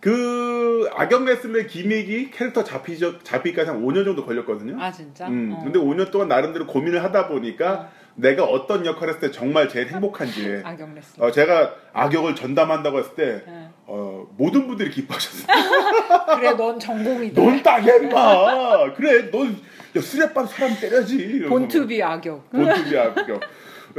그 0.00 0.88
악역 0.94 1.24
레슬러의 1.24 1.66
기믹이 1.66 2.30
캐릭터 2.30 2.62
잡히죠 2.64 3.18
잡히기까지 3.22 3.68
한 3.70 3.84
5년 3.84 4.04
정도 4.06 4.24
걸렸거든요 4.24 4.80
아 4.80 4.90
진짜. 4.90 5.26
음, 5.26 5.52
어. 5.54 5.62
근데 5.64 5.78
5년 5.78 6.10
동안 6.10 6.28
나름대로 6.28 6.66
고민을 6.66 7.02
하다 7.04 7.28
보니까 7.28 7.90
내가 8.14 8.44
어떤 8.44 8.86
역할을 8.86 9.14
했을 9.14 9.28
때 9.28 9.30
정말 9.30 9.68
제일 9.68 9.88
행복한지 9.88 10.60
악역 10.64 10.94
레슬러. 10.94 11.26
어, 11.26 11.30
제가 11.32 11.74
악역을 11.92 12.34
전담한다고 12.36 12.98
했을 13.00 13.14
때 13.14 13.42
예. 13.46 13.68
어, 13.86 14.26
모든 14.38 14.66
분들이 14.68 14.90
기뻐하셨어요 14.90 15.46
그래 16.38 16.52
넌 16.56 16.78
전공이다. 16.78 17.42
넌 17.42 17.62
딱이야 17.62 17.96
임마 17.96 18.94
그래 18.94 19.30
넌 19.30 19.56
야, 19.96 20.00
수레밤 20.00 20.46
사람 20.46 20.72
이러면서 20.80 21.48
본투비 21.48 22.02
악역. 22.02 22.50
본투비 22.50 22.96
악역 22.96 23.40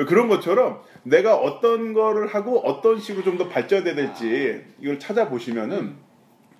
그런 0.07 0.27
것처럼 0.29 0.81
내가 1.03 1.35
어떤 1.35 1.93
거를 1.93 2.27
하고 2.27 2.59
어떤 2.59 2.99
식으로 2.99 3.23
좀 3.23 3.37
더 3.37 3.49
발전해야 3.49 3.95
될지 3.95 4.63
이걸 4.79 4.99
찾아보시면은 4.99 5.77
음. 5.77 5.97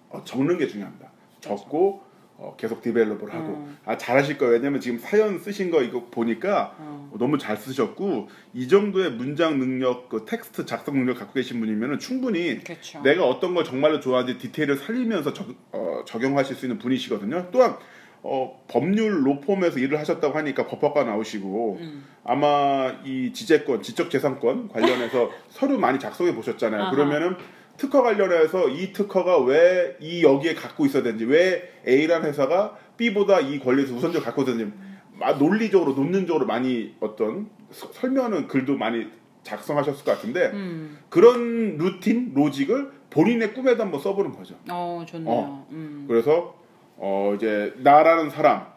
어, 0.10 0.22
적는 0.26 0.58
게 0.58 0.68
중요합니다 0.68 1.12
적고 1.40 2.02
어, 2.38 2.56
계속 2.58 2.82
develop을 2.82 3.32
하고 3.34 3.54
음. 3.54 3.78
아 3.86 3.98
잘하실 3.98 4.38
거예요. 4.40 4.54
왜냐면 4.54 4.82
지금 4.82 4.98
사연 4.98 5.38
쓰신 5.38 5.70
거 5.70 5.84
이거 5.84 6.08
보니까 6.10 6.76
어. 6.80 7.12
너무 7.20 7.38
잘 7.38 7.56
쓰셨고 7.56 8.30
이 8.54 8.68
정도의 8.68 9.12
문장 9.12 9.60
능력, 9.60 10.10
그 10.10 10.26
텍스트 10.26 10.66
작성 10.66 10.96
능력 10.96 11.20
갖고 11.20 11.34
계신 11.34 11.60
분이면 11.60 12.00
충분히 12.00 12.64
그렇죠. 12.64 13.02
내가 13.04 13.28
어떤 13.28 13.54
걸 13.54 13.64
정말로 13.64 14.00
좋아하는지 14.00 14.40
디테일을 14.40 14.78
살리면서 14.78 15.34
적, 15.34 15.48
어, 15.72 16.04
적용하실 16.08 16.56
수 16.56 16.66
있는 16.66 16.80
분이시거든요. 16.80 17.50
또한 17.52 17.78
어, 18.24 18.64
법률 18.68 19.26
로펌에서 19.26 19.80
일을 19.80 19.98
하셨다고 20.00 20.38
하니까 20.38 20.68
법학과 20.68 21.04
나오시고 21.04 21.78
음. 21.82 22.06
아마 22.24 22.94
이 23.04 23.34
지재권, 23.34 23.82
지적재산권 23.82 24.70
관련해서 24.70 25.30
서류 25.50 25.78
많이 25.80 25.98
작성해 26.00 26.36
보셨잖아요. 26.36 26.82
아하. 26.84 26.92
그러면은 26.92 27.36
특허 27.78 28.04
관련해서 28.04 28.70
이 28.70 28.94
특허가 28.94 29.40
왜 29.40 29.98
이 30.02 30.24
여기에 30.24 30.54
갖고 30.54 30.86
있어야 30.86 31.02
되는지, 31.04 31.26
왜 31.26 31.72
A라는 31.88 32.30
회사가 32.30 32.78
B보다 32.98 33.40
이 33.40 33.60
권리에서 33.60 33.94
우선적으로 33.96 34.24
갖고 34.24 34.44
있어야 34.44 34.58
되는지, 34.58 34.78
마- 35.20 35.34
논리적으로, 35.34 35.94
논문적으로 35.94 36.46
많이 36.46 36.94
어떤 37.00 37.50
서- 37.72 37.92
설명하는 37.92 38.48
글도 38.48 38.78
많이 38.78 39.08
작성하셨을 39.44 40.06
것 40.06 40.12
같은데, 40.12 40.52
음. 40.54 41.00
그런 41.10 41.78
루틴, 41.78 42.34
로직을 42.36 42.92
본인의 43.10 43.54
꿈에도 43.56 43.82
한번 43.84 44.00
써보는 44.00 44.32
거죠. 44.34 44.56
어, 44.70 45.04
좋네요. 45.08 45.66
음. 45.72 46.06
그래서 46.08 46.56
어 47.04 47.34
이제 47.36 47.74
나라는 47.78 48.30
사람 48.30 48.68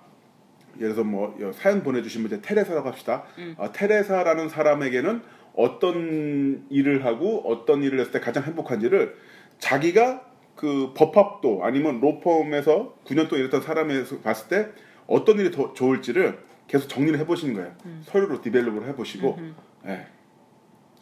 예를 0.76 0.94
들어서 0.94 1.04
뭐 1.04 1.36
사연 1.52 1.82
보내주신 1.82 2.22
분 2.22 2.32
이제 2.32 2.40
테레사라고 2.40 2.88
합시다. 2.88 3.24
음. 3.38 3.54
어, 3.58 3.70
테레사라는 3.70 4.48
사람에게는 4.48 5.22
어떤 5.54 6.66
일을 6.70 7.04
하고 7.04 7.42
어떤 7.46 7.82
일을 7.82 8.00
했을 8.00 8.12
때 8.12 8.20
가장 8.20 8.42
행복한지를 8.44 9.14
자기가 9.58 10.24
그 10.56 10.92
법학도 10.96 11.64
아니면 11.64 12.00
로펌에서 12.00 12.94
9년 13.04 13.28
동안 13.28 13.40
일했던 13.40 13.60
사람에서 13.60 14.20
봤을 14.20 14.48
때 14.48 14.72
어떤 15.06 15.38
일이 15.38 15.50
더 15.50 15.74
좋을지를 15.74 16.38
계속 16.66 16.88
정리를 16.88 17.18
해보시는 17.20 17.54
거예요. 17.54 17.76
서류로 18.04 18.40
develop을 18.40 18.88
해보시고, 18.88 19.36
음. 19.36 19.54
예, 19.86 20.06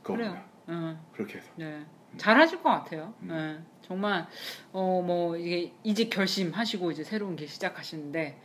그겁니다. 0.03 0.31
그래요. 0.31 0.45
음. 0.71 1.01
그렇게 1.15 1.39
해서. 1.39 1.49
네. 1.57 1.85
잘 2.17 2.37
하실 2.37 2.63
것 2.63 2.71
같아요. 2.71 3.15
음. 3.23 3.29
네. 3.29 3.72
정말 3.83 4.27
어 4.73 5.03
뭐 5.05 5.37
이게 5.37 5.73
이직 5.83 6.11
결심하시고 6.11 6.91
이제 6.93 7.03
새로운 7.05 7.37
길 7.37 7.49
시작하시는데 7.49 8.39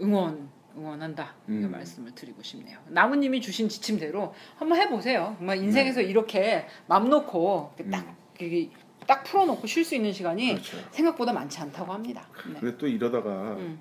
응원 0.00 0.48
응원한다 0.76 1.34
음. 1.48 1.70
말씀을 1.70 2.14
드리고 2.14 2.42
싶네요. 2.42 2.78
나무님이 2.88 3.40
주신 3.40 3.68
지침대로 3.68 4.34
한번 4.56 4.80
해보세요. 4.80 5.34
정말 5.38 5.58
인생에서 5.58 6.00
이렇게 6.00 6.66
맘 6.86 7.08
놓고 7.08 7.74
딱 7.90 8.16
음. 8.40 8.70
딱 9.06 9.22
풀어놓고 9.24 9.66
쉴 9.66 9.84
수 9.84 9.94
있는 9.94 10.12
시간이 10.12 10.48
그렇죠. 10.54 10.78
생각보다 10.90 11.32
많지 11.32 11.60
않다고 11.60 11.92
합니다. 11.92 12.26
네. 12.52 12.58
근데 12.58 12.76
또 12.78 12.86
이러다가 12.88 13.52
음. 13.52 13.78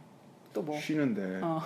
또 0.53 0.61
뭐? 0.61 0.77
쉬는데 0.79 1.39
어, 1.41 1.61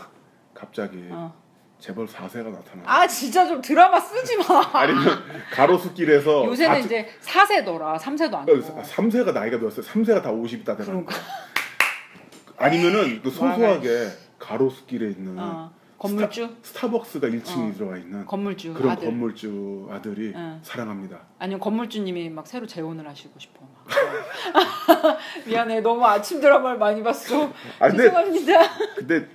갑자기 0.53 1.07
어. 1.11 1.33
재벌 1.79 2.07
4세가 2.07 2.45
나타나. 2.51 2.81
아 2.85 3.07
진짜 3.07 3.47
좀 3.47 3.61
드라마 3.61 3.99
쓰지 3.99 4.37
마. 4.37 4.43
아니면 4.73 5.05
가로수길에서 5.53 6.45
요새는 6.45 6.71
다- 6.71 6.77
이제 6.79 7.07
4세더라. 7.21 7.97
3세도 7.99 8.33
어, 8.33 8.37
아니고. 8.39 8.81
3세가 8.83 9.33
나이가 9.33 9.57
몇세 9.57 9.81
3세가 9.81 10.23
다 10.23 10.31
50이다 10.31 10.65
되는 10.77 10.85
그런가. 11.05 11.15
아니면은 12.57 13.21
그 13.21 13.29
소소하게 13.29 14.09
가로수길에 14.39 15.11
있는 15.11 15.37
어, 15.37 15.71
건물주? 15.99 16.55
스타 16.63 16.89
벅스가 16.89 17.27
1층에 17.27 17.69
어. 17.69 17.73
들어가 17.75 17.97
있는 17.97 18.25
건물주 18.25 18.73
그런 18.73 18.91
아들. 18.93 19.05
건물주 19.05 19.87
아들이 19.91 20.33
응. 20.35 20.59
사랑합니다. 20.63 21.19
아니면 21.37 21.59
건물주님이 21.59 22.29
막 22.31 22.47
새로 22.47 22.65
재혼을 22.65 23.07
하시고 23.07 23.33
싶어. 23.39 23.59
막. 23.61 23.85
미안해, 25.45 25.81
너무 25.81 26.03
아침 26.05 26.41
드라마를 26.41 26.79
많이 26.79 27.03
봤어. 27.03 27.51
아, 27.79 27.91
죄송합니다. 27.91 28.77
근데 28.95 29.27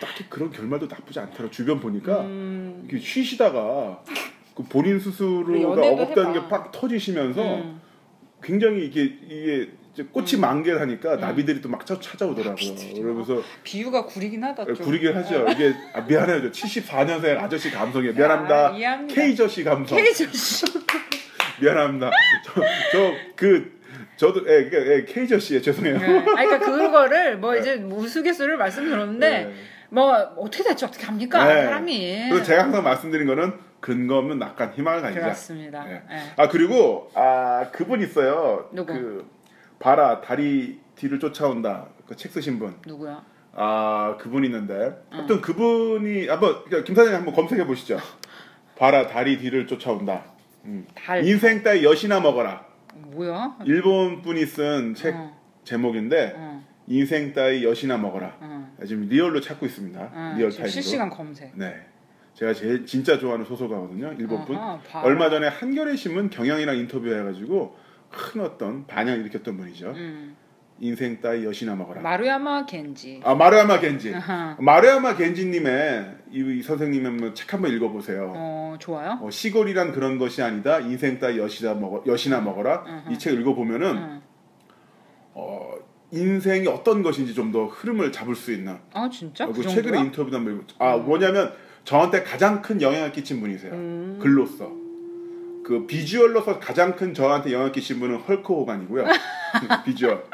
딱히 0.00 0.24
그런 0.28 0.50
결말도 0.50 0.86
나쁘지 0.86 1.20
않더라. 1.20 1.50
주변 1.50 1.78
보니까 1.80 2.20
음, 2.22 2.86
이렇게 2.88 3.04
쉬시다가 3.04 4.02
그 4.56 4.62
본인 4.64 4.98
스스로가 4.98 5.80
억압되는 5.86 6.30
해봐. 6.34 6.42
게팍 6.48 6.72
터지시면서 6.72 7.42
음. 7.56 7.80
굉장히 8.42 8.86
이게 8.86 9.02
이게 9.04 9.68
꽃이 10.12 10.36
만개를 10.40 10.80
하니까 10.80 11.14
음. 11.14 11.20
나비들이 11.20 11.60
또 11.60 11.68
막 11.68 11.84
찾아오더라고요. 11.84 12.54
나비들이요? 12.54 13.02
그러면서 13.02 13.42
비유가 13.62 14.06
구리긴 14.06 14.42
하다. 14.42 14.64
좀. 14.66 14.74
구리긴 14.76 15.14
하죠. 15.16 15.46
이게 15.50 15.74
아, 15.94 16.00
미안해요. 16.00 16.50
74년생 16.50 17.38
아저씨 17.38 17.70
감성이에요. 17.70 18.14
미안합니다. 18.14 18.68
아, 18.68 18.70
이해합니다. 18.76 19.14
K저씨 19.20 19.64
감성. 19.64 19.98
케이저씨. 19.98 20.64
미안합니다. 21.60 22.10
저 22.92 23.14
그 23.36 23.80
저도 24.16 24.40
예, 24.46 24.68
그, 24.68 24.76
예, 24.76 25.04
K저씨예 25.12 25.60
죄송해요. 25.62 25.98
네. 25.98 26.06
아니, 26.36 26.46
그러니까 26.46 26.58
그거를 26.58 27.38
뭐 27.38 27.56
이제 27.56 27.74
우스갯소리를 27.74 28.56
말씀드렸는데 28.58 29.28
네. 29.44 29.54
뭐 29.90 30.12
어떻게 30.38 30.62
될지 30.64 30.84
어떻게 30.84 31.04
합니까 31.06 31.44
네. 31.44 31.64
사람이. 31.64 32.28
그래서 32.30 32.44
제가 32.44 32.64
항상 32.64 32.82
말씀드린 32.84 33.26
거는 33.26 33.52
근거 33.80 34.18
없는 34.18 34.40
약간 34.40 34.72
희망을 34.72 35.02
가지자. 35.02 35.20
그렇습니다. 35.20 35.84
네. 35.84 36.02
네. 36.08 36.22
아 36.36 36.48
그리고 36.48 37.10
아 37.14 37.70
그분 37.72 38.00
있어요. 38.02 38.68
누구? 38.72 38.92
그 38.92 39.30
봐라 39.78 40.20
달이 40.20 40.80
뒤를 40.96 41.18
쫓아온다. 41.18 41.86
그 42.06 42.14
책 42.16 42.32
쓰신 42.32 42.58
분. 42.58 42.74
누구야? 42.86 43.22
아 43.52 44.16
그분 44.20 44.44
있는데. 44.44 44.96
아무튼 45.10 45.40
그분이 45.40 46.28
한번 46.28 46.62
그러니까 46.64 46.84
김 46.84 46.94
사장님 46.94 47.18
한번 47.18 47.34
검색해 47.34 47.66
보시죠. 47.66 47.98
봐라 48.78 49.06
달이 49.08 49.38
뒤를 49.38 49.66
쫓아온다. 49.66 50.24
음. 50.64 50.86
달. 50.94 51.24
인생 51.26 51.62
따위 51.62 51.84
엿이나 51.84 52.20
먹어라. 52.20 52.64
뭐야? 52.94 53.56
일본 53.64 54.20
분이 54.22 54.44
쓴 54.46 54.84
책 54.84 55.14
어, 55.14 55.36
제목인데 55.64 56.34
어, 56.36 56.49
인생 56.90 57.32
따위 57.32 57.64
엿이나 57.64 57.96
먹어라. 57.96 58.36
어. 58.40 58.74
지금 58.84 59.08
real로 59.08 59.40
찾고 59.40 59.64
있습니다. 59.64 60.00
어, 60.00 60.34
real 60.36 60.50
time으로. 60.50 60.68
실시간 60.68 61.08
검색. 61.08 61.52
네. 61.56 61.72
제가 62.34 62.52
제일 62.52 62.84
진짜 62.84 63.16
좋아하는 63.16 63.44
소설가거든요. 63.44 64.14
일본 64.18 64.44
분. 64.44 64.56
어허, 64.56 64.80
봐라. 64.80 65.04
얼마 65.04 65.30
전에 65.30 65.46
한겨레 65.46 65.94
신문 65.94 66.30
경향이랑 66.30 66.76
인터뷰해가지고 66.78 67.76
큰 68.10 68.40
어떤 68.40 68.86
반향을 68.88 69.20
일으켰던 69.20 69.56
분이죠. 69.56 69.90
음. 69.96 70.36
인생 70.80 71.20
따위 71.20 71.44
여시나 71.44 71.76
먹어라. 71.76 72.00
마루야마 72.00 72.66
겐지. 72.66 73.20
아 73.22 73.34
마루야마 73.36 73.78
겐지. 73.78 74.12
아하. 74.16 74.56
마루야마 74.58 75.14
겐지님의 75.16 76.16
이, 76.32 76.58
이 76.58 76.62
선생님의 76.62 77.34
책 77.36 77.52
한번 77.52 77.70
읽어보세요. 77.72 78.32
어 78.34 78.76
좋아요. 78.80 79.18
어, 79.22 79.30
시골이란 79.30 79.92
그런 79.92 80.18
것이 80.18 80.42
아니다. 80.42 80.80
인생 80.80 81.20
따위 81.20 81.38
여시나 81.38 81.74
먹어 81.74 82.02
여시나 82.06 82.40
먹어라. 82.40 83.04
이 83.10 83.18
책 83.18 83.34
읽어보면은 83.34 83.86
응. 83.96 84.22
어, 85.34 85.74
인생이 86.12 86.66
어떤 86.68 87.02
것인지 87.02 87.34
좀 87.34 87.50
더 87.52 87.66
흐름을 87.66 88.12
잡을 88.12 88.34
수 88.36 88.52
있는. 88.52 88.76
아 88.92 89.08
진짜? 89.10 89.44
어, 89.44 89.48
그 89.52 89.62
그? 89.62 89.68
최근에 89.68 89.98
인터뷰도 90.00 90.36
한번 90.36 90.54
읽고. 90.54 90.66
아 90.84 90.96
뭐냐면 90.96 91.52
저한테 91.84 92.22
가장 92.22 92.62
큰 92.62 92.80
영향을 92.80 93.10
끼친 93.12 93.40
분이세요. 93.40 93.72
음. 93.72 94.18
글로서. 94.20 94.70
그 95.64 95.86
비주얼로서 95.86 96.58
가장 96.58 96.94
큰 96.96 97.14
저한테 97.14 97.52
영향을 97.52 97.72
끼친 97.72 97.98
분은 98.00 98.16
헐크 98.18 98.52
호간이고요. 98.52 99.04
비주얼. 99.84 100.24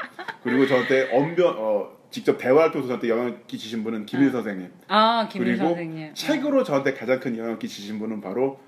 그리고 0.42 0.66
저한테 0.66 1.10
언변 1.14 1.54
어 1.58 1.96
직접 2.10 2.38
대화를 2.38 2.70
통해서 2.70 2.88
저한테 2.88 3.08
영향을 3.08 3.38
끼치신 3.46 3.82
분은 3.84 4.06
김일 4.06 4.30
선생님. 4.30 4.70
아 4.88 5.28
김일 5.30 5.48
그리고 5.56 5.68
선생님. 5.68 6.14
책으로 6.14 6.64
저한테 6.64 6.94
가장 6.94 7.18
큰 7.20 7.36
영향을 7.36 7.58
끼치신 7.58 7.98
분은 7.98 8.20
바로. 8.20 8.58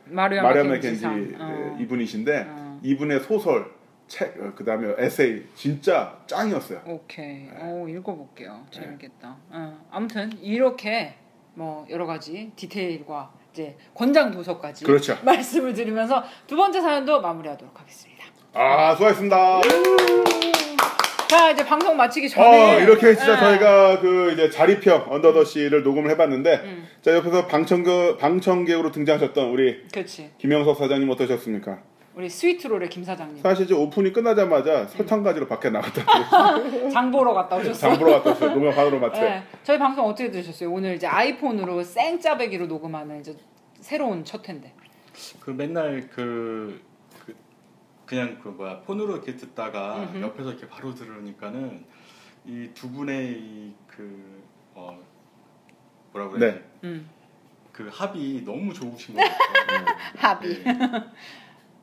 겐지 0.80 1.01
상. 1.01 1.18
예, 1.18 1.35
어. 1.39 1.76
이분이신데 1.80 2.47
어. 2.48 2.80
이분의 2.82 3.20
소설, 3.20 3.70
책, 4.09 4.35
어, 4.40 4.52
그다음에 4.55 4.94
에세이 4.98 5.44
진짜 5.55 6.18
짱이었어요. 6.26 6.82
오케이. 6.86 7.48
어 7.55 7.86
읽어볼게요. 7.89 8.64
네. 8.72 8.80
재밌겠다. 8.80 9.36
어. 9.51 9.86
아무튼 9.90 10.32
이렇게 10.40 11.14
뭐 11.55 11.86
여러 11.90 12.06
가지 12.06 12.51
디테일과 12.56 13.30
이제 13.52 13.76
권장 13.94 14.30
도서까지 14.30 14.85
그렇죠. 14.85 15.16
말씀을 15.24 15.74
드리면서 15.74 16.24
두 16.47 16.56
번째 16.56 16.80
사연도 16.80 17.20
마무리하도록 17.20 17.78
하겠습니다. 17.78 18.24
아, 18.55 18.94
수고하셨습니다. 18.94 19.60
자 21.28 21.51
이제 21.51 21.62
방송 21.62 21.94
마치기 21.94 22.30
전에 22.30 22.76
어, 22.76 22.80
이렇게 22.80 23.14
진짜 23.14 23.35
예. 23.35 23.39
저희가 23.39 24.01
그 24.01 24.32
이제 24.32 24.48
자리평 24.48 25.09
언더더 25.12 25.44
씨를 25.44 25.82
녹음을 25.82 26.10
해봤는데 26.12 26.55
음. 26.64 26.89
자 27.02 27.14
옆에서 27.14 27.47
방청객 27.47 28.16
방청객으로 28.16 28.90
등장하셨던 28.90 29.51
우리 29.51 29.82
그렇지. 29.93 30.30
김영석 30.39 30.78
사장님 30.78 31.10
어떠셨습니까? 31.10 31.82
우리 32.19 32.28
스위트롤의 32.28 32.89
김 32.89 33.05
사장님 33.05 33.40
사실 33.45 33.65
이제 33.66 33.74
오픈이 33.74 34.12
끝나자마자 34.12 34.86
설탕 34.86 35.23
가지로 35.23 35.47
밖에 35.47 35.70
나갔다 35.70 36.03
장 36.90 37.12
보러 37.12 37.32
갔다 37.32 37.55
오셨어요. 37.55 37.74
장 37.93 37.97
보러 37.97 38.15
갔다 38.15 38.31
왔어요. 38.31 38.55
농협 38.55 38.77
하드로 38.77 38.99
마트. 38.99 39.20
네, 39.20 39.45
저희 39.62 39.78
방송 39.78 40.05
어떻게 40.05 40.28
들으셨어요? 40.28 40.69
오늘 40.73 40.97
이제 40.97 41.07
아이폰으로 41.07 41.85
생짜배기로 41.85 42.66
녹음하는 42.66 43.20
이제 43.20 43.36
새로운 43.78 44.24
첫 44.24 44.49
회인데. 44.49 44.74
그 45.39 45.51
맨날 45.53 46.09
그, 46.11 46.82
그 47.24 47.36
그냥 48.05 48.40
그 48.43 48.49
뭐야 48.49 48.81
폰으로 48.81 49.12
이렇게 49.15 49.36
듣다가 49.36 49.99
음흠. 49.99 50.20
옆에서 50.23 50.51
이렇게 50.51 50.69
바로 50.69 50.93
들으니까는 50.97 51.85
이 52.47 52.69
두 52.74 52.90
분의 52.90 53.32
이 53.39 53.74
그 53.86 54.43
어, 54.74 54.99
뭐라고 56.12 56.32
그래야 56.32 56.53
네. 56.55 56.59
지 56.59 56.65
음. 56.85 57.09
그 57.70 57.89
합이 57.93 58.43
너무 58.45 58.73
좋으신 58.74 59.15
것 59.15 59.23
같아요. 59.23 59.86
합의. 60.16 60.62
네. 60.66 60.74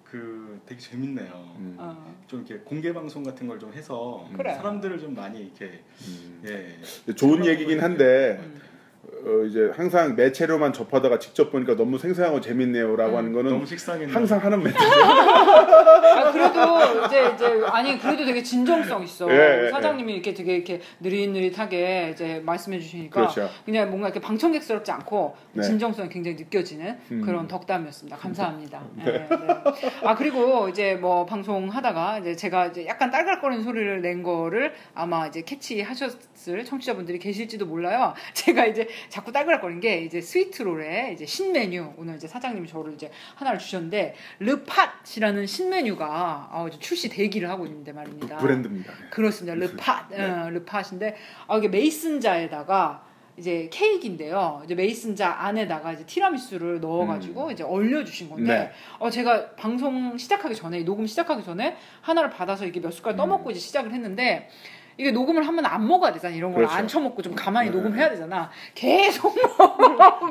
그 0.09 0.61
되게 0.65 0.79
재밌네요. 0.79 1.55
음. 1.57 1.75
어. 1.79 2.15
좀 2.27 2.45
이렇게 2.45 2.63
공개 2.63 2.93
방송 2.93 3.23
같은 3.23 3.47
걸 3.47 3.59
좀 3.59 3.73
해서 3.73 4.27
그래. 4.35 4.53
사람들을 4.55 4.99
좀 4.99 5.13
많이 5.15 5.39
이렇게 5.41 5.81
음. 6.07 6.41
예 6.45 7.13
좋은 7.13 7.45
얘기긴 7.45 7.81
한데 7.81 8.39
음. 8.41 8.61
어, 9.25 9.43
이제 9.43 9.71
항상 9.75 10.15
매체로만 10.15 10.71
접하다가 10.71 11.17
직접 11.17 11.51
보니까 11.51 11.75
너무 11.75 11.97
생생하고 11.97 12.41
재밌네요라고 12.41 13.13
음. 13.13 13.17
하는 13.17 13.33
거는 13.33 13.51
너무 13.51 13.65
식상했네요. 13.65 14.15
항상 14.15 14.43
하는 14.43 14.61
멘트. 14.63 14.77
아, 14.77 16.31
그래도 16.31 17.05
이제 17.07 17.31
이제 17.33 17.65
아니 17.67 17.97
그래도 17.97 18.23
되게 18.23 18.43
진정성 18.43 19.03
있어. 19.03 19.27
예, 19.31 19.65
예, 19.65 19.69
사장님이 19.71 20.13
이렇게 20.13 20.35
되게 20.35 20.55
이렇게 20.55 20.79
느릿느릿하게 20.99 22.11
이제 22.13 22.41
말씀해 22.45 22.79
주시니까 22.79 23.21
그렇죠. 23.21 23.49
그냥 23.65 23.89
뭔가 23.89 24.09
이렇게 24.09 24.21
방청객스럽지 24.21 24.91
않고 24.91 25.35
네. 25.53 25.63
진정성이 25.63 26.09
굉장히 26.09 26.37
느껴지는 26.37 26.99
음. 27.11 27.21
그런 27.21 27.47
덕담이었습니다. 27.47 28.17
감사합니다. 28.17 28.83
네, 28.93 29.05
네. 29.05 29.27
아 30.03 30.13
그리고 30.15 30.69
이제 30.69 30.93
뭐 30.93 31.25
방송하다가 31.25 32.19
이제 32.19 32.35
제가 32.35 32.67
이제 32.67 32.85
약간 32.85 33.09
딸깍거리는 33.09 33.63
소리를 33.63 34.01
낸 34.03 34.21
거를 34.21 34.73
아마 34.93 35.25
이제 35.25 35.41
캐치하셨을 35.41 36.63
청취자분들이 36.63 37.17
계실지도 37.17 37.65
몰라요. 37.65 38.13
제가 38.33 38.65
이제 38.67 38.87
자꾸 39.15 39.31
딸깍거린 39.31 39.79
게 39.79 40.01
이제 40.01 40.19
스위트롤의 40.19 41.13
이제 41.13 41.25
신메뉴 41.25 41.93
오늘 41.95 42.17
이제 42.17 42.27
사장님이 42.27 42.67
저를 42.67 42.95
이제 42.95 43.09
하나를 43.35 43.59
주셨는데 43.59 44.13
르팟이라는 44.39 45.47
신메뉴가 45.47 46.49
어, 46.51 46.67
이제 46.67 46.77
출시 46.79 47.07
대기를 47.07 47.49
하고 47.49 47.65
있는데 47.65 47.93
말입니다. 47.93 48.35
브랜드입니다. 48.35 48.91
그렇습니다. 49.11 49.55
르팟, 49.55 50.09
네. 50.09 50.21
어, 50.21 50.49
르팟인데 50.49 51.15
아, 51.47 51.57
이게 51.57 51.69
메이슨자에다가 51.69 53.05
이제 53.37 53.69
케이크인데요. 53.71 54.61
이제 54.65 54.75
메이슨자 54.75 55.31
안에다가 55.45 55.93
이제 55.93 56.05
티라미수를 56.05 56.81
넣어가지고 56.81 57.51
이제 57.51 57.63
얼려주신 57.63 58.29
건데, 58.29 58.43
음. 58.43 58.47
네. 58.47 58.71
어 58.99 59.09
제가 59.09 59.55
방송 59.55 60.17
시작하기 60.17 60.55
전에 60.55 60.83
녹음 60.83 61.07
시작하기 61.07 61.43
전에 61.45 61.77
하나를 62.01 62.29
받아서 62.31 62.65
이게 62.65 62.81
몇 62.81 62.91
숟갈 62.91 63.15
떠먹고 63.15 63.51
이제 63.51 63.61
시작을 63.61 63.93
했는데. 63.93 64.49
이게 64.97 65.11
녹음을 65.11 65.45
하면 65.45 65.65
안 65.65 65.87
먹어야 65.87 66.13
되잖아. 66.13 66.33
이런 66.33 66.51
걸 66.51 66.63
그렇죠. 66.63 66.75
안 66.75 66.87
쳐먹고 66.87 67.21
좀 67.21 67.35
가만히 67.35 67.69
네. 67.69 67.75
녹음해야 67.75 68.09
되잖아. 68.09 68.49
계속 68.73 69.35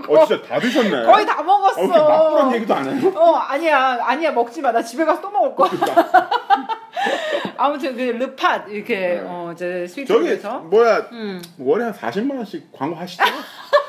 어 0.08 0.26
진짜 0.26 0.42
다 0.46 0.58
드셨네. 0.58 1.04
거의 1.04 1.26
다 1.26 1.42
먹었어. 1.42 1.82
어, 1.82 1.86
그렇게 1.86 1.98
나쁘란 1.98 2.54
얘기도 2.54 2.74
안 2.74 2.86
해요. 2.98 3.12
어 3.14 3.34
아니야 3.34 3.98
아니야 4.02 4.32
먹지 4.32 4.62
마나 4.62 4.82
집에 4.82 5.04
가서 5.04 5.20
또 5.20 5.30
먹을 5.30 5.54
거야 5.54 5.70
아무튼 7.56 7.96
그 7.96 8.02
르팟 8.02 8.64
이렇게 8.68 8.96
네. 8.96 9.22
어 9.24 9.50
이제 9.52 9.86
저기 9.86 10.06
스위트에서 10.06 10.58
뭐야 10.60 11.08
음 11.12 11.42
월에 11.58 11.84
한 11.84 11.92
40만 11.92 12.36
원씩 12.36 12.72
광고 12.72 12.96
하시죠? 12.96 13.22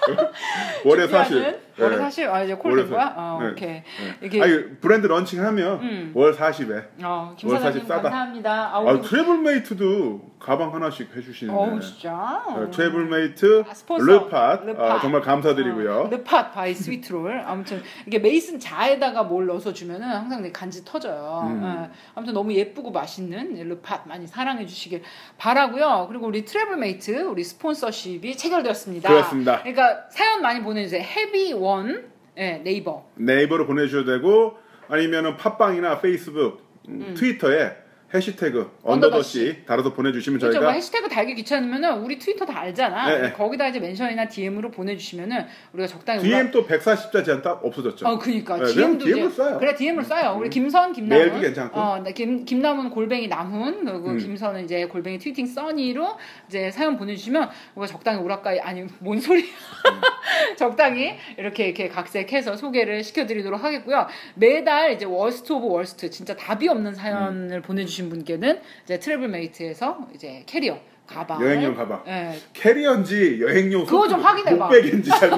월에 0.85 1.07
사실. 1.07 1.31
준비하는? 1.35 1.65
월에 1.77 1.97
사실 1.97 2.29
아 2.29 2.41
이제 2.41 2.53
콜 2.55 2.71
월에 2.71 2.83
된 2.83 2.91
거야 2.91 3.05
사- 3.07 3.13
어 3.17 3.39
네. 3.41 3.49
오케이 3.49 3.67
네. 3.69 3.83
이게 4.21 4.41
아니 4.41 4.79
브랜드 4.79 5.07
런칭하면 5.07 5.81
음. 5.81 6.11
월 6.13 6.33
40에. 6.33 7.03
어월 7.03 7.35
사실 7.35 7.35
김사장님 7.37 7.85
싸다. 7.85 8.01
감사합니다 8.03 8.51
아, 8.73 8.77
아, 8.77 8.79
우리 8.79 9.01
트래블메이트도 9.01 10.35
가방 10.39 10.73
하나씩 10.73 11.13
해 11.15 11.21
주시는데. 11.21 11.59
어우 11.59 11.79
진짜 11.81 12.13
어, 12.47 12.67
트래블메이트 12.71 13.63
아, 13.69 13.73
스폰서. 13.73 14.05
르팟 14.05 14.61
르팟. 14.63 14.93
아, 14.95 14.99
정말 15.01 15.19
감사드리고요. 15.21 16.01
어, 16.01 16.07
르팟 16.09 16.51
바이 16.51 16.73
스위트롤. 16.73 17.41
아무튼 17.45 17.81
이게 18.05 18.19
mason 18.19 18.57
jar에다가 18.59 19.23
뭘 19.23 19.45
넣어서 19.47 19.73
주면은 19.73 20.07
항상 20.07 20.43
내 20.43 20.51
간지 20.53 20.85
터져요. 20.85 21.43
음. 21.47 21.61
예. 21.91 21.95
아무튼 22.13 22.33
너무 22.33 22.53
예쁘고 22.53 22.91
맛있는 22.91 23.53
르팟 23.67 24.03
많이 24.05 24.27
사랑해 24.27 24.65
주시길 24.65 25.01
바라고요. 25.37 26.05
그리고 26.09 26.27
우리 26.27 26.45
트래블메이트 26.45 27.23
우리 27.23 27.43
스폰서십이 27.43 28.37
체결되었습니다. 28.37 29.09
그렇습니다. 29.09 29.61
그러니까 29.75 30.05
사연 30.09 30.41
많이 30.41 30.63
보내주세요. 30.63 31.03
헤비원 31.03 32.09
예, 32.37 32.61
네이버. 32.63 33.05
네이버로 33.15 33.67
보내주셔도 33.67 34.11
되고 34.11 34.57
아니면은 34.87 35.35
팟빵이나 35.37 35.99
페이스북, 35.99 36.61
음, 36.87 37.05
음. 37.09 37.13
트위터에 37.15 37.75
해시태그. 38.15 38.79
언더더씨 38.83 39.65
달아서 39.65 39.93
보내주시면 39.93 40.39
그렇죠. 40.39 40.57
뭐 40.57 40.65
저희가 40.65 40.75
해시태그 40.75 41.09
달기 41.09 41.35
귀찮으면은 41.35 41.99
우리 41.99 42.17
트위터 42.19 42.45
다 42.45 42.59
알잖아. 42.59 43.07
네, 43.07 43.21
네. 43.21 43.31
거기다 43.33 43.67
이제 43.67 43.79
멘션이나 43.79 44.27
DM으로 44.27 44.71
보내주시면은 44.71 45.45
우리가 45.73 45.87
적당히 45.87 46.21
DM 46.21 46.51
또 46.51 46.65
140자 46.65 47.23
제한 47.25 47.41
딱 47.41 47.63
없어졌죠. 47.63 48.07
어, 48.07 48.17
그니까. 48.17 48.57
네, 48.57 48.65
DM도 48.73 49.09
이제, 49.09 49.29
써요. 49.29 49.57
그래, 49.59 49.75
DM을 49.75 50.03
써요. 50.03 50.35
우리 50.37 50.47
음. 50.47 50.49
김선, 50.49 50.93
김남훈. 50.93 51.25
메일도 51.25 51.41
괜찮고. 51.41 51.79
어, 51.79 51.99
네, 52.03 52.13
김, 52.13 52.45
김남훈 52.45 52.89
골뱅이 52.89 53.27
남훈, 53.27 53.85
그리고 53.85 54.09
음. 54.09 54.17
김선은 54.17 54.63
이제 54.63 54.85
골뱅이 54.85 55.19
트위팅 55.19 55.45
써니로 55.45 56.17
이제 56.47 56.71
사연 56.71 56.97
보내주시면 56.97 57.49
우리가 57.75 57.91
적당히 57.91 58.19
오락가이, 58.21 58.59
아니, 58.59 58.85
뭔 58.99 59.19
소리야. 59.19 59.45
음. 59.45 60.01
적당히 60.57 61.15
이렇게, 61.37 61.65
이렇게 61.65 61.87
각색해서 61.89 62.55
소개를 62.57 63.03
시켜드리도록 63.03 63.63
하겠고요. 63.63 64.07
매달 64.35 64.93
이제 64.93 65.05
worst 65.05 65.51
of 65.53 65.67
worst, 65.67 66.09
진짜 66.09 66.35
답이 66.35 66.67
없는 66.67 66.93
사연을 66.93 67.61
보내주신 67.61 68.04
분께는 68.09 68.61
이제 68.83 68.99
트래블 68.99 69.27
메이트에서 69.27 70.09
이제 70.13 70.43
캐리어, 70.45 70.79
가방. 71.07 71.41
여행용 71.41 71.75
가방. 71.75 72.01
예. 72.07 72.31
캐리어인지 72.53 73.39
여행용 73.41 73.85
그거 73.85 74.07
좀 74.07 74.19
확인해봐. 74.21 74.65
목베개인지 74.65 75.09
잘. 75.11 75.29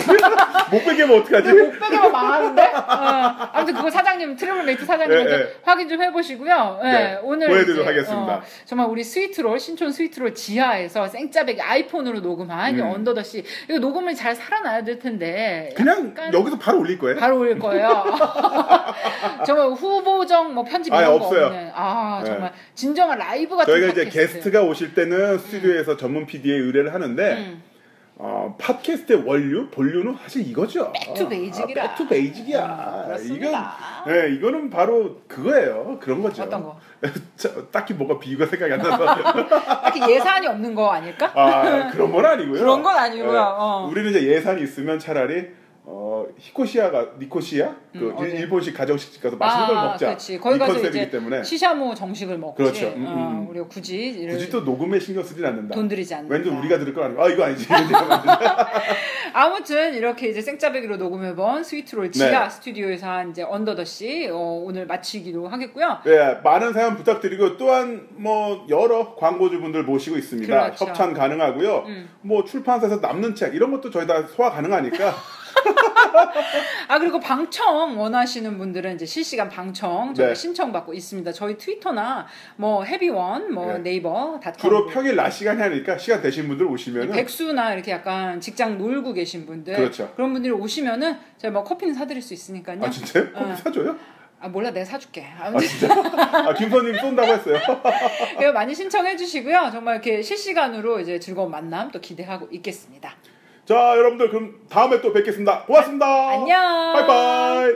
목베개면 0.72 1.20
어떡하지? 1.22 1.52
못 1.54 1.80
빼기만 1.80 2.12
망하는데? 2.12 2.62
어, 2.64 3.50
아무튼 3.54 3.74
그거 3.76 3.90
사장님, 3.90 4.36
트래블메이트 4.38 4.86
사장님한테 4.86 5.32
예, 5.34 5.40
예. 5.40 5.54
확인 5.64 5.90
좀 5.90 6.02
해보시고요. 6.02 6.80
예, 6.84 6.90
네, 6.90 7.20
오늘. 7.22 7.48
보여드리도록 7.48 7.88
하겠습니다. 7.88 8.36
어, 8.36 8.42
정말 8.66 8.88
우리 8.88 9.04
스위트롤, 9.04 9.60
신촌 9.60 9.92
스위트롤 9.92 10.34
지하에서 10.34 11.08
생짜배기 11.10 11.62
아이폰으로 11.62 12.22
녹음한 12.22 12.78
이 12.78 12.82
음. 12.82 12.88
언더더씨. 12.92 13.44
이거 13.70 13.80
녹음을 13.80 14.16
잘 14.16 14.36
살아나야 14.36 14.84
될 14.84 15.00
텐데. 15.00 15.74
그냥 15.76 16.14
여기서 16.34 16.58
바로 16.58 16.80
올릴 16.80 16.98
거예요. 16.98 17.18
바로 17.18 17.40
올 17.40 17.58
거예요. 17.60 18.04
정말 19.46 19.68
후보정 19.72 20.54
뭐 20.54 20.64
편집 20.64 20.94
아예 20.94 21.02
이런 21.06 21.20
거 21.20 21.26
없어요. 21.26 21.46
없는. 21.48 21.72
아, 21.74 22.22
네. 22.24 22.30
정말 22.32 22.54
진정한 22.74 23.18
라이브 23.18 23.56
같은 23.56 23.74
저희가 23.74 23.88
이제. 23.92 24.06
게스트가 24.06 24.62
오실 24.64 24.94
때는 24.94 25.38
스튜디오에서 25.58 25.98
전문 25.98 26.26
PD에 26.26 26.56
의뢰를 26.56 26.94
하는데 26.94 27.34
음. 27.38 27.64
어, 28.20 28.56
팟캐스트의 28.60 29.24
원류, 29.26 29.70
본류는 29.70 30.16
사실 30.24 30.48
이거죠. 30.48 30.92
back 30.92 31.17
to 31.17 31.30
basic이라. 31.30 31.84
아, 31.84 31.88
back 31.90 32.02
to 32.02 32.08
basic이야. 32.08 33.16
음. 33.16 33.36
이건, 33.36 33.54
네, 34.08 34.34
이거는 34.34 34.70
바로 34.72 35.22
그거예요. 35.28 36.00
그런 36.02 36.24
거죠. 36.24 36.44
어떤 36.44 36.64
거? 36.64 36.80
저, 37.38 37.68
딱히 37.68 37.94
뭐가 37.94 38.18
비유가 38.18 38.48
생각이 38.48 38.74
안 38.74 38.80
나서. 38.80 39.06
딱히 39.48 40.12
예산이 40.12 40.48
없는 40.48 40.74
거 40.74 40.90
아닐까? 40.90 41.32
아, 41.36 41.92
그런 41.92 42.12
건 42.12 42.26
아니고요. 42.26 42.60
그런 42.60 42.82
건 42.82 42.98
아니고요. 42.98 43.32
네, 43.32 43.38
어. 43.38 43.88
우리는 43.92 44.10
이제 44.10 44.24
예산이 44.24 44.64
있으면 44.64 44.98
차라리 44.98 45.50
어, 45.90 46.26
히코시아가 46.38 47.14
니코시아 47.18 47.74
그 47.94 48.10
음, 48.10 48.14
어디? 48.18 48.32
일본식 48.32 48.76
가정식 48.76 49.24
가서 49.24 49.38
맛있는 49.38 49.68
걸 49.68 49.78
아, 49.78 49.84
먹자. 49.86 50.08
그렇지. 50.08 50.38
거기 50.38 50.58
이 50.58 50.60
가서 50.60 50.74
컨셉이기 50.74 51.10
때문에 51.10 51.44
시샤모 51.44 51.96
정식을 51.96 52.38
먹지. 52.38 52.58
그렇죠. 52.58 52.88
음, 52.88 53.06
어, 53.08 53.14
음. 53.14 53.50
우리가 53.50 53.68
굳이 53.68 53.96
이를 54.10 54.34
굳이 54.34 54.50
또 54.50 54.66
녹음에 54.66 55.00
신경 55.00 55.24
쓰진 55.24 55.46
않는다. 55.46 55.74
돈 55.74 55.88
들이지 55.88 56.14
않는다. 56.14 56.36
왠지 56.36 56.50
우리가 56.50 56.78
들을 56.80 56.94
건 56.94 57.06
아니고 57.06 57.24
아 57.24 57.30
이거 57.30 57.46
아니지. 57.46 57.68
아무튼 59.32 59.94
이렇게 59.94 60.28
이제 60.28 60.42
생짜배기로 60.42 60.98
녹음해본 60.98 61.64
스위트롤 61.64 62.12
지하 62.12 62.50
스튜디오에서 62.50 63.10
한 63.10 63.30
이제 63.30 63.44
언더더씨 63.44 64.28
어, 64.30 64.38
오늘 64.66 64.88
마치기로 64.88 65.48
하겠고요. 65.48 66.00
네, 66.04 66.34
많은 66.44 66.74
사연 66.74 66.98
부탁드리고 66.98 67.56
또한 67.56 68.08
뭐 68.12 68.66
여러 68.68 69.16
광고주분들 69.16 69.84
모시고 69.84 70.18
있습니다. 70.18 70.54
그렇죠. 70.54 70.86
협찬 70.86 71.14
가능하고요. 71.14 71.86
음. 71.88 72.10
뭐 72.24 72.44
출판사에서 72.44 72.98
남는 72.98 73.36
책 73.36 73.56
이런 73.56 73.72
것도 73.72 73.90
저희 73.90 74.06
다 74.06 74.22
소화 74.28 74.52
가능하니까 74.52 75.16
아 76.88 77.00
그리고 77.00 77.20
방청 77.20 78.00
원하시는 78.00 78.58
분들은 78.58 78.96
이제 78.96 79.06
실시간 79.06 79.50
방청 79.50 80.14
저희 80.14 80.30
네. 80.30 80.36
신청 80.36 80.72
받고 80.72 80.94
있습니다. 80.94 81.32
저희 81.32 81.58
트위터나 81.58 82.28
뭐 82.56 82.84
헤비원, 82.84 83.54
뭐 83.54 83.74
네. 83.74 83.80
네이버 83.80 84.40
닷컴 84.42 84.60
주로 84.60 84.88
평일 84.88 85.16
낮 85.16 85.30
시간이 85.30 85.62
하니까 85.62 85.98
시간 85.98 86.22
되신 86.22 86.48
분들 86.48 86.66
오시면은 86.66 87.12
백수나 87.12 87.74
이렇게 87.74 87.92
약간 87.92 88.40
직장 88.40 88.78
놀고 88.78 89.14
계신 89.14 89.46
분들 89.46 89.76
그렇죠. 89.76 90.14
런 90.18 90.34
분들이 90.34 90.52
오시면은 90.54 91.18
저희 91.38 91.52
뭐 91.52 91.64
커피는 91.64 91.94
사드릴 91.94 92.22
수 92.22 92.34
있으니까요. 92.34 92.84
아 92.84 92.90
진짜요? 92.90 93.32
커피 93.34 93.52
어. 93.52 93.56
사줘요? 93.56 93.98
아 94.40 94.48
몰라 94.48 94.70
내가 94.72 94.86
사줄게. 94.86 95.26
아 95.40 95.48
아무튼 95.48 95.68
진짜? 95.68 95.94
아 95.94 96.54
김선님 96.54 97.00
쏜다고 97.00 97.32
했어요. 97.34 97.58
네, 98.40 98.52
많이 98.52 98.74
신청해 98.76 99.18
주시고요. 99.18 99.70
정말 99.72 99.96
이렇게 99.96 100.22
실시간으로 100.22 101.00
이제 101.00 101.20
즐거운 101.20 101.50
만남 101.50 101.90
또 101.90 102.00
기대하고 102.00 102.48
있겠습니다. 102.52 103.16
자 103.68 103.76
여러분들 103.98 104.30
그럼 104.30 104.62
다음에 104.70 105.02
또 105.02 105.12
뵙겠습니다. 105.12 105.66
고맙습니다. 105.66 106.30
안녕. 106.30 106.94
바이바이. 106.94 107.76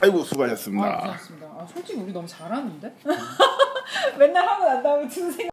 아이고 0.00 0.22
수고하셨습니다. 0.22 0.86
아, 0.88 1.00
고맙습니다. 1.00 1.46
아, 1.48 1.66
솔직히 1.66 2.00
우리 2.00 2.12
너무 2.14 2.26
잘하는데? 2.26 2.94
맨날 4.18 4.48
하고 4.48 4.64
난 4.64 4.82
다음에 4.82 5.06
든 5.06 5.30
생각. 5.30 5.46